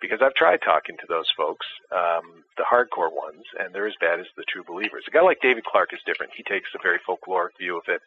Because 0.00 0.20
I've 0.22 0.34
tried 0.34 0.60
talking 0.62 0.96
to 0.98 1.06
those 1.08 1.30
folks, 1.36 1.66
um, 1.90 2.44
the 2.56 2.62
hardcore 2.62 3.12
ones, 3.12 3.42
and 3.58 3.74
they're 3.74 3.88
as 3.88 3.98
bad 4.00 4.20
as 4.20 4.26
the 4.36 4.44
true 4.44 4.62
believers. 4.62 5.04
A 5.08 5.10
guy 5.10 5.22
like 5.22 5.40
David 5.40 5.64
Clarke 5.64 5.92
is 5.92 5.98
different. 6.06 6.32
He 6.36 6.44
takes 6.44 6.70
a 6.74 6.82
very 6.82 7.00
folkloric 7.02 7.58
view 7.58 7.76
of 7.76 7.82
it, 7.88 8.00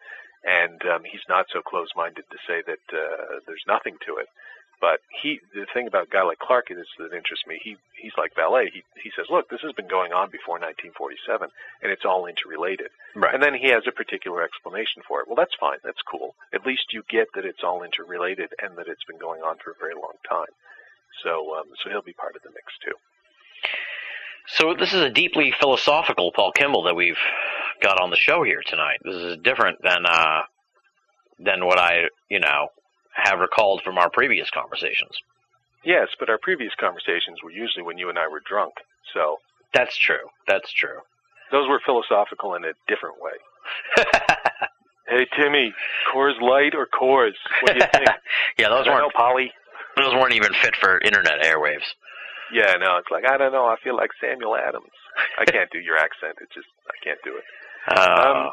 and 0.46 0.82
um, 0.88 1.04
he's 1.04 1.28
not 1.28 1.48
so 1.52 1.62
close-minded 1.62 2.24
to 2.32 2.38
say 2.48 2.64
that 2.66 2.86
uh, 2.96 3.40
there's 3.46 3.64
nothing 3.68 3.98
to 4.08 4.16
it. 4.18 4.28
But 4.82 4.98
he, 5.22 5.40
the 5.54 5.68
thing 5.72 5.86
about 5.86 6.10
a 6.10 6.10
guy 6.10 6.24
like 6.24 6.40
Clarke 6.40 6.72
is 6.72 6.90
that 6.98 7.14
interests 7.14 7.46
me. 7.46 7.62
He 7.62 7.78
he's 8.02 8.18
like 8.18 8.34
Vallée. 8.34 8.74
He 8.74 8.82
he 8.98 9.12
says, 9.16 9.28
look, 9.30 9.48
this 9.48 9.62
has 9.62 9.74
been 9.74 9.88
going 9.88 10.12
on 10.12 10.34
before 10.34 10.58
1947, 10.58 11.50
and 11.86 11.92
it's 11.94 12.04
all 12.04 12.26
interrelated. 12.26 12.90
Right. 13.16 13.32
And 13.32 13.44
then 13.44 13.54
he 13.54 13.70
has 13.70 13.86
a 13.86 13.94
particular 13.94 14.42
explanation 14.42 15.06
for 15.08 15.22
it. 15.22 15.28
Well, 15.30 15.38
that's 15.38 15.54
fine. 15.62 15.78
That's 15.86 16.02
cool. 16.02 16.34
At 16.52 16.66
least 16.66 16.92
you 16.92 17.04
get 17.08 17.30
that 17.36 17.46
it's 17.46 17.64
all 17.64 17.84
interrelated 17.86 18.58
and 18.58 18.76
that 18.82 18.90
it's 18.90 19.06
been 19.06 19.22
going 19.22 19.46
on 19.46 19.62
for 19.64 19.70
a 19.70 19.80
very 19.80 19.94
long 19.94 20.18
time. 20.28 20.50
So 21.22 21.54
um, 21.62 21.70
so 21.78 21.94
he'll 21.94 22.02
be 22.02 22.18
part 22.18 22.36
of 22.36 22.42
the 22.42 22.50
mix 22.50 22.74
too. 22.82 22.98
So 24.48 24.74
this 24.74 24.94
is 24.94 25.02
a 25.02 25.14
deeply 25.14 25.54
philosophical 25.62 26.32
Paul 26.34 26.52
Kimball 26.52 26.84
that 26.90 26.96
we've 26.96 27.22
got 27.82 28.02
on 28.02 28.10
the 28.10 28.18
show 28.18 28.42
here 28.42 28.62
tonight. 28.66 28.98
This 29.04 29.16
is 29.16 29.38
different 29.44 29.78
than 29.84 30.06
uh, 30.06 30.42
than 31.40 31.66
what 31.66 31.78
I, 31.78 32.10
you 32.30 32.40
know, 32.40 32.70
have 33.14 33.40
recalled 33.40 33.82
from 33.84 33.98
our 33.98 34.10
previous 34.10 34.50
conversations. 34.50 35.12
Yes, 35.84 36.10
but 36.20 36.30
our 36.30 36.38
previous 36.38 36.74
conversations 36.80 37.42
were 37.44 37.52
usually 37.52 37.84
when 37.84 37.98
you 37.98 38.10
and 38.10 38.18
I 38.20 38.28
were 38.28 38.42
drunk. 38.48 38.74
So 39.14 39.38
That's 39.74 39.96
true. 39.98 40.30
That's 40.48 40.72
true. 40.72 41.00
those 41.52 41.68
were 41.68 41.82
philosophical 41.86 42.56
in 42.56 42.64
a 42.66 42.74
different 42.88 43.16
way. 43.22 44.04
Hey 45.08 45.26
Timmy, 45.36 45.74
Coors 46.14 46.40
Light 46.40 46.74
or 46.74 46.88
Coors? 46.88 47.34
What 47.62 47.74
do 47.74 47.80
you 47.80 47.86
think? 47.92 48.08
yeah, 48.58 48.70
those 48.70 48.88
I 48.88 48.92
weren't 48.92 49.14
Polly. 49.14 49.52
those 49.98 50.14
weren't 50.14 50.34
even 50.36 50.54
fit 50.54 50.74
for 50.78 51.00
internet 51.02 51.42
airwaves. 51.44 51.84
Yeah, 52.54 52.74
no, 52.80 52.96
it's 52.98 53.10
like 53.12 53.26
I 53.26 53.36
don't 53.38 53.52
know. 53.52 53.66
I 53.66 53.76
feel 53.84 53.98
like 53.98 54.12
Samuel 54.22 54.56
Adams. 54.56 54.92
I 55.38 55.44
can't 55.46 55.70
do 55.72 55.80
your 55.80 55.98
accent. 55.98 56.38
It's 56.40 56.54
just 56.54 56.68
I 56.88 56.94
can't 57.04 57.20
do 57.26 57.36
it. 57.36 57.44
Uh, 57.88 58.34
Um, 58.46 58.52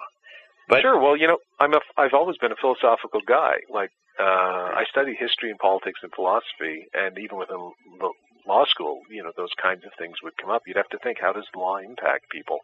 But- 0.68 0.80
sure. 0.82 0.98
Well, 0.98 1.16
you 1.16 1.28
know, 1.28 1.38
I'm 1.60 1.74
a. 1.74 1.80
I've 1.96 2.14
always 2.14 2.38
been 2.38 2.50
a 2.50 2.56
philosophical 2.56 3.20
guy. 3.26 3.58
Like 3.70 3.90
uh, 4.20 4.72
I 4.74 4.84
studied 4.90 5.16
history 5.18 5.50
and 5.50 5.58
politics 5.58 6.00
and 6.02 6.12
philosophy, 6.12 6.86
and 6.94 7.18
even 7.18 7.38
within 7.38 7.72
l- 8.02 8.14
law 8.46 8.64
school, 8.66 9.00
you 9.10 9.22
know, 9.22 9.32
those 9.36 9.52
kinds 9.60 9.84
of 9.84 9.92
things 9.98 10.16
would 10.22 10.36
come 10.36 10.50
up. 10.50 10.62
You'd 10.66 10.76
have 10.76 10.88
to 10.88 10.98
think, 10.98 11.18
how 11.20 11.32
does 11.32 11.46
law 11.54 11.76
impact 11.78 12.30
people? 12.30 12.58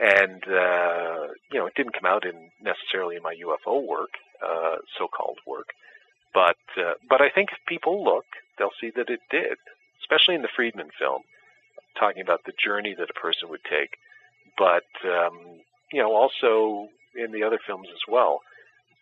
And 0.00 0.42
uh, 0.48 1.28
you 1.52 1.58
know, 1.58 1.66
it 1.66 1.74
didn't 1.76 1.94
come 1.94 2.06
out 2.06 2.24
in 2.24 2.50
necessarily 2.62 3.16
in 3.16 3.22
my 3.22 3.34
UFO 3.34 3.86
work, 3.86 4.10
uh, 4.44 4.76
so-called 4.98 5.38
work, 5.46 5.68
but 6.34 6.56
uh, 6.78 6.94
but 7.08 7.20
I 7.20 7.28
think 7.28 7.50
if 7.52 7.58
people 7.68 8.02
look, 8.02 8.24
they'll 8.58 8.76
see 8.80 8.90
that 8.96 9.10
it 9.10 9.20
did, 9.30 9.58
especially 10.02 10.34
in 10.34 10.42
the 10.42 10.48
Friedman 10.56 10.88
film, 10.98 11.22
talking 11.98 12.22
about 12.22 12.40
the 12.46 12.52
journey 12.62 12.94
that 12.98 13.10
a 13.10 13.20
person 13.20 13.48
would 13.50 13.64
take. 13.70 13.90
But 14.58 14.88
um, 15.04 15.60
you 15.92 16.00
know, 16.02 16.12
also 16.16 16.88
in 17.14 17.32
the 17.32 17.44
other 17.44 17.60
films 17.64 17.88
as 17.92 18.00
well. 18.08 18.40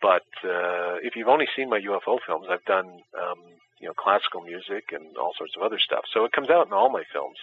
But 0.01 0.25
uh, 0.43 0.97
if 1.03 1.15
you've 1.15 1.27
only 1.27 1.47
seen 1.55 1.69
my 1.69 1.79
UFO 1.79 2.17
films, 2.25 2.47
I've 2.49 2.65
done 2.65 2.87
um, 3.13 3.39
you 3.79 3.87
know 3.87 3.93
classical 3.93 4.41
music 4.41 4.91
and 4.91 5.17
all 5.17 5.33
sorts 5.37 5.53
of 5.55 5.63
other 5.63 5.79
stuff. 5.79 6.05
So 6.13 6.25
it 6.25 6.31
comes 6.31 6.49
out 6.49 6.67
in 6.67 6.73
all 6.73 6.89
my 6.89 7.03
films. 7.13 7.37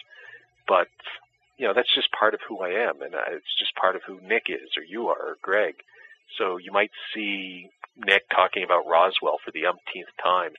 But 0.67 0.89
you 1.57 1.67
know 1.67 1.75
that's 1.75 1.95
just 1.95 2.11
part 2.13 2.35
of 2.35 2.41
who 2.49 2.61
I 2.61 2.71
am, 2.89 3.03
and 3.03 3.15
uh, 3.15 3.31
it's 3.31 3.59
just 3.59 3.75
part 3.77 3.97
of 3.97 4.03
who 4.07 4.21
Nick 4.21 4.47
is, 4.49 4.77
or 4.77 4.83
you 4.83 5.09
are, 5.09 5.35
or 5.35 5.37
Greg. 5.43 5.75
So 6.37 6.59
you 6.59 6.73
might 6.73 6.91
see 7.15 7.69
Nick 7.97 8.29
talking 8.29 8.63
about 8.63 8.87
Roswell 8.87 9.39
for 9.45 9.51
the 9.51 9.67
umpteenth 9.67 10.13
time, 10.23 10.53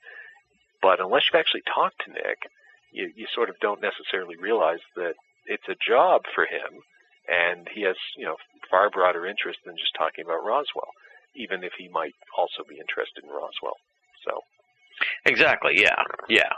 but 0.82 1.00
unless 1.00 1.24
you've 1.28 1.40
actually 1.40 1.64
talked 1.74 2.04
to 2.06 2.12
Nick, 2.12 2.50
you, 2.92 3.12
you 3.16 3.28
sort 3.34 3.50
of 3.50 3.60
don't 3.60 3.82
necessarily 3.82 4.36
realize 4.36 4.80
that 4.96 5.14
it's 5.46 5.68
a 5.70 5.76
job 5.76 6.24
for 6.34 6.46
him, 6.46 6.82
and 7.28 7.68
he 7.74 7.84
has 7.84 7.96
you 8.18 8.26
know 8.26 8.36
far 8.70 8.90
broader 8.90 9.26
interest 9.26 9.60
than 9.66 9.78
just 9.78 9.96
talking 9.98 10.26
about 10.26 10.46
Roswell, 10.46 10.92
even 11.40 11.64
if 11.64 11.72
he 11.78 11.88
might 11.90 12.14
also 12.38 12.64
be 12.68 12.76
interested 12.76 13.24
in 13.24 13.30
Roswell. 13.30 13.78
So 14.28 14.42
exactly. 15.26 15.74
Yeah. 15.76 15.96
Yeah. 16.28 16.52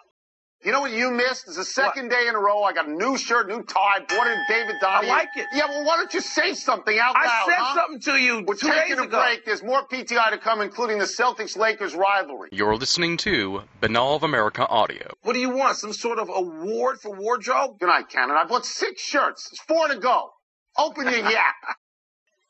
You 0.64 0.72
know 0.72 0.82
what 0.82 0.92
you 0.92 1.10
missed? 1.10 1.46
It's 1.48 1.58
the 1.58 1.66
second 1.66 2.10
day 2.10 2.28
in 2.28 2.36
a 2.36 2.38
row. 2.38 2.62
I 2.62 2.72
got 2.72 2.88
a 2.88 2.92
new 2.92 3.18
shirt, 3.18 3.48
new 3.48 3.64
tie, 3.64 4.00
bought 4.08 4.28
it 4.28 4.34
in 4.34 4.44
David 4.48 4.76
Donnie. 4.80 5.10
I 5.10 5.12
like 5.12 5.30
it. 5.36 5.48
Yeah, 5.56 5.66
well, 5.68 5.84
why 5.86 5.98
don't 5.98 6.14
you 6.14 6.22
say 6.22 6.54
something 6.54 7.00
out 7.00 7.16
loud? 7.16 7.26
I 7.26 7.44
said 7.48 7.56
huh? 7.58 7.76
something 7.82 8.00
to 8.02 8.20
you 8.22 8.44
We're 8.46 8.54
two 8.54 8.68
taking 8.68 8.90
days 8.90 9.00
a 9.00 9.04
ago. 9.08 9.20
break. 9.24 9.44
There's 9.44 9.64
more 9.64 9.88
PTI 9.88 10.30
to 10.30 10.38
come, 10.38 10.62
including 10.62 11.00
the 11.00 11.06
Celtics-Lakers 11.06 11.96
rivalry. 11.96 12.50
You're 12.52 12.76
listening 12.76 13.18
to 13.18 13.64
Binnall 13.82 14.16
of 14.18 14.22
America 14.22 14.68
Audio. 14.68 15.12
What 15.24 15.34
do 15.34 15.40
you 15.40 15.50
want? 15.50 15.78
Some 15.78 15.94
sort 15.94 16.20
of 16.20 16.30
award 16.30 17.00
for 17.02 17.12
wardrobe? 17.16 17.80
Good 17.80 17.88
night, 17.88 18.10
Cannon. 18.10 18.38
I 18.38 18.46
bought 18.46 18.64
six 18.68 19.02
shirts. 19.02 19.50
There's 19.50 19.62
four 19.62 19.88
to 19.88 19.98
go. 20.00 20.30
Open 20.78 21.06
your 21.06 21.18
yap. 21.32 21.56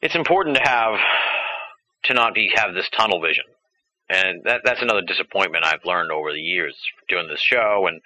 It's 0.02 0.16
important 0.16 0.58
to 0.58 0.64
have 0.70 1.00
to 2.04 2.14
not 2.14 2.34
be 2.34 2.52
have 2.56 2.74
this 2.74 2.90
tunnel 2.90 3.22
vision 3.22 3.46
and 4.12 4.44
that 4.44 4.62
that's 4.64 4.82
another 4.82 5.02
disappointment 5.02 5.64
I've 5.66 5.86
learned 5.86 6.12
over 6.12 6.34
the 6.34 6.42
years 6.42 6.76
doing 7.08 7.28
this 7.28 7.40
show 7.40 7.88
and 7.88 8.02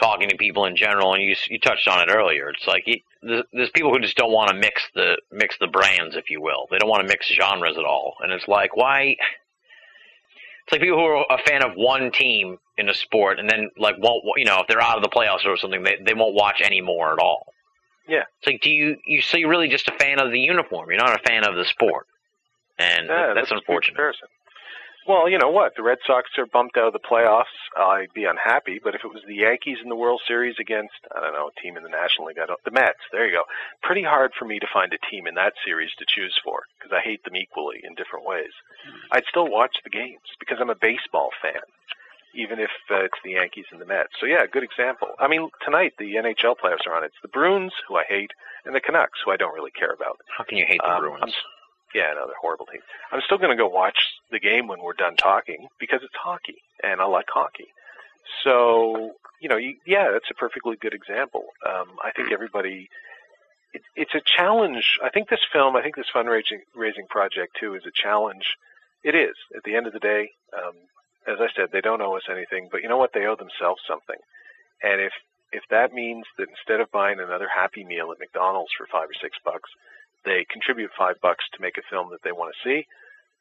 talking 0.00 0.28
to 0.28 0.36
people 0.36 0.64
in 0.64 0.74
general. 0.76 1.14
And 1.14 1.22
you 1.22 1.36
you 1.48 1.60
touched 1.60 1.86
on 1.86 2.00
it 2.00 2.12
earlier. 2.12 2.50
It's 2.50 2.66
like 2.66 2.84
there's, 3.22 3.44
there's 3.52 3.70
people 3.70 3.92
who 3.92 4.00
just 4.00 4.16
don't 4.16 4.32
want 4.32 4.50
to 4.50 4.56
mix 4.56 4.82
the 4.94 5.18
mix 5.30 5.56
the 5.58 5.68
brands, 5.68 6.16
if 6.16 6.30
you 6.30 6.40
will. 6.40 6.66
They 6.70 6.78
don't 6.78 6.88
want 6.88 7.02
to 7.02 7.08
mix 7.08 7.28
genres 7.28 7.78
at 7.78 7.84
all. 7.84 8.16
And 8.20 8.32
it's 8.32 8.48
like 8.48 8.76
why? 8.76 9.16
It's 10.64 10.72
like 10.72 10.80
people 10.80 10.98
who 10.98 11.04
are 11.04 11.24
a 11.30 11.38
fan 11.46 11.62
of 11.62 11.74
one 11.74 12.10
team 12.10 12.58
in 12.76 12.88
a 12.88 12.94
sport 12.94 13.38
and 13.38 13.48
then 13.48 13.70
like 13.78 13.96
won't 13.98 14.24
you 14.36 14.44
know 14.44 14.60
if 14.60 14.66
they're 14.66 14.82
out 14.82 14.96
of 14.96 15.02
the 15.02 15.08
playoffs 15.08 15.46
or 15.46 15.56
something 15.56 15.82
they 15.84 15.96
they 16.04 16.14
won't 16.14 16.34
watch 16.34 16.60
anymore 16.60 17.12
at 17.12 17.20
all. 17.20 17.46
Yeah. 18.08 18.24
It's 18.38 18.46
like 18.48 18.62
do 18.62 18.70
you 18.70 18.96
you 19.06 19.22
so 19.22 19.36
you're 19.36 19.48
really 19.48 19.68
just 19.68 19.86
a 19.86 19.92
fan 19.92 20.18
of 20.18 20.32
the 20.32 20.40
uniform. 20.40 20.90
You're 20.90 20.98
not 20.98 21.14
a 21.14 21.22
fan 21.22 21.44
of 21.44 21.54
the 21.54 21.64
sport. 21.64 22.06
And 22.80 23.08
Yeah, 23.08 23.32
that's 23.34 23.48
good 23.50 23.58
unfortunate. 23.58 23.96
Comparison. 23.96 24.28
Well, 25.08 25.28
you 25.28 25.38
know 25.38 25.48
what? 25.50 25.72
The 25.76 25.82
Red 25.82 25.98
Sox 26.06 26.28
are 26.38 26.46
bumped 26.46 26.76
out 26.76 26.86
of 26.88 26.92
the 26.92 27.00
playoffs. 27.00 27.56
I'd 27.76 28.12
be 28.14 28.24
unhappy, 28.26 28.78
but 28.84 28.94
if 28.94 29.00
it 29.02 29.08
was 29.12 29.22
the 29.26 29.34
Yankees 29.34 29.78
in 29.82 29.88
the 29.88 29.96
World 29.96 30.20
Series 30.28 30.56
against, 30.60 30.92
I 31.16 31.20
don't 31.20 31.32
know, 31.32 31.48
a 31.48 31.60
team 31.60 31.76
in 31.76 31.82
the 31.82 31.88
National 31.88 32.26
League, 32.28 32.38
I 32.38 32.44
don't, 32.46 32.62
the 32.64 32.70
Mets, 32.70 33.00
there 33.10 33.26
you 33.26 33.32
go. 33.32 33.42
Pretty 33.82 34.02
hard 34.04 34.32
for 34.38 34.44
me 34.44 34.58
to 34.60 34.66
find 34.72 34.92
a 34.92 34.98
team 35.10 35.26
in 35.26 35.34
that 35.34 35.54
series 35.64 35.90
to 35.98 36.04
choose 36.06 36.38
for 36.44 36.62
because 36.78 36.92
I 36.92 37.00
hate 37.00 37.24
them 37.24 37.34
equally 37.34 37.80
in 37.82 37.94
different 37.96 38.26
ways. 38.26 38.52
I'd 39.10 39.24
still 39.28 39.48
watch 39.50 39.74
the 39.84 39.90
games 39.90 40.20
because 40.38 40.58
I'm 40.60 40.70
a 40.70 40.76
baseball 40.78 41.30
fan, 41.42 41.64
even 42.34 42.60
if 42.60 42.70
uh, 42.90 43.02
it's 43.08 43.18
the 43.24 43.32
Yankees 43.40 43.66
and 43.72 43.80
the 43.80 43.86
Mets. 43.86 44.12
So 44.20 44.26
yeah, 44.26 44.44
good 44.52 44.62
example. 44.62 45.08
I 45.18 45.28
mean, 45.28 45.48
tonight 45.64 45.94
the 45.98 46.16
NHL 46.16 46.56
playoffs 46.62 46.86
are 46.86 46.94
on. 46.94 47.04
It's 47.04 47.18
the 47.22 47.28
Bruins, 47.32 47.72
who 47.88 47.96
I 47.96 48.04
hate, 48.06 48.30
and 48.66 48.74
the 48.76 48.80
Canucks, 48.84 49.18
who 49.24 49.32
I 49.32 49.36
don't 49.38 49.54
really 49.54 49.72
care 49.72 49.92
about. 49.96 50.20
How 50.36 50.44
can 50.44 50.58
you 50.58 50.66
hate 50.68 50.80
the 50.84 50.92
Um, 50.92 51.00
Bruins? 51.00 51.22
I'm- 51.24 51.32
yeah, 51.94 52.12
no, 52.14 52.26
they're 52.26 52.36
horrible 52.40 52.66
team. 52.66 52.80
I'm 53.12 53.20
still 53.24 53.38
going 53.38 53.50
to 53.50 53.56
go 53.56 53.68
watch 53.68 53.98
the 54.30 54.40
game 54.40 54.66
when 54.66 54.80
we're 54.82 54.94
done 54.94 55.16
talking 55.16 55.68
because 55.78 56.00
it's 56.02 56.14
hockey 56.14 56.62
and 56.82 57.00
I 57.00 57.04
like 57.04 57.26
hockey. 57.28 57.68
So, 58.44 59.12
you 59.40 59.48
know, 59.48 59.56
you, 59.56 59.76
yeah, 59.86 60.10
that's 60.12 60.30
a 60.30 60.34
perfectly 60.34 60.76
good 60.76 60.94
example. 60.94 61.44
Um, 61.66 61.88
I 62.04 62.12
think 62.12 62.32
everybody, 62.32 62.88
it, 63.72 63.82
it's 63.96 64.14
a 64.14 64.20
challenge. 64.24 64.98
I 65.02 65.10
think 65.10 65.28
this 65.28 65.44
film, 65.52 65.76
I 65.76 65.82
think 65.82 65.96
this 65.96 66.10
fundraising 66.14 66.60
raising 66.74 67.06
project 67.08 67.56
too 67.58 67.74
is 67.74 67.82
a 67.86 67.92
challenge. 67.92 68.44
It 69.02 69.14
is. 69.14 69.34
At 69.56 69.64
the 69.64 69.76
end 69.76 69.86
of 69.86 69.92
the 69.92 69.98
day, 69.98 70.30
um, 70.56 70.74
as 71.26 71.38
I 71.40 71.48
said, 71.54 71.68
they 71.72 71.80
don't 71.80 72.02
owe 72.02 72.16
us 72.16 72.28
anything, 72.30 72.68
but 72.70 72.82
you 72.82 72.88
know 72.88 72.98
what? 72.98 73.12
They 73.12 73.26
owe 73.26 73.36
themselves 73.36 73.82
something. 73.86 74.18
And 74.82 75.00
if 75.00 75.12
if 75.52 75.62
that 75.70 75.92
means 75.92 76.24
that 76.38 76.48
instead 76.48 76.80
of 76.80 76.92
buying 76.92 77.18
another 77.18 77.48
Happy 77.52 77.84
Meal 77.84 78.12
at 78.12 78.20
McDonald's 78.20 78.70
for 78.76 78.86
five 78.86 79.10
or 79.10 79.18
six 79.20 79.36
bucks, 79.44 79.68
they 80.24 80.44
contribute 80.50 80.90
five 80.96 81.16
bucks 81.22 81.44
to 81.52 81.62
make 81.62 81.78
a 81.78 81.88
film 81.90 82.10
that 82.10 82.22
they 82.22 82.32
want 82.32 82.52
to 82.54 82.68
see, 82.68 82.86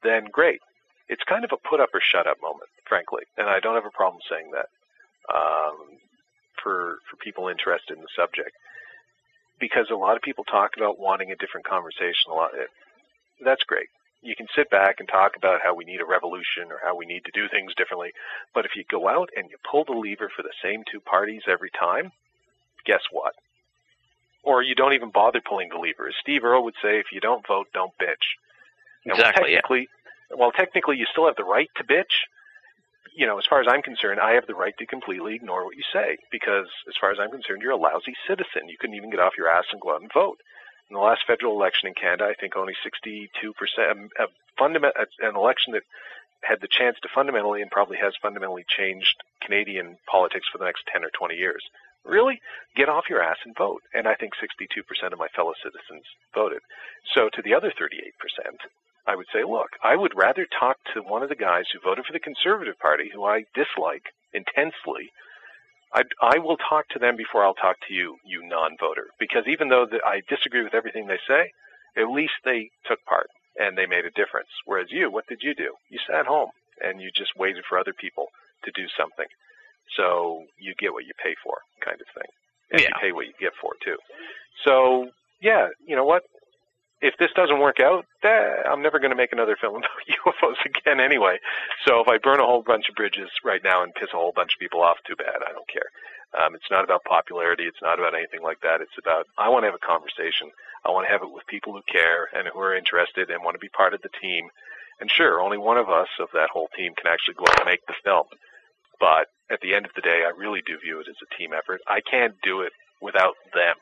then 0.03 0.26
great. 0.31 0.61
It's 1.10 1.23
kind 1.23 1.43
of 1.43 1.51
a 1.51 1.68
put 1.69 1.80
up 1.80 1.89
or 1.93 2.01
shut 2.01 2.27
up 2.27 2.38
moment, 2.41 2.69
frankly, 2.88 3.23
and 3.38 3.49
I 3.49 3.60
don't 3.60 3.76
have 3.76 3.85
a 3.85 3.97
problem 3.97 4.22
saying 4.30 4.51
that 4.53 4.69
um, 5.34 5.97
for 6.61 6.99
for 7.10 7.18
people 7.18 7.49
interested 7.49 7.97
in 7.97 8.03
the 8.03 8.15
subject, 8.15 8.51
because 9.60 9.89
a 9.91 9.95
lot 9.95 10.15
of 10.15 10.22
people 10.22 10.43
talk 10.43 10.72
about 10.77 10.99
wanting 10.99 11.31
a 11.31 11.35
different 11.35 11.65
conversation. 11.68 12.31
A 12.31 12.34
lot, 12.34 12.51
it, 12.53 12.69
that's 13.43 13.64
great. 13.64 13.88
You 14.22 14.35
can 14.35 14.47
sit 14.56 14.69
back 14.69 14.99
and 14.99 15.07
talk 15.07 15.38
about 15.38 15.61
how 15.64 15.73
we 15.73 15.85
need 15.85 16.01
a 16.01 16.06
revolution 16.06 16.69
or 16.69 16.80
how 16.84 16.95
we 16.95 17.06
need 17.06 17.23
to 17.26 17.31
do 17.34 17.47
things 17.47 17.73
differently, 17.76 18.11
but 18.53 18.65
if 18.65 18.76
you 18.76 18.84
go 18.91 19.07
out 19.07 19.30
and 19.35 19.49
you 19.49 19.57
pull 19.69 19.85
the 19.85 19.93
lever 19.93 20.30
for 20.35 20.43
the 20.43 20.53
same 20.61 20.84
two 20.91 20.99
parties 20.99 21.43
every 21.47 21.72
time, 21.72 22.11
guess 22.85 23.01
what? 23.11 23.34
Or 24.43 24.61
you 24.61 24.75
don't 24.75 24.93
even 24.93 25.09
bother 25.11 25.41
pulling 25.41 25.69
the 25.69 25.77
lever. 25.77 26.07
As 26.07 26.15
Steve 26.21 26.43
Earle 26.43 26.63
would 26.63 26.75
say, 26.81 26.99
if 26.99 27.07
you 27.11 27.19
don't 27.19 27.45
vote, 27.45 27.67
don't 27.73 27.91
bitch. 28.01 28.37
And 29.05 29.13
Exactly, 29.13 29.51
yeah. 29.51 29.57
technically, 29.57 29.89
well, 30.31 30.51
technically, 30.51 30.97
you 30.97 31.05
still 31.11 31.25
have 31.25 31.35
the 31.35 31.43
right 31.43 31.69
to 31.77 31.83
bitch. 31.83 32.27
You 33.15 33.25
know, 33.25 33.37
as 33.37 33.45
far 33.45 33.59
as 33.59 33.67
I'm 33.67 33.81
concerned, 33.81 34.19
I 34.19 34.33
have 34.33 34.47
the 34.47 34.53
right 34.53 34.77
to 34.77 34.85
completely 34.85 35.35
ignore 35.35 35.65
what 35.65 35.75
you 35.75 35.83
say 35.91 36.17
because, 36.31 36.67
as 36.87 36.93
far 36.99 37.11
as 37.11 37.19
I'm 37.19 37.31
concerned, 37.31 37.61
you're 37.61 37.71
a 37.71 37.77
lousy 37.77 38.15
citizen. 38.27 38.69
You 38.69 38.77
couldn't 38.79 38.95
even 38.95 39.09
get 39.09 39.19
off 39.19 39.33
your 39.37 39.49
ass 39.49 39.65
and 39.71 39.81
go 39.81 39.93
out 39.93 40.01
and 40.01 40.11
vote. 40.13 40.39
In 40.89 40.95
the 40.95 41.01
last 41.01 41.21
federal 41.27 41.53
election 41.53 41.87
in 41.87 41.93
Canada, 41.93 42.25
I 42.25 42.33
think 42.33 42.55
only 42.55 42.73
62%, 42.83 43.29
um, 43.91 44.09
a 44.17 44.25
fundament, 44.57 44.95
an 45.19 45.35
election 45.35 45.73
that 45.73 45.83
had 46.41 46.61
the 46.61 46.67
chance 46.67 46.97
to 47.01 47.09
fundamentally 47.13 47.61
and 47.61 47.69
probably 47.69 47.97
has 47.97 48.13
fundamentally 48.21 48.65
changed 48.67 49.21
Canadian 49.41 49.97
politics 50.09 50.47
for 50.51 50.57
the 50.57 50.65
next 50.65 50.85
10 50.91 51.03
or 51.03 51.09
20 51.09 51.35
years. 51.35 51.63
Really? 52.10 52.41
Get 52.76 52.90
off 52.90 53.10
your 53.10 53.22
ass 53.22 53.38
and 53.45 53.56
vote. 53.57 53.81
And 53.94 54.07
I 54.07 54.15
think 54.15 54.34
62% 54.36 55.14
of 55.14 55.19
my 55.19 55.27
fellow 55.36 55.53
citizens 55.64 56.06
voted. 56.34 56.60
So 57.15 57.30
to 57.30 57.41
the 57.41 57.53
other 57.53 57.72
38%, 57.72 58.11
I 59.07 59.15
would 59.15 59.27
say, 59.34 59.44
look, 59.44 59.69
I 59.84 59.95
would 59.95 60.14
rather 60.15 60.45
talk 60.60 60.77
to 60.94 61.02
one 61.02 61.23
of 61.23 61.30
the 61.30 61.36
guys 61.36 61.65
who 61.72 61.80
voted 61.80 62.06
for 62.06 62.14
the 62.14 62.19
Conservative 62.19 62.77
Party, 62.80 63.10
who 63.14 63.26
I 63.26 63.45
dislike 63.56 64.03
intensely. 64.34 65.10
I, 65.94 66.03
I 66.22 66.38
will 66.38 66.57
talk 66.57 66.88
to 66.90 66.99
them 66.99 67.15
before 67.15 67.44
I'll 67.44 67.57
talk 67.57 67.77
to 67.88 67.94
you, 67.94 68.18
you 68.23 68.45
non-voter, 68.45 69.07
because 69.19 69.45
even 69.48 69.69
though 69.69 69.88
the, 69.90 69.98
I 70.06 70.22
disagree 70.30 70.64
with 70.64 70.76
everything 70.76 71.07
they 71.07 71.18
say, 71.27 71.49
at 71.98 72.11
least 72.11 72.38
they 72.45 72.69
took 72.86 73.03
part 73.06 73.27
and 73.57 73.76
they 73.76 73.88
made 73.88 74.06
a 74.06 74.11
difference. 74.14 74.49
Whereas 74.65 74.88
you, 74.91 75.10
what 75.10 75.26
did 75.27 75.40
you 75.41 75.56
do? 75.56 75.73
You 75.90 75.99
sat 76.06 76.27
home 76.27 76.49
and 76.80 77.02
you 77.02 77.10
just 77.15 77.34
waited 77.36 77.64
for 77.68 77.80
other 77.80 77.94
people 77.94 78.27
to 78.64 78.72
do 78.76 78.86
something. 78.98 79.26
So 79.97 80.43
you 80.59 80.73
get 80.79 80.93
what 80.93 81.05
you 81.05 81.13
pay 81.23 81.35
for, 81.43 81.57
kind 81.83 81.99
of 81.99 82.07
thing, 82.13 82.29
and 82.71 82.81
you 82.81 82.89
pay 83.01 83.11
what 83.11 83.25
you 83.25 83.33
get 83.39 83.53
for 83.61 83.73
too. 83.83 83.97
So 84.65 85.09
yeah, 85.41 85.67
you 85.85 85.95
know 85.95 86.05
what? 86.05 86.23
If 87.01 87.15
this 87.17 87.31
doesn't 87.33 87.59
work 87.59 87.79
out, 87.79 88.03
eh, 88.23 88.55
I'm 88.67 88.81
never 88.81 88.99
going 88.99 89.11
to 89.11 89.15
make 89.15 89.31
another 89.31 89.55
film 89.55 89.75
about 89.79 90.03
UFOs 90.27 90.59
again 90.65 90.99
anyway. 90.99 91.39
So 91.87 92.01
if 92.01 92.07
I 92.09 92.17
burn 92.17 92.41
a 92.41 92.45
whole 92.45 92.61
bunch 92.61 92.89
of 92.89 92.95
bridges 92.95 93.29
right 93.43 93.63
now 93.63 93.83
and 93.83 93.95
piss 93.95 94.09
a 94.13 94.17
whole 94.17 94.33
bunch 94.35 94.51
of 94.53 94.59
people 94.59 94.81
off, 94.83 94.97
too 95.07 95.15
bad. 95.15 95.39
I 95.47 95.53
don't 95.53 95.69
care. 95.71 95.87
Um, 96.37 96.53
it's 96.53 96.69
not 96.69 96.83
about 96.83 97.03
popularity. 97.05 97.63
It's 97.63 97.81
not 97.81 97.99
about 97.99 98.13
anything 98.13 98.43
like 98.43 98.59
that. 98.61 98.81
It's 98.81 98.99
about 98.99 99.25
I 99.37 99.49
want 99.49 99.63
to 99.63 99.71
have 99.71 99.79
a 99.79 99.85
conversation. 99.85 100.51
I 100.85 100.91
want 100.91 101.07
to 101.07 101.11
have 101.11 101.23
it 101.23 101.31
with 101.31 101.47
people 101.47 101.73
who 101.73 101.81
care 101.89 102.29
and 102.35 102.47
who 102.47 102.59
are 102.59 102.75
interested 102.75 103.29
and 103.29 103.43
want 103.43 103.55
to 103.55 103.63
be 103.63 103.69
part 103.69 103.93
of 103.93 104.01
the 104.01 104.13
team. 104.21 104.47
And 104.99 105.09
sure, 105.09 105.39
only 105.39 105.57
one 105.57 105.77
of 105.77 105.89
us 105.89 106.11
of 106.19 106.29
that 106.33 106.51
whole 106.51 106.69
team 106.75 106.93
can 106.93 107.07
actually 107.07 107.35
go 107.35 107.47
out 107.47 107.59
and 107.59 107.71
make 107.71 107.85
the 107.87 107.97
film. 108.03 108.27
But 108.99 109.31
at 109.51 109.61
the 109.61 109.73
end 109.73 109.85
of 109.85 109.91
the 109.95 110.01
day, 110.01 110.23
I 110.26 110.31
really 110.38 110.61
do 110.65 110.77
view 110.80 110.99
it 110.99 111.07
as 111.09 111.15
a 111.21 111.35
team 111.38 111.51
effort. 111.53 111.81
I 111.88 112.01
can't 112.01 112.35
do 112.43 112.61
it 112.61 112.71
without 113.01 113.35
them. 113.53 113.76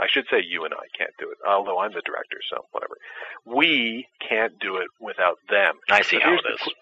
I 0.00 0.06
should 0.08 0.26
say 0.30 0.42
you 0.46 0.64
and 0.64 0.72
I 0.74 0.86
can't 0.96 1.14
do 1.18 1.30
it, 1.30 1.38
although 1.46 1.80
I'm 1.80 1.92
the 1.92 2.02
director, 2.06 2.38
so 2.48 2.64
whatever. 2.70 2.96
We 3.44 4.06
can't 4.26 4.58
do 4.60 4.76
it 4.76 4.88
without 5.00 5.38
them. 5.48 5.74
I 5.90 6.02
see 6.02 6.16
But 6.16 6.22
how 6.22 6.32
it 6.34 6.44
is. 6.54 6.60
the 6.64 6.72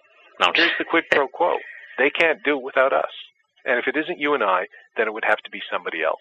No, 0.47 0.53
Here's 0.55 0.77
the 0.79 0.85
quid 0.85 1.05
pro 1.11 1.27
quo. 1.29 1.57
They 1.97 2.11
can't 2.11 2.43
do 2.45 2.59
it 2.59 2.63
without 2.63 2.93
us. 2.93 3.11
And 3.65 3.79
if 3.79 3.89
it 3.89 3.97
isn't 3.97 4.19
you 4.21 4.35
and 4.35 4.43
I, 4.45 4.67
then 4.97 5.09
it 5.09 5.15
would 5.15 5.25
have 5.25 5.39
to 5.39 5.51
be 5.51 5.61
somebody 5.71 6.03
else 6.03 6.21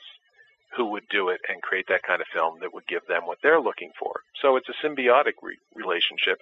who 0.75 0.85
would 0.91 1.07
do 1.09 1.29
it 1.29 1.39
and 1.49 1.61
create 1.61 1.87
that 1.89 2.03
kind 2.03 2.21
of 2.21 2.27
film 2.33 2.59
that 2.61 2.73
would 2.73 2.87
give 2.87 3.05
them 3.07 3.25
what 3.25 3.37
they're 3.43 3.59
looking 3.61 3.91
for. 3.99 4.21
So 4.41 4.55
it's 4.55 4.69
a 4.69 4.85
symbiotic 4.85 5.33
re- 5.41 5.57
relationship. 5.75 6.39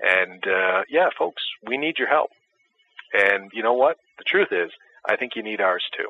And 0.00 0.46
uh, 0.46 0.82
yeah, 0.88 1.08
folks, 1.18 1.42
we 1.66 1.76
need 1.76 1.98
your 1.98 2.08
help. 2.08 2.30
And 3.12 3.50
you 3.52 3.62
know 3.62 3.72
what? 3.74 3.96
The 4.18 4.24
truth 4.24 4.48
is, 4.52 4.70
I 5.06 5.16
think 5.16 5.32
you 5.36 5.42
need 5.42 5.60
ours 5.60 5.84
too. 5.96 6.08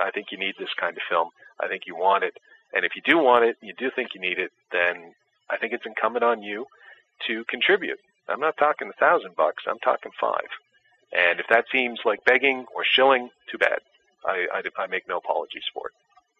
I 0.00 0.10
think 0.10 0.28
you 0.30 0.38
need 0.38 0.54
this 0.58 0.74
kind 0.78 0.96
of 0.96 1.02
film. 1.08 1.30
I 1.60 1.68
think 1.68 1.82
you 1.86 1.96
want 1.96 2.24
it. 2.24 2.34
And 2.74 2.84
if 2.84 2.92
you 2.96 3.02
do 3.04 3.18
want 3.18 3.44
it, 3.44 3.56
you 3.62 3.72
do 3.78 3.90
think 3.94 4.10
you 4.14 4.20
need 4.20 4.38
it, 4.38 4.50
then 4.72 5.14
I 5.50 5.56
think 5.56 5.72
it's 5.72 5.86
incumbent 5.86 6.24
on 6.24 6.42
you 6.42 6.66
to 7.26 7.44
contribute. 7.48 7.98
I'm 8.28 8.40
not 8.40 8.56
talking 8.58 8.90
a 8.90 9.00
thousand 9.00 9.36
bucks. 9.36 9.64
I'm 9.68 9.78
talking 9.78 10.12
five. 10.20 10.50
And 11.12 11.40
if 11.40 11.46
that 11.48 11.64
seems 11.72 12.00
like 12.04 12.24
begging 12.24 12.66
or 12.74 12.82
shilling, 12.84 13.30
too 13.50 13.58
bad. 13.58 13.78
I, 14.26 14.46
I, 14.52 14.82
I 14.82 14.86
make 14.88 15.08
no 15.08 15.18
apologies 15.18 15.62
for 15.72 15.86
it. 15.88 15.94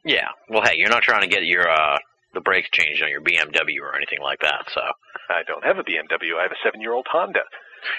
yeah. 0.04 0.28
Well, 0.50 0.62
hey, 0.62 0.76
you're 0.76 0.90
not 0.90 1.02
trying 1.02 1.22
to 1.22 1.28
get 1.28 1.44
your 1.44 1.70
uh, 1.70 1.98
the 2.34 2.40
brakes 2.40 2.68
changed 2.72 3.02
on 3.02 3.08
your 3.10 3.20
BMW 3.20 3.80
or 3.80 3.96
anything 3.96 4.20
like 4.20 4.40
that. 4.40 4.66
So 4.74 4.80
I 5.30 5.42
don't 5.46 5.64
have 5.64 5.78
a 5.78 5.84
BMW. 5.84 6.36
I 6.38 6.42
have 6.42 6.52
a 6.52 6.62
seven-year-old 6.64 7.06
Honda. 7.10 7.42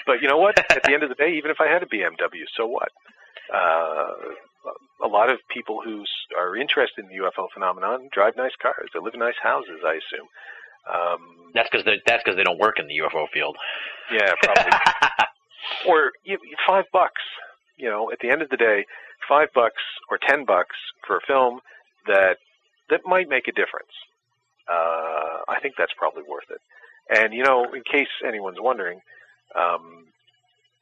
But 0.06 0.20
you 0.20 0.28
know 0.28 0.36
what? 0.36 0.58
At 0.70 0.82
the 0.84 0.92
end 0.92 1.02
of 1.02 1.08
the 1.08 1.14
day, 1.14 1.32
even 1.36 1.50
if 1.50 1.60
I 1.60 1.66
had 1.66 1.82
a 1.82 1.86
BMW, 1.86 2.44
so 2.56 2.66
what? 2.66 2.90
Uh, 3.52 4.12
a 5.02 5.08
lot 5.08 5.30
of 5.30 5.38
people 5.48 5.80
who 5.84 6.04
are 6.36 6.56
interested 6.56 7.04
in 7.04 7.08
the 7.08 7.24
UFO 7.24 7.48
phenomenon 7.52 8.08
drive 8.12 8.36
nice 8.36 8.56
cars. 8.60 8.90
They 8.92 9.00
live 9.00 9.14
in 9.14 9.20
nice 9.20 9.38
houses, 9.42 9.80
I 9.84 9.98
assume. 9.98 10.28
Um, 10.88 11.52
that's 11.54 11.68
because 11.70 11.86
that's 12.06 12.22
because 12.22 12.36
they 12.36 12.42
don't 12.44 12.58
work 12.58 12.78
in 12.78 12.88
the 12.88 12.98
UFO 12.98 13.26
field. 13.32 13.56
yeah, 14.12 14.32
probably. 14.42 14.72
or 15.88 16.12
you, 16.24 16.38
five 16.66 16.84
bucks. 16.92 17.22
You 17.76 17.88
know, 17.88 18.10
at 18.10 18.18
the 18.20 18.30
end 18.30 18.42
of 18.42 18.48
the 18.48 18.56
day, 18.56 18.86
five 19.28 19.48
bucks 19.54 19.82
or 20.10 20.18
ten 20.18 20.44
bucks 20.44 20.76
for 21.06 21.16
a 21.16 21.20
film 21.26 21.60
that 22.06 22.38
that 22.90 23.00
might 23.04 23.28
make 23.28 23.48
a 23.48 23.52
difference. 23.52 23.92
Uh, 24.68 25.44
I 25.48 25.60
think 25.62 25.74
that's 25.78 25.92
probably 25.96 26.22
worth 26.28 26.50
it. 26.50 26.60
And 27.10 27.32
you 27.32 27.44
know, 27.44 27.64
in 27.72 27.82
case 27.84 28.08
anyone's 28.26 28.60
wondering, 28.60 29.00
um, 29.54 30.06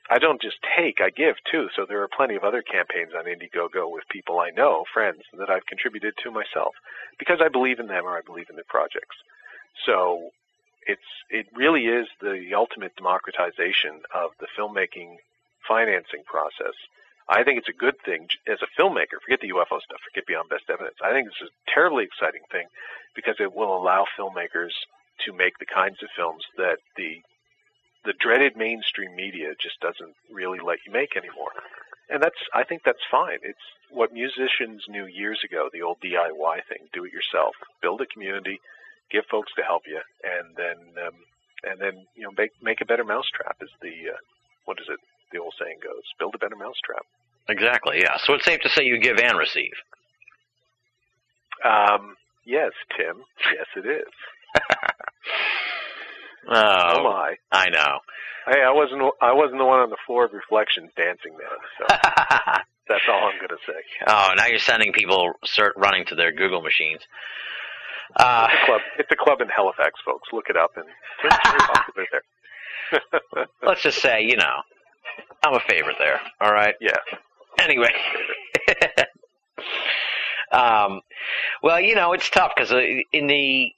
I 0.08 0.18
don't 0.18 0.40
just 0.40 0.58
take, 0.76 1.00
I 1.00 1.10
give 1.10 1.36
too. 1.50 1.68
So 1.74 1.84
there 1.88 2.02
are 2.02 2.08
plenty 2.08 2.36
of 2.36 2.44
other 2.44 2.62
campaigns 2.62 3.12
on 3.16 3.24
Indiegogo 3.24 3.90
with 3.90 4.04
people 4.08 4.38
I 4.38 4.50
know, 4.50 4.84
friends 4.92 5.22
that 5.38 5.50
I've 5.50 5.66
contributed 5.66 6.14
to 6.22 6.30
myself 6.30 6.74
because 7.18 7.40
I 7.42 7.48
believe 7.48 7.80
in 7.80 7.88
them 7.88 8.04
or 8.04 8.16
I 8.16 8.22
believe 8.24 8.46
in 8.48 8.56
their 8.56 8.68
projects. 8.68 9.16
So 9.84 10.30
it's 10.86 11.10
it 11.30 11.46
really 11.54 11.86
is 11.86 12.06
the 12.20 12.54
ultimate 12.54 12.94
democratization 12.96 14.02
of 14.14 14.30
the 14.38 14.46
filmmaking 14.56 15.16
financing 15.66 16.22
process. 16.24 16.74
I 17.28 17.42
think 17.42 17.58
it's 17.58 17.68
a 17.68 17.76
good 17.76 17.96
thing 18.04 18.28
as 18.46 18.58
a 18.62 18.80
filmmaker. 18.80 19.18
Forget 19.24 19.40
the 19.40 19.50
UFO 19.50 19.82
stuff. 19.82 19.98
Forget 20.06 20.26
Beyond 20.26 20.48
Best 20.48 20.70
Evidence. 20.70 20.96
I 21.02 21.10
think 21.10 21.26
this 21.26 21.42
is 21.42 21.50
a 21.50 21.70
terribly 21.74 22.04
exciting 22.04 22.42
thing 22.52 22.66
because 23.16 23.34
it 23.40 23.52
will 23.52 23.76
allow 23.76 24.06
filmmakers 24.16 24.70
to 25.26 25.32
make 25.32 25.58
the 25.58 25.66
kinds 25.66 25.98
of 26.02 26.08
films 26.14 26.44
that 26.56 26.78
the 26.96 27.18
the 28.06 28.14
dreaded 28.18 28.56
mainstream 28.56 29.14
media 29.16 29.48
just 29.60 29.80
doesn't 29.80 30.14
really 30.32 30.60
let 30.60 30.78
you 30.86 30.92
make 30.92 31.16
anymore. 31.16 31.52
And 32.08 32.22
that's 32.22 32.38
I 32.54 32.62
think 32.64 32.82
that's 32.84 33.02
fine. 33.10 33.38
It's 33.42 33.58
what 33.90 34.12
musicians 34.12 34.84
knew 34.88 35.06
years 35.06 35.40
ago, 35.44 35.68
the 35.72 35.82
old 35.82 35.98
DIY 36.00 36.56
thing, 36.68 36.88
do 36.92 37.04
it 37.04 37.12
yourself. 37.12 37.54
Build 37.82 38.00
a 38.00 38.06
community, 38.06 38.60
get 39.10 39.26
folks 39.30 39.52
to 39.56 39.62
help 39.62 39.82
you 39.86 40.00
and 40.24 40.56
then 40.56 40.76
um, 41.06 41.14
and 41.64 41.80
then 41.80 42.06
you 42.16 42.22
know 42.22 42.30
make 42.36 42.50
make 42.62 42.80
a 42.80 42.84
better 42.84 43.04
mousetrap 43.04 43.56
is 43.60 43.70
the 43.82 44.10
uh, 44.12 44.16
what 44.64 44.78
is 44.80 44.86
it 44.88 44.98
the 45.32 45.38
old 45.38 45.54
saying 45.60 45.78
goes 45.82 46.02
build 46.18 46.34
a 46.34 46.38
better 46.38 46.56
mousetrap 46.56 47.04
Exactly. 47.48 48.00
Yeah. 48.00 48.16
So 48.24 48.34
it's 48.34 48.44
safe 48.44 48.60
to 48.62 48.68
say 48.68 48.82
you 48.84 48.98
give 48.98 49.18
and 49.18 49.38
receive. 49.38 49.74
um 51.64 52.16
yes 52.44 52.72
tim 52.96 53.22
yes 53.54 53.66
it 53.76 53.86
is 53.86 54.12
oh 56.48 57.02
my 57.02 57.35
I 57.52 57.68
know. 57.70 57.98
hey 58.47 58.62
i 58.62 58.73
wasn't 58.73 59.02
i 59.20 59.32
wasn't 59.32 59.59
the 59.59 59.64
one 59.64 59.81
on 59.81 59.90
the 59.90 59.97
floor 60.06 60.24
of 60.24 60.32
reflections 60.32 60.90
dancing 60.97 61.32
then 61.39 61.59
so 61.78 61.85
that's 62.89 63.02
all 63.09 63.28
i'm 63.28 63.39
going 63.39 63.48
to 63.48 63.59
say 63.66 63.78
oh, 64.06 64.31
now 64.36 64.47
you're 64.47 64.59
sending 64.59 64.93
people 64.93 65.32
cert 65.44 65.70
running 65.77 66.05
to 66.06 66.14
their 66.14 66.32
Google 66.32 66.62
machines. 66.62 67.01
Uh, 68.14 68.48
it's 68.51 68.62
a 68.62 68.66
club 68.66 68.81
it's 68.98 69.10
a 69.12 69.16
club 69.16 69.40
in 69.40 69.48
halifax 69.48 70.01
folks 70.05 70.28
look 70.32 70.47
it 70.48 70.56
up 70.56 70.70
and 70.77 70.86
tim's 71.20 71.35
very 71.94 72.06
there 72.12 72.23
let's 73.66 73.82
just 73.82 74.01
say, 74.01 74.23
you 74.23 74.36
know, 74.36 74.62
I'm 75.44 75.55
a 75.55 75.60
favorite 75.68 75.97
there. 75.98 76.20
All 76.40 76.52
right. 76.52 76.74
yeah 76.81 76.97
Anyway. 77.59 77.90
um, 80.52 81.01
well, 81.62 81.81
you 81.81 81.94
know, 81.94 82.12
it's 82.12 82.28
tough 82.31 82.52
because 82.56 82.70
in 83.12 83.27
the 83.27 83.73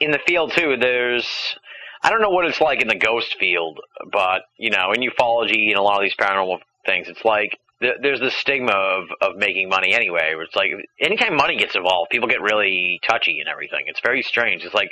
in 0.00 0.10
the 0.10 0.18
field 0.26 0.52
too, 0.52 0.76
there's 0.76 1.56
I 2.02 2.10
don't 2.10 2.20
know 2.20 2.30
what 2.30 2.46
it's 2.46 2.60
like 2.60 2.82
in 2.82 2.88
the 2.88 2.96
ghost 2.96 3.36
field, 3.38 3.80
but 4.10 4.42
you 4.58 4.70
know, 4.70 4.92
in 4.92 5.00
ufology 5.00 5.68
and 5.68 5.76
a 5.76 5.82
lot 5.82 5.96
of 5.96 6.02
these 6.02 6.16
paranormal 6.16 6.58
things, 6.84 7.08
it's 7.08 7.24
like 7.24 7.58
th- 7.80 7.96
there's 8.02 8.20
this 8.20 8.34
stigma 8.34 8.72
of 8.72 9.04
of 9.20 9.36
making 9.36 9.68
money 9.68 9.94
anyway. 9.94 10.34
Where 10.34 10.42
it's 10.42 10.56
like 10.56 10.70
anytime 11.00 11.36
money 11.36 11.56
gets 11.56 11.76
involved, 11.76 12.10
people 12.10 12.28
get 12.28 12.40
really 12.40 13.00
touchy 13.08 13.38
and 13.38 13.48
everything. 13.48 13.84
It's 13.86 14.00
very 14.00 14.22
strange. 14.22 14.64
It's 14.64 14.74
like 14.74 14.90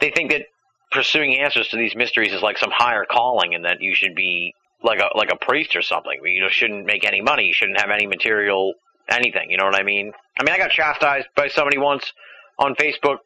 they 0.00 0.10
think 0.10 0.30
that 0.32 0.46
pursuing 0.90 1.38
answers 1.38 1.68
to 1.68 1.76
these 1.76 1.94
mysteries 1.94 2.32
is 2.32 2.42
like 2.42 2.58
some 2.58 2.70
higher 2.72 3.04
calling, 3.08 3.54
and 3.54 3.64
that 3.64 3.80
you 3.80 3.94
should 3.94 4.16
be 4.16 4.54
like 4.82 4.98
a 4.98 5.16
like 5.16 5.30
a 5.32 5.36
priest 5.36 5.76
or 5.76 5.82
something. 5.82 6.18
You 6.24 6.40
know, 6.40 6.48
shouldn't 6.48 6.86
make 6.86 7.04
any 7.04 7.20
money. 7.20 7.44
You 7.44 7.54
shouldn't 7.54 7.80
have 7.80 7.90
any 7.90 8.06
material 8.06 8.74
anything. 9.08 9.50
You 9.50 9.58
know 9.58 9.64
what 9.64 9.78
I 9.78 9.82
mean? 9.82 10.12
I 10.38 10.42
mean, 10.42 10.54
I 10.54 10.58
got 10.58 10.70
chastised 10.70 11.28
by 11.36 11.48
somebody 11.48 11.78
once 11.78 12.12
on 12.58 12.74
Facebook 12.74 13.18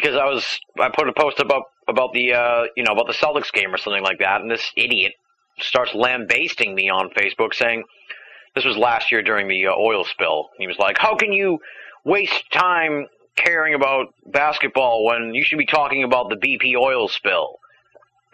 because 0.00 0.16
I 0.16 0.24
was 0.26 0.58
I 0.78 0.88
put 0.90 1.08
a 1.08 1.12
post 1.12 1.40
about 1.40 1.64
about 1.88 2.12
the 2.12 2.32
uh, 2.34 2.64
you 2.76 2.82
know 2.84 2.92
about 2.92 3.06
the 3.06 3.14
Celtics 3.14 3.52
game 3.52 3.74
or 3.74 3.78
something 3.78 4.02
like 4.02 4.18
that, 4.18 4.40
and 4.42 4.50
this 4.50 4.70
idiot 4.76 5.14
starts 5.58 5.94
lambasting 5.94 6.74
me 6.74 6.90
on 6.90 7.08
Facebook 7.10 7.54
saying 7.54 7.84
this 8.54 8.64
was 8.64 8.76
last 8.76 9.10
year 9.10 9.22
during 9.22 9.48
the 9.48 9.66
uh, 9.66 9.72
oil 9.72 10.04
spill. 10.04 10.50
He 10.58 10.66
was 10.66 10.78
like, 10.78 10.98
"How 10.98 11.16
can 11.16 11.32
you 11.32 11.58
waste 12.04 12.44
time 12.52 13.06
caring 13.36 13.74
about 13.74 14.06
basketball 14.26 15.04
when 15.04 15.34
you 15.34 15.44
should 15.44 15.58
be 15.58 15.66
talking 15.66 16.02
about 16.04 16.28
the 16.28 16.36
BP 16.36 16.76
oil 16.76 17.08
spill?" 17.08 17.56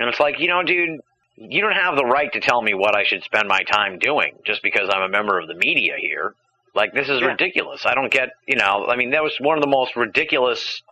And 0.01 0.09
it's 0.09 0.19
like, 0.19 0.41
you 0.41 0.49
know, 0.49 0.63
dude, 0.65 1.01
you 1.37 1.61
don't 1.61 1.75
have 1.75 1.95
the 1.97 2.05
right 2.05 2.33
to 2.33 2.41
tell 2.41 2.61
me 2.61 2.75
what 2.75 2.97
I 2.97 3.05
should 3.05 3.23
spend 3.23 3.47
my 3.47 3.63
time 3.63 3.99
doing 4.01 4.35
just 4.45 4.63
because 4.63 4.89
I'm 4.93 5.03
a 5.03 5.09
member 5.09 5.39
of 5.39 5.47
the 5.47 5.55
media 5.55 5.95
here. 5.99 6.35
Like 6.75 6.93
this 6.93 7.09
is 7.09 7.21
Yeah. 7.21 7.29
ridiculous. 7.29 7.87
I 7.87 7.95
don't 7.95 8.11
get, 8.11 8.31
you 8.49 8.57
know, 8.57 8.87
I 8.89 8.97
mean 8.97 9.11
that 9.11 9.23
was 9.23 9.37
one 9.39 9.57
of 9.57 9.63
the 9.63 9.69
most 9.69 9.95
ridiculous 9.95 10.83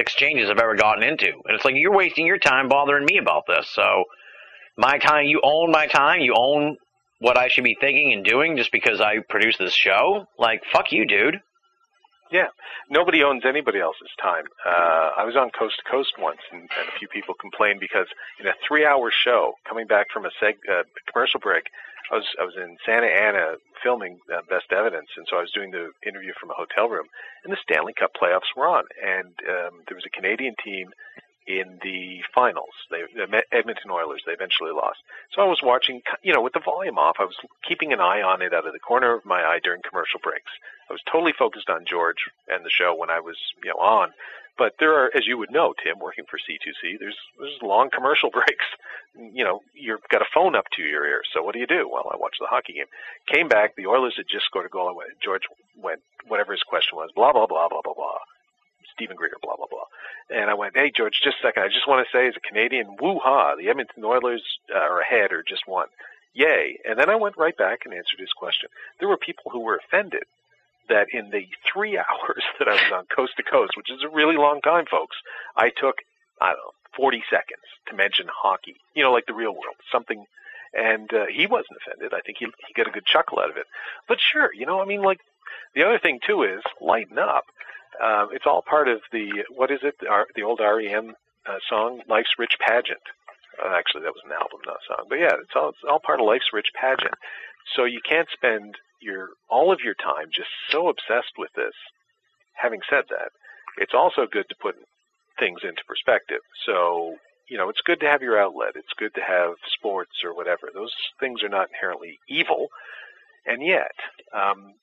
exchanges 0.00 0.50
I've 0.50 0.58
ever 0.58 0.74
gotten 0.74 1.02
into. 1.02 1.28
And 1.28 1.54
it's 1.54 1.64
like 1.64 1.74
you're 1.76 1.94
wasting 1.94 2.26
your 2.26 2.38
time 2.38 2.68
bothering 2.68 3.04
me 3.04 3.18
about 3.18 3.44
this. 3.46 3.68
So 3.72 4.04
my 4.76 4.98
time, 4.98 5.26
you 5.26 5.40
own 5.42 5.70
my 5.70 5.86
time, 5.86 6.20
you 6.20 6.34
own 6.36 6.76
what 7.20 7.36
I 7.36 7.48
should 7.48 7.64
be 7.64 7.76
thinking 7.80 8.12
and 8.12 8.24
doing 8.24 8.56
just 8.56 8.72
because 8.72 9.00
I 9.00 9.18
produce 9.28 9.56
this 9.58 9.74
show. 9.74 10.26
Like 10.38 10.62
fuck 10.72 10.90
you, 10.90 11.06
dude. 11.06 11.40
Yeah, 12.32 12.46
nobody 12.88 13.24
owns 13.24 13.42
anybody 13.44 13.80
else's 13.80 14.10
time. 14.22 14.44
Uh, 14.64 15.10
I 15.18 15.24
was 15.24 15.34
on 15.36 15.50
Coast 15.50 15.82
to 15.82 15.90
Coast 15.90 16.12
once, 16.16 16.38
and, 16.52 16.62
and 16.62 16.88
a 16.88 16.96
few 16.96 17.08
people 17.08 17.34
complained 17.34 17.80
because 17.80 18.06
in 18.38 18.46
a 18.46 18.52
three-hour 18.66 19.10
show, 19.10 19.54
coming 19.68 19.88
back 19.88 20.06
from 20.12 20.24
a 20.24 20.30
seg- 20.40 20.62
uh, 20.70 20.84
commercial 21.12 21.40
break, 21.40 21.64
I 22.10 22.16
was 22.16 22.26
I 22.40 22.44
was 22.44 22.54
in 22.56 22.76
Santa 22.84 23.06
Ana 23.06 23.56
filming 23.82 24.18
uh, 24.32 24.42
Best 24.48 24.72
Evidence, 24.72 25.08
and 25.16 25.26
so 25.30 25.36
I 25.36 25.40
was 25.40 25.52
doing 25.52 25.70
the 25.70 25.90
interview 26.06 26.32
from 26.38 26.50
a 26.50 26.54
hotel 26.54 26.88
room, 26.88 27.06
and 27.44 27.52
the 27.52 27.58
Stanley 27.62 27.92
Cup 27.92 28.12
playoffs 28.20 28.50
were 28.56 28.66
on, 28.66 28.84
and 29.02 29.32
um, 29.48 29.82
there 29.86 29.96
was 29.96 30.06
a 30.06 30.10
Canadian 30.10 30.54
team 30.62 30.90
in 31.46 31.78
the 31.82 32.22
finals. 32.34 32.74
They, 32.90 33.02
the 33.14 33.42
Edmonton 33.52 33.90
Oilers. 33.90 34.22
They 34.26 34.32
eventually 34.32 34.70
lost. 34.70 34.98
So 35.34 35.42
I 35.42 35.46
was 35.46 35.60
watching, 35.62 36.02
you 36.22 36.32
know, 36.32 36.42
with 36.42 36.52
the 36.52 36.60
volume 36.60 36.98
off. 36.98 37.16
I 37.18 37.24
was 37.24 37.36
keeping 37.66 37.92
an 37.92 38.00
eye 38.00 38.22
on 38.22 38.42
it 38.42 38.52
out 38.54 38.66
of 38.66 38.72
the 38.72 38.78
corner 38.78 39.14
of 39.14 39.24
my 39.24 39.42
eye 39.42 39.60
during 39.62 39.82
commercial 39.82 40.20
breaks. 40.22 40.52
I 40.88 40.92
was 40.92 41.02
totally 41.10 41.32
focused 41.36 41.70
on 41.70 41.86
George 41.86 42.30
and 42.48 42.64
the 42.64 42.70
show 42.70 42.94
when 42.94 43.10
I 43.10 43.20
was, 43.20 43.36
you 43.64 43.70
know, 43.70 43.80
on. 43.80 44.12
But 44.60 44.74
there 44.78 44.92
are, 44.92 45.10
as 45.16 45.26
you 45.26 45.38
would 45.38 45.50
know, 45.50 45.72
Tim, 45.82 45.98
working 45.98 46.26
for 46.28 46.36
C2C, 46.36 46.98
there's 46.98 47.16
there's 47.38 47.56
long 47.62 47.88
commercial 47.88 48.28
breaks. 48.38 48.66
You 49.16 49.42
know, 49.42 49.62
you've 49.72 50.06
got 50.10 50.20
a 50.20 50.26
phone 50.34 50.54
up 50.54 50.66
to 50.76 50.82
your 50.82 51.06
ear. 51.06 51.22
So 51.32 51.42
what 51.42 51.54
do 51.54 51.60
you 51.60 51.66
do? 51.66 51.88
Well, 51.90 52.10
I 52.12 52.18
watched 52.18 52.40
the 52.40 52.46
hockey 52.46 52.74
game. 52.74 52.92
Came 53.26 53.48
back, 53.48 53.74
the 53.74 53.86
Oilers 53.86 54.18
had 54.18 54.26
just 54.30 54.44
scored 54.44 54.66
a 54.66 54.68
goal. 54.68 54.90
I 54.90 54.92
went, 54.92 55.18
George 55.24 55.44
went, 55.82 56.00
whatever 56.28 56.52
his 56.52 56.62
question 56.62 56.98
was, 56.98 57.08
blah 57.16 57.32
blah 57.32 57.46
blah 57.46 57.70
blah 57.70 57.80
blah 57.80 57.94
blah. 57.94 58.18
Steven 58.92 59.16
Greer, 59.16 59.32
blah 59.42 59.56
blah 59.56 59.64
blah. 59.70 59.88
And 60.28 60.50
I 60.50 60.54
went, 60.54 60.76
hey 60.76 60.92
George, 60.94 61.22
just 61.24 61.38
a 61.42 61.46
second. 61.46 61.62
I 61.62 61.68
just 61.68 61.88
want 61.88 62.06
to 62.06 62.12
say, 62.14 62.28
as 62.28 62.36
a 62.36 62.46
Canadian, 62.46 62.96
woo 63.00 63.18
ha, 63.18 63.56
the 63.56 63.70
Edmonton 63.70 64.04
Oilers 64.04 64.44
uh, 64.74 64.76
are 64.76 65.00
ahead 65.00 65.32
or 65.32 65.42
just 65.42 65.66
won. 65.66 65.86
Yay! 66.34 66.78
And 66.84 66.98
then 66.98 67.08
I 67.08 67.16
went 67.16 67.38
right 67.38 67.56
back 67.56 67.86
and 67.86 67.94
answered 67.94 68.20
his 68.20 68.36
question. 68.36 68.68
There 68.98 69.08
were 69.08 69.16
people 69.16 69.50
who 69.50 69.60
were 69.60 69.80
offended 69.80 70.24
that 70.90 71.08
in 71.12 71.30
the 71.30 71.46
three 71.72 71.96
hours 72.04 72.42
that 72.58 72.68
I 72.68 72.72
was 72.72 72.92
on 72.92 73.06
coast 73.14 73.32
to 73.38 73.42
coast, 73.42 73.72
which 73.76 73.90
is 73.90 74.02
a 74.04 74.14
really 74.14 74.36
long 74.36 74.60
time, 74.60 74.84
folks, 74.90 75.16
I 75.56 75.70
took 75.70 75.96
I 76.40 76.48
don't 76.48 76.58
know 76.58 76.72
40 76.96 77.22
seconds 77.30 77.64
to 77.88 77.96
mention 77.96 78.26
hockey. 78.28 78.76
You 78.94 79.02
know, 79.02 79.12
like 79.12 79.26
the 79.26 79.34
real 79.34 79.52
world, 79.52 79.76
something. 79.90 80.24
And 80.72 81.12
uh, 81.12 81.26
he 81.26 81.48
wasn't 81.48 81.78
offended. 81.82 82.14
I 82.14 82.20
think 82.20 82.38
he 82.38 82.46
he 82.46 82.74
got 82.74 82.86
a 82.86 82.92
good 82.92 83.06
chuckle 83.06 83.40
out 83.40 83.50
of 83.50 83.56
it. 83.56 83.66
But 84.06 84.18
sure, 84.20 84.50
you 84.54 84.66
know, 84.66 84.80
I 84.80 84.84
mean, 84.84 85.02
like 85.02 85.18
the 85.74 85.82
other 85.82 85.98
thing 85.98 86.20
too 86.24 86.44
is 86.44 86.62
lighten 86.80 87.18
up. 87.18 87.44
Um, 88.00 88.28
it's 88.32 88.46
all 88.46 88.62
part 88.62 88.86
of 88.86 89.00
the 89.10 89.44
what 89.50 89.72
is 89.72 89.80
it? 89.82 89.96
The, 89.98 90.24
the 90.36 90.42
old 90.42 90.60
REM 90.60 91.14
uh, 91.44 91.58
song, 91.68 92.02
"Life's 92.08 92.38
Rich 92.38 92.54
Pageant." 92.60 93.02
Uh, 93.58 93.74
actually, 93.74 94.02
that 94.02 94.14
was 94.14 94.22
an 94.24 94.32
album, 94.32 94.60
not 94.64 94.76
a 94.76 94.86
song. 94.86 95.06
But 95.08 95.18
yeah, 95.18 95.34
it's 95.42 95.54
all 95.54 95.70
it's 95.70 95.84
all 95.88 96.00
part 96.00 96.20
of 96.20 96.26
life's 96.26 96.52
rich 96.52 96.68
pageant. 96.78 97.14
So 97.76 97.84
you 97.84 98.00
can't 98.06 98.28
spend 98.32 98.76
your 99.00 99.30
all 99.48 99.72
of 99.72 99.80
your 99.84 99.94
time 99.94 100.28
just 100.34 100.50
so 100.70 100.88
obsessed 100.88 101.34
with 101.38 101.50
this. 101.56 101.74
Having 102.54 102.80
said 102.88 103.04
that, 103.08 103.32
it's 103.78 103.94
also 103.94 104.26
good 104.30 104.48
to 104.48 104.54
put 104.60 104.76
things 105.38 105.60
into 105.62 105.82
perspective. 105.86 106.40
So 106.66 107.16
you 107.48 107.58
know, 107.58 107.68
it's 107.68 107.80
good 107.84 108.00
to 108.00 108.06
have 108.06 108.22
your 108.22 108.40
outlet. 108.40 108.76
It's 108.76 108.92
good 108.96 109.12
to 109.14 109.20
have 109.20 109.54
sports 109.74 110.22
or 110.24 110.34
whatever. 110.34 110.70
Those 110.72 110.94
things 111.18 111.42
are 111.42 111.48
not 111.48 111.68
inherently 111.74 112.20
evil, 112.28 112.68
and 113.44 113.60
yet 113.64 113.90
um, 114.32 114.74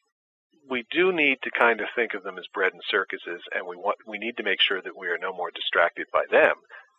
we 0.70 0.86
do 0.92 1.14
need 1.14 1.38
to 1.44 1.52
kind 1.52 1.80
of 1.80 1.88
think 1.96 2.14
of 2.14 2.24
them 2.24 2.38
as 2.38 2.46
bread 2.54 2.74
and 2.74 2.82
circuses, 2.90 3.42
and 3.54 3.66
we 3.66 3.78
want 3.78 3.98
we 4.06 4.18
need 4.18 4.38
to 4.38 4.44
make 4.44 4.62
sure 4.62 4.82
that 4.82 4.98
we 4.98 5.08
are 5.08 5.18
no 5.18 5.34
more 5.34 5.52
distracted 5.52 6.08
by 6.12 6.26
them 6.30 6.56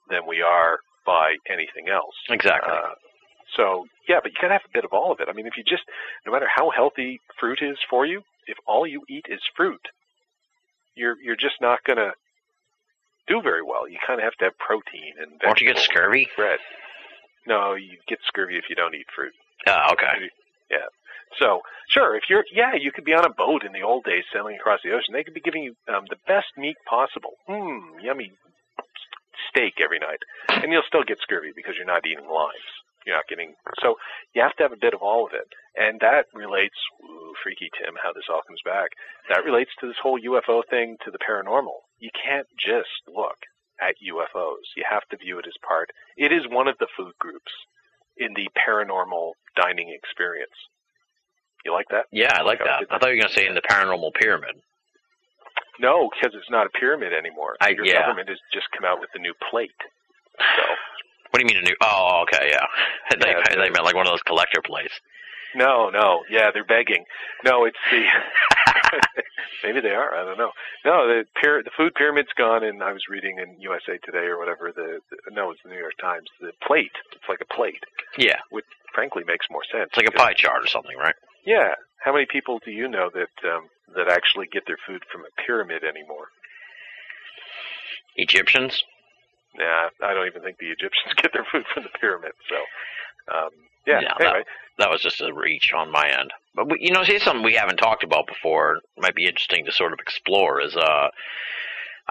than 0.08 0.26
we 0.26 0.40
are 0.40 0.78
by 1.04 1.36
anything 1.48 1.88
else. 1.88 2.14
Exactly. 2.30 2.72
Uh, 2.72 2.94
so 3.56 3.86
yeah, 4.08 4.20
but 4.22 4.32
you 4.32 4.38
gotta 4.40 4.54
have 4.54 4.66
a 4.68 4.72
bit 4.74 4.84
of 4.84 4.92
all 4.92 5.12
of 5.12 5.20
it. 5.20 5.28
I 5.28 5.32
mean, 5.32 5.46
if 5.46 5.54
you 5.56 5.64
just, 5.64 5.84
no 6.26 6.32
matter 6.32 6.48
how 6.54 6.70
healthy 6.70 7.20
fruit 7.38 7.58
is 7.62 7.76
for 7.90 8.06
you, 8.06 8.22
if 8.46 8.56
all 8.66 8.86
you 8.86 9.02
eat 9.08 9.26
is 9.28 9.40
fruit, 9.56 9.80
you're 10.94 11.16
you're 11.22 11.36
just 11.36 11.60
not 11.60 11.80
gonna 11.84 12.12
do 13.26 13.40
very 13.42 13.62
well. 13.62 13.88
You 13.88 13.98
kind 14.06 14.20
of 14.20 14.24
have 14.24 14.34
to 14.40 14.44
have 14.46 14.58
protein 14.58 15.14
and 15.20 15.40
Won't 15.44 15.60
you 15.60 15.66
get 15.72 15.78
scurvy? 15.78 16.28
bread. 16.36 16.58
No, 17.46 17.74
you 17.74 17.96
get 18.08 18.18
scurvy 18.26 18.56
if 18.56 18.64
you 18.68 18.76
don't 18.76 18.94
eat 18.94 19.06
fruit. 19.14 19.32
Oh, 19.66 19.92
okay. 19.92 20.28
Yeah. 20.70 20.88
So 21.38 21.60
sure, 21.90 22.16
if 22.16 22.24
you're 22.28 22.44
yeah, 22.52 22.72
you 22.78 22.90
could 22.92 23.04
be 23.04 23.14
on 23.14 23.24
a 23.24 23.32
boat 23.32 23.64
in 23.64 23.72
the 23.72 23.82
old 23.82 24.04
days 24.04 24.24
sailing 24.32 24.56
across 24.56 24.80
the 24.82 24.90
ocean. 24.92 25.12
They 25.12 25.24
could 25.24 25.34
be 25.34 25.40
giving 25.44 25.62
you 25.62 25.74
um, 25.92 26.04
the 26.08 26.16
best 26.26 26.48
meat 26.56 26.76
possible. 26.88 27.36
Mmm, 27.48 28.00
yummy 28.02 28.32
steak 29.50 29.74
every 29.82 29.98
night, 29.98 30.18
and 30.48 30.72
you'll 30.72 30.86
still 30.88 31.04
get 31.04 31.18
scurvy 31.22 31.52
because 31.54 31.74
you're 31.76 31.86
not 31.86 32.04
eating 32.06 32.24
limes. 32.26 32.72
You're 33.08 33.16
not 33.16 33.24
getting 33.32 33.56
so 33.80 33.96
you 34.36 34.42
have 34.44 34.52
to 34.60 34.68
have 34.68 34.76
a 34.76 34.84
bit 34.84 34.92
of 34.92 35.00
all 35.00 35.24
of 35.24 35.32
it, 35.32 35.48
and 35.80 35.96
that 36.04 36.28
relates. 36.36 36.76
Ooh, 37.08 37.32
freaky 37.42 37.72
Tim, 37.80 37.96
how 37.96 38.12
this 38.12 38.28
all 38.28 38.44
comes 38.44 38.60
back. 38.68 38.92
That 39.32 39.48
relates 39.48 39.70
to 39.80 39.88
this 39.88 39.96
whole 40.02 40.20
UFO 40.20 40.60
thing, 40.68 40.96
to 41.04 41.10
the 41.10 41.16
paranormal. 41.24 41.88
You 41.98 42.10
can't 42.12 42.46
just 42.60 42.92
look 43.08 43.40
at 43.80 43.96
UFOs. 44.04 44.68
You 44.76 44.84
have 44.90 45.08
to 45.08 45.16
view 45.16 45.38
it 45.40 45.46
as 45.48 45.56
part. 45.66 45.88
It 46.20 46.32
is 46.36 46.44
one 46.52 46.68
of 46.68 46.76
the 46.78 46.88
food 46.98 47.16
groups 47.18 47.48
in 48.20 48.34
the 48.36 48.44
paranormal 48.58 49.32
dining 49.56 49.88
experience. 49.88 50.52
You 51.64 51.72
like 51.72 51.88
that? 51.90 52.06
Yeah, 52.12 52.36
I 52.36 52.42
like 52.42 52.60
Okay, 52.60 52.68
that. 52.68 52.80
good. 52.80 52.88
I 52.92 52.98
thought 52.98 53.08
you 53.08 53.16
were 53.16 53.22
going 53.24 53.32
to 53.32 53.40
say 53.40 53.46
in 53.48 53.54
the 53.56 53.64
paranormal 53.64 54.12
pyramid. 54.20 54.60
No, 55.80 56.10
because 56.12 56.34
it's 56.36 56.50
not 56.50 56.66
a 56.66 56.70
pyramid 56.78 57.12
anymore. 57.14 57.56
I- 57.60 57.70
Your 57.70 57.86
yeah. 57.86 58.00
government 58.02 58.28
has 58.28 58.38
just 58.52 58.66
come 58.76 58.84
out 58.84 59.00
with 59.00 59.10
the 59.14 59.20
new 59.22 59.34
plate. 59.50 59.78
So 60.38 60.64
What 61.30 61.38
do 61.38 61.42
you 61.42 61.46
mean 61.46 61.58
a 61.62 61.66
new? 61.68 61.76
Oh, 61.82 62.24
okay, 62.24 62.50
yeah. 62.50 62.66
they, 63.20 63.30
Yeah, 63.30 63.42
they 63.50 63.70
meant 63.70 63.84
like 63.84 63.94
one 63.94 64.06
of 64.06 64.12
those 64.12 64.22
collector 64.22 64.60
plates. 64.62 64.94
no, 65.54 65.90
no, 65.90 66.24
yeah, 66.30 66.50
they're 66.52 66.64
begging. 66.64 67.04
No, 67.44 67.64
it's 67.64 67.76
the 67.90 68.04
maybe 69.64 69.80
they 69.80 69.94
are. 69.94 70.14
I 70.14 70.24
don't 70.24 70.38
know. 70.38 70.52
No, 70.84 71.06
the 71.06 71.24
pyra- 71.42 71.64
the 71.64 71.70
food 71.76 71.94
pyramid's 71.94 72.32
gone, 72.36 72.64
and 72.64 72.82
I 72.82 72.92
was 72.92 73.02
reading 73.08 73.38
in 73.38 73.60
USA 73.60 73.98
Today 74.04 74.26
or 74.26 74.38
whatever. 74.38 74.72
The, 74.74 75.00
the 75.10 75.16
no, 75.32 75.50
it's 75.50 75.60
the 75.62 75.70
New 75.70 75.78
York 75.78 75.96
Times. 76.00 76.28
The 76.40 76.52
plate. 76.66 76.92
It's 77.12 77.28
like 77.28 77.40
a 77.40 77.54
plate, 77.54 77.82
Yeah, 78.16 78.36
which 78.50 78.64
frankly 78.94 79.22
makes 79.26 79.46
more 79.50 79.64
sense. 79.70 79.88
it's 79.88 79.96
like 79.96 80.06
a 80.08 80.12
pie 80.12 80.32
chart 80.34 80.62
or 80.64 80.66
something, 80.66 80.96
right? 80.96 81.14
Yeah. 81.44 81.74
How 82.04 82.12
many 82.12 82.26
people 82.26 82.60
do 82.64 82.70
you 82.70 82.88
know 82.88 83.10
that 83.12 83.48
um, 83.50 83.68
that 83.96 84.08
actually 84.08 84.46
get 84.46 84.66
their 84.66 84.78
food 84.86 85.02
from 85.10 85.22
a 85.22 85.42
pyramid 85.42 85.82
anymore? 85.84 86.28
Egyptians. 88.16 88.82
Yeah, 89.58 89.88
I 90.02 90.14
don't 90.14 90.26
even 90.26 90.42
think 90.42 90.58
the 90.58 90.70
Egyptians 90.70 91.14
get 91.16 91.32
their 91.32 91.46
food 91.50 91.64
from 91.72 91.84
the 91.84 91.98
pyramids. 91.98 92.38
So, 92.48 92.56
um, 93.36 93.50
yeah. 93.86 94.00
Yeah, 94.02 94.14
anyway, 94.20 94.44
That 94.78 94.90
was 94.90 95.00
just 95.02 95.20
a 95.20 95.32
reach 95.32 95.72
on 95.74 95.90
my 95.90 96.08
end. 96.08 96.32
But 96.54 96.70
we, 96.70 96.78
you 96.80 96.92
know, 96.92 97.02
here's 97.02 97.22
something 97.22 97.44
we 97.44 97.54
haven't 97.54 97.78
talked 97.78 98.04
about 98.04 98.26
before. 98.26 98.80
Might 98.98 99.14
be 99.14 99.26
interesting 99.26 99.64
to 99.64 99.72
sort 99.72 99.92
of 99.92 99.98
explore. 99.98 100.60
Is 100.60 100.76
uh, 100.76 101.08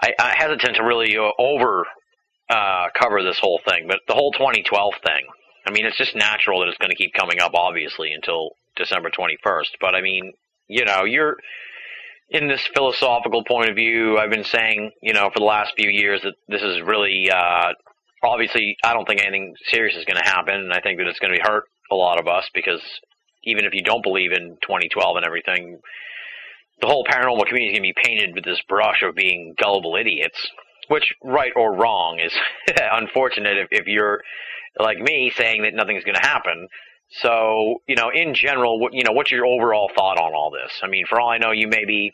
I, 0.02 0.12
I 0.18 0.34
hesitant 0.36 0.76
to 0.76 0.84
really 0.84 1.16
uh, 1.16 1.30
over 1.38 1.86
uh, 2.50 2.88
cover 2.94 3.22
this 3.22 3.38
whole 3.38 3.60
thing, 3.68 3.86
but 3.88 4.00
the 4.08 4.14
whole 4.14 4.32
2012 4.32 4.94
thing. 5.04 5.26
I 5.66 5.70
mean, 5.70 5.84
it's 5.84 5.98
just 5.98 6.16
natural 6.16 6.60
that 6.60 6.68
it's 6.68 6.78
going 6.78 6.90
to 6.90 6.96
keep 6.96 7.12
coming 7.12 7.40
up, 7.40 7.52
obviously, 7.54 8.12
until 8.12 8.52
December 8.76 9.10
21st. 9.10 9.76
But 9.80 9.94
I 9.94 10.00
mean, 10.00 10.32
you 10.66 10.84
know, 10.84 11.04
you're 11.04 11.36
in 12.30 12.48
this 12.48 12.66
philosophical 12.74 13.44
point 13.44 13.70
of 13.70 13.76
view. 13.76 14.18
I've 14.18 14.30
been 14.30 14.44
saying, 14.44 14.92
you 15.02 15.12
know, 15.12 15.30
for 15.32 15.38
the 15.38 15.46
last 15.46 15.72
few 15.76 15.90
years 15.90 16.22
that 16.22 16.34
this 16.48 16.62
is 16.62 16.82
really, 16.82 17.30
uh, 17.30 17.72
obviously, 18.22 18.76
I 18.84 18.92
don't 18.92 19.06
think 19.06 19.20
anything 19.20 19.54
serious 19.66 19.96
is 19.96 20.04
going 20.04 20.22
to 20.22 20.28
happen, 20.28 20.54
and 20.54 20.72
I 20.72 20.80
think 20.80 20.98
that 20.98 21.06
it's 21.06 21.18
going 21.18 21.34
to 21.34 21.42
hurt 21.42 21.64
a 21.90 21.94
lot 21.94 22.20
of 22.20 22.28
us 22.28 22.48
because 22.52 22.82
even 23.44 23.64
if 23.64 23.72
you 23.72 23.82
don't 23.82 24.02
believe 24.02 24.32
in 24.32 24.58
2012 24.62 25.16
and 25.16 25.24
everything, 25.24 25.80
the 26.80 26.86
whole 26.86 27.04
paranormal 27.04 27.46
community 27.46 27.68
is 27.68 27.78
going 27.78 27.88
to 27.88 27.94
be 27.94 28.02
painted 28.04 28.34
with 28.34 28.44
this 28.44 28.60
brush 28.68 29.02
of 29.02 29.14
being 29.14 29.54
gullible 29.60 29.96
idiots. 29.96 30.38
Which, 30.88 31.14
right 31.22 31.52
or 31.54 31.74
wrong, 31.76 32.18
is 32.18 32.32
unfortunate 32.92 33.58
if, 33.58 33.68
if 33.70 33.86
you're 33.86 34.22
like 34.78 34.98
me 34.98 35.30
saying 35.36 35.62
that 35.62 35.74
nothing's 35.74 36.04
going 36.04 36.14
to 36.14 36.26
happen. 36.26 36.68
So, 37.10 37.80
you 37.86 37.96
know, 37.96 38.10
in 38.10 38.34
general, 38.34 38.78
what 38.78 38.92
you 38.92 39.02
know, 39.04 39.12
what's 39.12 39.30
your 39.30 39.46
overall 39.46 39.90
thought 39.94 40.18
on 40.18 40.34
all 40.34 40.50
this? 40.50 40.72
I 40.82 40.88
mean, 40.88 41.06
for 41.08 41.20
all 41.20 41.30
I 41.30 41.38
know, 41.38 41.52
you 41.52 41.66
may 41.68 41.84
be, 41.84 42.12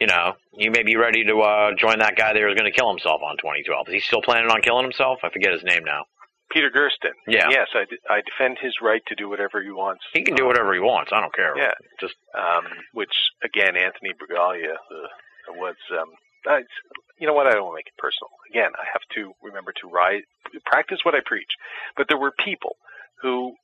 you 0.00 0.06
know, 0.06 0.34
you 0.56 0.70
may 0.70 0.82
be 0.82 0.96
ready 0.96 1.24
to 1.24 1.36
uh, 1.40 1.70
join 1.76 1.98
that 1.98 2.16
guy 2.16 2.32
there 2.32 2.48
who's 2.48 2.58
going 2.58 2.70
to 2.70 2.76
kill 2.76 2.88
himself 2.90 3.20
on 3.22 3.36
2012. 3.38 3.88
Is 3.88 3.94
he 3.94 4.00
still 4.00 4.22
planning 4.22 4.50
on 4.50 4.62
killing 4.62 4.84
himself? 4.84 5.18
I 5.24 5.30
forget 5.30 5.52
his 5.52 5.64
name 5.64 5.84
now. 5.84 6.04
Peter 6.50 6.70
Gersten. 6.70 7.10
Yeah. 7.26 7.48
Yes, 7.50 7.68
I, 7.74 7.84
d- 7.90 7.98
I 8.08 8.20
defend 8.22 8.58
his 8.62 8.74
right 8.80 9.02
to 9.08 9.16
do 9.16 9.28
whatever 9.28 9.60
he 9.60 9.70
wants. 9.70 10.04
He 10.12 10.22
can 10.22 10.36
do 10.36 10.46
whatever 10.46 10.72
he 10.72 10.78
wants. 10.78 11.10
I 11.12 11.20
don't 11.20 11.34
care. 11.34 11.56
Yeah. 11.58 11.72
Just 12.00 12.14
Um, 12.38 12.64
which 12.92 13.14
again, 13.42 13.76
Anthony 13.76 14.12
Bragalia 14.14 14.74
uh, 14.74 15.52
was. 15.54 15.74
Um, 15.90 16.10
I, 16.46 16.60
you 17.18 17.26
know 17.26 17.32
what? 17.32 17.46
I 17.48 17.52
don't 17.54 17.64
want 17.64 17.74
to 17.74 17.78
make 17.78 17.88
it 17.88 17.98
personal. 17.98 18.30
Again, 18.50 18.70
I 18.76 18.84
have 18.92 19.02
to 19.16 19.32
remember 19.42 19.72
to 19.80 19.88
rise, 19.88 20.22
practice 20.66 21.00
what 21.02 21.14
I 21.16 21.20
preach. 21.24 21.50
But 21.96 22.06
there 22.08 22.18
were 22.18 22.30
people 22.44 22.76
who 23.22 23.54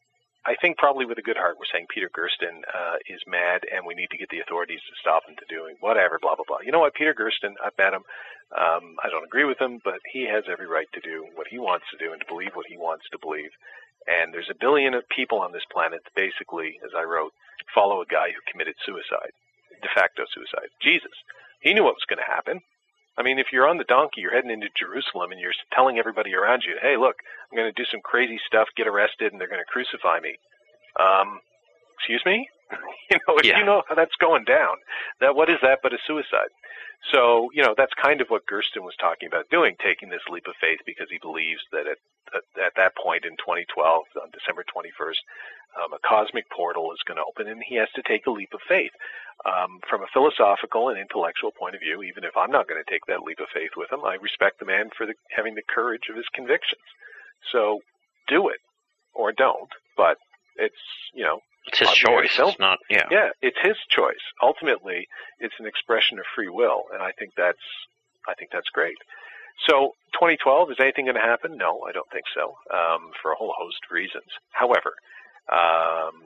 I 0.47 0.57
think 0.57 0.79
probably 0.79 1.05
with 1.05 1.19
a 1.19 1.23
good 1.23 1.37
heart 1.37 1.59
we're 1.59 1.69
saying 1.69 1.93
Peter 1.93 2.09
Gersten 2.09 2.65
uh, 2.65 2.97
is 3.09 3.21
mad 3.29 3.69
and 3.69 3.85
we 3.85 3.95
need 3.95 4.09
to 4.11 4.17
get 4.17 4.31
the 4.31 4.41
authorities 4.41 4.81
to 4.89 5.01
stop 5.01 5.29
him 5.29 5.37
to 5.37 5.55
doing 5.55 5.77
whatever, 5.81 6.19
blah 6.21 6.35
blah 6.35 6.49
blah. 6.49 6.65
You 6.65 6.73
know 6.73 6.81
what? 6.81 6.95
Peter 6.95 7.13
Gersten, 7.13 7.57
I've 7.61 7.77
met 7.77 7.93
him. 7.93 8.05
Um, 8.51 8.97
I 9.05 9.13
don't 9.13 9.25
agree 9.25 9.45
with 9.45 9.61
him, 9.61 9.81
but 9.85 10.01
he 10.11 10.27
has 10.27 10.45
every 10.51 10.67
right 10.67 10.89
to 10.95 11.01
do 11.01 11.29
what 11.37 11.47
he 11.47 11.59
wants 11.59 11.87
to 11.93 12.01
do 12.01 12.13
and 12.13 12.21
to 12.21 12.27
believe 12.27 12.57
what 12.57 12.67
he 12.67 12.77
wants 12.77 13.05
to 13.13 13.19
believe. 13.21 13.53
And 14.09 14.33
there's 14.33 14.51
a 14.51 14.59
billion 14.59 14.95
of 14.95 15.05
people 15.09 15.39
on 15.41 15.53
this 15.53 15.69
planet 15.71 16.01
that 16.03 16.17
basically, 16.17 16.81
as 16.83 16.97
I 16.97 17.05
wrote, 17.05 17.33
follow 17.75 18.01
a 18.01 18.09
guy 18.09 18.33
who 18.33 18.41
committed 18.51 18.75
suicide, 18.85 19.37
de 19.83 19.89
facto 19.95 20.25
suicide. 20.33 20.73
Jesus, 20.81 21.13
he 21.61 21.75
knew 21.75 21.85
what 21.85 22.01
was 22.01 22.09
going 22.09 22.19
to 22.19 22.33
happen. 22.33 22.61
I 23.21 23.23
mean, 23.23 23.39
if 23.39 23.53
you're 23.53 23.69
on 23.69 23.77
the 23.77 23.85
donkey, 23.85 24.23
you're 24.23 24.33
heading 24.33 24.51
into 24.51 24.73
Jerusalem, 24.73 25.31
and 25.31 25.39
you're 25.39 25.53
telling 25.77 25.99
everybody 25.99 26.33
around 26.35 26.65
you, 26.67 26.79
"Hey, 26.81 26.97
look, 26.97 27.17
I'm 27.53 27.57
going 27.57 27.69
to 27.69 27.77
do 27.77 27.85
some 27.85 28.01
crazy 28.01 28.41
stuff, 28.47 28.67
get 28.77 28.89
arrested, 28.89 29.31
and 29.31 29.39
they're 29.39 29.53
going 29.53 29.61
to 29.61 29.71
crucify 29.71 30.21
me." 30.21 30.39
Um, 30.99 31.41
excuse 31.99 32.25
me? 32.25 32.49
you 33.11 33.19
know, 33.29 33.39
if 33.39 33.45
Yeah. 33.47 33.59
you 33.59 33.65
know 33.65 33.83
how 33.89 33.95
that's 33.95 34.17
going 34.21 34.45
down, 34.45 34.77
that 35.21 35.35
what 35.37 35.51
is 35.51 35.59
that 35.63 35.81
but 35.83 35.93
a 35.95 35.99
suicide? 36.07 36.51
So, 37.13 37.51
you 37.55 37.63
know, 37.63 37.75
that's 37.77 37.95
kind 37.95 38.21
of 38.21 38.29
what 38.29 38.49
Gersten 38.49 38.85
was 38.85 38.97
talking 39.01 39.27
about 39.29 39.49
doing, 39.51 39.77
taking 39.83 40.11
this 40.11 40.27
leap 40.31 40.47
of 40.49 40.55
faith 40.61 40.81
because 40.87 41.09
he 41.11 41.19
believes 41.23 41.63
that 41.73 41.87
at, 41.89 41.99
at, 42.37 42.45
at 42.61 42.75
that 42.77 42.97
point 42.97 43.25
in 43.25 43.33
2012, 43.41 44.05
on 44.21 44.31
December 44.33 44.65
21st, 44.69 45.21
um, 45.81 45.93
a 45.95 46.01
cosmic 46.07 46.51
portal 46.51 46.93
is 46.93 47.01
going 47.07 47.17
to 47.19 47.25
open 47.25 47.49
and 47.49 47.63
he 47.65 47.77
has 47.77 47.89
to 47.97 48.03
take 48.03 48.27
a 48.27 48.31
leap 48.31 48.51
of 48.55 48.61
faith. 48.69 48.93
Um, 49.47 49.81
from 49.89 50.03
a 50.03 50.13
philosophical 50.13 50.91
and 50.91 50.99
intellectual 50.99 51.53
point 51.53 51.75
of 51.75 51.81
view, 51.81 52.03
even 52.03 52.25
if 52.25 52.37
I'm 52.37 52.51
not 52.53 52.69
going 52.69 52.83
to 52.83 52.91
take 52.91 53.07
that 53.07 53.23
leap 53.25 53.41
of 53.41 53.49
faith 53.55 53.73
with 53.77 53.91
him, 53.93 54.05
I 54.05 54.17
respect 54.21 54.61
the 54.61 54.67
man 54.67 54.91
for 54.97 55.07
the, 55.07 55.15
having 55.35 55.55
the 55.55 55.65
courage 55.67 56.11
of 56.11 56.17
his 56.17 56.29
convictions. 56.35 56.85
So 57.53 57.81
do 58.29 58.49
it 58.51 58.61
or 59.15 59.33
don't, 59.33 59.71
but 59.97 60.19
it's, 60.57 60.83
you 61.15 61.25
know, 61.25 61.41
it's 61.71 61.91
his 61.91 61.99
choice. 61.99 62.37
It's 62.39 62.59
not. 62.59 62.79
Yeah. 62.89 63.07
yeah, 63.11 63.29
it's 63.43 63.59
his 63.63 63.77
choice. 63.89 64.23
Ultimately, 64.43 65.09
it's 65.39 65.55
an 65.59 65.67
expression 65.67 66.19
of 66.19 66.25
free 66.35 66.49
will, 66.49 66.85
and 66.93 67.03
I 67.03 67.13
think 67.13 67.33
that's 67.37 67.59
I 68.29 68.35
think 68.35 68.51
that's 68.53 68.69
great. 68.69 68.97
So, 69.69 69.95
2012 70.15 70.73
is 70.73 70.77
anything 70.81 71.05
going 71.05 71.17
to 71.17 71.21
happen? 71.21 71.57
No, 71.57 71.83
I 71.87 71.93
don't 71.93 72.11
think 72.11 72.25
so, 72.35 72.55
um, 72.73 73.11
for 73.21 73.33
a 73.33 73.37
whole 73.37 73.55
host 73.57 73.79
of 73.85 73.95
reasons. 73.95 74.31
However, 74.53 74.95
um, 75.53 76.23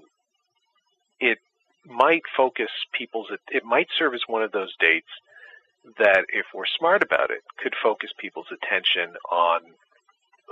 it 1.21 1.39
might 1.85 2.23
focus 2.37 2.71
people's. 2.97 3.29
It 3.51 3.65
might 3.65 3.89
serve 3.99 4.15
as 4.15 4.23
one 4.27 4.43
of 4.43 4.53
those 4.53 4.75
dates 4.79 5.11
that, 5.99 6.25
if 6.33 6.47
we're 6.55 6.71
smart 6.79 7.03
about 7.03 7.31
it, 7.31 7.43
could 7.59 7.75
focus 7.83 8.11
people's 8.19 8.53
attention 8.53 9.17
on 9.31 9.61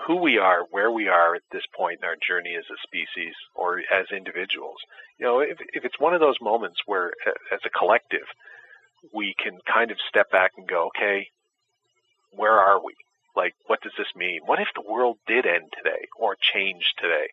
who 0.07 0.17
we 0.17 0.39
are, 0.39 0.65
where 0.71 0.91
we 0.91 1.09
are 1.09 1.35
at 1.35 1.43
this 1.53 1.63
point 1.77 2.01
in 2.03 2.09
our 2.09 2.17
journey 2.27 2.55
as 2.57 2.65
a 2.71 2.81
species 2.83 3.35
or 3.55 3.81
as 3.93 4.07
individuals. 4.11 4.79
You 5.19 5.27
know, 5.27 5.41
if, 5.41 5.59
if 5.73 5.85
it's 5.85 6.01
one 6.01 6.15
of 6.15 6.21
those 6.21 6.41
moments 6.41 6.81
where, 6.87 7.13
as 7.53 7.61
a 7.65 7.71
collective, 7.71 8.27
we 9.15 9.35
can 9.39 9.59
kind 9.73 9.91
of 9.91 9.99
step 10.09 10.31
back 10.31 10.53
and 10.57 10.67
go, 10.67 10.87
okay, 10.87 11.29
where 12.35 12.53
are 12.53 12.83
we? 12.83 12.95
Like, 13.37 13.55
what 13.67 13.81
does 13.83 13.93
this 13.97 14.15
mean? 14.17 14.41
What 14.45 14.61
if 14.61 14.69
the 14.75 14.91
world 14.91 15.19
did 15.27 15.47
end 15.47 15.73
today 15.77 16.07
or 16.19 16.37
change 16.41 16.95
today? 16.99 17.29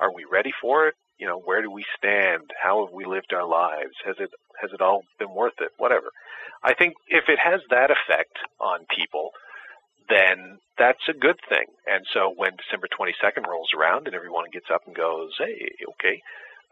Are 0.00 0.12
we 0.12 0.24
ready 0.30 0.52
for 0.60 0.88
it? 0.88 0.94
You 1.18 1.26
know, 1.26 1.38
where 1.38 1.62
do 1.62 1.70
we 1.70 1.84
stand? 1.96 2.50
How 2.60 2.84
have 2.84 2.92
we 2.92 3.04
lived 3.04 3.32
our 3.32 3.46
lives? 3.46 3.94
Has 4.04 4.16
it 4.18 4.30
has 4.60 4.72
it 4.72 4.80
all 4.80 5.02
been 5.18 5.34
worth 5.34 5.60
it? 5.60 5.70
Whatever. 5.78 6.10
I 6.62 6.74
think 6.74 6.94
if 7.08 7.28
it 7.28 7.38
has 7.38 7.60
that 7.70 7.90
effect 7.90 8.36
on 8.58 8.86
people, 8.88 9.30
then 10.08 10.58
that's 10.78 11.06
a 11.08 11.16
good 11.16 11.38
thing. 11.48 11.66
And 11.86 12.04
so 12.12 12.32
when 12.34 12.56
December 12.56 12.88
22nd 12.90 13.46
rolls 13.46 13.70
around 13.76 14.06
and 14.06 14.14
everyone 14.14 14.50
gets 14.52 14.66
up 14.72 14.82
and 14.86 14.94
goes, 14.94 15.32
hey, 15.38 15.70
okay, 15.94 16.20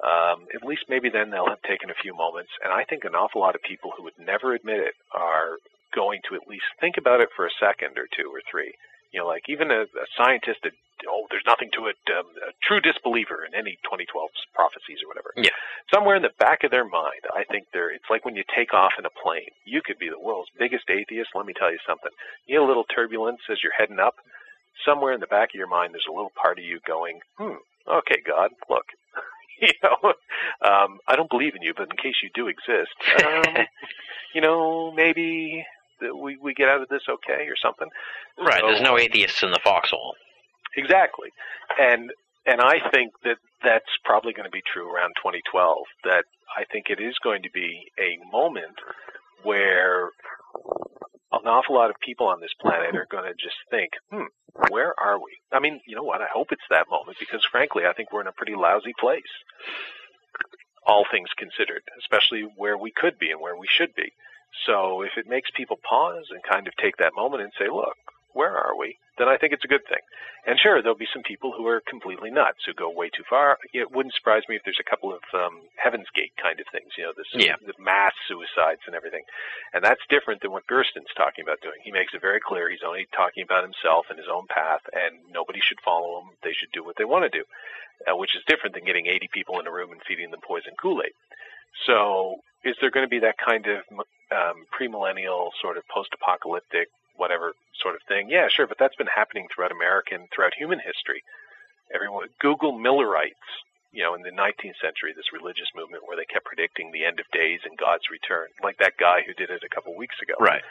um, 0.03 0.47
at 0.55 0.67
least 0.67 0.89
maybe 0.89 1.09
then 1.09 1.31
they'll 1.31 1.49
have 1.49 1.63
taken 1.63 1.91
a 1.91 2.03
few 2.03 2.15
moments. 2.15 2.51
And 2.65 2.73
I 2.73 2.85
think 2.85 3.05
an 3.05 3.15
awful 3.15 3.41
lot 3.41 3.55
of 3.55 3.63
people 3.63 3.93
who 3.97 4.03
would 4.05 4.19
never 4.19 4.55
admit 4.55 4.81
it 4.81 4.95
are 5.15 5.57
going 5.95 6.21
to 6.29 6.35
at 6.35 6.49
least 6.49 6.67
think 6.81 6.97
about 6.99 7.21
it 7.21 7.29
for 7.37 7.47
a 7.47 7.59
second 7.61 7.99
or 7.99 8.09
two 8.11 8.29
or 8.33 8.43
three. 8.51 8.75
You 9.13 9.21
know, 9.21 9.27
like 9.29 9.45
even 9.49 9.71
a, 9.71 9.85
a 9.85 10.07
scientist 10.17 10.65
that, 10.65 10.73
oh, 11.09 11.29
there's 11.29 11.47
nothing 11.47 11.69
to 11.77 11.87
it, 11.93 12.01
um, 12.17 12.27
a 12.49 12.53
true 12.65 12.81
disbeliever 12.81 13.45
in 13.45 13.53
any 13.53 13.77
2012 13.85 14.09
prophecies 14.57 15.05
or 15.05 15.09
whatever. 15.09 15.37
Yeah. 15.37 15.53
Somewhere 15.93 16.17
in 16.17 16.25
the 16.25 16.33
back 16.41 16.65
of 16.65 16.73
their 16.73 16.89
mind, 16.89 17.29
I 17.29 17.45
think 17.45 17.69
they're, 17.73 17.93
it's 17.93 18.09
like 18.09 18.25
when 18.25 18.37
you 18.37 18.45
take 18.57 18.73
off 18.73 18.97
in 18.99 19.05
a 19.05 19.13
plane. 19.13 19.53
You 19.65 19.85
could 19.85 19.99
be 19.99 20.09
the 20.09 20.21
world's 20.21 20.51
biggest 20.59 20.89
atheist. 20.89 21.37
Let 21.37 21.47
me 21.47 21.53
tell 21.53 21.71
you 21.71 21.81
something. 21.87 22.11
You 22.47 22.59
get 22.59 22.65
a 22.65 22.69
little 22.69 22.89
turbulence 22.89 23.45
as 23.51 23.61
you're 23.63 23.77
heading 23.77 24.01
up. 24.01 24.17
Somewhere 24.89 25.13
in 25.13 25.21
the 25.21 25.29
back 25.29 25.53
of 25.53 25.59
your 25.61 25.69
mind, 25.69 25.93
there's 25.93 26.09
a 26.09 26.15
little 26.15 26.33
part 26.33 26.59
of 26.59 26.65
you 26.65 26.81
going, 26.89 27.21
hmm, 27.37 27.61
okay, 27.87 28.25
God, 28.27 28.51
look. 28.71 28.87
you 29.61 29.77
know, 29.83 30.13
um, 30.65 30.99
I 31.07 31.17
don't 31.17 31.31
believe 31.31 31.55
in 31.55 31.63
you, 31.63 31.75
but 31.77 31.91
in 31.91 31.97
case 31.97 32.17
you 32.23 32.31
do 32.35 32.49
exist, 32.49 32.97
um, 33.25 33.67
you 34.35 34.41
know, 34.41 34.93
maybe 34.93 35.65
we 36.17 36.37
we 36.37 36.55
get 36.55 36.69
out 36.69 36.83
of 36.83 36.89
this 36.89 37.03
okay 37.09 37.47
or 37.49 37.57
something. 37.63 37.89
Right. 38.39 38.61
So- 38.61 38.67
There's 38.69 38.81
no 38.83 38.99
atheists 38.99 39.43
in 39.43 39.51
the 39.51 39.61
foxhole. 39.63 40.15
Exactly, 40.77 41.29
and 41.79 42.11
and 42.47 42.61
I 42.61 42.81
think 42.91 43.13
that 43.25 43.37
that's 43.63 43.93
probably 44.05 44.33
going 44.33 44.47
to 44.47 44.51
be 44.51 44.63
true 44.73 44.91
around 44.93 45.13
2012. 45.23 45.77
That 46.05 46.25
I 46.57 46.65
think 46.73 46.87
it 46.89 47.01
is 47.01 47.15
going 47.23 47.43
to 47.43 47.51
be 47.53 47.85
a 48.01 48.17
moment 48.33 48.75
where 49.43 50.11
an 51.33 51.47
awful 51.47 51.75
lot 51.75 51.91
of 51.91 51.97
people 52.05 52.27
on 52.27 52.41
this 52.41 52.53
planet 52.61 52.95
are 52.95 53.07
going 53.11 53.25
to 53.25 53.35
just 53.35 53.57
think, 53.71 53.91
hmm, 54.11 54.27
Where 54.71 54.95
are 55.01 55.19
we? 55.19 55.33
I 55.53 55.61
mean, 55.61 55.81
you 55.87 55.97
know 55.97 56.03
what? 56.05 56.21
I 56.21 56.27
hope 56.33 56.49
it's 56.53 56.63
that 56.71 56.89
moment 56.91 57.17
because, 57.19 57.45
frankly, 57.51 57.85
I 57.87 57.93
think 57.93 58.13
we're 58.13 58.21
in 58.21 58.27
a 58.27 58.33
pretty 58.37 58.55
lousy 58.55 58.93
place. 58.99 59.23
All 60.87 61.05
things 61.11 61.29
considered, 61.39 61.83
especially 62.01 62.43
where 62.57 62.77
we 62.77 62.91
could 62.95 63.19
be 63.19 63.31
and 63.31 63.41
where 63.41 63.57
we 63.57 63.67
should 63.71 63.95
be. 63.95 64.13
So 64.67 65.03
if 65.03 65.13
it 65.17 65.29
makes 65.29 65.51
people 65.57 65.79
pause 65.83 66.27
and 66.31 66.43
kind 66.43 66.67
of 66.69 66.75
take 66.77 66.97
that 66.99 67.17
moment 67.17 67.43
and 67.43 67.53
say, 67.59 67.67
look, 67.73 67.97
where 68.33 68.57
are 68.57 68.77
we? 68.77 68.97
Then 69.19 69.29
I 69.29 69.37
think 69.37 69.53
it's 69.53 69.65
a 69.65 69.69
good 69.69 69.85
thing. 69.89 70.01
And 70.49 70.59
sure, 70.59 70.81
there'll 70.81 70.97
be 70.99 71.11
some 71.13 71.23
people 71.23 71.53
who 71.53 71.69
are 71.69 71.85
completely 71.85 72.31
nuts, 72.33 72.65
who 72.65 72.73
go 72.73 72.89
way 72.91 73.13
too 73.13 73.23
far. 73.29 73.59
It 73.77 73.93
wouldn't 73.93 74.15
surprise 74.17 74.43
me 74.49 74.57
if 74.57 74.65
there's 74.65 74.81
a 74.81 74.89
couple 74.89 75.13
of 75.13 75.21
um, 75.37 75.61
Heaven's 75.77 76.09
Gate 76.17 76.33
kind 76.41 76.59
of 76.59 76.67
things, 76.73 76.91
you 76.97 77.05
know, 77.05 77.13
this 77.15 77.29
Yeah. 77.37 77.61
the 77.61 77.77
mass 77.79 78.17
suicides 78.27 78.81
and 78.89 78.97
everything. 78.97 79.23
And 79.77 79.85
that's 79.85 80.01
different 80.09 80.41
than 80.41 80.51
what 80.51 80.67
Gersten's 80.67 81.13
talking 81.15 81.45
about 81.45 81.61
doing. 81.61 81.79
He 81.85 81.93
makes 81.93 82.15
it 82.15 82.25
very 82.25 82.41
clear 82.41 82.71
he's 82.73 82.83
only 82.83 83.07
talking 83.15 83.45
about 83.45 83.63
himself 83.69 84.07
and 84.09 84.19
his 84.19 84.33
own 84.33 84.49
path, 84.49 84.83
and 84.97 85.21
nobody 85.31 85.61
should 85.61 85.79
follow 85.85 86.25
him. 86.25 86.33
They 86.43 86.57
should 86.57 86.73
do 86.73 86.83
what 86.83 86.97
they 86.97 87.05
want 87.07 87.29
to 87.29 87.33
do, 87.33 87.45
uh, 88.09 88.17
which 88.17 88.35
is 88.35 88.43
different 88.49 88.75
than 88.75 88.89
getting 88.89 89.07
80 89.07 89.29
people 89.31 89.61
in 89.61 89.69
a 89.69 89.73
room 89.73 89.93
and 89.93 90.01
feeding 90.09 90.33
them 90.33 90.41
poison 90.41 90.73
Kool-Aid. 90.81 91.13
So 91.87 92.41
is 92.65 92.77
there 92.81 92.91
going 92.91 93.05
to 93.05 93.11
be 93.11 93.21
that 93.21 93.37
kind 93.39 93.67
of 93.67 93.83
um, 94.31 94.65
premillennial 94.71 95.51
sort 95.61 95.77
of 95.77 95.87
post-apocalyptic 95.89 96.89
whatever 97.17 97.53
sort 97.81 97.95
of 97.95 98.01
thing? 98.09 98.31
Yeah, 98.31 98.49
sure, 98.49 98.67
but 98.67 98.79
that's 98.79 98.97
been 98.97 99.11
happening 99.11 99.49
throughout 99.49 99.73
America 99.73 100.15
and 100.15 100.29
throughout 100.35 100.55
human 100.57 100.79
history. 100.79 101.23
Everyone, 101.95 102.29
Google 102.41 102.73
Millerites, 102.73 103.51
you 103.93 104.03
know, 104.03 104.15
in 104.15 104.23
the 104.23 104.31
19th 104.33 104.81
century, 104.81 105.13
this 105.15 105.33
religious 105.33 105.69
movement 105.77 106.05
where 106.07 106.17
they 106.17 106.25
kept 106.25 106.47
predicting 106.47 106.91
the 106.91 107.05
end 107.05 107.21
of 107.21 107.27
days 107.33 107.61
and 107.65 107.77
God's 107.77 108.09
return, 108.11 108.49
like 108.63 108.79
that 108.79 108.97
guy 108.97 109.21
who 109.27 109.35
did 109.35 109.51
it 109.51 109.63
a 109.63 109.69
couple 109.69 109.95
weeks 109.95 110.17
ago. 110.23 110.35
Right. 110.41 110.63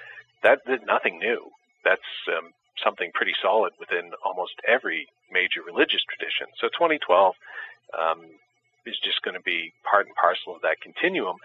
That 0.43 0.65
that's 0.65 0.83
nothing 0.87 1.19
new. 1.19 1.51
That's 1.85 2.09
um, 2.33 2.49
something 2.83 3.11
pretty 3.13 3.33
solid 3.41 3.73
within 3.79 4.11
almost 4.25 4.57
every 4.67 5.07
major 5.31 5.61
religious 5.61 6.01
tradition. 6.09 6.47
So 6.57 6.67
2012 6.73 7.35
um, 7.93 8.25
is 8.85 8.97
just 9.03 9.21
going 9.21 9.37
to 9.37 9.45
be 9.45 9.73
part 9.85 10.07
and 10.07 10.15
parcel 10.15 10.55
of 10.55 10.61
that 10.61 10.81
continuum. 10.81 11.37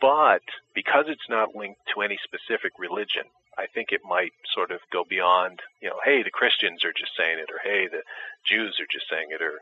But 0.00 0.42
because 0.74 1.06
it's 1.08 1.28
not 1.28 1.54
linked 1.54 1.80
to 1.94 2.02
any 2.02 2.18
specific 2.24 2.72
religion, 2.78 3.24
I 3.58 3.66
think 3.66 3.92
it 3.92 4.00
might 4.08 4.32
sort 4.54 4.70
of 4.70 4.80
go 4.92 5.04
beyond, 5.04 5.60
you 5.82 5.90
know, 5.90 6.00
hey, 6.04 6.22
the 6.22 6.30
Christians 6.30 6.84
are 6.84 6.96
just 6.96 7.12
saying 7.16 7.38
it, 7.38 7.50
or 7.52 7.60
hey, 7.62 7.88
the 7.88 8.02
Jews 8.46 8.80
are 8.80 8.88
just 8.90 9.08
saying 9.10 9.28
it, 9.30 9.42
or 9.42 9.60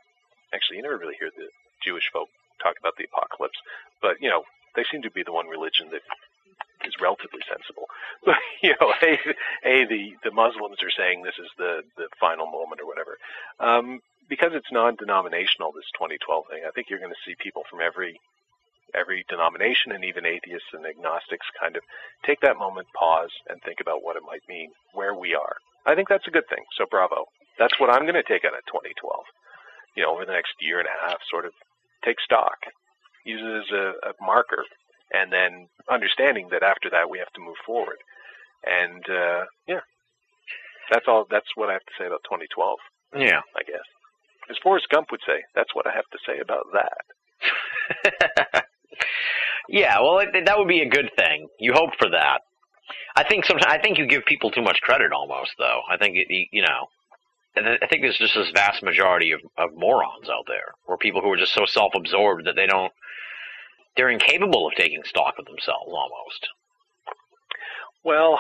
actually, 0.55 0.77
you 0.77 0.83
never 0.83 0.99
really 0.99 1.19
hear 1.19 1.31
the 1.35 1.49
Jewish 1.83 2.07
folk 2.13 2.29
talk 2.63 2.79
about 2.79 2.95
the 2.97 3.07
apocalypse, 3.11 3.59
but 4.03 4.21
you 4.21 4.31
know, 4.31 4.45
they 4.77 4.85
seem 4.91 5.03
to 5.03 5.11
be 5.11 5.23
the 5.23 5.33
one 5.33 5.49
religion 5.49 5.89
that 5.91 6.03
is 6.87 6.95
relatively 7.01 7.41
sensible. 7.49 7.87
But 8.25 8.37
you 8.63 8.75
know, 8.81 8.93
hey, 9.01 9.19
hey, 9.63 9.85
the 9.87 10.15
the 10.25 10.33
Muslims 10.33 10.83
are 10.83 10.91
saying 10.91 11.23
this 11.23 11.39
is 11.39 11.49
the 11.57 11.83
the 11.97 12.09
final 12.21 12.47
moment 12.47 12.81
or 12.81 12.87
whatever. 12.87 13.17
Um, 13.61 14.01
because 14.29 14.53
it's 14.55 14.71
non-denominational, 14.71 15.73
this 15.73 15.89
2012 15.95 16.45
thing, 16.51 16.63
I 16.67 16.71
think 16.73 16.91
you're 16.91 16.99
going 16.99 17.15
to 17.15 17.25
see 17.25 17.35
people 17.39 17.63
from 17.71 17.81
every 17.81 18.21
every 18.95 19.25
denomination 19.29 19.93
and 19.93 20.05
even 20.05 20.27
atheists 20.27 20.69
and 20.73 20.87
agnostics 20.87 21.47
kind 21.61 21.77
of 21.77 21.83
take 22.25 22.41
that 22.41 22.59
moment, 22.59 22.87
pause, 22.99 23.33
and 23.49 23.61
think 23.63 23.81
about 23.81 24.03
what 24.03 24.17
it 24.17 24.23
might 24.27 24.43
mean, 24.49 24.71
where 24.95 25.15
we 25.15 25.35
are. 25.35 25.57
I 25.87 25.95
think 25.95 26.09
that's 26.09 26.27
a 26.27 26.33
good 26.33 26.49
thing. 26.49 26.65
So 26.77 26.85
bravo. 26.91 27.27
That's 27.59 27.79
what 27.81 27.91
I'm 27.91 28.03
going 28.03 28.15
to 28.15 28.23
take 28.23 28.45
out 28.45 28.55
of 28.55 28.65
2012. 28.67 29.25
You 29.97 30.03
know, 30.05 30.15
over 30.15 30.25
the 30.25 30.33
next 30.33 30.55
year 30.61 30.79
and 30.79 30.89
a 30.89 31.09
half, 31.09 31.19
sort 31.31 31.45
of 31.45 31.53
take 32.05 32.21
stock, 32.21 32.59
use 33.25 33.41
it 33.43 33.67
as 33.67 33.71
a, 33.73 34.11
a 34.11 34.13
marker, 34.25 34.65
and 35.13 35.33
then 35.33 35.69
understanding 35.91 36.49
that 36.51 36.63
after 36.63 36.91
that 36.91 37.11
we 37.11 37.19
have 37.19 37.33
to 37.33 37.41
move 37.41 37.57
forward. 37.67 37.99
And 38.67 39.03
uh, 39.09 39.45
yeah, 39.67 39.81
that's 40.91 41.07
all. 41.09 41.27
That's 41.31 41.49
what 41.55 41.71
I 41.71 41.73
have 41.73 41.87
to 41.87 41.97
say 41.99 42.07
about 42.07 42.23
2012. 42.25 42.79
Yeah. 43.17 43.41
I 43.57 43.63
guess. 43.63 43.85
As 44.51 44.57
Forrest 44.63 44.89
Gump 44.89 45.11
would 45.11 45.21
say, 45.27 45.45
that's 45.55 45.75
what 45.75 45.87
I 45.87 45.93
have 45.93 46.09
to 46.13 46.19
say 46.27 46.39
about 46.41 46.67
that. 46.73 48.65
yeah, 49.69 50.01
well, 50.01 50.19
it, 50.19 50.45
that 50.47 50.59
would 50.59 50.69
be 50.69 50.81
a 50.81 50.89
good 50.89 51.11
thing. 51.17 51.49
You 51.59 51.73
hope 51.73 51.91
for 51.99 52.11
that. 52.11 52.41
I 53.17 53.25
think 53.25 53.45
sometimes 53.45 53.73
I 53.73 53.79
think 53.81 53.99
you 53.99 54.07
give 54.07 54.25
people 54.25 54.51
too 54.51 54.63
much 54.63 54.81
credit, 54.81 55.13
almost. 55.13 55.53
Though 55.59 55.81
I 55.91 55.97
think 55.97 56.17
it, 56.17 56.29
you 56.53 56.63
know, 56.63 56.89
I 57.57 57.87
think 57.89 58.03
there's 58.03 58.19
just 58.19 58.35
this 58.35 58.51
vast 58.55 58.83
majority 58.83 59.33
of, 59.33 59.41
of 59.57 59.71
morons 59.77 60.29
out 60.29 60.45
there, 60.47 60.75
or 60.87 60.97
people 60.97 61.21
who 61.21 61.31
are 61.33 61.37
just 61.37 61.55
so 61.55 61.67
self-absorbed 61.67 62.47
that 62.47 62.55
they 62.57 62.67
don't, 62.67 62.93
they're 63.97 64.11
incapable 64.11 64.69
of 64.69 64.75
taking 64.75 65.03
stock 65.05 65.35
of 65.39 65.47
themselves, 65.47 65.91
almost. 65.91 66.49
Well, 68.05 68.39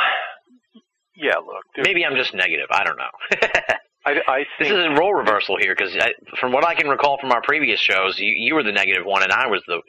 yeah. 1.16 1.36
Look, 1.36 1.64
Maybe 1.76 2.06
I'm 2.06 2.16
just 2.16 2.32
negative. 2.34 2.68
I 2.70 2.84
don't 2.84 2.96
know. 2.96 3.10
I, 4.08 4.22
I 4.26 4.44
This 4.58 4.70
is 4.70 4.86
a 4.86 4.90
role 4.90 5.14
reversal 5.14 5.56
here 5.58 5.74
because 5.76 5.96
from 6.40 6.52
what 6.52 6.66
I 6.66 6.74
can 6.74 6.88
recall 6.88 7.18
from 7.18 7.32
our 7.32 7.42
previous 7.42 7.80
shows, 7.80 8.18
you, 8.18 8.32
you 8.32 8.54
were 8.54 8.62
the 8.62 8.72
negative 8.72 9.04
one 9.04 9.22
and 9.22 9.32
I 9.32 9.46
was 9.46 9.62
the 9.66 9.82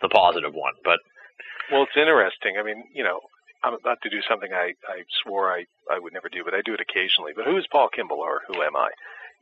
the 0.00 0.08
positive 0.08 0.54
one. 0.54 0.74
But 0.84 0.98
Well, 1.70 1.82
it's 1.82 1.96
interesting. 1.96 2.56
I 2.58 2.62
mean, 2.62 2.84
you 2.92 3.04
know, 3.04 3.20
I'm 3.62 3.74
about 3.74 3.98
to 4.02 4.10
do 4.10 4.20
something 4.28 4.52
I, 4.52 4.74
I 4.86 5.02
swore 5.22 5.50
I, 5.50 5.64
I 5.90 5.98
would 5.98 6.12
never 6.12 6.28
do, 6.28 6.44
but 6.44 6.54
I 6.54 6.60
do 6.64 6.74
it 6.74 6.80
occasionally. 6.80 7.32
But 7.34 7.46
who 7.46 7.56
is 7.56 7.66
Paul 7.72 7.88
Kimball 7.88 8.20
or 8.20 8.42
who 8.46 8.62
am 8.62 8.76
I? 8.76 8.90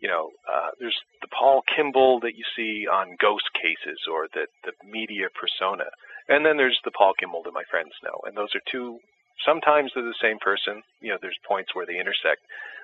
You 0.01 0.09
know, 0.09 0.31
uh, 0.47 0.71
there's 0.79 0.99
the 1.21 1.29
Paul 1.29 1.63
Kimball 1.75 2.21
that 2.21 2.37
you 2.37 2.45
see 2.57 2.87
on 2.87 3.17
ghost 3.21 3.51
cases 3.55 3.99
or 4.11 4.29
the, 4.33 4.47
the 4.65 4.73
media 4.89 5.29
persona. 5.35 5.91
And 6.29 6.47
then 6.47 6.57
there's 6.57 6.79
the 6.85 6.91
Paul 6.91 7.15
Kimball 7.19 7.43
that 7.45 7.55
my 7.55 7.67
friends 7.71 7.93
know. 8.03 8.19
And 8.25 8.37
those 8.37 8.55
are 8.55 8.63
two, 8.71 8.99
sometimes 9.45 9.93
they're 9.95 10.05
the 10.05 10.15
same 10.23 10.39
person. 10.39 10.83
You 11.01 11.11
know, 11.11 11.19
there's 11.21 11.39
points 11.47 11.75
where 11.75 11.87
they 11.87 11.99
intersect. 11.99 12.43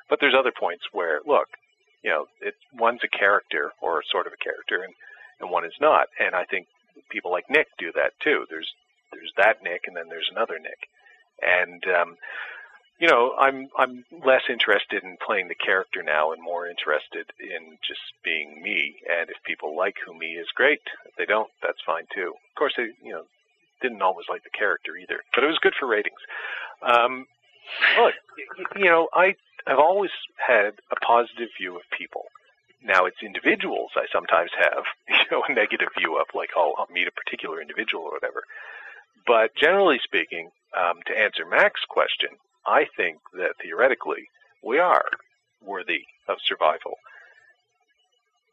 But 0.08 0.18
there's 0.20 0.34
other 0.38 0.52
points 0.58 0.84
where, 0.92 1.20
look, 1.26 1.48
you 2.02 2.10
know, 2.10 2.26
it, 2.40 2.54
one's 2.72 3.00
a 3.04 3.18
character 3.18 3.72
or 3.82 4.02
sort 4.10 4.26
of 4.26 4.32
a 4.32 4.42
character 4.42 4.82
and, 4.82 4.94
and 5.40 5.50
one 5.50 5.64
is 5.64 5.76
not. 5.80 6.08
And 6.18 6.34
I 6.34 6.44
think 6.44 6.66
people 7.10 7.30
like 7.30 7.50
Nick 7.50 7.68
do 7.78 7.92
that 7.94 8.12
too. 8.22 8.44
There's 8.50 8.68
there's 9.12 9.32
that 9.36 9.62
Nick, 9.62 9.82
and 9.86 9.96
then 9.96 10.08
there's 10.08 10.28
another 10.30 10.58
Nick, 10.58 10.88
and 11.40 11.82
um, 11.88 12.16
you 13.00 13.08
know 13.08 13.34
I'm 13.38 13.68
I'm 13.78 14.04
less 14.24 14.42
interested 14.48 15.02
in 15.02 15.16
playing 15.24 15.48
the 15.48 15.54
character 15.54 16.02
now, 16.02 16.32
and 16.32 16.42
more 16.42 16.68
interested 16.68 17.30
in 17.40 17.78
just 17.86 18.02
being 18.24 18.62
me. 18.62 18.96
And 19.08 19.30
if 19.30 19.36
people 19.44 19.76
like 19.76 19.96
who 20.04 20.18
me 20.18 20.36
is 20.36 20.48
great. 20.54 20.82
If 21.06 21.14
they 21.16 21.26
don't, 21.26 21.50
that's 21.62 21.82
fine 21.86 22.04
too. 22.14 22.34
Of 22.36 22.54
course, 22.58 22.74
they 22.76 22.90
you 23.02 23.12
know 23.12 23.24
didn't 23.80 24.02
always 24.02 24.26
like 24.28 24.44
the 24.44 24.50
character 24.50 24.96
either, 24.96 25.20
but 25.34 25.44
it 25.44 25.46
was 25.46 25.58
good 25.58 25.74
for 25.78 25.86
ratings. 25.86 26.20
Um, 26.82 27.26
look, 27.98 28.14
you 28.76 28.86
know 28.86 29.08
I 29.12 29.34
have 29.66 29.78
always 29.78 30.10
had 30.36 30.74
a 30.90 30.96
positive 31.04 31.48
view 31.58 31.76
of 31.76 31.82
people. 31.96 32.24
Now 32.82 33.06
it's 33.06 33.22
individuals 33.22 33.90
I 33.96 34.06
sometimes 34.12 34.50
have, 34.58 34.84
you 35.08 35.24
know, 35.30 35.42
a 35.48 35.52
negative 35.52 35.88
view 35.98 36.18
of, 36.18 36.26
like 36.34 36.50
I'll, 36.56 36.74
I'll 36.78 36.88
meet 36.92 37.08
a 37.08 37.12
particular 37.12 37.60
individual 37.60 38.04
or 38.04 38.12
whatever. 38.12 38.44
But 39.26 39.54
generally 39.56 40.00
speaking, 40.02 40.50
um, 40.76 41.00
to 41.06 41.18
answer 41.18 41.44
Mac's 41.44 41.84
question, 41.88 42.30
I 42.66 42.86
think 42.96 43.18
that 43.34 43.56
theoretically 43.62 44.28
we 44.62 44.78
are 44.78 45.04
worthy 45.62 46.04
of 46.28 46.38
survival. 46.44 46.96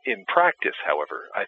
In 0.06 0.26
practice, 0.28 0.76
however, 0.86 1.28
I'm 1.36 1.48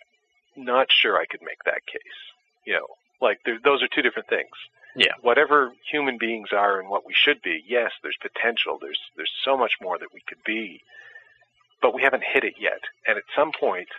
not 0.56 0.88
sure 0.92 1.18
I 1.18 1.26
could 1.26 1.42
make 1.42 1.64
that 1.66 1.86
case. 1.86 2.20
You 2.66 2.74
know, 2.74 2.88
like 3.22 3.40
those 3.46 3.82
are 3.84 3.88
two 3.88 4.02
different 4.02 4.30
things. 4.30 4.52
Yeah. 4.96 5.14
Whatever 5.22 5.72
human 5.92 6.18
beings 6.18 6.50
are 6.52 6.80
and 6.80 6.90
what 6.90 7.06
we 7.06 7.14
should 7.14 7.42
be, 7.42 7.64
yes, 7.68 7.92
there's 8.02 8.18
potential. 8.22 8.80
There's 8.82 9.00
there's 9.16 9.32
so 9.46 9.56
much 9.56 9.74
more 9.82 9.98
that 9.98 10.14
we 10.14 10.22
could 10.28 10.44
be, 10.46 10.82
but 11.82 11.94
we 11.94 12.02
haven't 12.02 12.24
hit 12.24 12.44
it 12.44 12.56
yet. 12.60 12.82
And 13.08 13.18
at 13.18 13.24
some 13.36 13.52
point, 13.52 13.90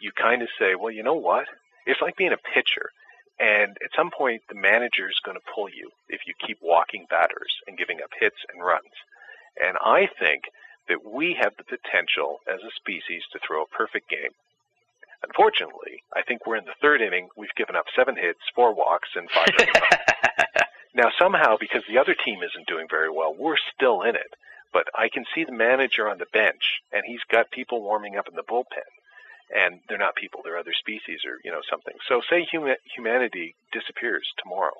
you 0.00 0.12
kind 0.12 0.42
of 0.42 0.48
say, 0.58 0.74
well, 0.74 0.90
you 0.90 1.02
know 1.02 1.14
what? 1.14 1.46
It's 1.86 2.00
like 2.00 2.16
being 2.16 2.32
a 2.32 2.54
pitcher. 2.54 2.90
And 3.40 3.76
at 3.84 3.94
some 3.94 4.10
point, 4.10 4.42
the 4.48 4.54
manager 4.54 5.08
is 5.08 5.20
going 5.24 5.36
to 5.36 5.52
pull 5.54 5.68
you 5.68 5.90
if 6.08 6.22
you 6.26 6.34
keep 6.44 6.58
walking 6.60 7.06
batters 7.08 7.60
and 7.66 7.78
giving 7.78 7.98
up 8.02 8.10
hits 8.18 8.38
and 8.52 8.64
runs. 8.64 8.92
And 9.62 9.76
I 9.84 10.08
think 10.18 10.44
that 10.88 11.04
we 11.04 11.36
have 11.40 11.52
the 11.56 11.64
potential 11.64 12.40
as 12.48 12.60
a 12.62 12.74
species 12.74 13.22
to 13.32 13.38
throw 13.38 13.62
a 13.62 13.76
perfect 13.76 14.08
game. 14.08 14.34
Unfortunately, 15.22 16.02
I 16.14 16.22
think 16.22 16.46
we're 16.46 16.56
in 16.56 16.64
the 16.64 16.78
third 16.80 17.00
inning. 17.00 17.28
We've 17.36 17.54
given 17.56 17.76
up 17.76 17.86
seven 17.96 18.16
hits, 18.16 18.40
four 18.54 18.74
walks, 18.74 19.08
and 19.16 19.28
five 19.30 19.48
runs. 19.58 19.70
Now, 20.94 21.10
somehow, 21.16 21.56
because 21.60 21.82
the 21.86 21.98
other 21.98 22.16
team 22.24 22.42
isn't 22.42 22.66
doing 22.66 22.86
very 22.90 23.10
well, 23.10 23.32
we're 23.38 23.60
still 23.74 24.02
in 24.02 24.16
it. 24.16 24.34
But 24.72 24.88
I 24.98 25.08
can 25.08 25.24
see 25.32 25.44
the 25.44 25.52
manager 25.52 26.08
on 26.08 26.18
the 26.18 26.26
bench, 26.32 26.80
and 26.92 27.04
he's 27.06 27.22
got 27.30 27.50
people 27.52 27.82
warming 27.82 28.16
up 28.16 28.26
in 28.28 28.34
the 28.34 28.42
bullpen. 28.42 28.88
And 29.54 29.80
they're 29.88 29.96
not 29.96 30.16
people, 30.16 30.40
they're 30.42 30.58
other 30.58 30.74
species 30.76 31.20
or, 31.24 31.38
you 31.44 31.52
know, 31.52 31.62
something. 31.70 31.94
So 32.08 32.20
say 32.28 32.46
huma- 32.52 32.82
humanity 32.96 33.54
disappears 33.72 34.26
tomorrow. 34.42 34.74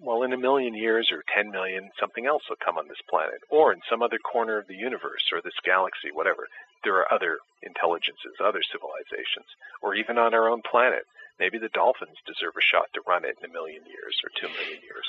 Well, 0.00 0.22
in 0.22 0.32
a 0.32 0.38
million 0.38 0.74
years 0.74 1.10
or 1.10 1.22
10 1.34 1.50
million, 1.50 1.90
something 1.98 2.24
else 2.24 2.44
will 2.48 2.62
come 2.64 2.78
on 2.78 2.86
this 2.88 3.02
planet. 3.10 3.40
Or 3.50 3.72
in 3.72 3.80
some 3.90 4.00
other 4.02 4.18
corner 4.18 4.56
of 4.56 4.68
the 4.68 4.76
universe 4.76 5.28
or 5.32 5.42
this 5.42 5.58
galaxy, 5.64 6.08
whatever. 6.12 6.46
There 6.84 6.96
are 6.96 7.12
other 7.12 7.38
intelligences, 7.62 8.38
other 8.40 8.62
civilizations. 8.62 9.48
Or 9.82 9.94
even 9.94 10.18
on 10.18 10.34
our 10.34 10.48
own 10.48 10.62
planet. 10.62 11.04
Maybe 11.38 11.58
the 11.58 11.70
dolphins 11.70 12.18
deserve 12.26 12.58
a 12.58 12.64
shot 12.64 12.90
to 12.94 13.00
run 13.06 13.24
it 13.24 13.38
in 13.38 13.48
a 13.48 13.52
million 13.52 13.82
years 13.86 14.14
or 14.26 14.30
two 14.34 14.50
million 14.50 14.82
years. 14.82 15.06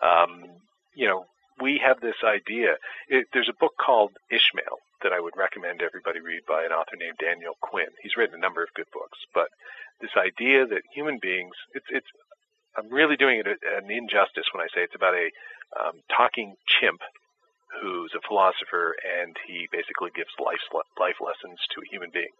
Um, 0.00 0.56
you 0.94 1.06
know, 1.06 1.26
we 1.60 1.80
have 1.84 2.00
this 2.00 2.16
idea. 2.24 2.76
It, 3.08 3.28
there's 3.32 3.52
a 3.52 3.60
book 3.60 3.76
called 3.76 4.12
Ishmael, 4.30 4.80
that 5.02 5.12
I 5.12 5.20
would 5.20 5.36
recommend 5.36 5.82
everybody 5.82 6.20
read 6.20 6.48
by 6.48 6.64
an 6.64 6.72
author 6.72 6.96
named 6.96 7.20
Daniel 7.20 7.56
Quinn. 7.60 7.92
He's 8.02 8.16
written 8.16 8.36
a 8.36 8.40
number 8.40 8.62
of 8.62 8.72
good 8.74 8.88
books, 8.92 9.18
but 9.34 9.48
this 10.00 10.12
idea 10.16 10.66
that 10.66 10.82
human 10.92 11.18
beings, 11.20 11.52
it's, 11.74 11.86
it's, 11.90 12.08
I'm 12.76 12.88
really 12.92 13.16
doing 13.16 13.40
it 13.40 13.46
an 13.46 13.90
injustice 13.90 14.48
when 14.52 14.64
I 14.64 14.68
say 14.72 14.84
it's 14.84 14.96
about 14.96 15.14
a 15.14 15.28
um, 15.76 16.00
talking 16.08 16.56
chimp 16.64 17.00
who's 17.82 18.12
a 18.14 18.22
philosopher 18.26 18.94
and 19.02 19.36
he 19.46 19.68
basically 19.72 20.10
gives 20.14 20.30
life 20.38 20.62
life 20.98 21.18
lessons 21.20 21.58
to 21.74 21.82
a 21.82 21.90
human 21.90 22.10
being. 22.10 22.32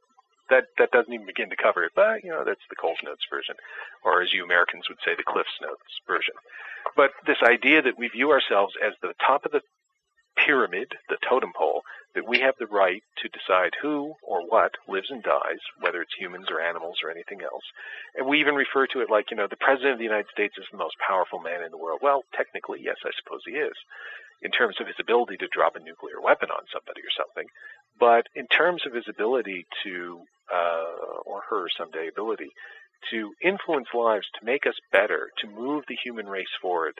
That 0.48 0.70
that 0.78 0.94
doesn't 0.94 1.12
even 1.12 1.26
begin 1.26 1.50
to 1.50 1.58
cover 1.58 1.82
it, 1.82 1.92
but 1.94 2.22
you 2.22 2.30
know 2.30 2.44
that's 2.46 2.62
the 2.70 2.78
Coles 2.78 3.02
Notes 3.02 3.26
version, 3.28 3.56
or 4.04 4.22
as 4.22 4.32
you 4.32 4.44
Americans 4.44 4.86
would 4.88 5.02
say, 5.04 5.18
the 5.18 5.26
Cliffs 5.26 5.58
Notes 5.60 5.90
version. 6.06 6.34
But 6.94 7.10
this 7.26 7.42
idea 7.42 7.82
that 7.82 7.98
we 7.98 8.08
view 8.08 8.30
ourselves 8.30 8.74
as 8.78 8.94
the 9.02 9.14
top 9.18 9.44
of 9.44 9.50
the 9.50 9.60
pyramid, 10.46 10.88
the 11.08 11.18
totem 11.28 11.50
pole, 11.58 11.82
that 12.14 12.26
we 12.26 12.38
have 12.40 12.54
the 12.58 12.70
right 12.70 13.02
to 13.20 13.28
decide 13.28 13.72
who 13.82 14.14
or 14.22 14.40
what 14.48 14.72
lives 14.88 15.10
and 15.10 15.22
dies, 15.22 15.60
whether 15.80 16.00
it's 16.00 16.14
humans 16.18 16.46
or 16.50 16.60
animals 16.60 16.96
or 17.04 17.10
anything 17.10 17.42
else. 17.42 17.66
And 18.16 18.26
we 18.26 18.40
even 18.40 18.54
refer 18.54 18.86
to 18.86 19.00
it 19.00 19.10
like, 19.10 19.30
you 19.30 19.36
know, 19.36 19.48
the 19.50 19.60
President 19.60 19.92
of 19.92 19.98
the 19.98 20.08
United 20.08 20.30
States 20.32 20.54
is 20.56 20.64
the 20.70 20.78
most 20.78 20.96
powerful 21.06 21.40
man 21.40 21.62
in 21.62 21.70
the 21.70 21.82
world. 21.82 22.00
Well, 22.02 22.22
technically, 22.34 22.80
yes, 22.80 22.96
I 23.04 23.10
suppose 23.20 23.42
he 23.44 23.58
is, 23.58 23.76
in 24.40 24.50
terms 24.50 24.76
of 24.80 24.86
his 24.86 24.96
ability 25.00 25.36
to 25.38 25.52
drop 25.52 25.76
a 25.76 25.80
nuclear 25.80 26.22
weapon 26.22 26.48
on 26.48 26.64
somebody 26.72 27.02
or 27.02 27.12
something. 27.12 27.48
But 27.98 28.24
in 28.34 28.46
terms 28.46 28.86
of 28.86 28.94
his 28.94 29.08
ability 29.08 29.66
to, 29.84 30.20
uh, 30.52 31.20
or 31.26 31.42
her 31.50 31.66
someday 31.76 32.08
ability, 32.08 32.48
to 33.10 33.32
influence 33.42 33.88
lives, 33.92 34.26
to 34.38 34.46
make 34.46 34.66
us 34.66 34.74
better, 34.92 35.28
to 35.40 35.46
move 35.48 35.84
the 35.88 35.98
human 36.02 36.26
race 36.26 36.54
forward, 36.62 36.94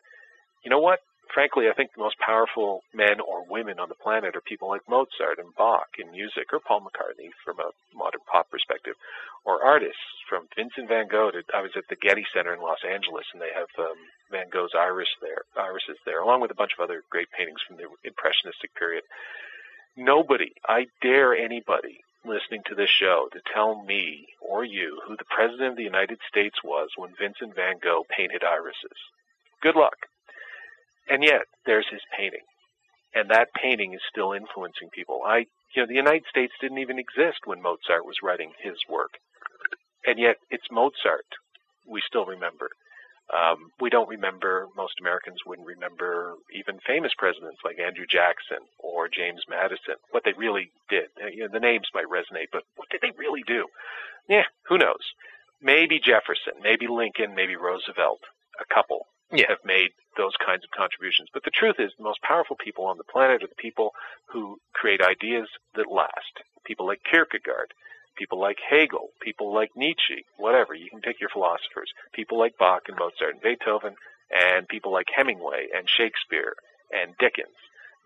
you 0.64 0.70
know 0.70 0.80
what? 0.80 1.00
Frankly, 1.32 1.68
I 1.68 1.74
think 1.74 1.92
the 1.92 2.02
most 2.02 2.18
powerful 2.18 2.82
men 2.94 3.20
or 3.20 3.44
women 3.48 3.78
on 3.78 3.88
the 3.88 4.02
planet 4.02 4.36
are 4.36 4.40
people 4.40 4.68
like 4.68 4.88
Mozart 4.88 5.38
and 5.38 5.54
Bach 5.56 5.88
in 5.98 6.10
music, 6.10 6.52
or 6.52 6.60
Paul 6.60 6.80
McCartney 6.80 7.30
from 7.44 7.58
a 7.60 7.70
modern 7.94 8.20
pop 8.30 8.50
perspective, 8.50 8.94
or 9.44 9.64
artists 9.64 10.02
from 10.28 10.48
Vincent 10.56 10.88
van 10.88 11.08
Gogh. 11.08 11.30
To, 11.30 11.42
I 11.54 11.62
was 11.62 11.72
at 11.76 11.84
the 11.88 11.96
Getty 11.96 12.26
Center 12.34 12.54
in 12.54 12.60
Los 12.60 12.82
Angeles, 12.84 13.26
and 13.32 13.40
they 13.40 13.52
have 13.54 13.70
um, 13.78 13.96
Van 14.30 14.48
Gogh's 14.52 14.74
iris 14.74 15.08
there, 15.20 15.42
irises 15.56 15.98
there, 16.04 16.20
along 16.20 16.40
with 16.40 16.50
a 16.50 16.58
bunch 16.58 16.72
of 16.76 16.82
other 16.82 17.02
great 17.10 17.30
paintings 17.30 17.60
from 17.66 17.76
the 17.76 17.86
Impressionistic 18.04 18.74
period. 18.74 19.04
Nobody, 19.96 20.52
I 20.68 20.86
dare 21.00 21.34
anybody 21.34 22.04
listening 22.24 22.62
to 22.66 22.74
this 22.74 22.90
show 22.90 23.28
to 23.32 23.40
tell 23.54 23.84
me 23.84 24.26
or 24.40 24.64
you 24.64 25.00
who 25.06 25.16
the 25.16 25.30
President 25.30 25.70
of 25.70 25.76
the 25.76 25.82
United 25.82 26.18
States 26.28 26.56
was 26.62 26.90
when 26.96 27.14
Vincent 27.18 27.54
van 27.54 27.78
Gogh 27.82 28.04
painted 28.10 28.42
irises. 28.42 28.98
Good 29.62 29.76
luck. 29.76 29.96
And 31.08 31.22
yet, 31.22 31.42
there's 31.64 31.86
his 31.90 32.02
painting. 32.16 32.44
And 33.14 33.30
that 33.30 33.54
painting 33.54 33.94
is 33.94 34.00
still 34.10 34.32
influencing 34.32 34.90
people. 34.92 35.22
I, 35.24 35.46
you 35.74 35.82
know, 35.82 35.86
the 35.86 35.94
United 35.94 36.24
States 36.28 36.52
didn't 36.60 36.78
even 36.78 36.98
exist 36.98 37.46
when 37.46 37.62
Mozart 37.62 38.04
was 38.04 38.22
writing 38.22 38.52
his 38.62 38.76
work. 38.88 39.12
And 40.04 40.18
yet, 40.18 40.36
it's 40.50 40.66
Mozart 40.70 41.26
we 41.86 42.02
still 42.06 42.26
remember. 42.26 42.70
Um, 43.32 43.70
we 43.80 43.90
don't 43.90 44.08
remember, 44.08 44.68
most 44.76 44.94
Americans 45.00 45.38
wouldn't 45.46 45.66
remember 45.66 46.34
even 46.54 46.78
famous 46.86 47.10
presidents 47.18 47.58
like 47.64 47.78
Andrew 47.78 48.06
Jackson 48.06 48.62
or 48.78 49.08
James 49.08 49.42
Madison, 49.48 49.98
what 50.10 50.22
they 50.24 50.32
really 50.36 50.70
did. 50.88 51.10
Uh, 51.18 51.26
you 51.26 51.42
know, 51.42 51.50
the 51.52 51.58
names 51.58 51.88
might 51.92 52.06
resonate, 52.06 52.52
but 52.52 52.62
what 52.76 52.88
did 52.90 53.00
they 53.02 53.10
really 53.18 53.42
do? 53.46 53.66
Yeah, 54.28 54.46
who 54.68 54.78
knows? 54.78 55.02
Maybe 55.60 55.98
Jefferson, 55.98 56.62
maybe 56.62 56.86
Lincoln, 56.86 57.34
maybe 57.34 57.56
Roosevelt, 57.56 58.20
a 58.60 58.74
couple 58.74 59.06
yeah. 59.32 59.46
have 59.48 59.64
made 59.64 59.90
those 60.16 60.34
kinds 60.44 60.64
of 60.64 60.70
contributions. 60.70 61.28
But 61.32 61.44
the 61.44 61.50
truth 61.50 61.76
is, 61.78 61.92
the 61.96 62.04
most 62.04 62.22
powerful 62.22 62.56
people 62.56 62.86
on 62.86 62.96
the 62.96 63.04
planet 63.04 63.42
are 63.42 63.48
the 63.48 63.62
people 63.62 63.92
who 64.32 64.58
create 64.72 65.00
ideas 65.00 65.48
that 65.74 65.90
last. 65.90 66.42
People 66.64 66.86
like 66.86 67.00
Kierkegaard, 67.08 67.72
people 68.16 68.40
like 68.40 68.58
Hegel, 68.68 69.10
people 69.20 69.52
like 69.54 69.70
Nietzsche, 69.76 70.24
whatever. 70.36 70.74
You 70.74 70.90
can 70.90 71.00
pick 71.00 71.20
your 71.20 71.30
philosophers. 71.30 71.92
People 72.12 72.38
like 72.38 72.58
Bach 72.58 72.82
and 72.88 72.98
Mozart 72.98 73.34
and 73.34 73.42
Beethoven, 73.42 73.94
and 74.30 74.68
people 74.68 74.92
like 74.92 75.06
Hemingway 75.14 75.68
and 75.74 75.88
Shakespeare 75.88 76.54
and 76.90 77.14
Dickens. 77.18 77.56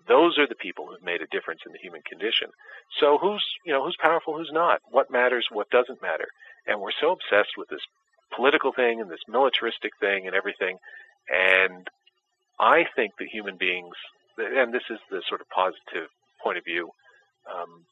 Those 0.09 0.39
are 0.39 0.49
the 0.49 0.59
people 0.59 0.87
who've 0.87 1.05
made 1.05 1.23
a 1.23 1.31
difference 1.31 1.61
in 1.65 1.73
the 1.73 1.79
human 1.79 2.03
condition. 2.03 2.51
So 2.99 3.19
who's, 3.19 3.45
you 3.65 3.73
know, 3.73 3.85
who's 3.85 3.97
powerful, 4.01 4.37
who's 4.37 4.51
not? 4.53 4.81
What 4.91 5.11
matters, 5.11 5.47
what 5.53 5.71
doesn't 5.71 6.03
matter? 6.03 6.27
And 6.67 6.81
we're 6.81 6.97
so 7.01 7.13
obsessed 7.13 7.55
with 7.57 7.69
this 7.69 7.85
political 8.35 8.73
thing 8.73 9.01
and 9.01 9.11
this 9.11 9.23
militaristic 9.29 9.93
thing 10.01 10.27
and 10.27 10.35
everything 10.35 10.79
and 11.29 11.87
I 12.59 12.85
think 12.97 13.13
that 13.19 13.29
human 13.33 13.57
beings, 13.57 13.95
and 14.39 14.73
this 14.73 14.87
is 14.91 14.99
the 15.11 15.23
sort 15.29 15.41
of 15.41 15.49
positive 15.49 16.09
point 16.43 16.59
of 16.59 16.65
view, 16.65 16.91
um, 17.49 17.85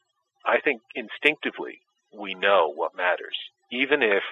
I 0.46 0.60
think 0.60 0.80
instinctively 0.94 1.80
we 2.12 2.34
know 2.34 2.72
what 2.74 2.96
matters, 2.96 3.36
even 3.70 4.02
if 4.02 4.22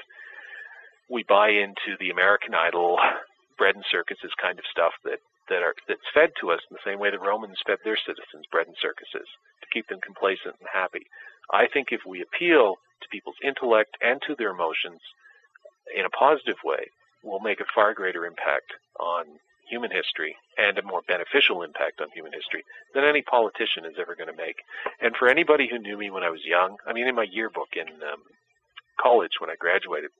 we 1.10 1.24
buy 1.28 1.50
into 1.50 1.96
the 2.00 2.10
American 2.10 2.54
Idol, 2.54 2.98
bread 3.58 3.74
and 3.74 3.84
circuses 3.90 4.32
kind 4.40 4.58
of 4.58 4.64
stuff 4.70 4.92
that 5.04 5.18
that 5.48 5.62
are 5.62 5.74
that's 5.86 6.12
fed 6.12 6.30
to 6.40 6.50
us 6.50 6.60
in 6.70 6.74
the 6.74 6.84
same 6.84 6.98
way 6.98 7.10
the 7.10 7.22
Romans 7.22 7.56
fed 7.66 7.78
their 7.84 7.96
citizens 7.96 8.44
bread 8.50 8.66
and 8.66 8.76
circuses 8.82 9.28
to 9.62 9.66
keep 9.72 9.86
them 9.88 10.02
complacent 10.02 10.58
and 10.58 10.68
happy. 10.72 11.06
I 11.52 11.66
think 11.70 11.88
if 11.90 12.02
we 12.04 12.20
appeal 12.20 12.76
to 13.00 13.08
people's 13.14 13.38
intellect 13.44 13.96
and 14.02 14.20
to 14.26 14.34
their 14.34 14.50
emotions 14.50 15.00
in 15.94 16.04
a 16.04 16.10
positive 16.18 16.58
way, 16.64 16.90
will 17.26 17.40
make 17.40 17.60
a 17.60 17.68
far 17.74 17.92
greater 17.92 18.24
impact 18.24 18.72
on 19.00 19.26
human 19.68 19.90
history 19.90 20.36
and 20.56 20.78
a 20.78 20.86
more 20.86 21.02
beneficial 21.10 21.62
impact 21.62 22.00
on 22.00 22.06
human 22.14 22.32
history 22.32 22.62
than 22.94 23.02
any 23.02 23.20
politician 23.20 23.84
is 23.84 23.98
ever 23.98 24.14
going 24.14 24.30
to 24.30 24.36
make. 24.38 24.62
And 25.02 25.12
for 25.18 25.28
anybody 25.28 25.66
who 25.68 25.78
knew 25.82 25.98
me 25.98 26.08
when 26.10 26.22
I 26.22 26.30
was 26.30 26.46
young, 26.46 26.78
I 26.86 26.94
mean, 26.94 27.08
in 27.08 27.18
my 27.18 27.26
yearbook 27.26 27.74
in 27.74 27.90
um, 28.06 28.22
college 29.02 29.42
when 29.42 29.50
I 29.50 29.58
graduated, 29.58 30.10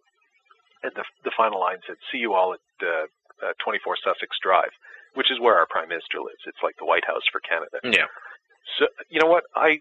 and 0.83 0.93
the, 0.95 1.07
the 1.25 1.33
final 1.37 1.61
line 1.61 1.79
said, 1.87 1.97
"See 2.13 2.19
you 2.19 2.35
all 2.35 2.53
at 2.53 2.61
uh, 2.83 3.07
uh, 3.41 3.55
24 3.65 3.97
Sussex 4.05 4.37
Drive," 4.43 4.75
which 5.15 5.31
is 5.31 5.41
where 5.41 5.57
our 5.57 5.67
prime 5.67 5.89
minister 5.89 6.21
lives. 6.21 6.45
It's 6.45 6.61
like 6.63 6.77
the 6.77 6.85
White 6.85 7.07
House 7.07 7.25
for 7.33 7.41
Canada. 7.41 7.81
Yeah. 7.83 8.11
So 8.79 8.87
you 9.09 9.19
know 9.23 9.31
what 9.31 9.45
I 9.55 9.81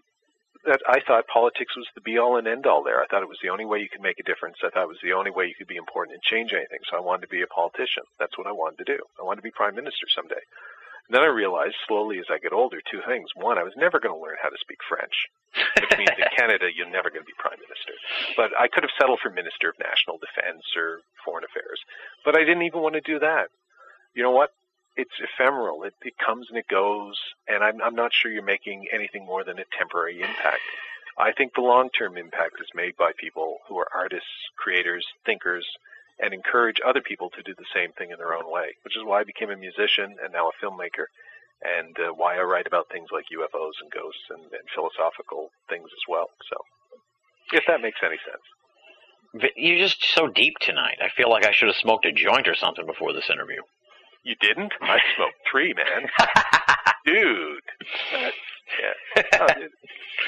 that 0.64 0.80
I 0.88 1.00
thought 1.04 1.26
politics 1.28 1.76
was 1.76 1.86
the 1.94 2.00
be 2.00 2.18
all 2.18 2.38
and 2.38 2.46
end 2.46 2.66
all 2.66 2.82
there. 2.82 3.02
I 3.02 3.06
thought 3.06 3.22
it 3.22 3.28
was 3.28 3.42
the 3.42 3.50
only 3.50 3.64
way 3.64 3.78
you 3.78 3.88
could 3.90 4.02
make 4.02 4.18
a 4.18 4.26
difference. 4.26 4.56
I 4.64 4.70
thought 4.70 4.88
it 4.88 4.96
was 4.96 5.02
the 5.02 5.12
only 5.12 5.30
way 5.30 5.46
you 5.46 5.54
could 5.54 5.68
be 5.68 5.76
important 5.76 6.14
and 6.14 6.22
change 6.22 6.52
anything. 6.52 6.80
So 6.88 6.96
I 6.96 7.04
wanted 7.04 7.28
to 7.28 7.34
be 7.34 7.42
a 7.42 7.50
politician. 7.50 8.04
That's 8.18 8.38
what 8.38 8.46
I 8.46 8.52
wanted 8.52 8.80
to 8.84 8.96
do. 8.96 9.00
I 9.20 9.24
wanted 9.24 9.44
to 9.44 9.48
be 9.48 9.54
prime 9.54 9.74
minister 9.74 10.06
someday. 10.14 10.40
And 11.06 11.14
then 11.14 11.22
I 11.22 11.30
realized 11.30 11.78
slowly 11.86 12.18
as 12.18 12.26
I 12.30 12.42
get 12.42 12.52
older 12.52 12.82
two 12.82 12.98
things. 13.06 13.30
One, 13.38 13.58
I 13.58 13.62
was 13.62 13.78
never 13.78 14.00
going 14.02 14.14
to 14.14 14.18
learn 14.18 14.42
how 14.42 14.50
to 14.50 14.58
speak 14.58 14.82
French, 14.90 15.14
which 15.78 15.94
means 15.98 16.18
in 16.18 16.26
Canada 16.38 16.66
you're 16.74 16.90
never 16.90 17.10
going 17.14 17.22
to 17.22 17.30
be 17.30 17.38
prime 17.38 17.62
minister. 17.62 17.94
But 18.34 18.50
I 18.58 18.66
could 18.66 18.82
have 18.82 18.94
settled 18.98 19.22
for 19.22 19.30
minister 19.30 19.70
of 19.70 19.78
national 19.78 20.18
defense 20.18 20.66
or 20.74 21.06
foreign 21.22 21.46
affairs. 21.46 21.78
But 22.26 22.34
I 22.34 22.42
didn't 22.42 22.66
even 22.66 22.82
want 22.82 22.98
to 22.98 23.04
do 23.06 23.22
that. 23.22 23.54
You 24.18 24.26
know 24.26 24.34
what? 24.34 24.50
It's 24.96 25.20
ephemeral. 25.20 25.82
It, 25.84 25.94
it 26.02 26.14
comes 26.18 26.46
and 26.48 26.58
it 26.58 26.68
goes, 26.68 27.18
and 27.48 27.62
I'm, 27.62 27.80
I'm 27.82 27.94
not 27.94 28.12
sure 28.12 28.30
you're 28.30 28.42
making 28.42 28.86
anything 28.92 29.26
more 29.26 29.44
than 29.44 29.58
a 29.58 29.64
temporary 29.76 30.20
impact. 30.20 30.62
I 31.18 31.32
think 31.32 31.54
the 31.54 31.62
long-term 31.62 32.16
impact 32.16 32.56
is 32.60 32.68
made 32.74 32.96
by 32.96 33.12
people 33.18 33.58
who 33.68 33.78
are 33.78 33.88
artists, 33.94 34.28
creators, 34.58 35.06
thinkers, 35.24 35.66
and 36.20 36.32
encourage 36.32 36.76
other 36.86 37.00
people 37.00 37.30
to 37.30 37.42
do 37.42 37.54
the 37.56 37.68
same 37.74 37.92
thing 37.92 38.10
in 38.10 38.18
their 38.18 38.34
own 38.34 38.50
way, 38.50 38.76
which 38.84 38.96
is 38.96 39.04
why 39.04 39.20
I 39.20 39.24
became 39.24 39.50
a 39.50 39.56
musician 39.56 40.16
and 40.22 40.32
now 40.32 40.48
a 40.48 40.64
filmmaker, 40.64 41.08
and 41.62 41.96
uh, 41.98 42.12
why 42.12 42.36
I 42.36 42.42
write 42.42 42.66
about 42.66 42.88
things 42.90 43.08
like 43.12 43.24
UFOs 43.32 43.80
and 43.80 43.90
ghosts 43.90 44.24
and, 44.30 44.40
and 44.40 44.68
philosophical 44.74 45.50
things 45.68 45.88
as 45.92 46.04
well. 46.08 46.28
So, 46.50 46.56
if 47.52 47.64
that 47.66 47.80
makes 47.80 48.00
any 48.02 48.18
sense. 48.24 49.52
You're 49.56 49.78
just 49.78 50.02
so 50.14 50.28
deep 50.28 50.54
tonight. 50.60 50.96
I 51.02 51.08
feel 51.10 51.28
like 51.28 51.44
I 51.46 51.52
should 51.52 51.68
have 51.68 51.76
smoked 51.76 52.06
a 52.06 52.12
joint 52.12 52.48
or 52.48 52.54
something 52.54 52.86
before 52.86 53.12
this 53.12 53.28
interview. 53.28 53.60
You 54.26 54.34
didn't? 54.40 54.72
I 54.82 54.98
smoked 55.14 55.38
three, 55.48 55.72
man. 55.72 56.10
Dude. 57.06 57.62
That's, 58.12 58.36
yeah. 58.82 59.22
Uh, 59.36 59.54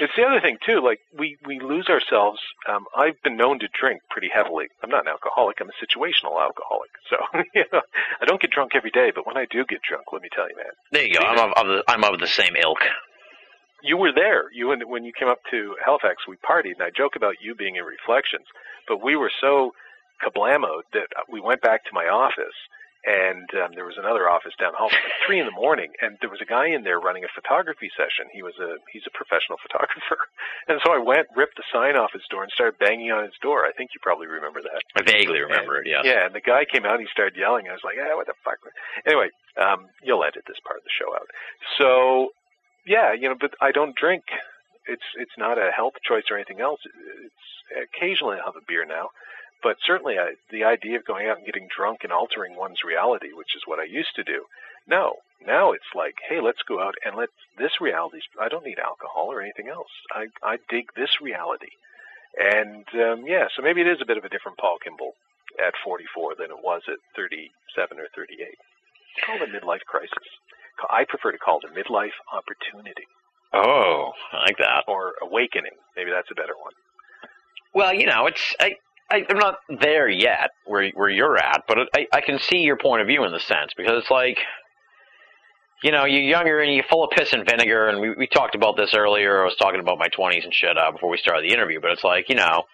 it's 0.00 0.12
the 0.16 0.22
other 0.22 0.40
thing 0.40 0.56
too. 0.64 0.80
Like 0.82 1.00
we 1.18 1.36
we 1.44 1.60
lose 1.60 1.88
ourselves. 1.88 2.40
Um, 2.68 2.86
I've 2.96 3.20
been 3.22 3.36
known 3.36 3.58
to 3.58 3.68
drink 3.78 4.02
pretty 4.10 4.28
heavily. 4.32 4.66
I'm 4.82 4.90
not 4.90 5.02
an 5.02 5.08
alcoholic. 5.08 5.58
I'm 5.60 5.68
a 5.68 5.84
situational 5.84 6.40
alcoholic. 6.40 6.90
So 7.10 7.16
you 7.54 7.64
know, 7.72 7.82
I 8.20 8.24
don't 8.24 8.40
get 8.40 8.50
drunk 8.50 8.72
every 8.74 8.90
day. 8.90 9.12
But 9.14 9.26
when 9.26 9.36
I 9.36 9.46
do 9.50 9.64
get 9.68 9.80
drunk, 9.82 10.04
let 10.12 10.22
me 10.22 10.28
tell 10.34 10.48
you, 10.48 10.56
man. 10.56 10.72
There 10.92 11.04
you 11.04 11.14
go. 11.14 11.20
I'm 11.20 11.38
of, 11.38 11.52
of 11.56 11.66
the 11.66 11.84
I'm 11.88 12.04
of 12.04 12.20
the 12.20 12.26
same 12.26 12.54
ilk. 12.56 12.78
You 13.82 13.96
were 13.96 14.12
there. 14.12 14.52
You 14.52 14.72
and 14.72 14.82
when 14.86 15.04
you 15.04 15.12
came 15.18 15.28
up 15.28 15.40
to 15.50 15.74
Halifax, 15.84 16.26
we 16.28 16.36
partied, 16.36 16.78
and 16.78 16.82
I 16.82 16.90
joke 16.96 17.16
about 17.16 17.34
you 17.40 17.54
being 17.54 17.76
in 17.76 17.84
Reflections, 17.84 18.46
but 18.86 19.02
we 19.02 19.16
were 19.16 19.32
so 19.40 19.72
kablamoed 20.24 20.86
that 20.92 21.08
we 21.30 21.40
went 21.40 21.62
back 21.62 21.84
to 21.84 21.90
my 21.92 22.06
office 22.06 22.56
and 23.08 23.48
um, 23.56 23.72
there 23.72 23.88
was 23.88 23.96
another 23.96 24.28
office 24.28 24.52
down 24.60 24.76
the 24.76 24.78
hall 24.78 24.92
at 24.92 25.00
three 25.24 25.40
in 25.40 25.48
the 25.48 25.56
morning, 25.56 25.96
and 26.04 26.20
there 26.20 26.28
was 26.28 26.44
a 26.44 26.48
guy 26.48 26.68
in 26.68 26.84
there 26.84 27.00
running 27.00 27.24
a 27.24 27.32
photography 27.32 27.88
session. 27.96 28.28
He 28.36 28.44
was 28.44 28.60
a 28.60 28.76
he's 28.92 29.08
a 29.08 29.14
professional 29.16 29.56
photographer, 29.64 30.28
and 30.68 30.76
so 30.84 30.92
I 30.92 31.00
went, 31.00 31.32
ripped 31.32 31.56
the 31.56 31.64
sign 31.72 31.96
off 31.96 32.12
his 32.12 32.28
door, 32.28 32.44
and 32.44 32.52
started 32.52 32.76
banging 32.78 33.10
on 33.10 33.24
his 33.24 33.38
door. 33.40 33.64
I 33.64 33.72
think 33.72 33.96
you 33.96 34.00
probably 34.04 34.28
remember 34.28 34.60
that. 34.60 34.84
I 34.92 35.00
vaguely 35.08 35.40
remember 35.40 35.80
and, 35.80 35.86
it. 35.86 35.90
Yeah. 35.90 36.02
Yeah, 36.04 36.26
and 36.28 36.34
the 36.34 36.44
guy 36.44 36.68
came 36.68 36.84
out, 36.84 37.00
and 37.00 37.08
he 37.08 37.08
started 37.08 37.32
yelling. 37.32 37.68
I 37.68 37.72
was 37.72 37.84
like, 37.84 37.96
ah, 37.96 38.12
what 38.12 38.28
the 38.28 38.36
fuck? 38.44 38.60
Anyway, 39.08 39.32
um, 39.56 39.88
you'll 40.04 40.24
edit 40.24 40.44
this 40.44 40.60
part 40.60 40.76
of 40.76 40.84
the 40.84 40.92
show 40.92 41.08
out. 41.16 41.28
So, 41.80 42.36
yeah, 42.84 43.12
you 43.16 43.28
know, 43.28 43.36
but 43.40 43.54
I 43.60 43.72
don't 43.72 43.96
drink 43.96 44.24
It's 44.86 45.04
it's 45.16 45.36
not 45.36 45.58
a 45.58 45.70
health 45.70 45.94
choice 46.02 46.24
or 46.30 46.36
anything 46.36 46.60
else. 46.60 46.80
It's 46.84 47.44
occasionally 47.92 48.36
I'll 48.38 48.52
have 48.52 48.56
a 48.56 48.64
beer 48.66 48.84
now, 48.84 49.10
but 49.62 49.76
certainly 49.84 50.18
I, 50.18 50.34
the 50.50 50.64
idea 50.64 50.96
of 50.98 51.04
going 51.04 51.26
out 51.28 51.36
and 51.38 51.46
getting 51.46 51.68
drunk 51.74 52.00
and 52.02 52.12
altering 52.12 52.56
one's 52.56 52.84
reality, 52.84 53.28
which 53.32 53.54
is 53.56 53.62
what 53.66 53.78
I 53.78 53.84
used 53.84 54.14
to 54.16 54.24
do. 54.24 54.44
No, 54.86 55.16
now 55.44 55.72
it's 55.72 55.92
like, 55.94 56.14
hey, 56.28 56.40
let's 56.40 56.62
go 56.66 56.80
out 56.80 56.94
and 57.04 57.16
let 57.16 57.28
this 57.58 57.80
reality. 57.80 58.20
I 58.40 58.48
don't 58.48 58.64
need 58.64 58.78
alcohol 58.78 59.28
or 59.32 59.40
anything 59.42 59.68
else. 59.68 59.90
I 60.12 60.26
I 60.42 60.58
dig 60.70 60.86
this 60.96 61.20
reality, 61.20 61.72
and 62.38 62.86
um, 62.94 63.24
yeah, 63.26 63.48
so 63.54 63.62
maybe 63.62 63.80
it 63.82 63.88
is 63.88 64.00
a 64.00 64.06
bit 64.06 64.16
of 64.18 64.24
a 64.24 64.28
different 64.30 64.58
Paul 64.58 64.78
Kimball 64.82 65.12
at 65.58 65.74
44 65.84 66.34
than 66.38 66.50
it 66.50 66.62
was 66.62 66.82
at 66.88 66.98
37 67.16 67.98
or 67.98 68.06
38. 68.14 68.46
Call 69.26 69.36
it 69.42 69.48
a 69.48 69.52
midlife 69.52 69.84
crisis. 69.86 70.28
I 70.88 71.04
prefer 71.04 71.32
to 71.32 71.38
call 71.38 71.58
it 71.58 71.64
a 71.68 71.74
midlife 71.74 72.14
opportunity 72.32 73.04
Oh, 73.52 74.12
I 74.32 74.40
like 74.42 74.58
that. 74.58 74.84
or 74.86 75.14
awakening. 75.22 75.72
Maybe 75.96 76.10
that's 76.10 76.30
a 76.30 76.34
better 76.34 76.54
one. 76.62 76.72
Well, 77.74 77.92
you 77.94 78.06
know, 78.06 78.26
it's 78.26 78.54
I, 78.60 78.74
I 79.10 79.24
I'm 79.28 79.38
not 79.38 79.58
there 79.80 80.08
yet 80.08 80.50
where 80.66 80.88
where 80.90 81.08
you're 81.08 81.36
at, 81.36 81.64
but 81.66 81.78
I 81.94 82.06
I 82.12 82.20
can 82.20 82.38
see 82.38 82.58
your 82.58 82.76
point 82.76 83.00
of 83.00 83.06
view 83.06 83.24
in 83.24 83.32
the 83.32 83.40
sense 83.40 83.72
because 83.76 84.02
it's 84.02 84.10
like, 84.10 84.38
you 85.82 85.92
know, 85.92 86.04
you're 86.04 86.22
younger 86.22 86.60
and 86.60 86.74
you're 86.74 86.84
full 86.84 87.04
of 87.04 87.10
piss 87.10 87.32
and 87.32 87.48
vinegar, 87.48 87.88
and 87.88 88.00
we 88.00 88.10
we 88.14 88.26
talked 88.26 88.54
about 88.54 88.76
this 88.76 88.94
earlier. 88.94 89.42
I 89.42 89.44
was 89.44 89.56
talking 89.56 89.80
about 89.80 89.98
my 89.98 90.08
20s 90.08 90.44
and 90.44 90.52
shit 90.54 90.76
uh, 90.76 90.92
before 90.92 91.08
we 91.10 91.18
started 91.18 91.48
the 91.48 91.54
interview, 91.54 91.80
but 91.80 91.92
it's 91.92 92.04
like, 92.04 92.28
you 92.28 92.34
know, 92.34 92.64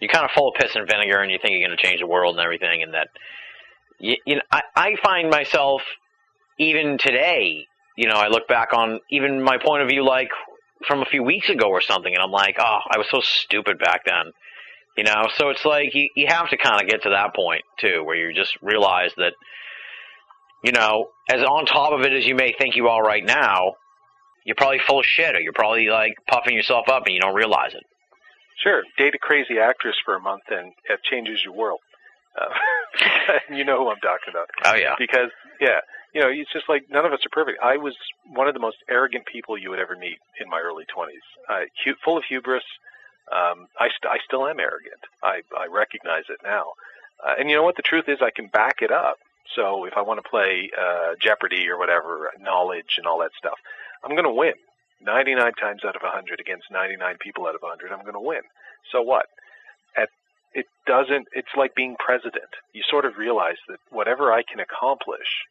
you're 0.00 0.10
kind 0.10 0.24
of 0.24 0.30
full 0.32 0.48
of 0.48 0.54
piss 0.54 0.74
and 0.74 0.86
vinegar, 0.88 1.20
and 1.20 1.30
you 1.30 1.38
think 1.40 1.52
you're 1.52 1.66
going 1.66 1.76
to 1.76 1.82
change 1.82 2.00
the 2.00 2.06
world 2.06 2.36
and 2.36 2.44
everything, 2.44 2.82
and 2.82 2.94
that, 2.94 3.08
you, 3.98 4.16
you 4.26 4.36
know, 4.36 4.42
I 4.50 4.62
I 4.74 4.96
find 5.02 5.30
myself 5.30 5.82
even 6.58 6.98
today, 6.98 7.66
you 7.96 8.08
know, 8.08 8.16
I 8.16 8.28
look 8.28 8.48
back 8.48 8.72
on 8.72 9.00
even 9.10 9.42
my 9.42 9.58
point 9.58 9.82
of 9.82 9.88
view 9.88 10.04
like 10.04 10.30
from 10.86 11.02
a 11.02 11.06
few 11.06 11.22
weeks 11.22 11.48
ago 11.48 11.68
or 11.68 11.80
something, 11.80 12.12
and 12.12 12.22
I'm 12.22 12.32
like, 12.32 12.56
oh, 12.58 12.78
I 12.90 12.98
was 12.98 13.06
so 13.10 13.20
stupid 13.20 13.78
back 13.78 14.04
then. 14.04 14.32
You 14.96 15.04
know, 15.04 15.28
so 15.36 15.48
it's 15.50 15.64
like 15.64 15.94
you, 15.94 16.08
you 16.14 16.26
have 16.28 16.48
to 16.50 16.56
kind 16.56 16.80
of 16.80 16.88
get 16.88 17.02
to 17.02 17.10
that 17.10 17.34
point 17.34 17.62
too, 17.80 18.02
where 18.04 18.14
you 18.16 18.32
just 18.32 18.56
realize 18.62 19.10
that, 19.16 19.32
you 20.62 20.72
know, 20.72 21.08
as 21.28 21.42
on 21.42 21.66
top 21.66 21.92
of 21.92 22.02
it 22.02 22.12
as 22.12 22.24
you 22.26 22.34
may 22.34 22.54
think 22.56 22.76
you 22.76 22.88
are 22.88 23.02
right 23.02 23.24
now, 23.24 23.74
you're 24.44 24.54
probably 24.56 24.78
full 24.86 25.00
of 25.00 25.06
shit, 25.06 25.34
or 25.34 25.40
you're 25.40 25.52
probably 25.52 25.88
like 25.88 26.12
puffing 26.28 26.54
yourself 26.54 26.88
up 26.88 27.04
and 27.06 27.14
you 27.14 27.20
don't 27.20 27.34
realize 27.34 27.74
it. 27.74 27.82
Sure, 28.62 28.82
date 28.96 29.14
a 29.14 29.18
crazy 29.18 29.58
actress 29.58 29.96
for 30.04 30.14
a 30.14 30.20
month 30.20 30.42
and 30.48 30.72
it 30.88 31.00
changes 31.10 31.40
your 31.44 31.54
world. 31.54 31.80
Uh, 32.40 32.46
you 33.54 33.64
know 33.64 33.78
who 33.78 33.90
I'm 33.90 34.00
talking 34.00 34.30
about. 34.30 34.48
Oh 34.64 34.74
yeah, 34.74 34.94
Because, 34.98 35.30
yeah, 35.60 35.80
you 36.14 36.20
know, 36.20 36.28
it's 36.28 36.52
just 36.52 36.68
like 36.68 36.84
none 36.88 37.04
of 37.04 37.12
us 37.12 37.20
are 37.26 37.32
perfect. 37.32 37.58
I 37.62 37.76
was 37.76 37.96
one 38.32 38.46
of 38.46 38.54
the 38.54 38.60
most 38.60 38.76
arrogant 38.88 39.24
people 39.26 39.58
you 39.58 39.70
would 39.70 39.80
ever 39.80 39.96
meet 39.96 40.18
in 40.40 40.48
my 40.48 40.60
early 40.60 40.84
20s. 40.96 41.08
Uh, 41.48 41.66
hu- 41.84 41.94
full 42.04 42.16
of 42.16 42.22
hubris. 42.28 42.62
Um, 43.30 43.68
I, 43.78 43.88
st- 43.88 44.10
I 44.10 44.18
still 44.24 44.46
am 44.46 44.60
arrogant. 44.60 45.00
I, 45.22 45.42
I 45.56 45.66
recognize 45.66 46.24
it 46.28 46.40
now. 46.44 46.72
Uh, 47.24 47.34
and 47.38 47.48
you 47.48 47.56
know 47.56 47.62
what? 47.62 47.76
The 47.76 47.82
truth 47.82 48.08
is, 48.08 48.18
I 48.20 48.30
can 48.30 48.48
back 48.48 48.82
it 48.82 48.92
up. 48.92 49.18
So 49.56 49.84
if 49.84 49.94
I 49.96 50.02
want 50.02 50.22
to 50.22 50.28
play 50.28 50.70
uh, 50.78 51.14
Jeopardy 51.20 51.68
or 51.68 51.78
whatever, 51.78 52.30
knowledge 52.40 52.96
and 52.98 53.06
all 53.06 53.20
that 53.20 53.32
stuff, 53.38 53.58
I'm 54.02 54.12
going 54.12 54.24
to 54.24 54.32
win. 54.32 54.54
99 55.00 55.52
times 55.60 55.84
out 55.84 55.96
of 55.96 56.02
100 56.02 56.40
against 56.40 56.70
99 56.70 57.16
people 57.20 57.46
out 57.46 57.54
of 57.54 57.62
100, 57.62 57.92
I'm 57.92 58.02
going 58.02 58.14
to 58.14 58.20
win. 58.20 58.42
So 58.90 59.02
what? 59.02 59.26
At, 59.96 60.08
it 60.54 60.66
doesn't, 60.86 61.28
it's 61.32 61.52
like 61.56 61.74
being 61.74 61.96
president. 61.98 62.48
You 62.72 62.82
sort 62.88 63.04
of 63.04 63.16
realize 63.18 63.60
that 63.68 63.78
whatever 63.90 64.32
I 64.32 64.42
can 64.42 64.60
accomplish 64.60 65.44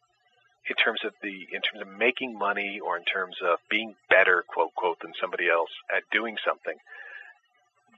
in 0.68 0.74
terms 0.76 1.00
of 1.04 1.12
the, 1.22 1.46
in 1.52 1.60
terms 1.60 1.82
of 1.82 1.88
making 1.88 2.36
money 2.36 2.80
or 2.84 2.96
in 2.96 3.04
terms 3.04 3.36
of 3.44 3.58
being 3.70 3.94
better, 4.10 4.44
quote, 4.48 4.74
quote, 4.74 4.98
than 5.02 5.12
somebody 5.20 5.48
else 5.48 5.70
at 5.94 6.02
doing 6.10 6.36
something, 6.44 6.76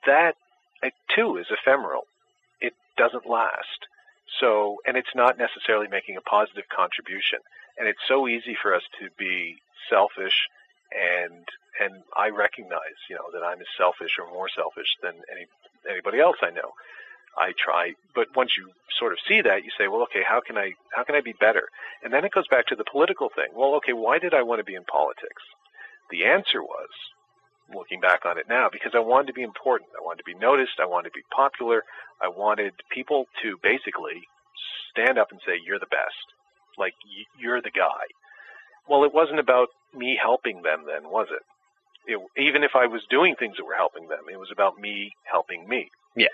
that 0.06 0.36
uh, 0.82 0.90
too 1.14 1.36
is 1.39 1.47
ephemeral. 1.51 2.02
It 2.60 2.74
doesn't 2.97 3.27
last. 3.27 3.86
So, 4.40 4.78
and 4.86 4.97
it's 4.97 5.14
not 5.14 5.39
necessarily 5.39 5.89
making 5.89 6.16
a 6.16 6.20
positive 6.20 6.64
contribution. 6.68 7.39
And 7.78 7.89
it's 7.89 8.01
so 8.09 8.27
easy 8.28 8.56
for 8.60 8.74
us 8.74 8.82
to 9.01 9.09
be 9.18 9.56
selfish 9.89 10.48
and 10.93 11.44
and 11.78 12.02
I 12.16 12.31
recognize, 12.31 12.97
you 13.10 13.16
know, 13.16 13.28
that 13.35 13.44
I'm 13.44 13.60
as 13.60 13.66
selfish 13.77 14.16
or 14.18 14.32
more 14.32 14.48
selfish 14.48 14.97
than 15.02 15.12
any 15.31 15.47
anybody 15.89 16.20
else 16.20 16.36
I 16.43 16.51
know. 16.51 16.73
I 17.36 17.52
try, 17.52 17.93
but 18.14 18.35
once 18.35 18.56
you 18.56 18.70
sort 18.98 19.12
of 19.12 19.18
see 19.28 19.43
that, 19.43 19.62
you 19.62 19.70
say, 19.77 19.89
well, 19.89 20.02
okay, 20.05 20.23
how 20.27 20.40
can 20.40 20.56
I 20.56 20.73
how 20.94 21.05
can 21.05 21.14
I 21.14 21.20
be 21.20 21.35
better? 21.39 21.68
And 22.02 22.12
then 22.12 22.24
it 22.24 22.32
goes 22.32 22.48
back 22.48 22.66
to 22.68 22.77
the 22.77 22.85
political 22.90 23.28
thing. 23.28 23.48
Well, 23.55 23.74
okay, 23.77 23.93
why 23.93 24.18
did 24.18 24.32
I 24.32 24.43
want 24.43 24.60
to 24.60 24.64
be 24.64 24.74
in 24.74 24.85
politics? 24.85 25.43
The 26.10 26.24
answer 26.24 26.62
was, 26.62 26.89
looking 27.74 28.01
back 28.01 28.24
on 28.24 28.38
it 28.38 28.47
now, 28.48 28.68
because 28.70 28.93
I 28.94 29.01
wanted 29.01 29.28
to 29.28 29.32
be 29.32 29.43
important. 29.43 29.90
I 29.98 30.05
wanted 30.05 30.18
to 30.24 30.32
be 30.32 30.38
noticed. 30.38 30.78
I 30.80 30.86
wanted 30.86 31.10
to 31.10 31.14
be 31.18 31.24
popular. 31.34 31.82
I 32.22 32.28
wanted 32.28 32.72
people 32.90 33.26
to 33.43 33.59
basically 33.62 34.22
stand 34.90 35.18
up 35.18 35.30
and 35.32 35.40
say, 35.47 35.59
"You're 35.64 35.78
the 35.78 35.86
best." 35.86 36.26
Like 36.78 36.94
y- 37.05 37.24
you're 37.38 37.60
the 37.62 37.70
guy. 37.70 38.05
Well, 38.88 39.05
it 39.05 39.12
wasn't 39.14 39.40
about 39.40 39.68
me 39.94 40.18
helping 40.20 40.62
them 40.62 40.84
then, 40.86 41.10
was 41.10 41.28
it? 41.30 41.43
it? 42.12 42.20
Even 42.36 42.62
if 42.62 42.76
I 42.76 42.86
was 42.86 43.02
doing 43.10 43.34
things 43.34 43.56
that 43.56 43.64
were 43.64 43.74
helping 43.74 44.09
them, 44.09 44.24
it 44.30 44.38
was 44.38 44.51
about 44.52 44.78
me 44.78 45.12
helping 45.24 45.68
me. 45.68 45.90
Yeah. 46.14 46.28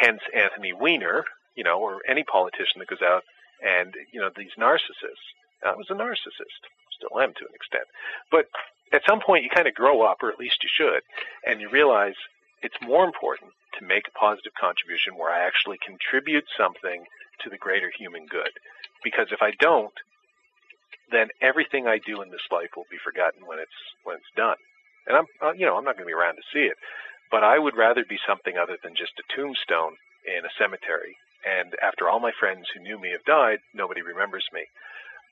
Hence 0.00 0.20
Anthony 0.34 0.72
Weiner, 0.72 1.24
you 1.54 1.64
know, 1.64 1.80
or 1.80 2.00
any 2.08 2.24
politician 2.24 2.78
that 2.78 2.88
goes 2.88 3.02
out 3.02 3.22
and, 3.64 3.94
you 4.12 4.20
know, 4.20 4.30
these 4.36 4.52
narcissists. 4.58 5.26
I 5.64 5.74
was 5.74 5.86
a 5.90 5.94
narcissist. 5.94 6.62
Still 6.96 7.20
am 7.20 7.32
to 7.34 7.46
an 7.46 7.54
extent. 7.54 7.84
But 8.30 8.46
at 8.92 9.02
some 9.08 9.20
point 9.20 9.44
you 9.44 9.50
kind 9.50 9.68
of 9.68 9.74
grow 9.74 10.02
up, 10.02 10.18
or 10.22 10.30
at 10.30 10.38
least 10.38 10.62
you 10.62 10.68
should, 10.72 11.02
and 11.46 11.60
you 11.60 11.68
realize 11.68 12.14
it's 12.62 12.76
more 12.82 13.04
important 13.04 13.50
to 13.78 13.86
make 13.86 14.06
a 14.06 14.18
positive 14.18 14.52
contribution 14.58 15.16
where 15.16 15.32
I 15.32 15.46
actually 15.46 15.78
contribute 15.84 16.44
something 16.56 17.04
to 17.42 17.50
the 17.50 17.58
greater 17.58 17.90
human 17.90 18.26
good. 18.26 18.50
Because 19.02 19.28
if 19.32 19.42
I 19.42 19.52
don't, 19.58 19.94
then 21.10 21.28
everything 21.40 21.86
I 21.86 21.98
do 21.98 22.22
in 22.22 22.30
this 22.30 22.46
life 22.50 22.70
will 22.76 22.88
be 22.90 23.02
forgotten 23.02 23.46
when 23.46 23.58
it's 23.58 23.78
when 24.04 24.16
it's 24.16 24.36
done. 24.36 24.56
And 25.06 25.16
I'm, 25.16 25.26
uh, 25.42 25.52
you 25.52 25.66
know, 25.66 25.76
I'm 25.76 25.84
not 25.84 25.96
going 25.96 26.06
to 26.06 26.14
be 26.14 26.16
around 26.16 26.36
to 26.36 26.52
see 26.52 26.64
it, 26.70 26.78
but 27.30 27.42
I 27.42 27.58
would 27.58 27.76
rather 27.76 28.04
be 28.08 28.18
something 28.26 28.56
other 28.56 28.78
than 28.82 28.94
just 28.94 29.18
a 29.18 29.26
tombstone 29.34 29.98
in 30.24 30.46
a 30.46 30.56
cemetery. 30.58 31.18
And 31.42 31.74
after 31.82 32.08
all 32.08 32.20
my 32.20 32.30
friends 32.38 32.70
who 32.70 32.82
knew 32.82 33.00
me 33.00 33.10
have 33.10 33.24
died, 33.24 33.58
nobody 33.74 34.00
remembers 34.00 34.46
me. 34.52 34.62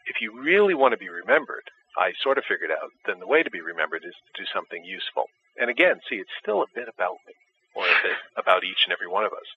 If 0.06 0.20
you 0.20 0.34
really 0.42 0.74
want 0.74 0.92
to 0.92 0.98
be 0.98 1.08
remembered, 1.08 1.70
I 1.98 2.12
sort 2.22 2.38
of 2.38 2.44
figured 2.44 2.70
out, 2.70 2.90
then 3.06 3.18
the 3.18 3.26
way 3.26 3.42
to 3.42 3.50
be 3.50 3.60
remembered 3.60 4.04
is 4.04 4.14
to 4.14 4.42
do 4.42 4.46
something 4.54 4.84
useful. 4.84 5.26
And 5.58 5.70
again, 5.70 6.00
see, 6.08 6.16
it's 6.16 6.40
still 6.40 6.62
a 6.62 6.70
bit 6.74 6.88
about 6.88 7.18
me, 7.26 7.34
or 7.74 7.84
a 7.84 8.02
bit 8.02 8.18
about 8.36 8.64
each 8.64 8.86
and 8.86 8.92
every 8.92 9.08
one 9.08 9.24
of 9.24 9.32
us. 9.32 9.48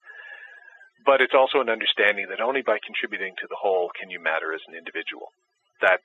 But 1.05 1.21
it's 1.21 1.35
also 1.35 1.59
an 1.59 1.69
understanding 1.69 2.27
that 2.29 2.41
only 2.41 2.61
by 2.61 2.79
contributing 2.79 3.35
to 3.41 3.47
the 3.47 3.59
whole 3.59 3.91
can 3.93 4.09
you 4.09 4.19
matter 4.19 4.53
as 4.53 4.61
an 4.67 4.73
individual. 4.73 5.29
That 5.81 5.99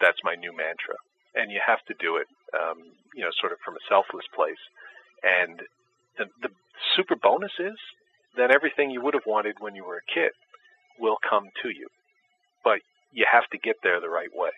that's 0.00 0.20
my 0.22 0.34
new 0.34 0.52
mantra, 0.54 1.00
and 1.34 1.50
you 1.50 1.60
have 1.64 1.80
to 1.88 1.94
do 1.98 2.16
it, 2.20 2.28
um, 2.52 2.92
you 3.14 3.24
know, 3.24 3.32
sort 3.40 3.52
of 3.52 3.58
from 3.64 3.74
a 3.74 3.86
selfless 3.88 4.28
place. 4.34 4.60
And 5.24 5.62
the, 6.18 6.26
the 6.42 6.52
super 6.94 7.16
bonus 7.16 7.52
is 7.58 7.80
that 8.36 8.50
everything 8.50 8.90
you 8.90 9.00
would 9.00 9.14
have 9.14 9.26
wanted 9.26 9.56
when 9.58 9.74
you 9.74 9.84
were 9.84 9.96
a 9.96 10.12
kid 10.12 10.32
will 11.00 11.16
come 11.28 11.48
to 11.62 11.70
you, 11.70 11.88
but 12.62 12.80
you 13.12 13.24
have 13.30 13.48
to 13.52 13.58
get 13.58 13.76
there 13.82 14.00
the 14.00 14.10
right 14.12 14.32
way. 14.34 14.52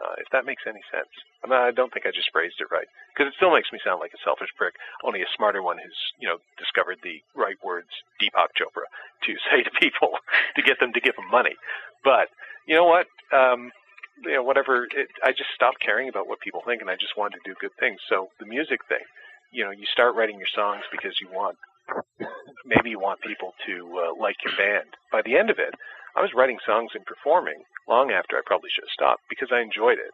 Uh, 0.00 0.16
if 0.16 0.26
that 0.32 0.48
makes 0.48 0.64
any 0.64 0.80
sense. 0.88 1.12
I 1.44 1.48
mean, 1.48 1.60
I 1.60 1.70
don't 1.70 1.92
think 1.92 2.08
I 2.08 2.10
just 2.10 2.32
phrased 2.32 2.56
it 2.60 2.72
right 2.72 2.88
because 3.12 3.28
it 3.28 3.36
still 3.36 3.52
makes 3.52 3.68
me 3.68 3.78
sound 3.84 4.00
like 4.00 4.16
a 4.16 4.24
selfish 4.24 4.48
prick. 4.56 4.72
Only 5.04 5.20
a 5.20 5.28
smarter 5.36 5.62
one 5.62 5.76
who's 5.76 6.00
you 6.18 6.28
know 6.28 6.40
discovered 6.56 6.98
the 7.04 7.20
right 7.36 7.60
words, 7.62 7.92
Deepak 8.16 8.56
Chopra, 8.56 8.88
to 9.28 9.30
say 9.52 9.62
to 9.62 9.72
people 9.76 10.16
to 10.56 10.62
get 10.62 10.80
them 10.80 10.92
to 10.96 11.00
give 11.00 11.16
them 11.16 11.28
money. 11.30 11.54
But 12.02 12.32
you 12.66 12.74
know 12.74 12.88
what? 12.88 13.06
Um, 13.32 13.70
you 14.24 14.34
know, 14.40 14.42
whatever. 14.42 14.88
It, 14.96 15.08
I 15.24 15.32
just 15.32 15.52
stopped 15.54 15.80
caring 15.84 16.08
about 16.08 16.28
what 16.28 16.40
people 16.40 16.62
think, 16.64 16.80
and 16.80 16.90
I 16.90 16.96
just 16.96 17.16
wanted 17.16 17.40
to 17.44 17.44
do 17.44 17.54
good 17.60 17.76
things. 17.78 18.00
So 18.08 18.28
the 18.40 18.46
music 18.46 18.80
thing, 18.88 19.04
you 19.52 19.64
know, 19.64 19.70
you 19.70 19.84
start 19.92 20.16
writing 20.16 20.38
your 20.38 20.50
songs 20.54 20.82
because 20.90 21.12
you 21.20 21.28
want 21.32 21.56
maybe 22.64 22.90
you 22.90 23.00
want 23.00 23.20
people 23.20 23.52
to 23.66 23.74
uh, 23.98 24.12
like 24.20 24.36
your 24.44 24.56
band. 24.56 24.88
By 25.12 25.22
the 25.22 25.36
end 25.36 25.50
of 25.50 25.58
it, 25.58 25.74
I 26.16 26.22
was 26.22 26.34
writing 26.34 26.58
songs 26.66 26.92
and 26.94 27.04
performing 27.04 27.62
long 27.88 28.10
after 28.10 28.36
I 28.36 28.42
probably 28.44 28.70
should 28.70 28.84
have 28.84 28.96
stopped 28.96 29.22
because 29.28 29.50
I 29.52 29.60
enjoyed 29.60 29.98
it 29.98 30.12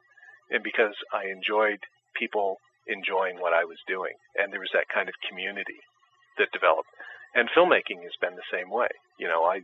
and 0.50 0.62
because 0.62 0.94
I 1.12 1.28
enjoyed 1.28 1.80
people 2.14 2.58
enjoying 2.86 3.40
what 3.40 3.52
I 3.52 3.64
was 3.64 3.78
doing. 3.86 4.14
And 4.36 4.52
there 4.52 4.60
was 4.60 4.70
that 4.72 4.88
kind 4.92 5.08
of 5.08 5.14
community 5.28 5.82
that 6.38 6.52
developed. 6.52 6.88
And 7.34 7.50
filmmaking 7.50 8.02
has 8.04 8.16
been 8.20 8.36
the 8.36 8.52
same 8.52 8.70
way. 8.70 8.88
You 9.18 9.28
know, 9.28 9.44
I 9.44 9.60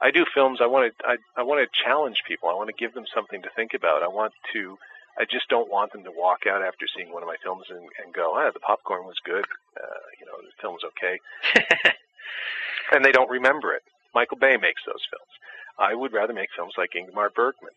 I 0.00 0.10
do 0.10 0.26
films. 0.34 0.60
I 0.60 0.66
want 0.66 0.92
to 0.92 1.06
I, 1.06 1.16
I 1.36 1.42
want 1.42 1.64
to 1.64 1.82
challenge 1.84 2.22
people. 2.28 2.48
I 2.48 2.54
want 2.54 2.68
to 2.68 2.76
give 2.78 2.94
them 2.94 3.06
something 3.14 3.42
to 3.42 3.50
think 3.56 3.74
about. 3.74 4.02
I 4.02 4.08
want 4.08 4.32
to. 4.52 4.78
I 5.18 5.24
just 5.24 5.48
don't 5.48 5.72
want 5.72 5.92
them 5.92 6.04
to 6.04 6.12
walk 6.12 6.44
out 6.46 6.62
after 6.62 6.84
seeing 6.94 7.10
one 7.10 7.22
of 7.22 7.26
my 7.26 7.40
films 7.42 7.64
and, 7.70 7.88
and 8.04 8.12
go, 8.12 8.36
ah, 8.36 8.50
the 8.52 8.60
popcorn 8.60 9.06
was 9.06 9.16
good. 9.24 9.46
Uh, 9.72 10.04
you 10.20 10.26
know, 10.26 10.36
the 10.44 10.52
film's 10.60 10.84
okay, 10.84 11.18
and 12.92 13.02
they 13.02 13.12
don't 13.12 13.30
remember 13.30 13.72
it. 13.72 13.82
Michael 14.16 14.38
Bay 14.38 14.56
makes 14.56 14.80
those 14.86 15.04
films. 15.12 15.32
I 15.78 15.94
would 15.94 16.14
rather 16.14 16.32
make 16.32 16.48
films 16.56 16.72
like 16.78 16.96
Ingmar 16.96 17.28
Bergman, 17.34 17.76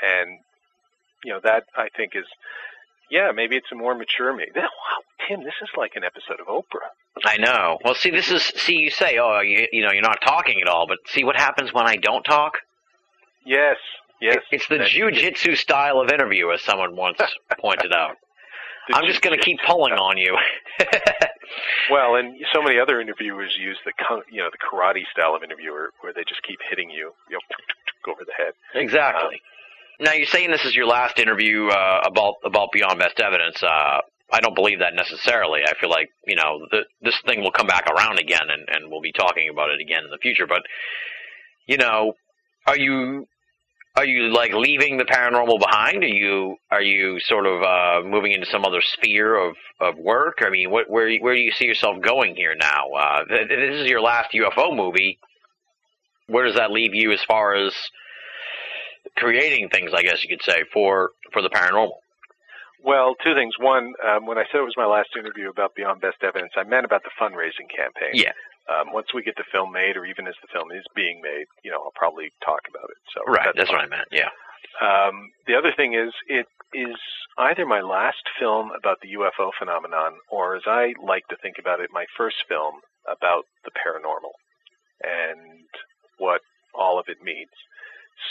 and 0.00 0.38
you 1.24 1.32
know 1.32 1.40
that 1.42 1.64
I 1.76 1.88
think 1.96 2.12
is, 2.14 2.26
yeah, 3.10 3.32
maybe 3.34 3.56
it's 3.56 3.66
a 3.72 3.74
more 3.74 3.96
mature 3.96 4.32
me. 4.34 4.46
Wow, 4.54 5.02
Tim, 5.26 5.40
this 5.40 5.58
is 5.60 5.68
like 5.76 5.92
an 5.96 6.04
episode 6.04 6.38
of 6.40 6.46
Oprah. 6.46 6.94
I 7.26 7.36
know. 7.38 7.78
Well, 7.84 7.96
see, 7.96 8.10
this 8.10 8.30
is 8.30 8.42
see. 8.42 8.76
You 8.76 8.90
say, 8.90 9.18
oh, 9.18 9.40
you, 9.40 9.66
you 9.72 9.82
know, 9.82 9.90
you're 9.92 10.00
not 10.00 10.20
talking 10.24 10.60
at 10.62 10.68
all, 10.68 10.86
but 10.86 10.98
see 11.08 11.24
what 11.24 11.36
happens 11.36 11.72
when 11.72 11.86
I 11.86 11.96
don't 11.96 12.22
talk. 12.22 12.58
Yes, 13.44 13.76
yes. 14.22 14.38
It's 14.52 14.68
the 14.68 14.78
jujitsu 14.78 15.56
style 15.56 16.00
of 16.00 16.10
interview, 16.10 16.50
as 16.52 16.62
someone 16.62 16.94
once 16.94 17.18
pointed 17.60 17.92
out. 17.92 18.14
I'm 18.94 19.06
just 19.06 19.20
going 19.22 19.36
to 19.36 19.44
keep 19.44 19.58
pulling 19.66 19.92
on 19.92 20.16
you. 20.16 20.36
Well, 21.90 22.16
and 22.16 22.36
so 22.52 22.62
many 22.62 22.78
other 22.78 23.00
interviewers 23.00 23.56
use 23.58 23.78
the 23.84 23.92
you 24.30 24.40
know 24.40 24.50
the 24.50 24.58
karate 24.58 25.04
style 25.12 25.34
of 25.34 25.42
interviewer, 25.42 25.90
where 26.00 26.12
they 26.12 26.22
just 26.28 26.42
keep 26.42 26.58
hitting 26.68 26.90
you, 26.90 27.12
you 27.30 27.36
know, 27.36 28.12
over 28.12 28.24
the 28.24 28.32
head. 28.36 28.54
exactly. 28.74 29.40
Now 30.00 30.12
you're 30.12 30.26
saying 30.26 30.50
this 30.50 30.64
is 30.64 30.76
your 30.76 30.86
last 30.86 31.18
interview 31.18 31.68
uh, 31.68 32.02
about 32.06 32.34
about 32.44 32.70
Beyond 32.72 32.98
Best 32.98 33.20
Evidence. 33.20 33.62
Uh, 33.62 34.00
I 34.30 34.40
don't 34.40 34.54
believe 34.54 34.80
that 34.80 34.94
necessarily. 34.94 35.60
I 35.66 35.74
feel 35.80 35.90
like 35.90 36.10
you 36.26 36.36
know 36.36 36.66
the, 36.70 36.84
this 37.02 37.18
thing 37.26 37.42
will 37.42 37.50
come 37.50 37.66
back 37.66 37.86
around 37.90 38.18
again, 38.18 38.46
and, 38.48 38.68
and 38.68 38.90
we'll 38.90 39.00
be 39.00 39.12
talking 39.12 39.48
about 39.50 39.70
it 39.70 39.80
again 39.80 40.04
in 40.04 40.10
the 40.10 40.18
future. 40.18 40.46
But 40.46 40.62
you 41.66 41.78
know, 41.78 42.12
are 42.66 42.78
you 42.78 43.26
are 43.98 44.04
you 44.04 44.32
like 44.32 44.52
leaving 44.52 44.96
the 44.96 45.04
paranormal 45.04 45.58
behind? 45.58 46.04
Are 46.04 46.06
you 46.06 46.56
are 46.70 46.82
you 46.82 47.18
sort 47.18 47.46
of 47.46 47.62
uh, 47.62 48.08
moving 48.08 48.30
into 48.30 48.46
some 48.46 48.64
other 48.64 48.80
sphere 48.80 49.34
of, 49.34 49.56
of 49.80 49.96
work? 49.98 50.38
I 50.40 50.50
mean, 50.50 50.70
what, 50.70 50.88
where 50.88 51.18
where 51.18 51.34
do 51.34 51.40
you 51.40 51.50
see 51.50 51.64
yourself 51.64 52.00
going 52.00 52.36
here 52.36 52.54
now? 52.54 52.90
Uh, 52.96 53.24
th- 53.24 53.48
this 53.48 53.74
is 53.74 53.90
your 53.90 54.00
last 54.00 54.30
UFO 54.32 54.74
movie. 54.74 55.18
Where 56.28 56.44
does 56.46 56.54
that 56.54 56.70
leave 56.70 56.94
you 56.94 57.10
as 57.10 57.20
far 57.26 57.56
as 57.56 57.74
creating 59.16 59.68
things? 59.70 59.90
I 59.92 60.02
guess 60.02 60.22
you 60.22 60.28
could 60.28 60.44
say 60.44 60.62
for 60.72 61.10
for 61.32 61.42
the 61.42 61.50
paranormal. 61.50 61.96
Well, 62.84 63.16
two 63.24 63.34
things. 63.34 63.54
One, 63.58 63.94
um, 64.08 64.26
when 64.26 64.38
I 64.38 64.44
said 64.52 64.60
it 64.60 64.64
was 64.64 64.76
my 64.76 64.86
last 64.86 65.08
interview 65.18 65.50
about 65.50 65.74
Beyond 65.74 66.00
Best 66.00 66.18
Evidence, 66.22 66.52
I 66.56 66.62
meant 66.62 66.84
about 66.84 67.02
the 67.02 67.10
fundraising 67.20 67.66
campaign. 67.74 68.12
Yeah. 68.12 68.30
Um, 68.68 68.92
once 68.92 69.08
we 69.14 69.22
get 69.22 69.36
the 69.36 69.44
film 69.50 69.72
made, 69.72 69.96
or 69.96 70.04
even 70.04 70.26
as 70.26 70.34
the 70.42 70.48
film 70.52 70.70
is 70.72 70.84
being 70.94 71.20
made, 71.22 71.46
you 71.64 71.70
know, 71.70 71.78
I'll 71.82 71.96
probably 71.96 72.30
talk 72.44 72.60
about 72.68 72.90
it. 72.90 72.98
So 73.14 73.24
Right. 73.26 73.48
That's 73.56 73.70
what. 73.70 73.80
I 73.80 73.86
meant. 73.86 74.08
Yeah. 74.12 74.28
Um, 74.80 75.30
the 75.46 75.54
other 75.54 75.72
thing 75.72 75.94
is, 75.94 76.12
it 76.28 76.46
is 76.74 76.96
either 77.38 77.64
my 77.64 77.80
last 77.80 78.22
film 78.38 78.70
about 78.76 78.98
the 79.00 79.14
UFO 79.14 79.50
phenomenon, 79.58 80.12
or 80.30 80.54
as 80.54 80.62
I 80.66 80.92
like 81.02 81.26
to 81.28 81.36
think 81.36 81.56
about 81.58 81.80
it, 81.80 81.90
my 81.92 82.04
first 82.16 82.36
film 82.48 82.74
about 83.06 83.44
the 83.64 83.70
paranormal 83.70 84.36
and 85.02 85.64
what 86.18 86.42
all 86.74 86.98
of 86.98 87.06
it 87.08 87.22
means. 87.22 87.50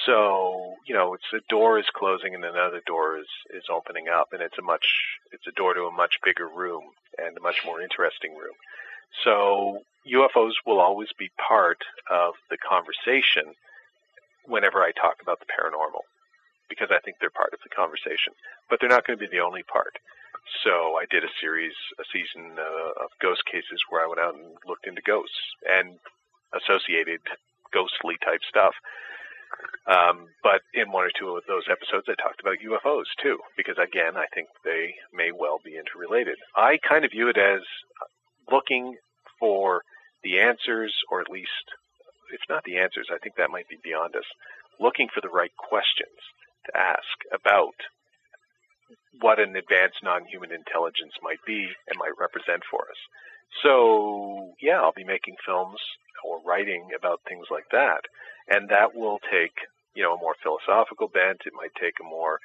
So, 0.05 0.76
you 0.85 0.93
know, 0.93 1.14
it's 1.14 1.31
a 1.34 1.39
door 1.49 1.80
is 1.80 1.85
closing 1.95 2.35
and 2.35 2.43
another 2.43 2.81
door 2.85 3.18
is, 3.18 3.27
is 3.53 3.64
opening 3.72 4.07
up, 4.09 4.27
and 4.34 4.41
it's 4.41 4.57
a 4.57 4.61
much 4.61 4.85
it's 5.31 5.47
a 5.47 5.51
door 5.51 5.73
to 5.73 5.84
a 5.85 5.91
much 5.91 6.19
bigger 6.23 6.47
room 6.47 6.84
and 7.18 7.38
a 7.38 7.41
much 7.41 7.64
more 7.65 7.81
interesting 7.81 8.31
room. 8.35 8.55
So 9.23 9.80
UFOs 10.07 10.53
will 10.65 10.79
always 10.79 11.09
be 11.19 11.29
part 11.35 11.79
of 12.09 12.34
the 12.49 12.57
conversation 12.57 13.53
whenever 14.45 14.81
I 14.81 14.91
talk 14.91 15.19
about 15.21 15.39
the 15.39 15.51
paranormal 15.51 16.07
because 16.69 16.89
I 16.91 16.99
think 17.03 17.17
they're 17.19 17.31
part 17.31 17.53
of 17.53 17.59
the 17.63 17.71
conversation. 17.71 18.35
But 18.69 18.79
they're 18.79 18.91
not 18.91 19.07
going 19.07 19.17
to 19.17 19.23
be 19.23 19.31
the 19.31 19.43
only 19.43 19.63
part. 19.63 19.95
So 20.63 20.99
I 20.99 21.05
did 21.09 21.23
a 21.23 21.31
series, 21.39 21.75
a 21.99 22.05
season 22.11 22.55
uh, 22.59 23.03
of 23.03 23.11
ghost 23.21 23.43
cases 23.51 23.79
where 23.89 24.03
I 24.03 24.07
went 24.07 24.19
out 24.19 24.35
and 24.35 24.55
looked 24.67 24.88
into 24.88 25.01
ghosts 25.03 25.35
and 25.67 25.99
associated 26.55 27.19
ghostly 27.73 28.15
type 28.23 28.39
stuff. 28.47 28.75
Um, 29.88 30.27
but 30.43 30.61
in 30.73 30.91
one 30.91 31.03
or 31.07 31.11
two 31.17 31.35
of 31.35 31.43
those 31.47 31.63
episodes, 31.71 32.07
I 32.07 32.15
talked 32.19 32.39
about 32.41 32.59
UFOs 32.59 33.07
too, 33.23 33.39
because 33.55 33.75
again, 33.79 34.15
I 34.15 34.27
think 34.35 34.47
they 34.63 34.95
may 35.13 35.31
well 35.31 35.59
be 35.63 35.79
interrelated. 35.79 36.35
I 36.55 36.77
kind 36.88 37.05
of 37.05 37.11
view 37.11 37.29
it 37.29 37.38
as 37.38 37.61
looking 38.51 38.95
for 39.39 39.84
the 40.23 40.39
answers, 40.39 40.94
or 41.11 41.22
at 41.22 41.30
least, 41.30 41.65
if 42.34 42.41
not 42.49 42.64
the 42.64 42.77
answers, 42.77 43.07
I 43.11 43.18
think 43.19 43.35
that 43.35 43.52
might 43.52 43.69
be 43.69 43.77
beyond 43.84 44.15
us, 44.15 44.26
looking 44.80 45.07
for 45.14 45.22
the 45.22 45.30
right 45.30 45.56
questions 45.57 46.18
to 46.65 46.77
ask 46.77 47.18
about 47.34 47.76
what 49.19 49.39
an 49.39 49.56
advanced 49.56 50.03
non-human 50.03 50.52
intelligence 50.52 51.14
might 51.23 51.41
be 51.45 51.69
and 51.88 51.98
might 51.98 52.18
represent 52.19 52.64
for 52.69 52.81
us. 52.81 53.02
So, 53.64 54.53
yeah, 54.61 54.81
I'll 54.81 54.94
be 54.94 55.03
making 55.03 55.35
films 55.45 55.80
or 56.23 56.41
writing 56.45 56.89
about 56.95 57.22
things 57.27 57.48
like 57.49 57.69
that, 57.72 58.02
and 58.49 58.69
that 58.69 58.95
will 58.95 59.19
take, 59.31 59.56
you 59.95 60.03
know, 60.03 60.15
a 60.15 60.19
more 60.19 60.35
philosophical 60.44 61.07
bent. 61.07 61.41
It 61.45 61.53
might 61.56 61.73
take 61.80 61.95
a 61.99 62.03
more 62.03 62.39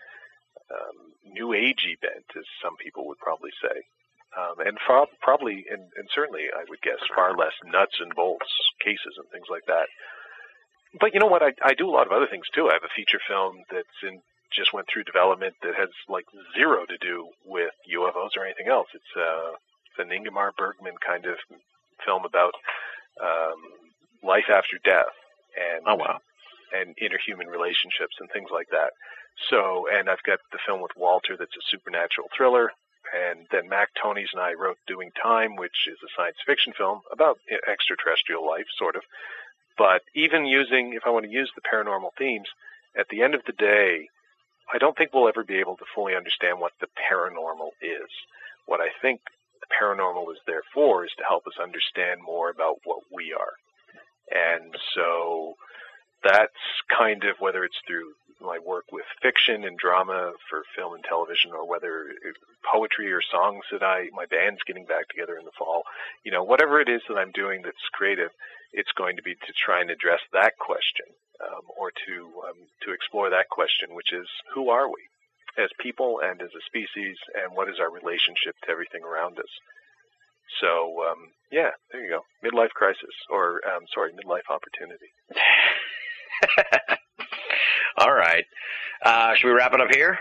um, 0.70 1.32
new 1.32 1.48
agey 1.48 2.00
bent, 2.00 2.24
as 2.36 2.44
some 2.62 2.76
people 2.76 3.06
would 3.08 3.18
probably 3.18 3.50
say, 3.60 3.82
um, 4.38 4.66
and 4.66 4.78
far, 4.86 5.06
probably, 5.20 5.64
and, 5.70 5.82
and 5.96 6.08
certainly, 6.14 6.46
I 6.54 6.64
would 6.68 6.80
guess, 6.82 7.00
far 7.14 7.36
less 7.36 7.52
nuts 7.64 7.96
and 8.00 8.14
bolts 8.14 8.48
cases 8.84 9.16
and 9.18 9.28
things 9.30 9.46
like 9.50 9.64
that. 9.66 9.86
But 11.00 11.14
you 11.14 11.20
know 11.20 11.26
what? 11.26 11.42
I, 11.42 11.52
I 11.64 11.74
do 11.74 11.88
a 11.88 11.94
lot 11.94 12.06
of 12.06 12.12
other 12.12 12.28
things 12.30 12.46
too. 12.54 12.68
I 12.68 12.74
have 12.74 12.84
a 12.84 12.96
feature 12.96 13.20
film 13.28 13.62
that's 13.70 13.98
in 14.02 14.20
just 14.52 14.72
went 14.74 14.86
through 14.92 15.04
development 15.04 15.54
that 15.62 15.74
has 15.76 15.88
like 16.08 16.26
zero 16.56 16.84
to 16.86 16.98
do 16.98 17.28
with 17.46 17.72
UFOs 17.88 18.36
or 18.36 18.44
anything 18.44 18.68
else. 18.68 18.88
It's 18.94 19.12
uh, 19.16 19.52
it's 19.88 20.00
an 20.00 20.10
Ingmar 20.12 20.52
Bergman 20.56 20.96
kind 21.06 21.26
of 21.26 21.36
film 22.04 22.24
about 22.26 22.52
um, 23.22 23.60
life 24.22 24.50
after 24.50 24.78
death 24.84 25.12
and 25.56 25.86
Oh 25.86 25.96
wow. 25.96 26.18
and 26.72 26.96
interhuman 27.00 27.48
relationships 27.50 28.16
and 28.20 28.28
things 28.32 28.50
like 28.52 28.68
that. 28.72 28.92
So, 29.50 29.86
and 29.92 30.08
I've 30.10 30.22
got 30.26 30.40
the 30.52 30.58
film 30.66 30.82
with 30.82 30.92
Walter 30.96 31.36
that's 31.38 31.56
a 31.56 31.64
supernatural 31.70 32.28
thriller. 32.36 32.72
And 33.12 33.46
then 33.50 33.68
Mac 33.68 33.90
Tonnies 33.94 34.32
and 34.32 34.40
I 34.40 34.54
wrote 34.54 34.78
Doing 34.86 35.10
Time, 35.22 35.56
which 35.56 35.86
is 35.86 35.98
a 36.02 36.08
science 36.16 36.38
fiction 36.46 36.72
film 36.72 37.02
about 37.12 37.38
extraterrestrial 37.68 38.46
life, 38.46 38.66
sort 38.78 38.96
of. 38.96 39.02
But 39.76 40.02
even 40.14 40.46
using, 40.46 40.94
if 40.94 41.02
I 41.06 41.10
want 41.10 41.26
to 41.26 41.30
use 41.30 41.50
the 41.54 41.60
paranormal 41.60 42.10
themes, 42.16 42.48
at 42.96 43.08
the 43.10 43.22
end 43.22 43.34
of 43.34 43.44
the 43.46 43.52
day, 43.52 44.08
I 44.72 44.78
don't 44.78 44.96
think 44.96 45.12
we'll 45.12 45.28
ever 45.28 45.44
be 45.44 45.60
able 45.60 45.76
to 45.76 45.84
fully 45.94 46.14
understand 46.14 46.60
what 46.60 46.72
the 46.80 46.88
paranormal 47.10 47.70
is. 47.82 48.08
What 48.66 48.80
I 48.80 48.88
think 49.02 49.20
the 49.60 49.66
paranormal 49.80 50.32
is 50.32 50.38
there 50.46 50.62
for 50.72 51.04
is 51.04 51.12
to 51.18 51.24
help 51.24 51.46
us 51.46 51.60
understand 51.62 52.20
more 52.22 52.48
about 52.48 52.80
what 52.84 53.00
we 53.12 53.34
are. 53.36 53.54
And 54.30 54.74
so 54.94 55.54
that's 56.24 56.52
kind 56.96 57.24
of 57.24 57.36
whether 57.40 57.64
it's 57.64 57.80
through 57.86 58.12
my 58.42 58.58
work 58.58 58.84
with 58.92 59.04
fiction 59.22 59.64
and 59.64 59.78
drama 59.78 60.32
for 60.48 60.62
film 60.76 60.94
and 60.94 61.04
television 61.04 61.52
or 61.52 61.66
whether 61.68 62.12
poetry 62.62 63.12
or 63.12 63.20
songs 63.22 63.64
that 63.70 63.82
I 63.82 64.08
my 64.12 64.26
band's 64.26 64.62
getting 64.66 64.86
back 64.86 65.08
together 65.08 65.38
in 65.38 65.44
the 65.44 65.56
fall 65.58 65.82
you 66.24 66.32
know 66.32 66.42
whatever 66.42 66.80
it 66.80 66.88
is 66.88 67.02
that 67.08 67.18
I'm 67.18 67.32
doing 67.32 67.62
that's 67.62 67.90
creative 67.92 68.30
it's 68.72 68.92
going 68.96 69.16
to 69.16 69.22
be 69.22 69.34
to 69.34 69.52
try 69.52 69.80
and 69.80 69.90
address 69.90 70.20
that 70.32 70.58
question 70.58 71.06
um, 71.42 71.64
or 71.78 71.90
to 72.06 72.14
um, 72.48 72.58
to 72.86 72.92
explore 72.92 73.30
that 73.30 73.48
question 73.50 73.94
which 73.94 74.12
is 74.12 74.26
who 74.54 74.70
are 74.70 74.88
we 74.88 75.02
as 75.58 75.70
people 75.80 76.20
and 76.24 76.40
as 76.40 76.50
a 76.56 76.62
species 76.66 77.16
and 77.34 77.54
what 77.54 77.68
is 77.68 77.76
our 77.80 77.90
relationship 77.90 78.56
to 78.64 78.70
everything 78.70 79.02
around 79.04 79.38
us? 79.38 79.52
So 80.60 81.02
um, 81.10 81.30
yeah 81.50 81.70
there 81.90 82.04
you 82.04 82.10
go. 82.10 82.22
Midlife 82.44 82.74
crisis 82.74 83.14
or 83.30 83.60
um, 83.66 83.84
sorry 83.92 84.12
midlife 84.12 84.48
opportunity 84.50 85.10
All 87.98 88.12
right. 88.12 88.44
Uh, 89.04 89.34
should 89.34 89.48
we 89.48 89.52
wrap 89.54 89.74
it 89.74 89.80
up 89.80 89.94
here? 89.94 90.18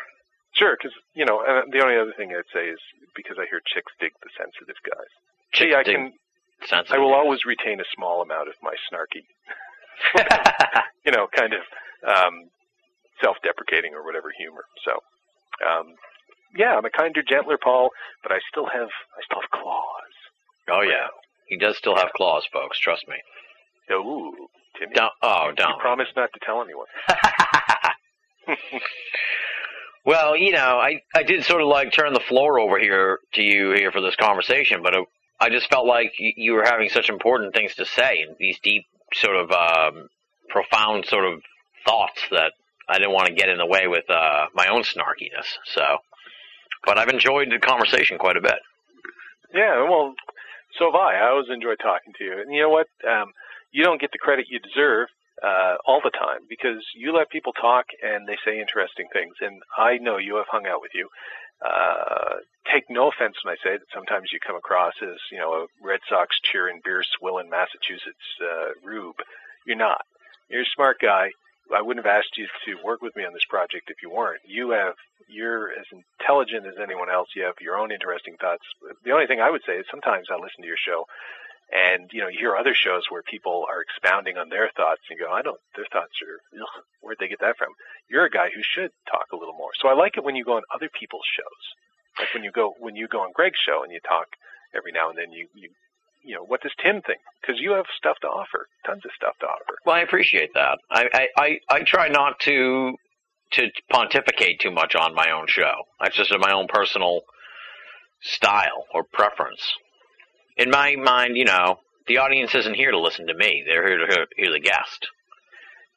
Sure, 0.53 0.75
because 0.77 0.91
you 1.15 1.25
know 1.25 1.39
uh, 1.39 1.61
the 1.71 1.79
only 1.81 1.97
other 1.97 2.13
thing 2.17 2.31
I'd 2.35 2.49
say 2.53 2.67
is 2.67 2.79
because 3.15 3.37
I 3.39 3.45
hear 3.49 3.61
chicks 3.73 3.91
dig 3.99 4.11
the 4.21 4.29
sensitive 4.37 4.75
guys. 4.83 5.11
See, 5.55 5.73
I 5.73 5.83
dig 5.83 5.95
can, 5.95 6.13
sensitive. 6.67 6.95
I 6.95 6.99
will 6.99 7.13
always 7.13 7.45
retain 7.45 7.79
a 7.79 7.87
small 7.95 8.21
amount 8.21 8.49
of 8.49 8.55
my 8.61 8.75
snarky, 8.91 9.23
you 11.05 11.11
know, 11.11 11.27
kind 11.33 11.53
of 11.53 11.61
um, 12.07 12.49
self-deprecating 13.23 13.93
or 13.93 14.03
whatever 14.03 14.31
humor. 14.37 14.65
So, 14.83 14.91
um, 15.63 15.95
yeah, 16.57 16.75
I'm 16.75 16.85
a 16.85 16.89
kinder, 16.89 17.23
gentler 17.23 17.57
Paul, 17.61 17.89
but 18.23 18.31
I 18.31 18.39
still 18.51 18.65
have, 18.67 18.89
I 19.15 19.21
still 19.23 19.39
have 19.41 19.51
claws. 19.51 20.15
oh 20.69 20.81
yeah. 20.81 21.07
He 21.47 21.57
does 21.57 21.77
still 21.77 21.95
have 21.97 22.11
claws, 22.15 22.43
folks. 22.51 22.79
Trust 22.79 23.05
me. 23.09 23.15
Ooh, 23.93 24.47
Don't. 24.93 25.11
Oh, 25.21 25.47
You 25.49 25.55
don't. 25.55 25.79
promise 25.79 26.07
not 26.15 26.29
to 26.33 26.39
tell 26.45 26.61
anyone. 26.63 26.87
well, 30.05 30.35
you 30.35 30.51
know, 30.51 30.77
I 30.79 31.01
I 31.15 31.23
did 31.23 31.43
sort 31.43 31.61
of 31.61 31.67
like 31.67 31.93
turn 31.93 32.13
the 32.13 32.19
floor 32.27 32.59
over 32.59 32.79
here 32.79 33.19
to 33.33 33.41
you 33.41 33.71
here 33.71 33.91
for 33.91 34.01
this 34.01 34.15
conversation, 34.15 34.81
but 34.83 34.93
it, 34.95 35.05
I 35.39 35.49
just 35.49 35.69
felt 35.69 35.85
like 35.87 36.13
you, 36.19 36.31
you 36.35 36.53
were 36.53 36.63
having 36.65 36.89
such 36.89 37.09
important 37.09 37.53
things 37.53 37.75
to 37.75 37.85
say 37.85 38.21
and 38.27 38.35
these 38.39 38.59
deep, 38.63 38.85
sort 39.13 39.35
of 39.35 39.51
um, 39.51 40.07
profound 40.49 41.05
sort 41.05 41.25
of 41.25 41.41
thoughts 41.85 42.21
that 42.31 42.51
I 42.89 42.97
didn't 42.97 43.13
want 43.13 43.27
to 43.27 43.33
get 43.33 43.49
in 43.49 43.57
the 43.57 43.65
way 43.65 43.87
with 43.87 44.09
uh, 44.09 44.47
my 44.53 44.67
own 44.67 44.83
snarkiness. 44.83 45.45
So, 45.65 45.97
but 46.85 46.97
I've 46.97 47.09
enjoyed 47.09 47.49
the 47.51 47.59
conversation 47.59 48.17
quite 48.17 48.37
a 48.37 48.41
bit. 48.41 48.59
Yeah, 49.53 49.83
well, 49.89 50.13
so 50.79 50.85
have 50.85 50.95
I. 50.95 51.15
I 51.15 51.29
always 51.29 51.47
enjoy 51.51 51.75
talking 51.75 52.13
to 52.17 52.23
you. 52.23 52.41
And 52.41 52.53
you 52.53 52.61
know 52.63 52.69
what? 52.69 52.87
Um, 53.07 53.33
you 53.71 53.83
don't 53.83 54.01
get 54.01 54.11
the 54.11 54.19
credit 54.19 54.47
you 54.49 54.59
deserve 54.59 55.07
uh, 55.43 55.75
all 55.85 56.01
the 56.03 56.11
time 56.11 56.41
because 56.49 56.83
you 56.95 57.13
let 57.15 57.29
people 57.29 57.53
talk 57.53 57.85
and 58.03 58.27
they 58.27 58.37
say 58.45 58.59
interesting 58.59 59.07
things. 59.13 59.35
And 59.41 59.61
I 59.77 59.97
know 59.97 60.17
you 60.17 60.37
have 60.37 60.47
hung 60.51 60.67
out 60.67 60.81
with 60.81 60.91
you. 60.95 61.07
uh, 61.65 62.35
take 62.71 62.85
no 62.89 63.09
offense 63.09 63.35
when 63.43 63.53
I 63.53 63.57
say 63.63 63.77
that 63.77 63.87
sometimes 63.93 64.29
you 64.31 64.39
come 64.45 64.55
across 64.55 64.93
as, 65.01 65.17
you 65.31 65.39
know, 65.39 65.53
a 65.53 65.67
Red 65.83 66.01
Sox 66.09 66.37
cheering, 66.43 66.81
beer 66.83 67.03
swilling 67.19 67.49
Massachusetts 67.49 68.27
uh, 68.41 68.71
rube. 68.83 69.17
You're 69.65 69.77
not. 69.77 70.01
You're 70.49 70.63
a 70.63 70.75
smart 70.75 70.97
guy. 71.01 71.31
I 71.75 71.81
wouldn't 71.81 72.05
have 72.05 72.15
asked 72.15 72.37
you 72.37 72.47
to 72.65 72.83
work 72.85 73.01
with 73.01 73.15
me 73.15 73.25
on 73.25 73.33
this 73.33 73.45
project 73.49 73.89
if 73.91 73.97
you 74.03 74.09
weren't. 74.11 74.41
You 74.47 74.71
have, 74.71 74.95
you're 75.29 75.71
as 75.71 75.85
intelligent 75.91 76.65
as 76.67 76.75
anyone 76.81 77.09
else. 77.11 77.29
You 77.35 77.43
have 77.43 77.55
your 77.61 77.77
own 77.77 77.91
interesting 77.91 78.35
thoughts. 78.41 78.63
The 79.05 79.11
only 79.11 79.27
thing 79.27 79.41
I 79.41 79.51
would 79.51 79.61
say 79.67 79.73
is 79.77 79.85
sometimes 79.91 80.27
I 80.31 80.35
listen 80.35 80.61
to 80.63 80.67
your 80.67 80.79
show 80.79 81.05
and, 81.71 82.09
you 82.11 82.21
know, 82.21 82.27
you 82.27 82.39
hear 82.39 82.55
other 82.55 82.75
shows 82.75 83.03
where 83.09 83.23
people 83.23 83.65
are 83.69 83.81
expounding 83.81 84.37
on 84.37 84.49
their 84.49 84.69
thoughts 84.75 85.01
and 85.09 85.19
go, 85.19 85.31
I 85.31 85.41
don't, 85.41 85.59
their 85.75 85.87
thoughts 85.91 86.13
are, 86.21 86.39
ugh, 86.59 86.83
where'd 87.01 87.17
they 87.19 87.27
get 87.27 87.39
that 87.39 87.57
from? 87.57 87.69
You're 88.09 88.25
a 88.25 88.29
guy 88.29 88.49
who 88.53 88.61
should 88.61 88.91
talk 89.09 89.31
a 89.31 89.37
little 89.37 89.55
more. 89.55 89.71
So 89.79 89.87
I 89.87 89.93
like 89.95 90.17
it 90.17 90.23
when 90.23 90.35
you 90.35 90.43
go 90.43 90.57
on 90.57 90.63
other 90.73 90.89
people's 90.91 91.27
shows. 91.31 91.63
Like 92.19 92.33
when 92.33 92.43
you 92.43 92.51
go, 92.51 92.73
when 92.79 92.95
you 92.95 93.07
go 93.07 93.21
on 93.21 93.31
Greg's 93.33 93.59
show 93.65 93.83
and 93.83 93.91
you 93.91 93.99
talk 94.07 94.27
every 94.75 94.91
now 94.91 95.09
and 95.09 95.17
then, 95.17 95.31
you, 95.31 95.47
you, 95.55 95.69
you 96.23 96.35
know, 96.35 96.43
what 96.43 96.61
does 96.61 96.73
Tim 96.83 97.01
think? 97.01 97.19
Because 97.41 97.59
you 97.59 97.71
have 97.71 97.85
stuff 97.97 98.17
to 98.21 98.27
offer, 98.27 98.67
tons 98.85 99.05
of 99.05 99.11
stuff 99.15 99.35
to 99.39 99.47
offer. 99.47 99.75
Well, 99.85 99.95
I 99.95 100.01
appreciate 100.01 100.53
that. 100.53 100.77
I, 100.91 101.07
I, 101.13 101.27
I, 101.37 101.59
I 101.69 101.83
try 101.83 102.09
not 102.09 102.39
to 102.41 102.95
to 103.53 103.69
pontificate 103.91 104.61
too 104.61 104.71
much 104.71 104.95
on 104.95 105.13
my 105.13 105.31
own 105.31 105.45
show. 105.47 105.73
That's 105.99 106.15
just 106.15 106.33
my 106.39 106.53
own 106.53 106.67
personal 106.67 107.21
style 108.21 108.85
or 108.93 109.03
preference. 109.03 109.73
In 110.61 110.69
my 110.69 110.95
mind, 110.95 111.37
you 111.37 111.45
know, 111.45 111.79
the 112.05 112.19
audience 112.19 112.53
isn't 112.53 112.75
here 112.75 112.91
to 112.91 112.99
listen 112.99 113.25
to 113.25 113.33
me. 113.33 113.63
They're 113.65 113.87
here 113.87 113.97
to 113.97 114.05
hear, 114.13 114.25
hear 114.37 114.51
the 114.51 114.59
guest. 114.59 115.09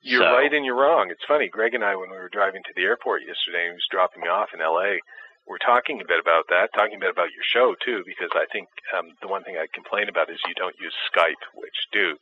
You're 0.01 0.23
So- 0.23 0.33
right 0.33 0.53
and 0.53 0.65
you're 0.65 0.75
wrong. 0.81 1.11
It's 1.11 1.25
funny. 1.29 1.49
Greg 1.49 1.75
and 1.75 1.85
I, 1.85 1.95
when 1.97 2.09
we 2.11 2.17
were 2.17 2.31
driving 2.33 2.63
to 2.65 2.73
the 2.75 2.85
airport 2.85 3.21
yesterday, 3.29 3.69
and 3.69 3.73
he 3.73 3.75
was 3.77 3.89
dropping 3.91 4.23
me 4.23 4.29
off 4.29 4.55
in 4.55 4.63
L.A. 4.63 5.01
We're 5.47 5.59
talking 5.59 6.01
a 6.01 6.07
bit 6.09 6.19
about 6.19 6.45
that, 6.49 6.73
talking 6.73 6.97
a 6.97 6.99
bit 6.99 7.11
about 7.11 7.29
your 7.37 7.45
show 7.45 7.75
too, 7.85 8.03
because 8.07 8.31
I 8.33 8.47
think 8.53 8.69
um, 8.97 9.13
the 9.21 9.29
one 9.29 9.45
thing 9.45 9.57
I 9.59 9.67
complain 9.75 10.09
about 10.09 10.31
is 10.31 10.41
you 10.49 10.55
don't 10.55 10.77
use 10.81 10.95
Skype, 11.13 11.45
which, 11.53 11.77
dude, 11.93 12.17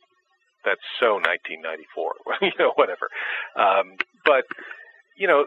that's 0.65 0.83
so 0.99 1.15
1994. 1.23 2.11
you 2.41 2.51
know, 2.59 2.73
whatever. 2.75 3.07
Um, 3.55 3.95
but 4.25 4.43
you 5.15 5.27
know, 5.27 5.45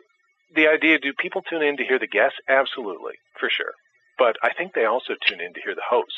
the 0.55 0.69
idea: 0.69 0.99
do 0.99 1.13
people 1.13 1.43
tune 1.43 1.63
in 1.63 1.77
to 1.77 1.85
hear 1.85 1.99
the 1.99 2.07
guests? 2.09 2.39
Absolutely, 2.49 3.21
for 3.39 3.51
sure. 3.51 3.73
But 4.17 4.37
I 4.43 4.55
think 4.57 4.73
they 4.73 4.87
also 4.87 5.13
tune 5.27 5.43
in 5.43 5.53
to 5.53 5.61
hear 5.61 5.75
the 5.75 5.85
hosts 5.85 6.17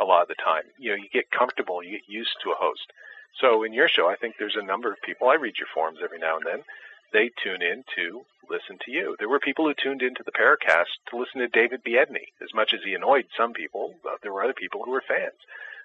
a 0.00 0.04
lot 0.04 0.22
of 0.22 0.28
the 0.28 0.42
time. 0.42 0.64
You 0.78 0.90
know, 0.90 0.96
you 0.96 1.08
get 1.12 1.30
comfortable, 1.30 1.82
you 1.82 1.92
get 1.92 2.08
used 2.08 2.36
to 2.42 2.50
a 2.50 2.54
host. 2.58 2.92
So 3.40 3.62
in 3.62 3.72
your 3.72 3.88
show, 3.88 4.08
I 4.08 4.16
think 4.16 4.34
there's 4.38 4.56
a 4.56 4.64
number 4.64 4.90
of 4.90 5.02
people. 5.02 5.28
I 5.28 5.34
read 5.34 5.58
your 5.58 5.68
forums 5.72 6.00
every 6.02 6.18
now 6.18 6.36
and 6.36 6.46
then. 6.46 6.64
They 7.12 7.30
tune 7.42 7.62
in 7.62 7.84
to 7.96 8.24
listen 8.50 8.78
to 8.84 8.90
you. 8.90 9.16
There 9.18 9.28
were 9.28 9.40
people 9.40 9.66
who 9.66 9.74
tuned 9.74 10.02
into 10.02 10.22
the 10.24 10.32
Paracast 10.32 10.92
to 11.10 11.16
listen 11.16 11.40
to 11.40 11.48
David 11.48 11.82
Biedney. 11.84 12.32
As 12.42 12.52
much 12.54 12.74
as 12.74 12.80
he 12.84 12.94
annoyed 12.94 13.26
some 13.36 13.52
people, 13.52 13.94
there 14.22 14.32
were 14.32 14.42
other 14.42 14.54
people 14.54 14.82
who 14.84 14.90
were 14.90 15.04
fans. 15.06 15.38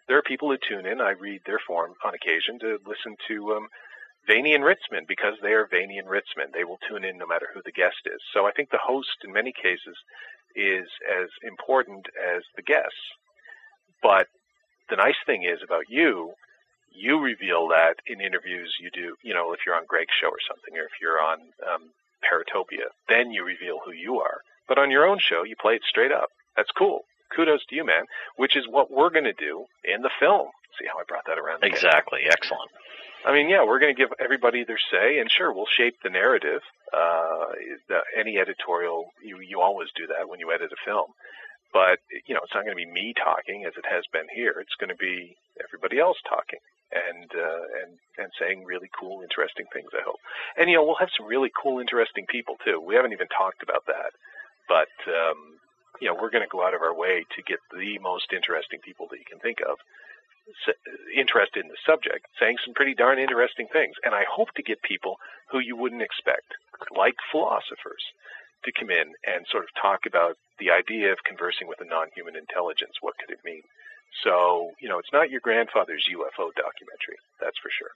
There 0.08 0.18
are 0.18 0.24
people 0.24 0.50
who 0.50 0.58
tune 0.58 0.86
in. 0.86 1.00
I 1.00 1.12
read 1.12 1.42
their 1.46 1.60
forum 1.66 1.94
on 2.04 2.14
occasion 2.14 2.60
to 2.60 2.80
listen 2.86 3.16
to 3.28 3.54
um, 3.54 3.68
Vaeni 4.28 4.56
and 4.56 4.64
Ritzmann 4.64 5.08
because 5.08 5.36
they 5.42 5.54
are 5.54 5.68
Vaeni 5.68 6.00
and 6.00 6.08
Ritzmann. 6.08 6.52
They 6.54 6.64
will 6.64 6.80
tune 6.90 7.04
in 7.04 7.18
no 7.18 7.28
matter 7.28 7.48
who 7.54 7.62
the 7.64 7.72
guest 7.72 8.04
is. 8.06 8.20
So 8.34 8.46
I 8.46 8.52
think 8.52 8.70
the 8.70 8.84
host, 8.84 9.24
in 9.24 9.32
many 9.32 9.54
cases, 9.54 9.96
is 10.56 10.88
as 11.08 11.30
important 11.44 12.08
as 12.20 12.44
the 12.56 12.62
guests. 12.62 13.16
But 14.04 14.28
the 14.90 14.98
nice 14.98 15.18
thing 15.26 15.44
is 15.44 15.60
about 15.64 15.90
you, 15.90 16.34
you 16.94 17.20
reveal 17.20 17.70
that 17.70 17.96
in 18.06 18.22
interviews 18.22 18.76
you 18.80 18.92
do, 18.92 19.16
you 19.24 19.34
know, 19.34 19.54
if 19.54 19.62
you're 19.66 19.76
on 19.76 19.86
Greg's 19.88 20.14
show 20.22 20.28
or 20.28 20.44
something, 20.48 20.78
or 20.78 20.84
if 20.84 21.02
you're 21.02 21.20
on 21.20 21.40
um, 21.66 21.90
Paratopia, 22.22 22.92
then 23.10 23.32
you 23.32 23.44
reveal 23.44 23.80
who 23.84 23.92
you 23.92 24.20
are. 24.20 24.42
But 24.68 24.78
on 24.78 24.92
your 24.92 25.08
own 25.08 25.20
show, 25.20 25.44
you 25.44 25.56
play 25.60 25.74
it 25.74 25.84
straight 25.88 26.12
up. 26.12 26.30
That's 26.56 26.72
cool. 26.78 27.02
Kudos 27.36 27.66
to 27.70 27.76
you, 27.76 27.86
man. 27.86 28.06
Which 28.36 28.56
is 28.56 28.66
what 28.70 28.92
we're 28.92 29.10
going 29.10 29.26
to 29.26 29.34
do 29.34 29.66
in 29.84 30.02
the 30.04 30.12
film. 30.20 30.50
See 30.80 30.86
how 30.92 31.00
I 31.00 31.04
brought 31.08 31.26
that 31.28 31.40
around? 31.40 31.64
again? 31.64 31.72
Exactly. 31.74 32.22
Excellent. 32.30 32.70
I 33.26 33.32
mean, 33.34 33.50
yeah, 33.50 33.64
we're 33.64 33.80
going 33.80 33.96
to 33.96 34.00
give 34.00 34.12
everybody 34.20 34.64
their 34.66 34.80
say, 34.92 35.20
and 35.20 35.32
sure, 35.32 35.54
we'll 35.54 35.66
shape 35.78 35.96
the 36.04 36.10
narrative. 36.10 36.62
Uh, 36.92 37.46
the, 37.88 38.00
any 38.18 38.38
editorial, 38.38 39.06
you 39.24 39.40
you 39.40 39.62
always 39.62 39.88
do 39.96 40.08
that 40.08 40.28
when 40.28 40.40
you 40.40 40.52
edit 40.52 40.72
a 40.72 40.76
film, 40.86 41.08
but 41.74 42.00
you 42.30 42.38
know, 42.38 42.42
it's 42.46 42.54
not 42.54 42.64
going 42.64 42.78
to 42.78 42.86
be 42.86 42.90
me 42.90 43.14
talking 43.18 43.66
as 43.66 43.74
it 43.76 43.86
has 43.90 44.06
been 44.14 44.30
here. 44.30 44.56
It's 44.62 44.78
going 44.80 44.94
to 44.94 45.02
be 45.02 45.36
everybody 45.58 46.00
else 46.00 46.18
talking 46.30 46.62
and 46.94 47.28
uh, 47.34 47.66
and 47.84 47.92
and 48.22 48.30
saying 48.40 48.64
really 48.64 48.90
cool, 48.94 49.26
interesting 49.26 49.66
things. 49.74 49.90
I 49.92 50.06
hope, 50.06 50.22
and 50.56 50.70
you 50.70 50.78
know, 50.78 50.86
we'll 50.86 51.02
have 51.02 51.14
some 51.18 51.26
really 51.26 51.52
cool, 51.52 51.82
interesting 51.82 52.30
people 52.30 52.56
too. 52.64 52.80
We 52.80 52.96
haven't 52.96 53.14
even 53.14 53.28
talked 53.34 53.66
about 53.66 53.84
that, 53.90 54.14
but 54.70 54.94
um, 55.10 55.58
you 56.00 56.08
know, 56.08 56.16
we're 56.16 56.32
going 56.32 56.46
to 56.46 56.54
go 56.54 56.62
out 56.62 56.78
of 56.78 56.86
our 56.86 56.96
way 56.96 57.26
to 57.36 57.42
get 57.44 57.60
the 57.74 57.98
most 58.00 58.30
interesting 58.32 58.80
people 58.86 59.10
that 59.10 59.20
you 59.20 59.28
can 59.28 59.42
think 59.42 59.60
of 59.66 59.82
interested 61.16 61.64
in 61.64 61.72
the 61.72 61.80
subject, 61.88 62.28
saying 62.40 62.58
some 62.66 62.74
pretty 62.74 62.94
darn 62.94 63.18
interesting 63.20 63.68
things. 63.72 63.96
And 64.04 64.14
I 64.14 64.24
hope 64.28 64.52
to 64.56 64.64
get 64.64 64.82
people 64.84 65.16
who 65.52 65.60
you 65.60 65.78
wouldn't 65.78 66.02
expect, 66.04 66.52
like 66.96 67.16
philosophers, 67.32 68.04
to 68.66 68.72
come 68.72 68.90
in 68.90 69.14
and 69.26 69.46
sort 69.50 69.64
of 69.64 69.70
talk 69.80 70.06
about 70.06 70.38
the 70.60 70.72
idea 70.72 71.12
of 71.12 71.20
conversing 71.26 71.68
with 71.68 71.82
a 71.82 71.86
non-human 71.86 72.36
intelligence. 72.36 73.00
What 73.02 73.16
could 73.18 73.34
it 73.34 73.44
mean? 73.44 73.62
So, 74.24 74.72
you 74.80 74.90
know, 74.90 75.00
it's 75.00 75.12
not 75.12 75.30
your 75.30 75.42
grandfather's 75.42 76.06
UFO 76.12 76.54
documentary, 76.54 77.18
that's 77.42 77.58
for 77.60 77.70
sure. 77.74 77.92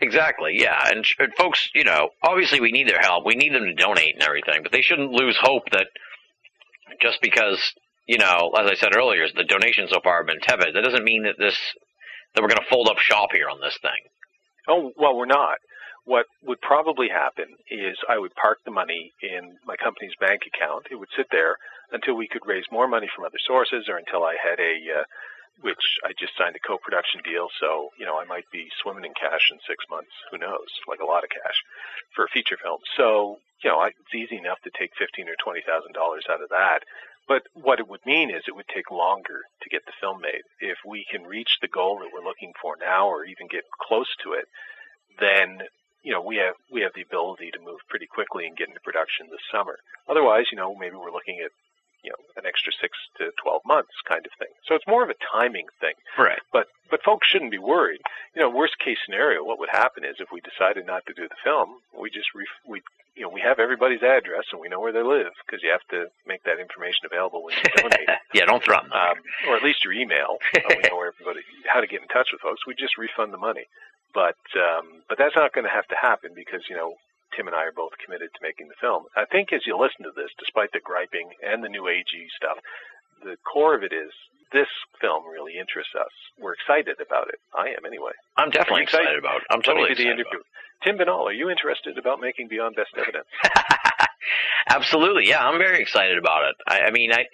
Exactly. 0.00 0.60
Yeah. 0.60 0.78
And, 0.90 1.04
and 1.18 1.34
folks, 1.34 1.70
you 1.74 1.84
know, 1.84 2.10
obviously 2.22 2.60
we 2.60 2.72
need 2.72 2.88
their 2.88 3.00
help. 3.00 3.24
We 3.24 3.34
need 3.34 3.52
them 3.52 3.64
to 3.64 3.74
donate 3.74 4.14
and 4.14 4.22
everything, 4.22 4.62
but 4.62 4.72
they 4.72 4.82
shouldn't 4.82 5.10
lose 5.10 5.36
hope 5.40 5.70
that 5.72 5.88
just 7.00 7.18
because, 7.20 7.58
you 8.06 8.18
know, 8.18 8.52
as 8.56 8.70
I 8.70 8.74
said 8.74 8.94
earlier, 8.94 9.26
the 9.34 9.44
donations 9.44 9.90
so 9.90 10.00
far 10.04 10.18
have 10.18 10.26
been 10.26 10.40
tepid. 10.40 10.74
That 10.74 10.84
doesn't 10.84 11.04
mean 11.04 11.24
that 11.24 11.34
this 11.38 11.58
that 12.34 12.42
we're 12.42 12.48
going 12.48 12.62
to 12.62 12.68
fold 12.70 12.88
up 12.88 12.98
shop 12.98 13.30
here 13.32 13.48
on 13.48 13.60
this 13.60 13.78
thing. 13.80 13.90
Oh, 14.68 14.92
well, 14.96 15.16
we're 15.16 15.26
not. 15.26 15.56
What 16.06 16.26
would 16.46 16.60
probably 16.62 17.08
happen 17.08 17.58
is 17.68 17.98
I 18.08 18.18
would 18.18 18.34
park 18.34 18.58
the 18.64 18.70
money 18.70 19.12
in 19.20 19.58
my 19.66 19.74
company's 19.74 20.14
bank 20.20 20.42
account. 20.46 20.86
It 20.90 20.94
would 20.94 21.10
sit 21.16 21.26
there 21.32 21.56
until 21.90 22.14
we 22.14 22.28
could 22.28 22.46
raise 22.46 22.64
more 22.70 22.86
money 22.86 23.08
from 23.14 23.24
other 23.24 23.42
sources 23.44 23.88
or 23.90 23.98
until 23.98 24.22
I 24.22 24.36
had 24.38 24.58
a, 24.60 25.02
uh, 25.02 25.04
which 25.66 25.84
I 26.06 26.12
just 26.18 26.38
signed 26.38 26.54
a 26.54 26.62
co-production 26.62 27.22
deal. 27.26 27.48
So, 27.58 27.90
you 27.98 28.06
know, 28.06 28.18
I 28.22 28.24
might 28.24 28.46
be 28.52 28.70
swimming 28.80 29.04
in 29.04 29.14
cash 29.18 29.50
in 29.50 29.58
six 29.66 29.84
months. 29.90 30.14
Who 30.30 30.38
knows? 30.38 30.70
Like 30.86 31.00
a 31.02 31.10
lot 31.10 31.24
of 31.24 31.30
cash 31.30 31.58
for 32.14 32.24
a 32.24 32.32
feature 32.32 32.58
film. 32.62 32.78
So, 32.96 33.38
you 33.64 33.70
know, 33.70 33.78
I, 33.78 33.88
it's 33.88 34.14
easy 34.14 34.36
enough 34.38 34.60
to 34.62 34.70
take 34.78 34.90
fifteen 34.94 35.28
or 35.28 35.34
twenty 35.42 35.62
thousand 35.66 35.94
dollars 35.94 36.24
out 36.30 36.42
of 36.42 36.50
that. 36.50 36.80
But 37.26 37.42
what 37.54 37.80
it 37.80 37.88
would 37.88 38.06
mean 38.06 38.30
is 38.30 38.46
it 38.46 38.54
would 38.54 38.70
take 38.70 38.92
longer 38.92 39.42
to 39.62 39.68
get 39.74 39.82
the 39.86 39.98
film 40.00 40.20
made. 40.22 40.46
If 40.60 40.78
we 40.86 41.04
can 41.10 41.24
reach 41.24 41.58
the 41.60 41.66
goal 41.66 41.98
that 41.98 42.14
we're 42.14 42.22
looking 42.22 42.52
for 42.62 42.76
now, 42.78 43.08
or 43.08 43.24
even 43.24 43.48
get 43.50 43.64
close 43.82 44.14
to 44.22 44.34
it, 44.34 44.46
then 45.18 45.66
you 46.06 46.12
know 46.14 46.22
we 46.22 46.36
have 46.38 46.54
we 46.70 46.80
have 46.86 46.94
the 46.94 47.02
ability 47.02 47.50
to 47.50 47.58
move 47.66 47.82
pretty 47.90 48.06
quickly 48.06 48.46
and 48.46 48.54
get 48.56 48.68
into 48.70 48.80
production 48.86 49.26
this 49.26 49.42
summer. 49.50 49.76
Otherwise, 50.06 50.46
you 50.54 50.58
know, 50.58 50.70
maybe 50.78 50.94
we're 50.94 51.10
looking 51.10 51.42
at 51.42 51.50
you 52.06 52.10
know 52.14 52.22
an 52.38 52.46
extra 52.46 52.70
six 52.80 52.94
to 53.18 53.34
twelve 53.42 53.62
months 53.66 53.90
kind 54.06 54.22
of 54.22 54.30
thing. 54.38 54.52
So 54.70 54.78
it's 54.78 54.86
more 54.86 55.02
of 55.02 55.10
a 55.10 55.18
timing 55.34 55.66
thing. 55.82 55.98
Right. 56.16 56.38
But 56.54 56.70
but 56.90 57.02
folks 57.02 57.26
shouldn't 57.26 57.50
be 57.50 57.58
worried. 57.58 57.98
You 58.38 58.42
know, 58.46 58.50
worst 58.54 58.78
case 58.78 58.98
scenario, 59.04 59.42
what 59.42 59.58
would 59.58 59.74
happen 59.74 60.04
is 60.06 60.22
if 60.22 60.30
we 60.30 60.38
decided 60.46 60.86
not 60.86 61.02
to 61.10 61.18
do 61.18 61.26
the 61.26 61.42
film, 61.42 61.82
we 61.98 62.08
just 62.14 62.30
ref- 62.38 62.62
we 62.62 62.78
you 63.18 63.22
know 63.26 63.32
we 63.32 63.40
have 63.42 63.58
everybody's 63.58 64.04
address 64.06 64.46
and 64.52 64.60
we 64.62 64.68
know 64.70 64.78
where 64.78 64.92
they 64.94 65.02
live 65.02 65.34
because 65.42 65.64
you 65.66 65.70
have 65.74 65.82
to 65.90 66.06
make 66.30 66.44
that 66.46 66.62
information 66.62 67.02
available 67.10 67.42
when 67.42 67.56
you 67.58 67.66
donate, 67.82 68.06
yeah, 68.36 68.44
don't 68.46 68.62
threaten 68.62 68.90
them. 68.94 69.00
um, 69.00 69.16
or 69.50 69.56
at 69.58 69.64
least 69.66 69.82
your 69.82 69.94
email. 69.96 70.36
Uh, 70.54 70.70
we 70.70 70.86
know 70.86 70.94
where 71.00 71.10
everybody 71.10 71.40
how 71.66 71.80
to 71.82 71.88
get 71.90 72.02
in 72.04 72.08
touch 72.14 72.28
with 72.30 72.38
folks. 72.44 72.62
We 72.68 72.76
just 72.78 72.94
refund 73.00 73.32
the 73.34 73.40
money, 73.42 73.66
but 74.16 74.40
um, 74.56 75.04
but 75.12 75.20
that's 75.20 75.36
not 75.36 75.52
going 75.52 75.68
to 75.68 75.76
have 75.76 75.86
to 75.92 76.00
happen 76.00 76.32
because 76.32 76.64
you 76.72 76.76
know 76.76 76.96
Tim 77.36 77.46
and 77.46 77.54
I 77.54 77.68
are 77.68 77.76
both 77.76 77.92
committed 78.00 78.32
to 78.32 78.40
making 78.40 78.72
the 78.72 78.80
film. 78.80 79.04
I 79.12 79.28
think 79.28 79.52
as 79.52 79.68
you 79.68 79.76
listen 79.76 80.08
to 80.08 80.16
this, 80.16 80.32
despite 80.40 80.72
the 80.72 80.80
griping 80.80 81.36
and 81.44 81.60
the 81.60 81.68
new 81.68 81.84
agey 81.84 82.32
stuff, 82.32 82.56
the 83.20 83.36
core 83.44 83.76
of 83.76 83.84
it 83.84 83.92
is 83.92 84.08
this 84.56 84.72
film 85.04 85.28
really 85.28 85.60
interests 85.60 85.92
us. 85.92 86.14
We're 86.40 86.56
excited 86.56 86.96
about 86.96 87.28
it. 87.28 87.36
I 87.52 87.76
am 87.76 87.84
anyway. 87.84 88.16
I'm 88.40 88.48
definitely 88.48 88.88
excited? 88.88 89.04
excited 89.04 89.20
about 89.20 89.44
it. 89.44 89.52
I'm 89.52 89.60
totally 89.60 89.92
do 89.92 90.00
the 90.00 90.08
excited 90.08 90.24
interview. 90.24 90.40
Tim 90.80 90.96
Binnall, 90.96 91.28
are 91.28 91.36
you 91.36 91.50
interested 91.50 91.98
about 91.98 92.20
making 92.20 92.48
Beyond 92.48 92.76
Best 92.76 92.96
Evidence? 92.96 93.28
Absolutely. 94.70 95.28
Yeah, 95.28 95.44
I'm 95.46 95.58
very 95.58 95.80
excited 95.80 96.16
about 96.16 96.48
it. 96.48 96.56
I, 96.66 96.88
I 96.88 96.90
mean, 96.90 97.12
I 97.12 97.26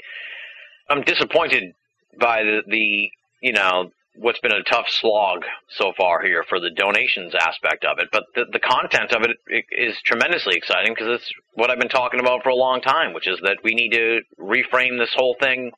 I'm 0.90 1.02
disappointed 1.02 1.74
by 2.18 2.42
the 2.42 2.62
the 2.66 3.10
you 3.40 3.52
know 3.52 3.90
what's 4.14 4.40
been 4.40 4.52
a 4.52 4.62
tough 4.62 4.89
slog 4.89 5.44
so 5.70 5.93
far 5.97 6.22
here 6.22 6.44
for 6.48 6.60
the 6.60 6.70
donations 6.70 7.34
aspect 7.34 7.84
of 7.84 7.98
it, 7.98 8.09
but 8.12 8.24
the 8.34 8.44
the 8.52 8.59
content 8.60 9.12
of 9.12 9.22
it 9.22 9.36
i- 9.51 9.62
is 9.70 10.01
tremendously 10.02 10.55
exciting 10.56 10.93
because 10.94 11.09
it's 11.09 11.32
what 11.55 11.70
I've 11.70 11.78
been 11.78 11.89
talking 11.89 12.20
about 12.20 12.43
for 12.43 12.51
a 12.51 12.55
long 12.55 12.80
time, 12.80 13.12
which 13.14 13.26
is 13.26 13.40
that 13.43 13.59
we 13.62 13.74
need 13.74 13.90
to 13.93 14.20
reframe 14.39 14.98
this 14.98 15.14
whole 15.14 15.34
thing 15.40 15.72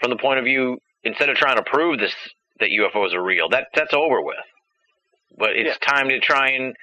from 0.00 0.10
the 0.10 0.16
point 0.16 0.38
of 0.38 0.44
view 0.44 0.78
instead 1.04 1.28
of 1.28 1.36
trying 1.36 1.56
to 1.56 1.62
prove 1.62 1.98
this 1.98 2.14
that 2.60 2.70
UFOs 2.70 3.14
are 3.14 3.22
real. 3.22 3.48
That 3.48 3.68
that's 3.74 3.94
over 3.94 4.20
with. 4.22 4.36
But 5.36 5.50
it's 5.50 5.78
time 5.78 6.08
to 6.08 6.18
try 6.20 6.48
and 6.50 6.74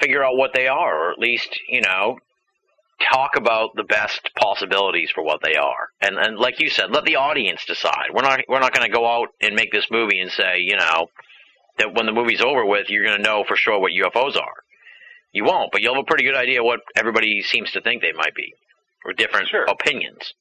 figure 0.00 0.22
out 0.24 0.36
what 0.36 0.52
they 0.54 0.68
are, 0.68 1.06
or 1.08 1.12
at 1.12 1.18
least 1.18 1.58
you 1.68 1.80
know 1.80 2.18
talk 3.00 3.36
about 3.36 3.70
the 3.76 3.84
best 3.84 4.30
possibilities 4.38 5.10
for 5.14 5.22
what 5.22 5.40
they 5.42 5.54
are, 5.54 5.88
and 6.00 6.16
and 6.18 6.38
like 6.38 6.60
you 6.60 6.70
said, 6.70 6.90
let 6.90 7.04
the 7.04 7.16
audience 7.16 7.64
decide. 7.66 8.08
We're 8.12 8.22
not 8.22 8.40
we're 8.48 8.60
not 8.60 8.72
going 8.74 8.88
to 8.90 8.94
go 8.94 9.06
out 9.06 9.28
and 9.40 9.54
make 9.54 9.72
this 9.72 9.86
movie 9.90 10.20
and 10.20 10.30
say, 10.30 10.58
you 10.60 10.76
know, 10.76 11.08
that 11.78 11.94
when 11.94 12.06
the 12.06 12.12
movie's 12.12 12.40
over 12.40 12.64
with, 12.64 12.88
you're 12.88 13.04
going 13.04 13.18
to 13.18 13.22
know 13.22 13.44
for 13.46 13.56
sure 13.56 13.78
what 13.78 13.92
UFOs 13.92 14.36
are. 14.36 14.54
You 15.32 15.44
won't, 15.44 15.70
but 15.72 15.82
you'll 15.82 15.94
have 15.94 16.02
a 16.02 16.06
pretty 16.06 16.24
good 16.24 16.36
idea 16.36 16.62
what 16.62 16.80
everybody 16.96 17.42
seems 17.42 17.70
to 17.72 17.80
think 17.82 18.00
they 18.00 18.12
might 18.12 18.34
be, 18.34 18.54
or 19.04 19.12
different 19.12 19.48
Sure. 19.48 19.64
opinions. 19.64 20.32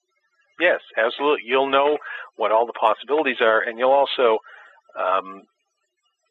Yes, 0.59 0.79
absolutely. 0.97 1.41
You'll 1.45 1.69
know 1.69 1.97
what 2.37 2.51
all 2.53 2.65
the 2.65 2.73
possibilities 2.79 3.41
are, 3.41 3.59
and 3.61 3.77
you'll 3.77 3.91
also, 3.91 4.39
um, 4.97 5.43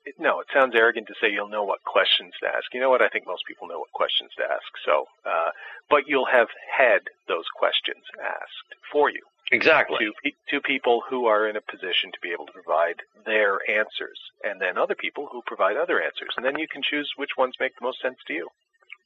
it, 0.05 0.14
no, 0.18 0.40
it 0.40 0.47
sounds 0.52 0.74
arrogant 0.74 1.06
to 1.09 1.14
say 1.20 1.31
you'll 1.31 1.48
know 1.48 1.64
what 1.64 1.82
questions 1.85 2.32
to 2.40 2.47
ask. 2.48 2.72
You 2.72 2.81
know 2.81 2.90
what? 2.90 3.02
I 3.02 3.09
think 3.09 3.26
most 3.26 3.44
people 3.47 3.68
know 3.68 3.78
what 3.78 3.93
questions 3.93 4.31
to 4.36 4.44
ask. 4.44 4.68
So, 4.85 5.06
uh, 5.24 5.51
but 5.90 6.06
you'll 6.06 6.31
have 6.31 6.48
had 6.76 7.09
those 7.28 7.44
questions 7.56 8.05
asked 8.20 8.70
for 8.93 9.10
you 9.10 9.22
Exactly. 9.52 9.98
to 10.01 10.12
pe- 10.22 10.39
to 10.51 10.60
people 10.60 11.02
who 11.09 11.26
are 11.26 11.48
in 11.48 11.56
a 11.56 11.60
position 11.60 12.10
to 12.12 12.20
be 12.22 12.32
able 12.32 12.47
to 12.47 12.52
provide 12.52 12.97
their 13.26 13.59
answers, 13.68 14.18
and 14.43 14.60
then 14.60 14.78
other 14.78 14.94
people 14.94 15.28
who 15.31 15.43
provide 15.47 15.76
other 15.76 16.01
answers, 16.01 16.32
and 16.36 16.44
then 16.44 16.59
you 16.59 16.66
can 16.68 16.82
choose 16.82 17.10
which 17.16 17.36
ones 17.36 17.55
make 17.60 17.72
the 17.78 17.85
most 17.85 18.01
sense 18.01 18.18
to 18.26 18.32
you. 18.32 18.48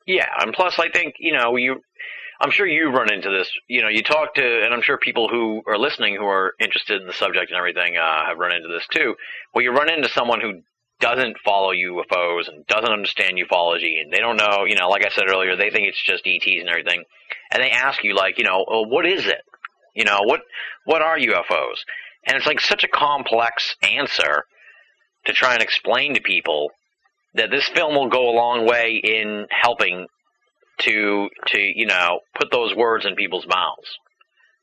Yeah, 0.06 0.28
and 0.40 0.54
plus, 0.54 0.78
I 0.78 0.88
think 0.88 1.16
you 1.18 1.32
know 1.32 1.56
you. 1.56 1.82
I'm 2.40 2.52
sure 2.52 2.68
you've 2.68 2.94
run 2.94 3.12
into 3.12 3.30
this. 3.30 3.50
You 3.66 3.82
know, 3.82 3.88
you 3.88 4.02
talk 4.02 4.34
to, 4.34 4.64
and 4.64 4.72
I'm 4.72 4.80
sure 4.80 4.96
people 4.96 5.28
who 5.28 5.62
are 5.66 5.76
listening 5.76 6.14
who 6.14 6.26
are 6.26 6.54
interested 6.60 7.00
in 7.00 7.06
the 7.08 7.12
subject 7.12 7.50
and 7.50 7.58
everything 7.58 7.96
uh, 7.96 8.24
have 8.26 8.38
run 8.38 8.54
into 8.54 8.68
this 8.68 8.86
too. 8.92 9.16
Well, 9.52 9.64
you 9.64 9.72
run 9.72 9.90
into 9.90 10.08
someone 10.08 10.40
who 10.40 10.62
doesn't 11.00 11.38
follow 11.44 11.72
UFOs 11.72 12.48
and 12.48 12.66
doesn't 12.66 12.92
understand 12.92 13.38
ufology, 13.38 14.00
and 14.00 14.12
they 14.12 14.18
don't 14.18 14.36
know. 14.36 14.64
You 14.66 14.76
know, 14.76 14.88
like 14.88 15.04
I 15.04 15.10
said 15.10 15.30
earlier, 15.30 15.56
they 15.56 15.70
think 15.70 15.88
it's 15.88 16.02
just 16.02 16.26
ETs 16.26 16.60
and 16.60 16.68
everything, 16.68 17.04
and 17.52 17.62
they 17.62 17.70
ask 17.70 18.02
you 18.02 18.14
like, 18.14 18.38
you 18.38 18.44
know, 18.44 18.64
well, 18.68 18.86
what 18.86 19.06
is 19.06 19.26
it? 19.26 19.42
You 19.94 20.04
know, 20.04 20.20
what 20.22 20.40
what 20.84 21.02
are 21.02 21.18
UFOs? 21.18 21.78
And 22.24 22.36
it's 22.36 22.46
like 22.46 22.60
such 22.60 22.84
a 22.84 22.88
complex 22.88 23.76
answer 23.82 24.44
to 25.26 25.32
try 25.32 25.54
and 25.54 25.62
explain 25.62 26.14
to 26.14 26.20
people 26.20 26.70
that 27.34 27.50
this 27.50 27.68
film 27.68 27.94
will 27.94 28.08
go 28.08 28.30
a 28.30 28.36
long 28.36 28.66
way 28.66 29.00
in 29.02 29.46
helping 29.50 30.06
to 30.80 31.28
to 31.46 31.58
you 31.58 31.86
know 31.86 32.20
put 32.38 32.50
those 32.50 32.74
words 32.74 33.04
in 33.04 33.14
people's 33.14 33.46
mouths 33.46 33.98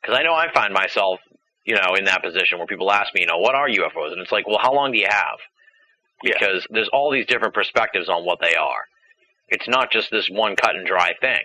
because 0.01 0.17
I 0.17 0.23
know 0.23 0.33
I 0.33 0.51
find 0.53 0.73
myself 0.73 1.19
you 1.65 1.75
know 1.75 1.95
in 1.95 2.05
that 2.05 2.23
position 2.23 2.57
where 2.57 2.67
people 2.67 2.91
ask 2.91 3.13
me 3.13 3.21
you 3.21 3.27
know 3.27 3.37
what 3.37 3.55
are 3.55 3.67
UFOs 3.67 4.11
and 4.11 4.21
it's 4.21 4.31
like 4.31 4.47
well 4.47 4.59
how 4.61 4.73
long 4.73 4.91
do 4.91 4.97
you 4.97 5.07
have 5.09 5.39
Yeah. 6.23 6.33
because 6.39 6.67
there's 6.69 6.89
all 6.91 7.11
these 7.11 7.25
different 7.25 7.53
perspectives 7.53 8.09
on 8.09 8.25
what 8.25 8.39
they 8.41 8.55
are 8.55 8.83
it's 9.47 9.67
not 9.67 9.91
just 9.91 10.09
this 10.11 10.27
one 10.29 10.55
cut 10.55 10.75
and 10.75 10.87
dry 10.87 11.13
thing 11.19 11.41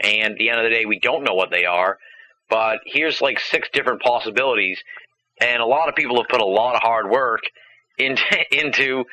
and 0.00 0.32
at 0.32 0.38
the 0.38 0.50
end 0.50 0.58
of 0.58 0.64
the 0.64 0.70
day 0.70 0.84
we 0.86 0.98
don't 0.98 1.24
know 1.24 1.34
what 1.34 1.50
they 1.50 1.64
are 1.64 1.98
but 2.48 2.78
here's 2.86 3.20
like 3.20 3.40
six 3.40 3.68
different 3.72 4.02
possibilities 4.02 4.80
and 5.40 5.62
a 5.62 5.66
lot 5.66 5.88
of 5.88 5.94
people 5.94 6.16
have 6.16 6.28
put 6.28 6.40
a 6.40 6.46
lot 6.46 6.74
of 6.76 6.82
hard 6.82 7.10
work 7.10 7.40
into 7.98 8.22
into 8.52 9.04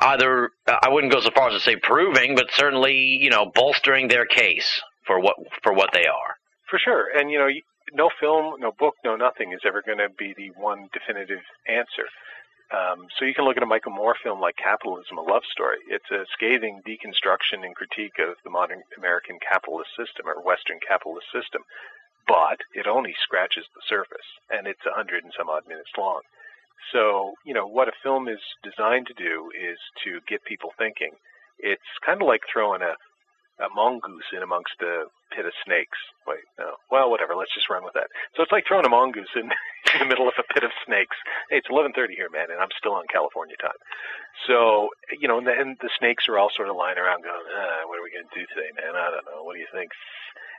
either 0.00 0.50
I 0.66 0.88
wouldn't 0.90 1.12
go 1.12 1.20
so 1.20 1.30
far 1.34 1.48
as 1.48 1.54
to 1.54 1.60
say 1.60 1.76
proving, 1.76 2.34
but 2.34 2.46
certainly 2.52 2.94
you 3.20 3.30
know 3.30 3.50
bolstering 3.54 4.08
their 4.08 4.26
case 4.26 4.80
for 5.06 5.20
what 5.20 5.36
for 5.62 5.72
what 5.72 5.90
they 5.92 6.06
are. 6.06 6.34
For 6.68 6.78
sure. 6.78 7.06
And, 7.16 7.30
you 7.30 7.38
know, 7.38 7.48
no 7.94 8.10
film, 8.20 8.60
no 8.60 8.72
book, 8.78 8.94
no 9.04 9.16
nothing 9.16 9.52
is 9.52 9.60
ever 9.66 9.82
going 9.84 9.98
to 9.98 10.08
be 10.18 10.34
the 10.36 10.50
one 10.60 10.88
definitive 10.92 11.40
answer. 11.66 12.04
Um, 12.68 13.08
so 13.16 13.24
you 13.24 13.32
can 13.32 13.44
look 13.44 13.56
at 13.56 13.62
a 13.62 13.66
Michael 13.66 13.92
Moore 13.92 14.16
film 14.22 14.40
like 14.40 14.56
Capitalism, 14.56 15.16
a 15.16 15.22
Love 15.22 15.44
Story. 15.50 15.78
It's 15.88 16.10
a 16.10 16.28
scathing 16.36 16.82
deconstruction 16.84 17.64
and 17.64 17.74
critique 17.74 18.20
of 18.20 18.36
the 18.44 18.50
modern 18.50 18.82
American 18.96 19.38
capitalist 19.40 19.90
system 19.96 20.28
or 20.28 20.44
Western 20.44 20.78
capitalist 20.86 21.26
system. 21.32 21.62
But 22.26 22.60
it 22.74 22.86
only 22.86 23.16
scratches 23.24 23.64
the 23.72 23.80
surface, 23.88 24.28
and 24.50 24.66
it's 24.66 24.84
a 24.84 24.92
hundred 24.92 25.24
and 25.24 25.32
some 25.32 25.48
odd 25.48 25.64
minutes 25.66 25.96
long. 25.96 26.20
So, 26.92 27.32
you 27.44 27.54
know, 27.54 27.66
what 27.66 27.88
a 27.88 28.02
film 28.02 28.28
is 28.28 28.40
designed 28.62 29.06
to 29.08 29.14
do 29.14 29.48
is 29.56 29.78
to 30.04 30.20
get 30.28 30.44
people 30.44 30.70
thinking. 30.76 31.12
It's 31.58 32.04
kind 32.04 32.20
of 32.20 32.28
like 32.28 32.42
throwing 32.52 32.82
a, 32.82 32.94
a 33.64 33.68
mongoose 33.74 34.28
in 34.36 34.42
amongst 34.42 34.76
a 34.82 35.08
pit 35.34 35.46
of 35.46 35.52
snakes. 35.64 35.98
Wait, 36.26 36.44
no. 36.58 36.76
Well, 36.90 37.10
whatever. 37.10 37.34
Let's 37.36 37.54
just 37.54 37.70
run 37.70 37.84
with 37.84 37.94
that. 37.94 38.08
So 38.36 38.42
it's 38.42 38.52
like 38.52 38.64
throwing 38.66 38.86
a 38.86 38.92
mongoose 38.92 39.32
in, 39.36 39.48
in 39.94 39.98
the 40.00 40.08
middle 40.08 40.28
of 40.28 40.36
a 40.38 40.46
pit 40.52 40.64
of 40.64 40.72
snakes. 40.84 41.16
Hey, 41.50 41.58
it's 41.58 41.68
11:30 41.68 42.16
here, 42.16 42.30
man, 42.30 42.50
and 42.50 42.60
I'm 42.60 42.72
still 42.76 42.94
on 42.94 43.06
California 43.12 43.56
time. 43.56 43.78
So, 44.46 44.90
you 45.12 45.28
know, 45.28 45.38
and 45.38 45.46
the, 45.46 45.54
and 45.54 45.76
the 45.80 45.90
snakes 45.98 46.28
are 46.28 46.38
all 46.38 46.50
sort 46.54 46.68
of 46.68 46.76
lying 46.76 46.98
around 46.98 47.24
going, 47.24 47.46
ah, 47.52 47.86
"What 47.86 47.98
are 47.98 48.04
we 48.04 48.12
going 48.12 48.28
to 48.28 48.38
do 48.38 48.46
today, 48.52 48.70
man? 48.76 48.96
I 48.96 49.10
don't 49.10 49.26
know. 49.26 49.44
What 49.44 49.54
do 49.54 49.60
you 49.60 49.70
think?" 49.72 49.90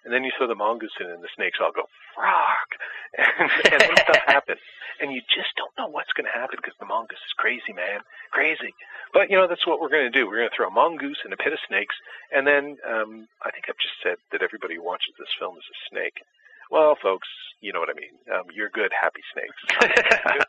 And 0.06 0.14
then 0.14 0.24
you 0.24 0.32
throw 0.38 0.48
the 0.48 0.56
mongoose 0.56 0.96
in, 1.00 1.10
and 1.10 1.24
the 1.24 1.34
snakes 1.36 1.60
all 1.62 1.72
go, 1.72 1.88
"Frog!" 2.16 2.70
And, 3.18 3.52
and 3.74 3.82
then 3.82 3.98
stuff 3.98 4.24
happens, 4.28 4.62
and 5.02 5.12
you 5.12 5.22
just 5.34 5.56
don't 5.58 5.74
know 5.78 5.88
what's 5.88 6.14
going 6.14 6.30
to 6.30 6.40
happen 6.40 6.60
because 6.62 6.78
the 6.80 6.86
mongoose 6.86 7.18
is 7.18 7.34
crazy, 7.38 7.74
man, 7.74 8.02
crazy. 8.32 8.74
But 9.14 9.30
you 9.30 9.38
know, 9.38 9.48
that's 9.48 9.66
what 9.66 9.82
we're 9.82 9.90
going 9.90 10.06
to 10.06 10.14
do. 10.14 10.28
We're 10.28 10.46
going 10.46 10.50
to 10.50 10.56
throw 10.56 10.68
a 10.68 10.72
mongoose 10.72 11.18
in 11.26 11.34
a 11.34 11.38
pit 11.38 11.54
of 11.54 11.60
snakes, 11.68 11.96
and 12.32 12.46
then 12.46 12.78
um, 12.86 13.28
I 13.42 13.50
think 13.52 13.66
I've 13.68 13.82
just 13.82 13.98
said 14.04 14.18
that 14.32 14.44
everybody 14.60 14.76
who 14.76 14.84
watches 14.84 15.16
this 15.16 15.32
film 15.40 15.56
is 15.56 15.64
a 15.64 15.78
snake. 15.88 16.20
Well, 16.70 17.00
folks, 17.02 17.28
you 17.64 17.72
know 17.72 17.80
what 17.80 17.90
I 17.90 17.96
mean. 17.96 18.12
Um, 18.28 18.52
you're 18.54 18.70
good, 18.70 18.92
happy 18.92 19.24
snakes. 19.32 19.56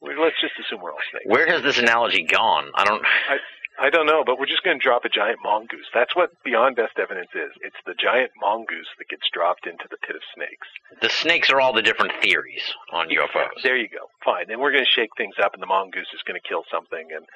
Let's 0.00 0.38
just 0.40 0.54
assume 0.62 0.80
we're 0.80 0.94
all 0.94 1.06
snakes. 1.10 1.26
Where 1.26 1.46
has 1.50 1.62
this 1.62 1.78
analogy 1.78 2.22
gone? 2.22 2.70
I 2.74 2.84
don't. 2.84 3.02
I, 3.02 3.36
I 3.78 3.90
don't 3.90 4.06
know, 4.06 4.22
but 4.26 4.38
we're 4.38 4.50
just 4.50 4.62
going 4.62 4.78
to 4.78 4.82
drop 4.82 5.04
a 5.04 5.08
giant 5.08 5.38
mongoose. 5.42 5.86
That's 5.94 6.14
what 6.14 6.30
Beyond 6.42 6.74
Best 6.74 6.98
Evidence 6.98 7.30
is. 7.34 7.50
It's 7.62 7.78
the 7.86 7.94
giant 7.94 8.30
mongoose 8.40 8.90
that 8.98 9.06
gets 9.06 9.22
dropped 9.30 9.66
into 9.66 9.86
the 9.90 9.98
pit 10.02 10.16
of 10.16 10.22
snakes. 10.34 10.66
The 11.02 11.10
snakes 11.10 11.50
are 11.50 11.60
all 11.60 11.72
the 11.72 11.82
different 11.82 12.14
theories 12.22 12.62
on 12.92 13.06
UFOs. 13.06 13.62
There 13.62 13.76
you 13.76 13.86
go. 13.86 14.10
Fine. 14.24 14.46
Then 14.48 14.58
we're 14.58 14.72
going 14.72 14.86
to 14.86 14.90
shake 14.98 15.14
things 15.16 15.34
up, 15.42 15.54
and 15.54 15.62
the 15.62 15.70
mongoose 15.70 16.10
is 16.14 16.22
going 16.26 16.38
to 16.40 16.48
kill 16.48 16.64
something, 16.70 17.06
and 17.14 17.26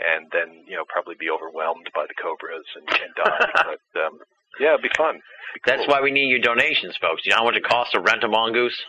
and 0.00 0.26
then 0.32 0.64
you 0.66 0.76
know 0.76 0.84
probably 0.88 1.14
be 1.18 1.30
overwhelmed 1.30 1.90
by 1.94 2.06
the 2.08 2.14
cobras 2.14 2.66
and, 2.76 2.88
and 2.88 3.14
die. 3.14 3.46
but 3.54 4.00
um, 4.00 4.18
yeah, 4.58 4.74
it'd 4.74 4.82
be 4.82 4.90
fun. 4.96 5.20
Be 5.54 5.60
That's 5.66 5.86
cool. 5.86 5.94
why 5.94 6.00
we 6.00 6.10
need 6.10 6.28
your 6.28 6.40
donations, 6.40 6.96
folks. 7.00 7.22
You 7.24 7.30
know 7.30 7.38
how 7.38 7.44
much 7.44 7.56
it 7.56 7.64
costs 7.64 7.92
to 7.92 8.00
rent 8.00 8.24
a 8.24 8.28
mongoose? 8.28 8.80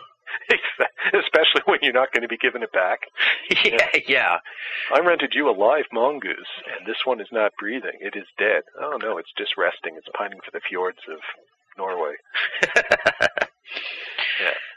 especially 1.12 1.60
when 1.66 1.78
you're 1.82 1.92
not 1.92 2.10
going 2.12 2.22
to 2.22 2.28
be 2.28 2.38
giving 2.38 2.62
it 2.62 2.72
back. 2.72 3.00
yeah, 3.64 3.88
yeah. 4.08 4.36
I 4.94 5.00
rented 5.00 5.34
you 5.34 5.50
a 5.50 5.52
live 5.52 5.84
mongoose, 5.92 6.48
and 6.66 6.86
this 6.86 7.04
one 7.04 7.20
is 7.20 7.28
not 7.30 7.52
breathing. 7.58 7.98
It 8.00 8.16
is 8.16 8.26
dead. 8.38 8.62
Oh 8.80 8.96
no, 9.00 9.18
it's 9.18 9.32
just 9.36 9.58
resting. 9.58 9.94
It's 9.96 10.08
pining 10.16 10.40
for 10.44 10.50
the 10.50 10.60
fjords 10.66 11.00
of 11.10 11.18
Norway. 11.76 12.14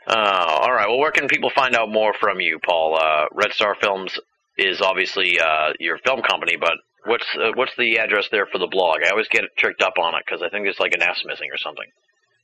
Uh, 0.07 0.59
all 0.61 0.71
right. 0.73 0.87
Well, 0.87 0.99
where 0.99 1.11
can 1.11 1.27
people 1.27 1.49
find 1.49 1.75
out 1.75 1.89
more 1.89 2.13
from 2.19 2.39
you, 2.39 2.59
Paul? 2.59 2.99
Uh, 3.01 3.25
Red 3.31 3.51
Star 3.53 3.75
Films 3.81 4.19
is 4.57 4.81
obviously 4.81 5.39
uh, 5.39 5.73
your 5.79 5.97
film 5.99 6.21
company, 6.21 6.55
but 6.59 6.73
what's 7.05 7.25
uh, 7.35 7.51
what's 7.55 7.75
the 7.77 7.97
address 7.99 8.27
there 8.31 8.47
for 8.51 8.57
the 8.57 8.67
blog? 8.67 8.99
I 9.05 9.09
always 9.09 9.27
get 9.29 9.43
tricked 9.57 9.81
up 9.81 9.93
on 10.01 10.15
it 10.15 10.23
because 10.25 10.41
I 10.41 10.49
think 10.49 10.65
there's 10.65 10.79
like 10.79 10.93
an 10.93 11.01
S 11.01 11.23
missing 11.25 11.49
or 11.51 11.57
something. 11.57 11.87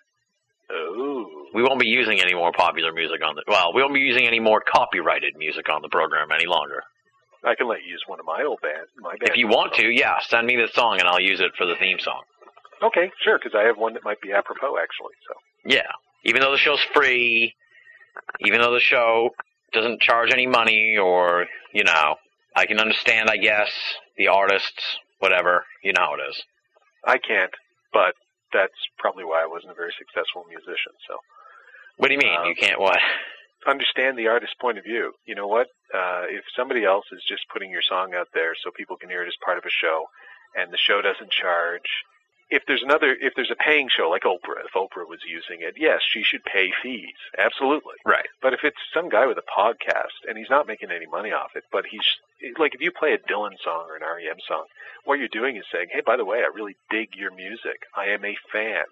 Oh. 0.71 1.29
We 1.53 1.61
won't 1.61 1.79
be 1.79 1.87
using 1.87 2.19
any 2.21 2.33
more 2.33 2.51
popular 2.51 2.91
music 2.91 3.21
on 3.23 3.35
the. 3.35 3.43
Well, 3.47 3.71
we 3.73 3.81
won't 3.81 3.93
be 3.93 3.99
using 3.99 4.27
any 4.27 4.39
more 4.39 4.61
copyrighted 4.65 5.35
music 5.37 5.69
on 5.69 5.81
the 5.81 5.89
program 5.89 6.31
any 6.31 6.47
longer. 6.47 6.81
I 7.43 7.53
can 7.53 7.67
let 7.67 7.83
you 7.83 7.91
use 7.91 8.03
one 8.07 8.19
of 8.19 8.25
my 8.25 8.43
old 8.43 8.59
band, 8.61 8.87
my 8.97 9.11
band. 9.11 9.29
If 9.29 9.37
you 9.37 9.47
want 9.47 9.75
to, 9.75 9.87
yeah, 9.87 10.17
send 10.19 10.47
me 10.47 10.55
the 10.55 10.67
song 10.73 10.99
and 10.99 11.07
I'll 11.07 11.21
use 11.21 11.39
it 11.39 11.51
for 11.55 11.65
the 11.67 11.75
theme 11.75 11.99
song. 11.99 12.23
Okay, 12.83 13.11
sure, 13.23 13.37
because 13.37 13.57
I 13.57 13.63
have 13.67 13.77
one 13.77 13.93
that 13.93 14.03
might 14.03 14.21
be 14.21 14.31
apropos 14.31 14.77
actually. 14.77 15.15
So. 15.27 15.35
Yeah, 15.65 15.91
even 16.23 16.41
though 16.41 16.51
the 16.51 16.57
show's 16.57 16.83
free, 16.93 17.53
even 18.45 18.61
though 18.61 18.73
the 18.73 18.79
show 18.79 19.29
doesn't 19.73 20.01
charge 20.01 20.31
any 20.31 20.47
money, 20.47 20.97
or 20.97 21.47
you 21.73 21.83
know, 21.83 22.15
I 22.55 22.65
can 22.65 22.79
understand, 22.79 23.29
I 23.29 23.37
guess, 23.37 23.69
the 24.17 24.27
artists, 24.27 24.97
whatever. 25.19 25.65
You 25.83 25.93
know 25.93 26.01
how 26.01 26.13
it 26.15 26.29
is. 26.29 26.43
I 27.05 27.17
can't, 27.17 27.51
but 27.93 28.15
that's 28.53 28.73
probably 28.97 29.23
why 29.23 29.43
I 29.43 29.47
wasn't 29.47 29.71
a 29.71 29.75
very 29.75 29.93
successful 29.97 30.45
musician. 30.47 30.93
So 31.07 31.17
What 31.97 32.07
do 32.07 32.13
you 32.13 32.19
mean? 32.19 32.35
Um, 32.37 32.47
you 32.47 32.55
can't 32.55 32.79
what? 32.79 32.99
understand 33.67 34.17
the 34.17 34.27
artist's 34.27 34.55
point 34.61 34.77
of 34.77 34.83
view. 34.83 35.13
You 35.25 35.35
know 35.35 35.47
what? 35.47 35.67
Uh, 35.93 36.23
if 36.29 36.43
somebody 36.55 36.85
else 36.85 37.05
is 37.11 37.23
just 37.27 37.43
putting 37.51 37.71
your 37.71 37.81
song 37.81 38.13
out 38.13 38.27
there 38.33 38.53
so 38.63 38.71
people 38.71 38.95
can 38.95 39.09
hear 39.09 39.23
it 39.23 39.27
as 39.27 39.35
part 39.43 39.57
of 39.57 39.65
a 39.65 39.69
show, 39.69 40.05
and 40.55 40.71
the 40.71 40.77
show 40.77 41.01
doesn't 41.01 41.31
charge, 41.31 41.89
if 42.49 42.63
there's 42.67 42.83
another, 42.83 43.15
if 43.19 43.33
there's 43.35 43.51
a 43.51 43.55
paying 43.55 43.89
show 43.89 44.09
like 44.09 44.23
Oprah, 44.23 44.65
if 44.65 44.73
Oprah 44.75 45.07
was 45.09 45.19
using 45.27 45.65
it, 45.65 45.75
yes, 45.77 46.01
she 46.07 46.23
should 46.23 46.43
pay 46.43 46.71
fees, 46.83 47.17
absolutely. 47.37 47.95
Right. 48.05 48.27
But 48.41 48.53
if 48.53 48.59
it's 48.63 48.77
some 48.93 49.09
guy 49.09 49.25
with 49.25 49.37
a 49.37 49.49
podcast 49.49 50.27
and 50.27 50.37
he's 50.37 50.49
not 50.49 50.67
making 50.67 50.91
any 50.91 51.07
money 51.07 51.31
off 51.31 51.55
it, 51.55 51.63
but 51.71 51.85
he's 51.89 52.05
like, 52.59 52.75
if 52.75 52.81
you 52.81 52.91
play 52.91 53.13
a 53.13 53.17
Dylan 53.17 53.57
song 53.63 53.87
or 53.89 53.95
an 53.95 54.03
REM 54.03 54.37
song, 54.47 54.65
what 55.05 55.19
you're 55.19 55.27
doing 55.27 55.57
is 55.57 55.65
saying, 55.71 55.87
hey, 55.91 56.01
by 56.05 56.17
the 56.17 56.25
way, 56.25 56.39
I 56.39 56.53
really 56.53 56.75
dig 56.89 57.15
your 57.15 57.33
music. 57.33 57.81
I 57.95 58.07
am 58.13 58.23
a 58.23 58.37
fan. 58.51 58.85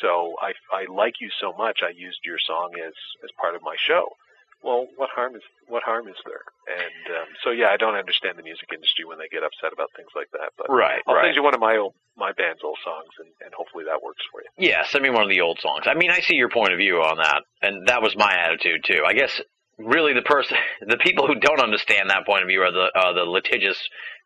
So 0.00 0.34
I, 0.40 0.52
I 0.74 0.86
like 0.92 1.20
you 1.20 1.30
so 1.40 1.52
much. 1.52 1.80
I 1.82 1.90
used 1.90 2.20
your 2.24 2.38
song 2.44 2.72
as, 2.84 2.94
as 3.22 3.30
part 3.40 3.54
of 3.54 3.62
my 3.62 3.76
show. 3.78 4.16
Well, 4.62 4.86
what 4.96 5.10
harm 5.10 5.34
is 5.34 5.42
what 5.66 5.82
harm 5.82 6.06
is 6.08 6.16
there? 6.24 6.46
And 6.70 7.04
um, 7.18 7.28
so 7.42 7.50
yeah, 7.50 7.68
I 7.74 7.76
don't 7.76 7.94
understand 7.94 8.38
the 8.38 8.46
music 8.46 8.70
industry 8.72 9.04
when 9.04 9.18
they 9.18 9.26
get 9.28 9.42
upset 9.42 9.72
about 9.72 9.90
things 9.96 10.10
like 10.14 10.30
that. 10.32 10.54
But 10.56 10.70
Right. 10.70 11.02
I'll 11.06 11.14
right. 11.14 11.26
send 11.26 11.36
you 11.36 11.42
one 11.42 11.54
of 11.54 11.60
my 11.60 11.76
old 11.76 11.94
my 12.16 12.32
band's 12.32 12.62
old 12.62 12.78
songs, 12.84 13.10
and, 13.18 13.28
and 13.42 13.50
hopefully 13.54 13.84
that 13.90 14.02
works 14.02 14.22
for 14.30 14.42
you. 14.42 14.50
Yeah, 14.70 14.84
send 14.86 15.02
me 15.02 15.10
one 15.10 15.22
of 15.24 15.30
the 15.30 15.40
old 15.40 15.58
songs. 15.60 15.84
I 15.86 15.94
mean, 15.94 16.10
I 16.10 16.20
see 16.20 16.36
your 16.36 16.50
point 16.50 16.72
of 16.72 16.78
view 16.78 17.02
on 17.02 17.16
that, 17.18 17.42
and 17.62 17.86
that 17.88 18.02
was 18.02 18.14
my 18.16 18.30
attitude 18.30 18.84
too. 18.84 19.02
I 19.06 19.14
guess 19.14 19.40
really 19.78 20.12
the 20.14 20.22
person, 20.22 20.56
the 20.86 20.98
people 20.98 21.26
who 21.26 21.36
don't 21.36 21.60
understand 21.60 22.10
that 22.10 22.26
point 22.26 22.42
of 22.42 22.48
view 22.48 22.62
are 22.62 22.72
the 22.72 22.88
uh, 22.94 23.12
the 23.12 23.24
litigious 23.24 23.78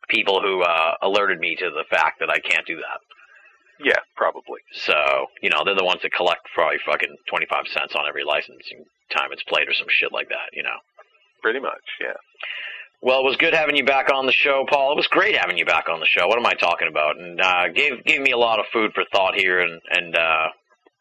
people 0.09 0.41
who 0.41 0.63
uh, 0.63 0.93
alerted 1.03 1.39
me 1.41 1.57
to 1.57 1.71
the 1.71 1.85
fact 1.91 2.21
that 2.21 2.31
I 2.31 2.39
can't 2.39 2.67
do 2.67 2.77
that. 2.77 3.01
Yeah, 3.83 4.01
probably. 4.17 4.61
So 4.73 4.95
you 5.43 5.51
know, 5.51 5.63
they're 5.65 5.77
the 5.77 5.85
ones 5.85 6.01
that 6.03 6.13
collect 6.13 6.49
probably 6.55 6.79
fucking 6.85 7.17
twenty 7.29 7.47
five 7.47 7.67
cents 7.69 7.95
on 7.95 8.09
every 8.09 8.25
licensing 8.25 8.85
time 9.13 9.31
it's 9.33 9.43
played 9.45 9.69
or 9.69 9.75
some 9.75 9.89
shit 9.89 10.13
like 10.13 10.29
that. 10.29 10.51
You 10.53 10.63
know. 10.63 10.79
Pretty 11.43 11.61
much, 11.61 11.85
yeah. 12.01 12.15
Well, 13.03 13.21
it 13.21 13.25
was 13.25 13.37
good 13.37 13.55
having 13.55 13.77
you 13.77 13.85
back 13.85 14.11
on 14.13 14.27
the 14.27 14.33
show, 14.33 14.65
Paul. 14.69 14.93
It 14.93 14.97
was 14.97 15.07
great 15.07 15.37
having 15.37 15.59
you 15.59 15.65
back 15.67 15.89
on 15.89 16.01
the 16.01 16.07
show. 16.07 16.27
What 16.27 16.39
am 16.39 16.47
I 16.47 16.55
talking 16.55 16.89
about? 16.89 17.19
And 17.19 17.41
uh, 17.41 17.69
gave 17.69 18.03
gave 18.05 18.21
me 18.21 18.33
a 18.33 18.39
lot 18.39 18.59
of 18.59 18.67
food 18.73 18.93
for 18.95 19.05
thought 19.13 19.35
here, 19.37 19.61
and 19.61 19.81
and 19.91 20.17
uh, 20.17 20.49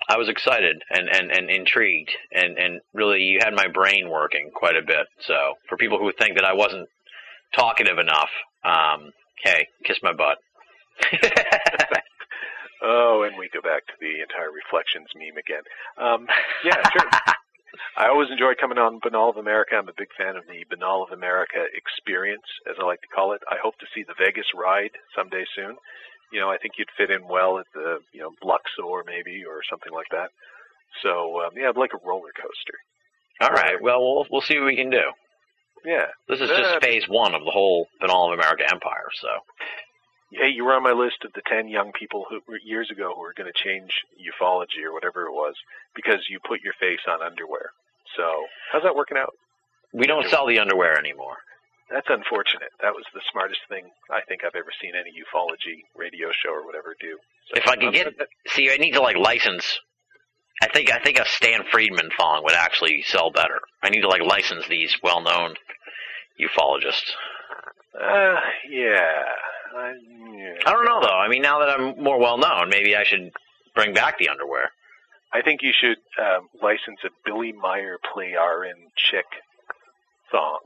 I 0.10 0.18
was 0.18 0.30
excited 0.30 0.76
and, 0.91 1.10
and, 1.10 1.31
and 1.31 1.49
intrigued, 1.49 2.11
and 2.31 2.57
and 2.57 2.81
really 2.93 3.22
you 3.22 3.39
had 3.41 3.56
my 3.56 3.68
brain 3.73 4.10
working 4.10 4.52
quite 4.53 4.76
a 4.76 4.84
bit. 4.85 5.07
So 5.22 5.34
for 5.68 5.77
people 5.77 5.97
who 5.97 6.11
think 6.19 6.35
that 6.35 6.45
I 6.45 6.53
wasn't 6.53 6.89
talkative 7.56 7.97
enough, 7.97 8.30
um, 8.64 9.11
hey, 9.43 9.65
kiss 9.85 9.97
my 10.03 10.14
butt. 10.14 10.38
Oh, 12.86 13.26
and 13.26 13.34
we 13.38 13.49
go 13.49 13.62
back 13.66 13.82
to 13.90 13.98
the 13.99 14.22
entire 14.22 14.53
reflections 14.53 15.10
meme 15.18 15.41
again. 15.41 15.66
Um, 15.98 16.28
yeah, 16.64 16.78
sure. 16.94 17.10
I 17.98 18.07
always 18.07 18.30
enjoy 18.30 18.53
coming 18.56 18.78
on 18.78 18.99
Binnall 19.02 19.30
of 19.34 19.38
America. 19.38 19.76
I'm 19.76 19.90
a 19.90 19.98
big 19.98 20.14
fan 20.18 20.36
of 20.38 20.45
the 20.45 20.64
Binnall 20.70 21.02
of 21.03 21.12
America 21.12 21.66
experience, 21.74 22.45
as 22.70 22.76
I 22.80 22.86
like 22.86 23.02
to 23.02 23.12
call 23.14 23.34
it. 23.34 23.41
I 23.49 23.56
hope 23.62 23.76
to 23.80 23.88
see 23.94 24.03
the 24.06 24.14
Vegas 24.22 24.48
ride 24.56 24.91
someday 25.18 25.44
soon. 25.56 25.76
You 26.32 26.40
know, 26.41 26.49
I 26.52 26.57
think 26.57 26.76
you'd 26.78 26.94
fit 26.95 27.10
in 27.12 27.28
well 27.28 27.57
at 27.60 27.66
the, 27.74 27.99
you 28.14 28.22
know, 28.22 28.32
Luxor 28.44 29.03
maybe 29.06 29.44
or 29.49 29.60
something 29.70 29.91
like 29.94 30.07
that. 30.12 30.30
So, 31.03 31.41
um, 31.44 31.52
yeah, 31.57 31.70
I'd 31.70 31.78
like 31.78 31.94
a 31.94 32.06
roller 32.07 32.32
coaster. 32.36 32.78
All 33.41 33.49
right, 33.52 33.82
well 33.82 33.99
we'll 33.99 34.26
we'll 34.32 34.41
see 34.48 34.57
what 34.57 34.68
we 34.68 34.78
can 34.78 34.90
do. 34.90 35.03
Yeah. 35.84 36.07
This 36.30 36.40
is 36.40 36.49
Uh, 36.49 36.57
just 36.57 36.84
phase 36.84 37.03
one 37.10 37.36
of 37.36 37.44
the 37.44 37.52
whole 37.52 37.88
Binnall 38.02 38.32
of 38.32 38.40
America 38.40 38.64
empire. 38.64 39.07
So 39.20 39.28
Hey, 40.31 40.49
you 40.49 40.65
were 40.65 40.73
on 40.73 40.84
my 40.84 40.91
list 40.91 41.23
of 41.23 41.34
the 41.34 41.41
10 41.47 41.68
young 41.69 41.91
people 41.97 42.26
who 42.30 42.41
were 42.47 42.60
years 42.64 42.89
ago 42.91 43.14
who 43.15 43.22
were 43.22 43.34
going 43.38 43.52
to 43.52 43.64
change 43.64 43.91
ufology 44.19 44.84
or 44.84 44.93
whatever 44.93 45.26
it 45.27 45.31
was 45.31 45.56
because 45.95 46.27
you 46.30 46.39
put 46.45 46.61
your 46.61 46.73
face 46.80 46.99
on 47.07 47.22
underwear. 47.22 47.72
So, 48.18 48.45
how's 48.72 48.84
that 48.84 48.95
working 48.95 49.18
out? 49.18 49.34
we 49.93 50.07
don't 50.07 50.27
sell 50.30 50.45
the 50.45 50.60
underwear 50.60 50.97
anymore. 50.99 51.38
That's 51.89 52.07
unfortunate. 52.10 52.69
That 52.81 52.93
was 52.93 53.06
the 53.14 53.22
smartest 53.31 53.61
thing 53.69 53.85
I 54.11 54.22
think 54.27 54.43
I've 54.43 54.56
ever 54.56 54.72
seen 54.81 54.91
any 54.95 55.11
ufology 55.11 55.84
radio 55.95 56.31
show 56.31 56.52
or 56.52 56.65
whatever 56.65 56.95
do. 56.99 57.18
So, 57.47 57.61
If 57.61 57.68
I 57.68 57.76
could 57.77 57.93
get, 57.93 58.14
see, 58.47 58.69
I 58.72 58.77
need 58.77 58.91
to 58.93 59.02
like 59.02 59.15
license. 59.15 59.80
I 60.61 60.68
think 60.68 60.91
I 60.91 60.99
think 60.99 61.19
a 61.19 61.26
Stan 61.27 61.64
Friedman 61.72 62.10
thong 62.18 62.43
would 62.43 62.56
actually 62.56 63.03
sell 63.03 63.30
better. 63.30 63.60
I 63.84 63.89
need 63.89 64.02
to 64.02 64.07
like 64.10 64.22
license 64.22 64.68
these 64.68 64.97
well-known 65.03 65.53
ufologists. 66.41 67.11
uh, 68.02 68.39
yeah. 68.69 69.23
I, 69.76 69.94
yeah. 70.38 70.54
I 70.66 70.72
don't 70.72 70.86
know 70.86 71.00
though. 71.02 71.18
I 71.18 71.28
mean, 71.28 71.42
now 71.42 71.60
that 71.60 71.70
I'm 71.70 72.02
more 72.02 72.20
well-known, 72.20 72.70
maybe 72.70 72.96
I 72.96 73.04
should 73.04 73.32
bring 73.74 73.94
back 73.94 74.18
the 74.18 74.30
underwear. 74.30 74.72
I 75.34 75.42
think 75.42 75.62
you 75.62 75.72
should 75.74 75.98
um, 76.22 76.48
license 76.62 77.00
a 77.04 77.10
Billy 77.26 77.52
Meier 77.52 77.98
play 78.14 78.34
RN 78.36 78.88
chick 78.96 79.26
song. 80.32 80.60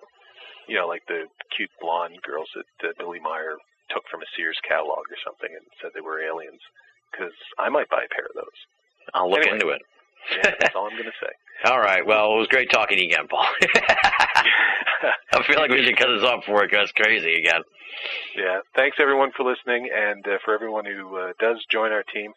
You 0.67 0.75
know, 0.75 0.87
like 0.87 1.01
the 1.07 1.25
cute 1.55 1.71
blonde 1.81 2.21
girls 2.21 2.49
that 2.55 2.89
uh, 2.89 2.93
Billy 2.99 3.19
Meier 3.19 3.55
took 3.89 4.03
from 4.11 4.21
a 4.21 4.25
Sears 4.37 4.57
catalog 4.67 5.09
or 5.09 5.17
something 5.25 5.49
and 5.49 5.65
said 5.81 5.91
they 5.95 6.01
were 6.01 6.21
aliens. 6.21 6.61
Because 7.11 7.33
I 7.57 7.69
might 7.69 7.89
buy 7.89 8.03
a 8.05 8.13
pair 8.13 8.25
of 8.25 8.35
those. 8.35 8.59
I'll 9.15 9.29
look 9.29 9.39
Anyway. 9.41 9.55
into 9.55 9.69
it. 9.69 9.81
Yeah, 10.29 10.53
that's 10.59 10.75
all 10.75 10.85
I'm 10.85 10.93
going 10.93 11.05
to 11.09 11.19
say. 11.19 11.33
All 11.65 11.79
right. 11.79 12.05
Well, 12.05 12.33
it 12.33 12.37
was 12.37 12.47
great 12.47 12.71
talking 12.71 12.97
to 12.97 13.03
you 13.03 13.09
again, 13.09 13.27
Paul. 13.29 13.45
I 15.33 15.43
feel 15.43 15.57
like 15.57 15.71
we 15.71 15.83
should 15.83 15.97
cut 15.97 16.07
this 16.13 16.23
off 16.23 16.45
before 16.45 16.63
it 16.63 16.71
goes 16.71 16.91
crazy 16.93 17.35
again. 17.35 17.61
Yeah. 18.35 18.59
Thanks 18.75 18.97
everyone 18.99 19.31
for 19.35 19.43
listening, 19.43 19.89
and 19.93 20.25
uh, 20.25 20.37
for 20.45 20.53
everyone 20.53 20.85
who 20.85 21.17
uh, 21.17 21.33
does 21.39 21.57
join 21.71 21.91
our 21.91 22.03
team, 22.13 22.31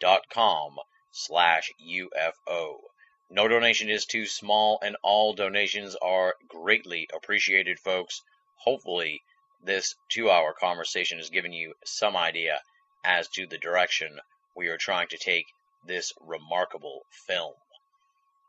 dot 0.01 0.29
com 0.29 0.81
slash 1.13 1.71
UFO. 1.81 2.81
No 3.33 3.47
donation 3.47 3.89
is 3.89 4.07
too 4.07 4.27
small, 4.27 4.81
and 4.83 4.97
all 5.05 5.35
donations 5.35 5.95
are 6.03 6.35
greatly 6.49 7.09
appreciated, 7.15 7.79
folks. 7.79 8.23
Hopefully, 8.57 9.23
this 9.63 9.95
two 10.09 10.29
hour 10.29 10.53
conversation 10.53 11.19
has 11.19 11.31
given 11.31 11.53
you 11.53 11.75
some 11.85 12.17
idea 12.17 12.61
as 13.05 13.29
to 13.29 13.47
the 13.47 13.57
direction 13.57 14.21
we 14.57 14.67
are 14.67 14.77
trying 14.77 15.07
to 15.09 15.17
take 15.17 15.47
this 15.87 16.13
remarkable 16.21 17.07
film. 17.27 17.55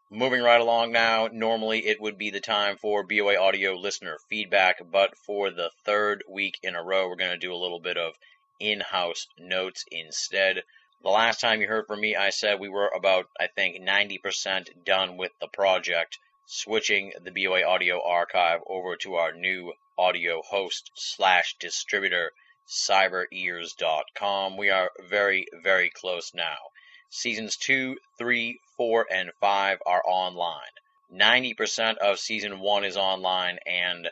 Moving 0.10 0.42
right 0.42 0.60
along 0.60 0.92
now, 0.92 1.30
normally 1.32 1.86
it 1.86 2.02
would 2.02 2.18
be 2.18 2.32
the 2.32 2.42
time 2.42 2.76
for 2.76 3.04
BOA 3.04 3.38
audio 3.38 3.76
listener 3.76 4.18
feedback, 4.30 4.78
but 4.92 5.16
for 5.16 5.52
the 5.52 5.70
third 5.86 6.24
week 6.28 6.58
in 6.64 6.76
a 6.76 6.84
row, 6.84 7.08
we're 7.08 7.16
going 7.16 7.32
to 7.32 7.38
do 7.38 7.54
a 7.54 7.56
little 7.56 7.80
bit 7.80 7.98
of 7.98 8.16
in 8.60 8.80
house 8.80 9.28
notes 9.38 9.86
instead. 9.92 10.64
The 11.04 11.10
last 11.10 11.42
time 11.42 11.62
you 11.62 11.68
heard 11.68 11.88
from 11.88 12.00
me, 12.00 12.16
I 12.16 12.30
said 12.30 12.60
we 12.60 12.70
were 12.70 12.90
about, 12.90 13.28
I 13.40 13.48
think, 13.48 13.82
90% 13.82 14.86
done 14.86 15.18
with 15.18 15.32
the 15.40 15.48
project, 15.48 16.20
switching 16.46 17.12
the 17.20 17.32
BOA 17.32 17.64
audio 17.64 18.04
archive 18.04 18.62
over 18.68 18.96
to 18.98 19.16
our 19.16 19.32
new 19.32 19.74
audio 19.98 20.44
host 20.44 20.92
slash 20.94 21.56
distributor, 21.58 22.34
cyberears.com. 22.68 24.58
We 24.58 24.70
are 24.70 24.92
very, 25.00 25.48
very 25.64 25.90
close 25.90 26.36
now. 26.36 26.70
Seasons 27.10 27.58
2, 27.58 27.98
3, 28.20 28.60
4, 28.78 29.08
and 29.12 29.32
5 29.40 29.82
are 29.88 30.04
online. 30.06 30.72
90% 31.12 31.98
of 31.98 32.20
season 32.20 32.60
1 32.60 32.84
is 32.84 32.96
online, 32.96 33.58
and 33.66 34.12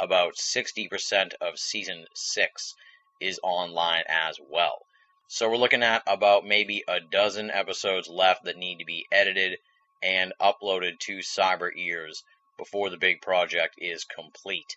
about 0.00 0.36
60% 0.36 1.34
of 1.42 1.58
season 1.58 2.06
6 2.14 2.76
is 3.20 3.38
online 3.42 4.04
as 4.08 4.40
well. 4.48 4.86
So 5.32 5.48
we're 5.48 5.58
looking 5.58 5.84
at 5.84 6.02
about 6.08 6.44
maybe 6.44 6.82
a 6.88 6.98
dozen 6.98 7.52
episodes 7.52 8.08
left 8.08 8.42
that 8.42 8.56
need 8.56 8.80
to 8.80 8.84
be 8.84 9.06
edited 9.12 9.60
and 10.02 10.32
uploaded 10.40 10.98
to 11.02 11.18
Cyber 11.18 11.70
Ears 11.76 12.24
before 12.58 12.90
the 12.90 12.96
big 12.96 13.22
project 13.22 13.76
is 13.78 14.02
complete. 14.02 14.76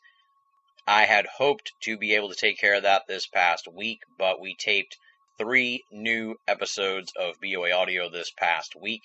I 0.85 1.05
had 1.05 1.25
hoped 1.25 1.73
to 1.81 1.97
be 1.97 2.13
able 2.13 2.29
to 2.29 2.35
take 2.35 2.59
care 2.59 2.75
of 2.75 2.83
that 2.83 3.07
this 3.07 3.25
past 3.25 3.67
week, 3.67 4.01
but 4.19 4.39
we 4.39 4.53
taped 4.53 4.95
three 5.39 5.85
new 5.89 6.39
episodes 6.47 7.11
of 7.15 7.41
BOA 7.41 7.71
Audio 7.71 8.07
this 8.07 8.29
past 8.29 8.75
week. 8.75 9.01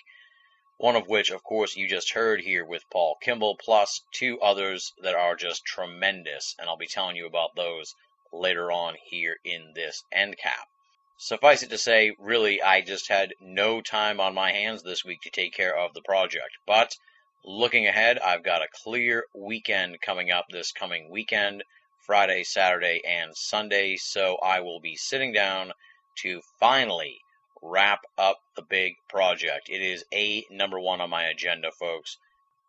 One 0.76 0.96
of 0.96 1.08
which, 1.08 1.30
of 1.30 1.42
course, 1.42 1.76
you 1.76 1.88
just 1.88 2.12
heard 2.12 2.42
here 2.42 2.66
with 2.66 2.90
Paul 2.90 3.16
Kimball, 3.22 3.56
plus 3.56 4.02
two 4.12 4.38
others 4.42 4.92
that 5.00 5.14
are 5.14 5.34
just 5.34 5.64
tremendous, 5.64 6.54
and 6.58 6.68
I'll 6.68 6.76
be 6.76 6.86
telling 6.86 7.16
you 7.16 7.24
about 7.24 7.56
those 7.56 7.94
later 8.34 8.70
on 8.70 8.98
here 9.02 9.38
in 9.44 9.72
this 9.74 10.04
end 10.12 10.36
cap. 10.36 10.68
Suffice 11.20 11.64
it 11.64 11.70
to 11.70 11.78
say, 11.78 12.14
really, 12.16 12.62
I 12.62 12.80
just 12.80 13.08
had 13.08 13.34
no 13.40 13.80
time 13.80 14.20
on 14.20 14.34
my 14.34 14.52
hands 14.52 14.84
this 14.84 15.04
week 15.04 15.20
to 15.22 15.30
take 15.30 15.52
care 15.52 15.76
of 15.76 15.92
the 15.92 16.00
project. 16.02 16.56
But 16.64 16.96
looking 17.44 17.88
ahead, 17.88 18.20
I've 18.20 18.44
got 18.44 18.62
a 18.62 18.68
clear 18.84 19.24
weekend 19.34 20.00
coming 20.00 20.30
up 20.30 20.46
this 20.48 20.70
coming 20.70 21.10
weekend 21.10 21.64
Friday, 22.06 22.44
Saturday, 22.44 23.02
and 23.04 23.36
Sunday. 23.36 23.96
So 23.96 24.36
I 24.36 24.60
will 24.60 24.78
be 24.78 24.94
sitting 24.94 25.32
down 25.32 25.72
to 26.18 26.40
finally 26.60 27.18
wrap 27.60 28.02
up 28.16 28.38
the 28.54 28.62
big 28.62 28.94
project. 29.08 29.68
It 29.68 29.82
is 29.82 30.04
a 30.14 30.46
number 30.52 30.78
one 30.78 31.00
on 31.00 31.10
my 31.10 31.24
agenda, 31.24 31.72
folks. 31.72 32.16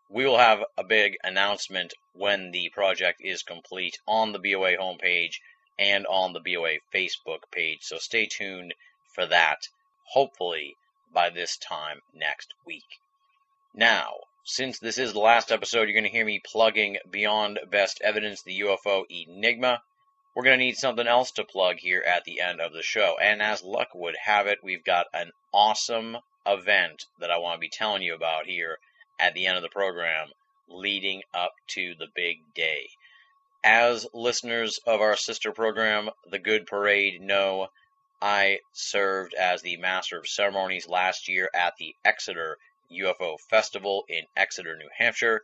We 0.10 0.26
will 0.26 0.40
have 0.40 0.66
a 0.76 0.84
big 0.84 1.18
announcement 1.24 1.94
when 2.14 2.50
the 2.50 2.70
project 2.70 3.22
is 3.24 3.44
complete 3.44 4.00
on 4.08 4.32
the 4.32 4.40
BOA 4.40 4.76
homepage 4.76 5.36
and 5.80 6.06
on 6.08 6.34
the 6.34 6.42
BOA 6.42 6.80
Facebook 6.94 7.50
page. 7.52 7.80
So 7.82 7.98
stay 7.98 8.26
tuned 8.26 8.76
for 9.16 9.26
that, 9.26 9.70
hopefully 10.04 10.76
by 11.12 11.30
this 11.30 11.58
time 11.58 12.02
next 12.14 12.54
week. 12.66 13.00
Now, 13.74 14.16
since 14.44 14.80
this 14.80 14.98
is 14.98 15.14
the 15.14 15.20
last 15.20 15.52
episode, 15.52 15.84
you're 15.84 15.94
going 15.94 16.04
to 16.04 16.10
hear 16.10 16.26
me 16.26 16.42
plugging 16.44 16.98
Beyond 17.10 17.60
Best 17.72 18.02
Evidence, 18.02 18.42
the 18.42 18.60
UFO 18.60 19.06
Enigma. 19.10 19.82
We're 20.36 20.44
going 20.44 20.60
to 20.60 20.66
need 20.66 20.78
something 20.78 21.08
else 21.08 21.32
to 21.32 21.44
plug 21.44 21.78
here 21.78 22.04
at 22.06 22.26
the 22.26 22.42
end 22.42 22.60
of 22.60 22.74
the 22.74 22.84
show. 22.84 23.18
And 23.22 23.42
as 23.42 23.64
luck 23.64 23.90
would 23.94 24.16
have 24.26 24.48
it, 24.48 24.60
we've 24.64 24.84
got 24.84 25.08
an 25.14 25.32
awesome 25.54 26.18
event 26.46 27.06
that 27.20 27.32
I 27.32 27.38
want 27.38 27.56
to 27.56 27.60
be 27.60 27.70
telling 27.70 28.02
you 28.02 28.14
about 28.14 28.48
here 28.48 28.80
at 29.20 29.34
the 29.34 29.48
end 29.48 29.56
of 29.56 29.64
the 29.64 29.70
program 29.70 30.30
leading 30.68 31.24
up 31.34 31.54
to 31.68 31.96
the 31.98 32.08
big 32.14 32.38
day. 32.54 32.90
As 33.64 34.08
listeners 34.14 34.80
of 34.86 35.02
our 35.02 35.18
sister 35.18 35.52
program, 35.52 36.12
The 36.26 36.40
Good 36.40 36.66
Parade, 36.66 37.22
know, 37.22 37.68
I 38.22 38.62
served 38.72 39.34
as 39.34 39.62
the 39.62 39.76
Master 39.76 40.18
of 40.18 40.30
Ceremonies 40.30 40.88
last 40.88 41.28
year 41.28 41.50
at 41.54 41.76
the 41.76 41.94
Exeter 42.06 42.58
UFO 42.90 43.38
Festival 43.38 44.06
in 44.08 44.28
Exeter, 44.38 44.78
New 44.78 44.90
Hampshire, 44.98 45.44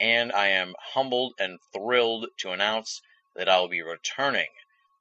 and 0.00 0.32
I 0.32 0.48
am 0.48 0.74
humbled 0.78 1.34
and 1.38 1.60
thrilled 1.74 2.28
to 2.38 2.52
announce 2.52 3.02
that 3.34 3.50
I 3.50 3.60
will 3.60 3.68
be 3.68 3.82
returning 3.82 4.48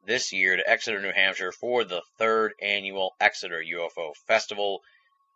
this 0.03 0.33
year 0.33 0.57
to 0.57 0.69
Exeter, 0.69 0.99
New 0.99 1.13
Hampshire 1.13 1.53
for 1.53 1.85
the 1.85 2.01
third 2.17 2.53
annual 2.61 3.15
Exeter 3.21 3.63
UFO 3.63 4.13
Festival 4.27 4.83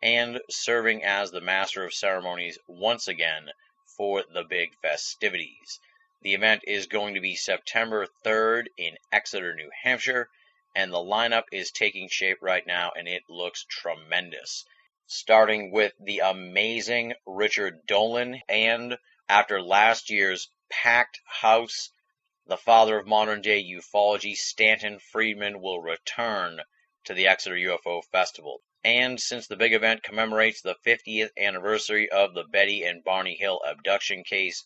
and 0.03 0.41
serving 0.49 1.05
as 1.05 1.31
the 1.31 1.39
Master 1.39 1.85
of 1.85 1.93
Ceremonies 1.93 2.59
once 2.67 3.07
again 3.07 3.51
for 3.85 4.23
the 4.23 4.43
big 4.43 4.75
festivities. 4.81 5.79
The 6.21 6.33
event 6.33 6.63
is 6.65 6.87
going 6.87 7.15
to 7.15 7.21
be 7.21 7.35
September 7.35 8.07
3rd 8.23 8.67
in 8.77 8.97
Exeter, 9.11 9.53
New 9.53 9.69
Hampshire, 9.83 10.29
and 10.75 10.91
the 10.91 10.97
lineup 10.97 11.43
is 11.51 11.71
taking 11.71 12.09
shape 12.09 12.39
right 12.41 12.65
now, 12.65 12.91
and 12.97 13.07
it 13.07 13.23
looks 13.29 13.65
tremendous. 13.69 14.65
Starting 15.07 15.71
with 15.71 15.93
the 15.99 16.19
amazing 16.19 17.13
Richard 17.25 17.85
Dolan, 17.85 18.41
and 18.49 18.97
after 19.29 19.61
last 19.61 20.09
year's 20.09 20.49
packed 20.69 21.21
house, 21.25 21.91
the 22.47 22.57
father 22.57 22.97
of 22.97 23.07
modern 23.07 23.41
day 23.41 23.63
ufology, 23.63 24.35
Stanton 24.35 24.99
Friedman, 24.99 25.61
will 25.61 25.81
return 25.81 26.61
to 27.03 27.13
the 27.13 27.27
Exeter 27.27 27.55
UFO 27.55 28.03
Festival. 28.05 28.61
And 28.83 29.19
since 29.19 29.47
the 29.47 29.55
big 29.55 29.73
event 29.73 30.03
commemorates 30.03 30.61
the 30.61 30.75
50th 30.85 31.31
anniversary 31.37 32.09
of 32.09 32.33
the 32.33 32.43
Betty 32.43 32.83
and 32.83 33.03
Barney 33.03 33.35
Hill 33.35 33.61
abduction 33.65 34.23
case, 34.23 34.63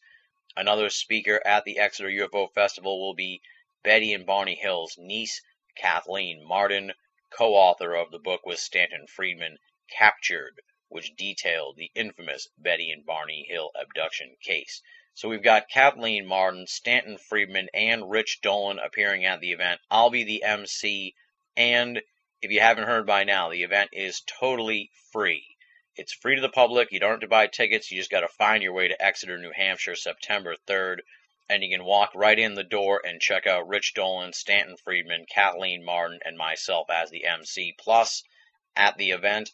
Another 0.57 0.89
speaker 0.89 1.41
at 1.45 1.63
the 1.63 1.77
Exeter 1.77 2.09
UFO 2.09 2.51
Festival 2.51 2.99
will 2.99 3.13
be 3.13 3.41
Betty 3.83 4.13
and 4.13 4.25
Barney 4.25 4.55
Hill's 4.55 4.97
niece, 4.97 5.41
Kathleen 5.75 6.43
Marden, 6.43 6.93
co 7.29 7.53
author 7.53 7.93
of 7.93 8.09
the 8.09 8.17
book 8.17 8.45
with 8.45 8.59
Stanton 8.59 9.05
Friedman, 9.05 9.59
Captured, 9.89 10.61
which 10.87 11.15
detailed 11.15 11.77
the 11.77 11.91
infamous 11.93 12.49
Betty 12.57 12.91
and 12.91 13.05
Barney 13.05 13.45
Hill 13.47 13.71
abduction 13.79 14.35
case. 14.41 14.81
So 15.13 15.29
we've 15.29 15.43
got 15.43 15.69
Kathleen 15.69 16.25
Marden, 16.25 16.65
Stanton 16.65 17.17
Friedman, 17.17 17.69
and 17.73 18.09
Rich 18.09 18.41
Dolan 18.41 18.79
appearing 18.79 19.25
at 19.25 19.41
the 19.41 19.51
event. 19.51 19.81
I'll 19.91 20.09
be 20.09 20.23
the 20.23 20.43
MC, 20.43 21.13
and 21.55 22.01
if 22.41 22.51
you 22.51 22.59
haven't 22.59 22.87
heard 22.87 23.05
by 23.05 23.23
now, 23.23 23.49
the 23.49 23.63
event 23.63 23.91
is 23.93 24.21
totally 24.21 24.89
free. 25.11 25.57
It's 25.95 26.13
free 26.13 26.35
to 26.35 26.41
the 26.41 26.49
public. 26.49 26.91
You 26.91 26.99
don't 26.99 27.11
have 27.11 27.19
to 27.21 27.27
buy 27.27 27.47
tickets. 27.47 27.91
You 27.91 27.97
just 27.97 28.11
got 28.11 28.21
to 28.21 28.27
find 28.27 28.61
your 28.61 28.73
way 28.73 28.87
to 28.87 29.03
Exeter, 29.03 29.37
New 29.39 29.51
Hampshire, 29.51 29.95
September 29.95 30.55
3rd. 30.67 30.99
And 31.49 31.63
you 31.63 31.75
can 31.75 31.83
walk 31.83 32.11
right 32.13 32.37
in 32.37 32.53
the 32.53 32.63
door 32.63 33.01
and 33.03 33.19
check 33.19 33.47
out 33.47 33.67
Rich 33.67 33.95
Dolan, 33.95 34.33
Stanton 34.33 34.77
Friedman, 34.77 35.25
Kathleen 35.25 35.83
Marden, 35.83 36.19
and 36.23 36.37
myself 36.37 36.91
as 36.91 37.09
the 37.09 37.25
MC. 37.25 37.73
Plus, 37.77 38.23
at 38.75 38.97
the 38.97 39.11
event 39.11 39.51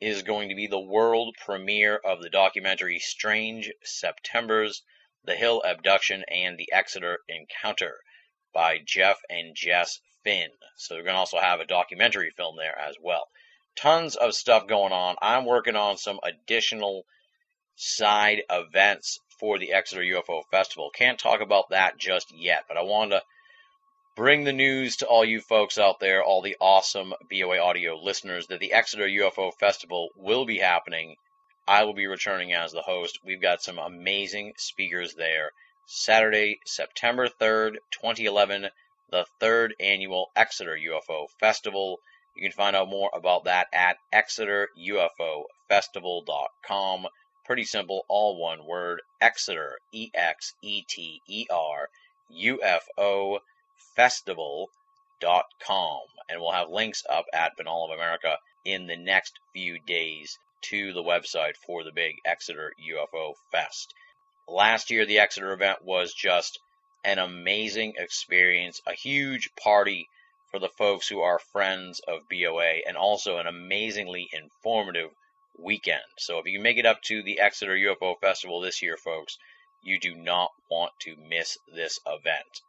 is 0.00 0.22
going 0.22 0.48
to 0.48 0.56
be 0.56 0.66
the 0.66 0.78
world 0.78 1.36
premiere 1.36 1.96
of 1.96 2.20
the 2.20 2.30
documentary 2.30 2.98
Strange 2.98 3.72
Septembers, 3.84 4.82
The 5.22 5.36
Hill 5.36 5.62
Abduction, 5.62 6.24
and 6.24 6.58
the 6.58 6.70
Exeter 6.72 7.20
Encounter 7.28 8.02
by 8.52 8.78
Jeff 8.78 9.20
and 9.30 9.54
Jess 9.54 10.00
Finn. 10.24 10.50
So 10.76 10.96
we're 10.96 11.04
going 11.04 11.14
to 11.14 11.20
also 11.20 11.38
have 11.38 11.60
a 11.60 11.64
documentary 11.64 12.30
film 12.30 12.56
there 12.56 12.76
as 12.76 12.96
well 13.00 13.28
tons 13.76 14.16
of 14.16 14.34
stuff 14.34 14.66
going 14.66 14.92
on. 14.92 15.16
I'm 15.20 15.44
working 15.44 15.76
on 15.76 15.96
some 15.96 16.18
additional 16.22 17.04
side 17.76 18.42
events 18.50 19.18
for 19.38 19.58
the 19.58 19.72
Exeter 19.72 20.02
UFO 20.02 20.42
Festival. 20.50 20.90
Can't 20.94 21.18
talk 21.18 21.40
about 21.40 21.70
that 21.70 21.98
just 21.98 22.32
yet, 22.34 22.64
but 22.68 22.76
I 22.76 22.82
wanted 22.82 23.16
to 23.16 23.22
bring 24.16 24.44
the 24.44 24.52
news 24.52 24.96
to 24.96 25.06
all 25.06 25.24
you 25.24 25.40
folks 25.42 25.76
out 25.76 26.00
there, 26.00 26.24
all 26.24 26.40
the 26.40 26.56
awesome 26.58 27.12
BOA 27.30 27.58
audio 27.58 27.96
listeners, 27.96 28.46
that 28.46 28.60
the 28.60 28.72
Exeter 28.72 29.06
UFO 29.06 29.52
Festival 29.60 30.08
will 30.16 30.46
be 30.46 30.58
happening. 30.58 31.16
I 31.68 31.84
will 31.84 31.94
be 31.94 32.06
returning 32.06 32.54
as 32.54 32.72
the 32.72 32.80
host. 32.80 33.18
We've 33.24 33.42
got 33.42 33.62
some 33.62 33.78
amazing 33.78 34.54
speakers 34.56 35.14
there. 35.14 35.50
Saturday, 35.86 36.58
September 36.64 37.28
3rd, 37.28 37.74
2011, 37.92 38.68
the 39.10 39.26
third 39.38 39.74
annual 39.78 40.30
Exeter 40.34 40.76
UFO 40.76 41.26
Festival. 41.38 41.98
You 42.36 42.42
can 42.42 42.52
find 42.52 42.76
out 42.76 42.90
more 42.90 43.10
about 43.14 43.44
that 43.44 43.68
at 43.72 43.96
exeterufofestival.com. 44.12 47.06
Pretty 47.46 47.64
simple, 47.64 48.04
all 48.08 48.36
one 48.36 48.66
word, 48.66 49.00
Exeter, 49.22 49.78
E 49.90 50.10
X 50.14 50.52
E 50.60 50.82
T 50.82 51.22
E 51.26 51.46
R, 51.50 51.88
UFO 52.30 53.40
festival.com. 53.94 56.00
And 56.28 56.40
we'll 56.40 56.52
have 56.52 56.68
links 56.68 57.06
up 57.08 57.24
at 57.32 57.56
Binnall 57.56 57.86
of 57.86 57.92
America 57.92 58.38
in 58.66 58.86
the 58.86 58.96
next 58.96 59.40
few 59.54 59.78
days 59.78 60.38
to 60.62 60.92
the 60.92 61.02
website 61.02 61.56
for 61.56 61.84
the 61.84 61.92
big 61.92 62.16
Exeter 62.26 62.74
UFO 62.92 63.34
Fest. 63.50 63.94
Last 64.46 64.90
year, 64.90 65.06
the 65.06 65.20
Exeter 65.20 65.52
event 65.52 65.82
was 65.82 66.12
just 66.12 66.60
an 67.02 67.18
amazing 67.18 67.94
experience, 67.96 68.82
a 68.86 68.92
huge 68.92 69.54
party 69.54 70.10
for 70.56 70.60
the 70.60 70.68
folks 70.70 71.06
who 71.06 71.20
are 71.20 71.38
friends 71.38 72.00
of 72.08 72.26
BOA, 72.30 72.80
and 72.88 72.96
also 72.96 73.36
an 73.36 73.46
amazingly 73.46 74.26
informative 74.32 75.10
weekend. 75.58 76.00
So 76.16 76.38
if 76.38 76.46
you 76.46 76.54
can 76.54 76.62
make 76.62 76.78
it 76.78 76.86
up 76.86 77.02
to 77.02 77.22
the 77.22 77.40
Exeter 77.40 77.74
UFO 77.74 78.18
Festival 78.22 78.62
this 78.62 78.80
year, 78.80 78.96
folks, 78.96 79.36
you 79.82 80.00
do 80.00 80.14
not 80.14 80.50
want 80.70 80.92
to 81.00 81.14
miss 81.28 81.58
this 81.74 82.00
event. 82.06 82.62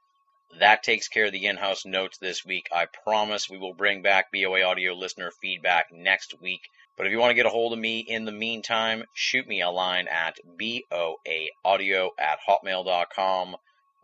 That 0.59 0.83
takes 0.83 1.07
care 1.07 1.27
of 1.27 1.31
the 1.31 1.45
in 1.45 1.55
house 1.55 1.85
notes 1.85 2.17
this 2.17 2.43
week. 2.43 2.67
I 2.73 2.87
promise 3.05 3.49
we 3.49 3.57
will 3.57 3.73
bring 3.73 4.01
back 4.01 4.33
BOA 4.33 4.63
audio 4.63 4.93
listener 4.93 5.31
feedback 5.41 5.85
next 5.89 6.41
week. 6.41 6.67
But 6.97 7.07
if 7.07 7.13
you 7.13 7.19
want 7.19 7.29
to 7.29 7.35
get 7.35 7.45
a 7.45 7.49
hold 7.49 7.71
of 7.71 7.79
me 7.79 7.99
in 7.99 8.25
the 8.25 8.33
meantime, 8.33 9.05
shoot 9.13 9.47
me 9.47 9.61
a 9.61 9.69
line 9.69 10.09
at 10.09 10.35
boaaudio 10.59 12.09
at 12.19 12.39
hotmail.com 12.45 13.55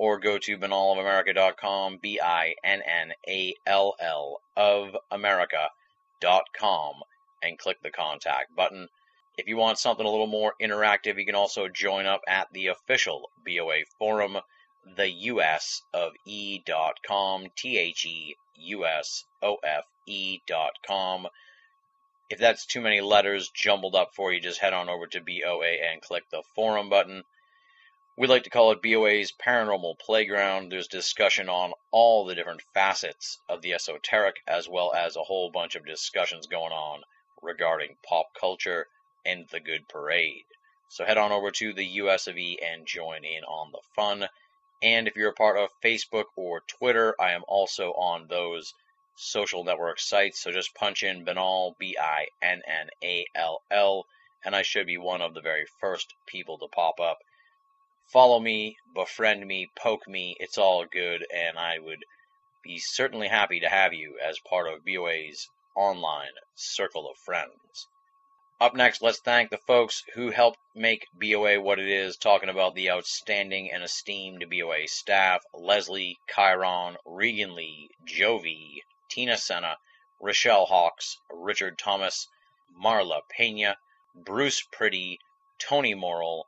or 0.03 0.19
go 0.19 0.37
to 0.37 0.57
binnallofamerica.com, 0.57 1.97
B 2.01 2.19
I 2.19 2.55
N 2.61 2.81
N 2.81 3.13
A 3.25 3.55
L 3.65 3.95
L 4.01 4.41
of 4.57 4.97
America.com, 5.09 6.95
and 7.41 7.57
click 7.57 7.81
the 7.81 7.89
contact 7.89 8.53
button. 8.53 8.89
If 9.37 9.47
you 9.47 9.55
want 9.55 9.79
something 9.79 10.05
a 10.05 10.09
little 10.09 10.27
more 10.27 10.55
interactive, 10.61 11.17
you 11.17 11.25
can 11.25 11.35
also 11.35 11.69
join 11.69 12.05
up 12.05 12.19
at 12.27 12.51
the 12.51 12.67
official 12.67 13.29
BOA 13.45 13.85
forum 13.97 14.39
the 14.97 15.09
US 15.09 15.81
of 15.93 16.11
E.com, 16.25 17.47
T 17.55 17.77
H 17.77 18.05
E 18.05 18.35
U 18.57 18.85
S 18.85 19.23
O 19.41 19.55
F 19.63 19.85
E.com. 20.05 21.29
If 22.29 22.39
that's 22.39 22.65
too 22.65 22.81
many 22.81 22.99
letters 22.99 23.49
jumbled 23.55 23.95
up 23.95 24.13
for 24.13 24.33
you, 24.33 24.41
just 24.41 24.59
head 24.59 24.73
on 24.73 24.89
over 24.89 25.07
to 25.07 25.21
BOA 25.21 25.77
and 25.89 26.01
click 26.01 26.29
the 26.29 26.43
forum 26.55 26.89
button. 26.89 27.23
We 28.15 28.27
like 28.27 28.43
to 28.43 28.51
call 28.51 28.71
it 28.71 28.83
BOA's 28.83 29.31
Paranormal 29.31 29.97
Playground. 29.97 30.71
There's 30.71 30.87
discussion 30.87 31.49
on 31.49 31.73
all 31.89 32.25
the 32.25 32.35
different 32.35 32.61
facets 32.75 33.39
of 33.49 33.63
the 33.63 33.73
esoteric, 33.73 34.35
as 34.45 34.69
well 34.69 34.93
as 34.93 35.15
a 35.15 35.23
whole 35.23 35.49
bunch 35.49 35.73
of 35.73 35.83
discussions 35.83 36.45
going 36.45 36.71
on 36.71 37.01
regarding 37.41 37.97
pop 38.07 38.27
culture 38.39 38.85
and 39.25 39.49
the 39.49 39.59
good 39.59 39.87
parade. 39.89 40.45
So 40.89 41.05
head 41.05 41.17
on 41.17 41.31
over 41.31 41.49
to 41.49 41.73
the 41.73 41.85
US 42.03 42.27
of 42.27 42.37
E 42.37 42.59
and 42.63 42.85
join 42.85 43.25
in 43.25 43.43
on 43.45 43.71
the 43.71 43.81
fun. 43.95 44.29
And 44.83 45.07
if 45.07 45.15
you're 45.15 45.31
a 45.31 45.33
part 45.33 45.57
of 45.57 45.71
Facebook 45.83 46.25
or 46.35 46.61
Twitter, 46.67 47.15
I 47.19 47.31
am 47.31 47.43
also 47.47 47.93
on 47.93 48.27
those 48.27 48.75
social 49.15 49.63
network 49.63 49.99
sites. 49.99 50.39
So 50.39 50.51
just 50.51 50.75
punch 50.75 51.01
in 51.01 51.25
Binnall, 51.25 51.75
B 51.79 51.97
I 51.99 52.27
N 52.43 52.61
N 52.67 52.89
A 53.03 53.25
L 53.33 53.63
L, 53.71 54.05
and 54.45 54.55
I 54.55 54.61
should 54.61 54.85
be 54.85 54.99
one 54.99 55.23
of 55.23 55.33
the 55.33 55.41
very 55.41 55.65
first 55.79 56.13
people 56.27 56.59
to 56.59 56.67
pop 56.67 56.99
up. 56.99 57.17
Follow 58.07 58.39
me, 58.39 58.77
befriend 58.93 59.47
me, 59.47 59.69
poke 59.75 60.07
me, 60.07 60.35
it's 60.39 60.57
all 60.57 60.85
good, 60.85 61.25
and 61.33 61.57
I 61.57 61.79
would 61.79 62.03
be 62.63 62.77
certainly 62.77 63.27
happy 63.27 63.59
to 63.59 63.69
have 63.69 63.93
you 63.93 64.19
as 64.19 64.39
part 64.39 64.67
of 64.67 64.85
BOA's 64.85 65.49
online 65.75 66.33
circle 66.55 67.09
of 67.09 67.17
friends. 67.17 67.87
Up 68.61 68.75
next, 68.75 69.01
let's 69.01 69.19
thank 69.19 69.49
the 69.49 69.57
folks 69.57 70.03
who 70.13 70.31
helped 70.31 70.59
make 70.73 71.07
BOA 71.13 71.59
what 71.59 71.79
it 71.79 71.87
is, 71.87 72.15
talking 72.15 72.49
about 72.49 72.75
the 72.75 72.89
outstanding 72.89 73.71
and 73.71 73.83
esteemed 73.83 74.49
BOA 74.49 74.87
staff 74.87 75.41
Leslie, 75.53 76.17
Chiron, 76.33 76.97
Regan 77.05 77.55
Lee, 77.55 77.89
Jovi, 78.05 78.81
Tina 79.09 79.37
Senna, 79.37 79.77
Rochelle 80.21 80.65
Hawks, 80.65 81.17
Richard 81.29 81.77
Thomas, 81.77 82.27
Marla 82.81 83.21
Pena, 83.29 83.77
Bruce 84.15 84.61
Pretty, 84.71 85.19
Tony 85.59 85.93
Morrill, 85.93 86.47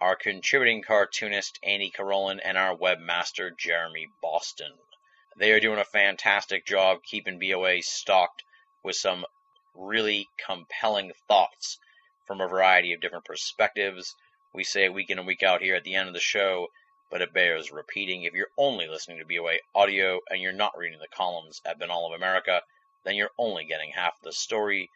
our 0.00 0.16
contributing 0.16 0.82
cartoonist 0.82 1.58
Andy 1.62 1.90
Carolin, 1.90 2.40
and 2.40 2.58
our 2.58 2.76
webmaster 2.76 3.56
Jeremy 3.56 4.08
Boston. 4.20 4.72
They 5.36 5.52
are 5.52 5.60
doing 5.60 5.78
a 5.78 5.84
fantastic 5.84 6.66
job 6.66 7.02
keeping 7.02 7.38
BOA 7.38 7.82
stocked 7.82 8.44
with 8.82 8.96
some 8.96 9.24
really 9.74 10.28
compelling 10.36 11.12
thoughts 11.28 11.78
from 12.26 12.40
a 12.40 12.48
variety 12.48 12.92
of 12.92 13.00
different 13.00 13.24
perspectives. 13.24 14.14
We 14.52 14.64
say 14.64 14.88
week 14.88 15.10
in 15.10 15.18
and 15.18 15.26
week 15.26 15.42
out 15.42 15.62
here 15.62 15.74
at 15.74 15.84
the 15.84 15.94
end 15.94 16.08
of 16.08 16.14
the 16.14 16.20
show, 16.20 16.68
but 17.10 17.22
it 17.22 17.32
bears 17.32 17.72
repeating. 17.72 18.22
If 18.22 18.34
you're 18.34 18.50
only 18.56 18.88
listening 18.88 19.18
to 19.18 19.24
BOA 19.24 19.56
audio 19.74 20.20
and 20.30 20.40
you're 20.40 20.52
not 20.52 20.76
reading 20.76 20.98
the 20.98 21.08
columns 21.08 21.60
at 21.64 21.78
Binnall 21.78 22.08
of 22.08 22.16
America, 22.16 22.62
then 23.04 23.14
you're 23.14 23.30
only 23.38 23.64
getting 23.64 23.90
half 23.90 24.20
the 24.22 24.32
story. 24.32 24.90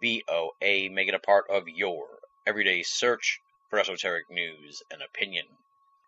BOA, 0.00 0.90
make 0.90 1.08
it 1.08 1.14
a 1.14 1.18
part 1.18 1.46
of 1.48 1.68
your 1.68 2.06
everyday 2.46 2.82
search 2.82 3.40
for 3.74 3.80
esoteric 3.80 4.30
news 4.30 4.84
and 4.88 5.02
opinion. 5.02 5.44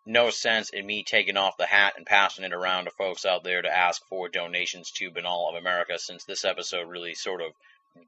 No 0.04 0.30
sense 0.30 0.70
in 0.70 0.86
me 0.86 1.02
taking 1.02 1.36
off 1.36 1.56
the 1.56 1.66
hat 1.66 1.94
and 1.96 2.06
passing 2.06 2.44
it 2.44 2.52
around 2.52 2.84
to 2.84 2.92
folks 2.92 3.26
out 3.26 3.42
there 3.42 3.60
to 3.60 3.76
ask 3.76 4.06
for 4.06 4.28
donations 4.28 4.92
to 4.92 5.10
Binnall 5.10 5.48
of 5.48 5.56
America 5.56 5.98
since 5.98 6.22
this 6.22 6.44
episode 6.44 6.86
really 6.86 7.16
sort 7.16 7.42
of 7.42 7.54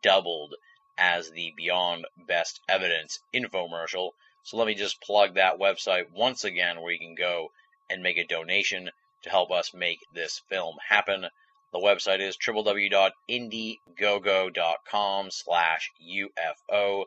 doubled 0.00 0.54
as 0.96 1.32
the 1.32 1.52
Beyond 1.56 2.06
Best 2.16 2.60
Evidence 2.68 3.18
infomercial. 3.34 4.12
So 4.44 4.56
let 4.56 4.68
me 4.68 4.76
just 4.76 5.00
plug 5.00 5.34
that 5.34 5.58
website 5.58 6.12
once 6.12 6.44
again 6.44 6.80
where 6.80 6.92
you 6.92 7.00
can 7.00 7.16
go 7.16 7.50
and 7.90 8.00
make 8.00 8.16
a 8.16 8.24
donation 8.24 8.92
to 9.22 9.30
help 9.30 9.50
us 9.50 9.74
make 9.74 9.98
this 10.14 10.40
film 10.48 10.76
happen. 10.88 11.26
The 11.72 11.80
website 11.80 12.20
is 12.20 12.36
www.indiegogo.com 12.36 15.30
slash 15.32 15.90
UFO. 16.00 17.06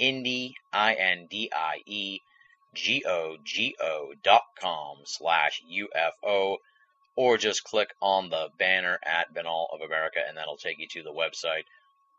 Indie, 0.00 0.54
I-N-D-I-E, 0.72 2.20
G-O-G-O 2.74 4.12
dot 4.22 4.44
com 4.60 4.98
slash 5.04 5.62
UFO. 5.70 6.58
Or 7.16 7.36
just 7.36 7.64
click 7.64 7.90
on 8.00 8.30
the 8.30 8.48
banner 8.58 9.00
at 9.04 9.34
Binnall 9.34 9.66
of 9.74 9.80
America 9.80 10.20
and 10.26 10.36
that'll 10.36 10.56
take 10.56 10.78
you 10.78 10.86
to 10.88 11.02
the 11.02 11.12
website 11.12 11.64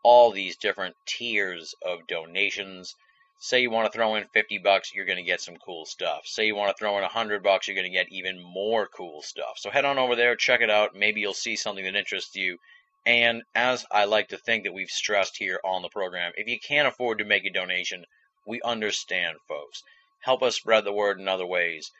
all 0.02 0.30
these 0.30 0.56
different 0.56 0.96
tiers 1.06 1.74
of 1.84 2.06
donations. 2.06 2.96
Say 3.38 3.62
you 3.62 3.70
want 3.70 3.90
to 3.90 3.96
throw 3.96 4.16
in 4.16 4.24
50 4.32 4.58
bucks, 4.58 4.94
you're 4.94 5.06
going 5.06 5.18
to 5.18 5.22
get 5.22 5.40
some 5.40 5.56
cool 5.56 5.86
stuff. 5.86 6.26
Say 6.26 6.46
you 6.46 6.54
want 6.54 6.74
to 6.74 6.78
throw 6.78 6.96
in 6.96 7.02
100 7.02 7.42
bucks, 7.42 7.66
you're 7.66 7.74
going 7.74 7.90
to 7.90 7.96
get 7.96 8.12
even 8.12 8.42
more 8.42 8.86
cool 8.86 9.22
stuff. 9.22 9.56
So 9.56 9.70
head 9.70 9.84
on 9.84 9.98
over 9.98 10.16
there, 10.16 10.36
check 10.36 10.60
it 10.60 10.70
out. 10.70 10.94
Maybe 10.94 11.20
you'll 11.20 11.34
see 11.34 11.56
something 11.56 11.84
that 11.84 11.96
interests 11.96 12.36
you. 12.36 12.58
And 13.06 13.44
as 13.54 13.86
I 13.90 14.04
like 14.04 14.28
to 14.28 14.36
think 14.36 14.64
that 14.64 14.74
we've 14.74 14.90
stressed 14.90 15.38
here 15.38 15.58
on 15.64 15.82
the 15.82 15.88
program, 15.88 16.32
if 16.36 16.46
you 16.46 16.60
can't 16.60 16.86
afford 16.86 17.18
to 17.18 17.24
make 17.24 17.46
a 17.46 17.50
donation, 17.50 18.04
we 18.46 18.60
understand, 18.62 19.38
folks. 19.48 19.82
Help 20.20 20.42
us 20.42 20.56
spread 20.56 20.84
the 20.84 20.92
word 20.92 21.18
in 21.18 21.26
other 21.26 21.46
ways. 21.46 21.90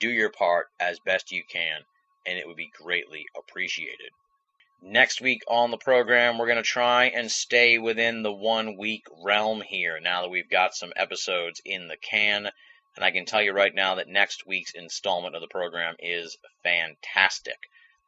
Do 0.00 0.10
your 0.10 0.30
part 0.30 0.68
as 0.80 0.98
best 0.98 1.30
you 1.30 1.44
can, 1.44 1.82
and 2.26 2.36
it 2.36 2.46
would 2.46 2.56
be 2.56 2.70
greatly 2.76 3.24
appreciated. 3.36 4.10
Next 4.82 5.20
week 5.20 5.42
on 5.48 5.70
the 5.70 5.76
program, 5.76 6.38
we're 6.38 6.46
going 6.46 6.56
to 6.56 6.62
try 6.62 7.06
and 7.06 7.30
stay 7.30 7.78
within 7.78 8.22
the 8.22 8.32
one 8.32 8.76
week 8.76 9.06
realm 9.24 9.60
here 9.60 10.00
now 10.00 10.22
that 10.22 10.28
we've 10.28 10.50
got 10.50 10.74
some 10.74 10.92
episodes 10.96 11.60
in 11.64 11.88
the 11.88 11.96
can. 11.96 12.50
And 12.96 13.04
I 13.04 13.10
can 13.12 13.26
tell 13.26 13.42
you 13.42 13.52
right 13.52 13.74
now 13.74 13.94
that 13.94 14.08
next 14.08 14.46
week's 14.46 14.74
installment 14.74 15.34
of 15.34 15.40
the 15.40 15.48
program 15.48 15.94
is 16.00 16.36
fantastic. 16.62 17.58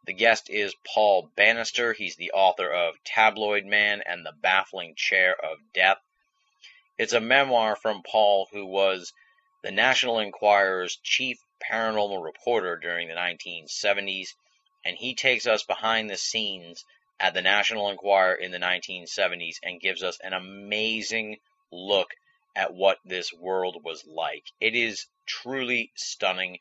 The 0.05 0.13
guest 0.13 0.49
is 0.51 0.75
Paul 0.85 1.31
Bannister. 1.37 1.93
He's 1.93 2.17
the 2.17 2.33
author 2.33 2.71
of 2.71 3.03
Tabloid 3.05 3.65
Man 3.65 4.03
and 4.07 4.25
the 4.25 4.33
Baffling 4.33 4.95
Chair 4.95 5.35
of 5.35 5.59
Death. 5.73 5.99
It's 6.99 7.13
a 7.13 7.21
memoir 7.21 7.77
from 7.77 8.03
Paul, 8.03 8.49
who 8.53 8.67
was 8.67 9.13
the 9.63 9.71
National 9.71 10.19
Enquirer's 10.19 10.97
chief 11.03 11.39
paranormal 11.63 12.25
reporter 12.25 12.77
during 12.77 13.09
the 13.09 13.15
1970s 13.15 14.35
and 14.85 14.97
he 14.97 15.15
takes 15.15 15.47
us 15.47 15.63
behind 15.63 16.09
the 16.09 16.17
scenes 16.17 16.85
at 17.19 17.35
the 17.35 17.43
National 17.43 17.91
Enquirer 17.91 18.35
in 18.35 18.51
the 18.51 18.59
1970s 18.59 19.57
and 19.63 19.81
gives 19.81 20.03
us 20.03 20.19
an 20.21 20.33
amazing 20.33 21.37
look 21.71 22.15
at 22.57 22.73
what 22.73 22.99
this 23.05 23.33
world 23.33 23.85
was 23.85 24.07
like. 24.07 24.45
It 24.59 24.75
is 24.75 25.07
truly 25.27 25.93
stunning. 25.95 26.59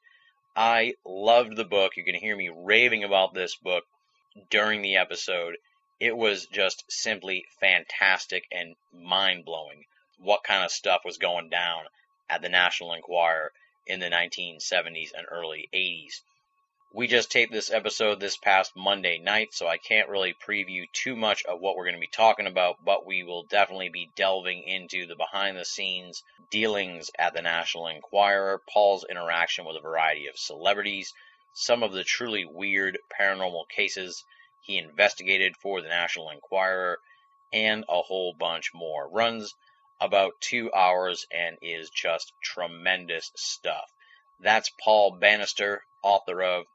I 0.61 0.95
loved 1.06 1.56
the 1.56 1.64
book. 1.64 1.95
You 1.95 2.03
can 2.03 2.15
hear 2.15 2.36
me 2.36 2.49
raving 2.49 3.06
about 3.06 3.34
this 3.34 3.56
book 3.56 3.86
during 4.49 4.81
the 4.81 4.98
episode. 4.98 5.56
It 6.02 6.18
was 6.18 6.48
just 6.48 6.84
simply 6.91 7.45
fantastic 7.61 8.45
and 8.52 8.76
mind 8.91 9.45
blowing 9.45 9.86
what 10.18 10.44
kind 10.44 10.65
of 10.65 10.72
stuff 10.72 11.06
was 11.06 11.18
going 11.18 11.48
down 11.48 11.86
at 12.30 12.41
the 12.41 12.49
National 12.49 12.91
Enquirer 12.91 13.53
in 13.88 14.02
the 14.02 14.10
1970s 14.10 15.14
and 15.18 15.26
early 15.31 15.69
80s. 15.73 16.19
We 16.91 17.05
just 17.05 17.31
taped 17.31 17.53
this 17.53 17.69
episode 17.69 18.19
this 18.19 18.35
past 18.35 18.75
Monday 18.75 19.19
night, 19.19 19.53
so 19.53 19.67
I 19.67 19.77
can't 19.77 20.09
really 20.09 20.33
preview 20.33 20.91
too 20.91 21.15
much 21.15 21.45
of 21.45 21.59
what 21.59 21.75
we're 21.75 21.85
going 21.85 21.93
to 21.93 22.01
be 22.01 22.07
talking 22.07 22.47
about, 22.47 22.83
but 22.83 23.05
we 23.05 23.21
will 23.21 23.43
definitely 23.43 23.89
be 23.89 24.09
delving 24.15 24.63
into 24.63 25.05
the 25.05 25.15
behind 25.15 25.55
the 25.55 25.65
scenes 25.65 26.23
dealings 26.49 27.11
at 27.19 27.35
the 27.35 27.43
National 27.43 27.87
Enquirer, 27.87 28.63
Paul's 28.67 29.05
interaction 29.07 29.65
with 29.65 29.77
a 29.77 29.81
variety 29.81 30.25
of 30.25 30.39
celebrities, 30.39 31.13
some 31.53 31.83
of 31.83 31.91
the 31.91 32.03
truly 32.03 32.43
weird 32.43 32.97
paranormal 33.17 33.69
cases 33.69 34.25
he 34.61 34.79
investigated 34.79 35.55
for 35.57 35.81
the 35.81 35.89
National 35.89 36.31
Enquirer, 36.31 36.97
and 37.53 37.85
a 37.87 38.01
whole 38.01 38.33
bunch 38.33 38.71
more. 38.73 39.07
Runs 39.07 39.53
about 40.01 40.41
two 40.41 40.73
hours 40.73 41.27
and 41.31 41.59
is 41.61 41.91
just 41.91 42.33
tremendous 42.43 43.31
stuff. 43.35 43.93
That's 44.39 44.71
Paul 44.83 45.11
Bannister 45.11 45.83
author 46.01 46.41
of 46.41 46.65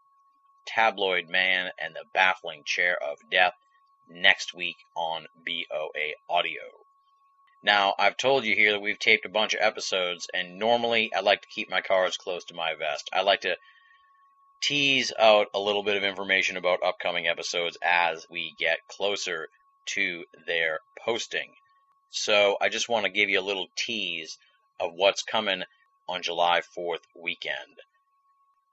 Tabloid 0.66 1.28
Man 1.28 1.70
and 1.78 1.94
the 1.94 2.04
Baffling 2.12 2.64
Chair 2.64 2.96
of 3.02 3.18
Death, 3.30 3.54
next 4.08 4.54
week 4.54 4.76
on 4.96 5.26
BOA 5.44 6.14
Audio. 6.28 6.62
Now, 7.62 7.94
I've 7.98 8.18
told 8.18 8.44
you 8.44 8.54
here 8.54 8.72
that 8.72 8.82
we've 8.82 8.98
taped 8.98 9.24
a 9.24 9.30
bunch 9.30 9.54
of 9.54 9.60
episodes, 9.62 10.28
and 10.34 10.58
normally 10.58 11.12
I 11.14 11.20
like 11.20 11.40
to 11.42 11.48
keep 11.48 11.70
my 11.70 11.80
cards 11.80 12.18
close 12.18 12.44
to 12.46 12.54
my 12.54 12.74
vest. 12.74 13.08
I 13.12 13.22
like 13.22 13.40
to 13.42 13.56
tease 14.60 15.12
out 15.18 15.48
a 15.54 15.60
little 15.60 15.82
bit 15.82 15.96
of 15.96 16.04
information 16.04 16.56
about 16.56 16.82
upcoming 16.82 17.26
episodes 17.26 17.78
as 17.82 18.26
we 18.30 18.54
get 18.58 18.86
closer 18.88 19.48
to 19.86 20.24
their 20.46 20.80
posting. 21.04 21.52
So 22.10 22.56
I 22.60 22.68
just 22.68 22.88
want 22.88 23.04
to 23.06 23.10
give 23.10 23.28
you 23.30 23.40
a 23.40 23.42
little 23.42 23.68
tease 23.76 24.38
of 24.78 24.92
what's 24.94 25.22
coming 25.22 25.62
on 26.08 26.22
July 26.22 26.60
4th 26.76 27.04
weekend. 27.14 27.80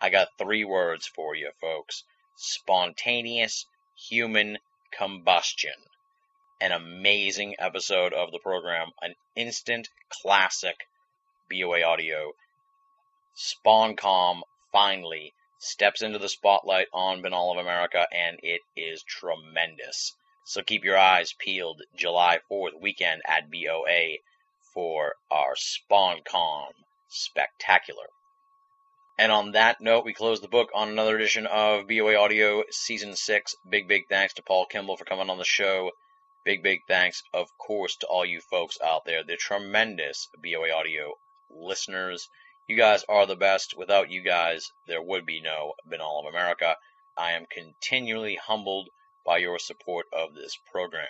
I 0.03 0.09
got 0.09 0.35
three 0.35 0.65
words 0.65 1.05
for 1.05 1.35
you, 1.35 1.51
folks 1.61 2.03
spontaneous 2.35 3.67
human 4.09 4.57
combustion. 4.91 5.75
An 6.59 6.71
amazing 6.71 7.55
episode 7.59 8.11
of 8.11 8.31
the 8.31 8.39
program, 8.39 8.93
an 9.03 9.13
instant 9.35 9.89
classic 10.09 10.87
BOA 11.51 11.83
audio. 11.83 12.33
SpawnCom 13.37 14.41
finally 14.71 15.33
steps 15.59 16.01
into 16.01 16.17
the 16.17 16.29
spotlight 16.29 16.87
on 16.91 17.21
Binnall 17.21 17.51
of 17.51 17.59
America, 17.59 18.07
and 18.11 18.39
it 18.41 18.61
is 18.75 19.03
tremendous. 19.03 20.15
So 20.45 20.63
keep 20.63 20.83
your 20.83 20.97
eyes 20.97 21.33
peeled 21.33 21.83
July 21.95 22.39
4th 22.49 22.81
weekend 22.81 23.21
at 23.27 23.51
BOA 23.51 24.17
for 24.73 25.13
our 25.29 25.53
SpawnCom 25.53 26.71
spectacular. 27.07 28.07
And 29.21 29.31
on 29.31 29.51
that 29.51 29.79
note, 29.79 30.03
we 30.03 30.15
close 30.15 30.41
the 30.41 30.47
book 30.47 30.71
on 30.73 30.89
another 30.89 31.15
edition 31.15 31.45
of 31.45 31.85
BOA 31.85 32.15
Audio 32.15 32.63
Season 32.71 33.15
6. 33.15 33.55
Big, 33.69 33.87
big 33.87 34.09
thanks 34.09 34.33
to 34.33 34.41
Paul 34.41 34.65
Kimball 34.65 34.97
for 34.97 35.05
coming 35.05 35.29
on 35.29 35.37
the 35.37 35.45
show. 35.45 35.91
Big, 36.43 36.63
big 36.63 36.79
thanks, 36.87 37.21
of 37.31 37.55
course, 37.59 37.97
to 37.97 38.07
all 38.07 38.25
you 38.25 38.41
folks 38.41 38.79
out 38.81 39.05
there, 39.05 39.23
the 39.23 39.37
tremendous 39.37 40.27
BOA 40.35 40.71
Audio 40.71 41.13
listeners. 41.51 42.29
You 42.67 42.75
guys 42.75 43.03
are 43.07 43.27
the 43.27 43.35
best. 43.35 43.77
Without 43.77 44.09
you 44.09 44.23
guys, 44.23 44.71
there 44.87 45.03
would 45.03 45.27
be 45.27 45.39
no 45.39 45.75
Binnall 45.87 46.21
of 46.21 46.25
America. 46.25 46.75
I 47.15 47.33
am 47.33 47.45
continually 47.45 48.37
humbled 48.37 48.89
by 49.23 49.37
your 49.37 49.59
support 49.59 50.07
of 50.11 50.33
this 50.33 50.57
program. 50.71 51.05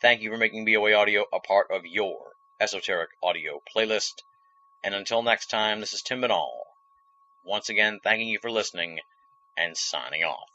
Thank 0.00 0.22
you 0.22 0.30
for 0.30 0.38
making 0.38 0.64
BOA 0.64 0.94
Audio 0.94 1.26
a 1.30 1.40
part 1.40 1.70
of 1.70 1.84
your 1.84 2.32
esoteric 2.58 3.10
audio 3.22 3.60
playlist. 3.76 4.22
And 4.82 4.94
until 4.94 5.22
next 5.22 5.48
time, 5.50 5.80
this 5.80 5.92
is 5.92 6.00
Tim 6.00 6.22
Binnall. 6.22 6.62
Once 7.46 7.68
again, 7.68 8.00
thanking 8.02 8.28
you 8.28 8.40
for 8.40 8.50
listening 8.50 8.98
and 9.56 9.76
signing 9.76 10.24
off. 10.24 10.50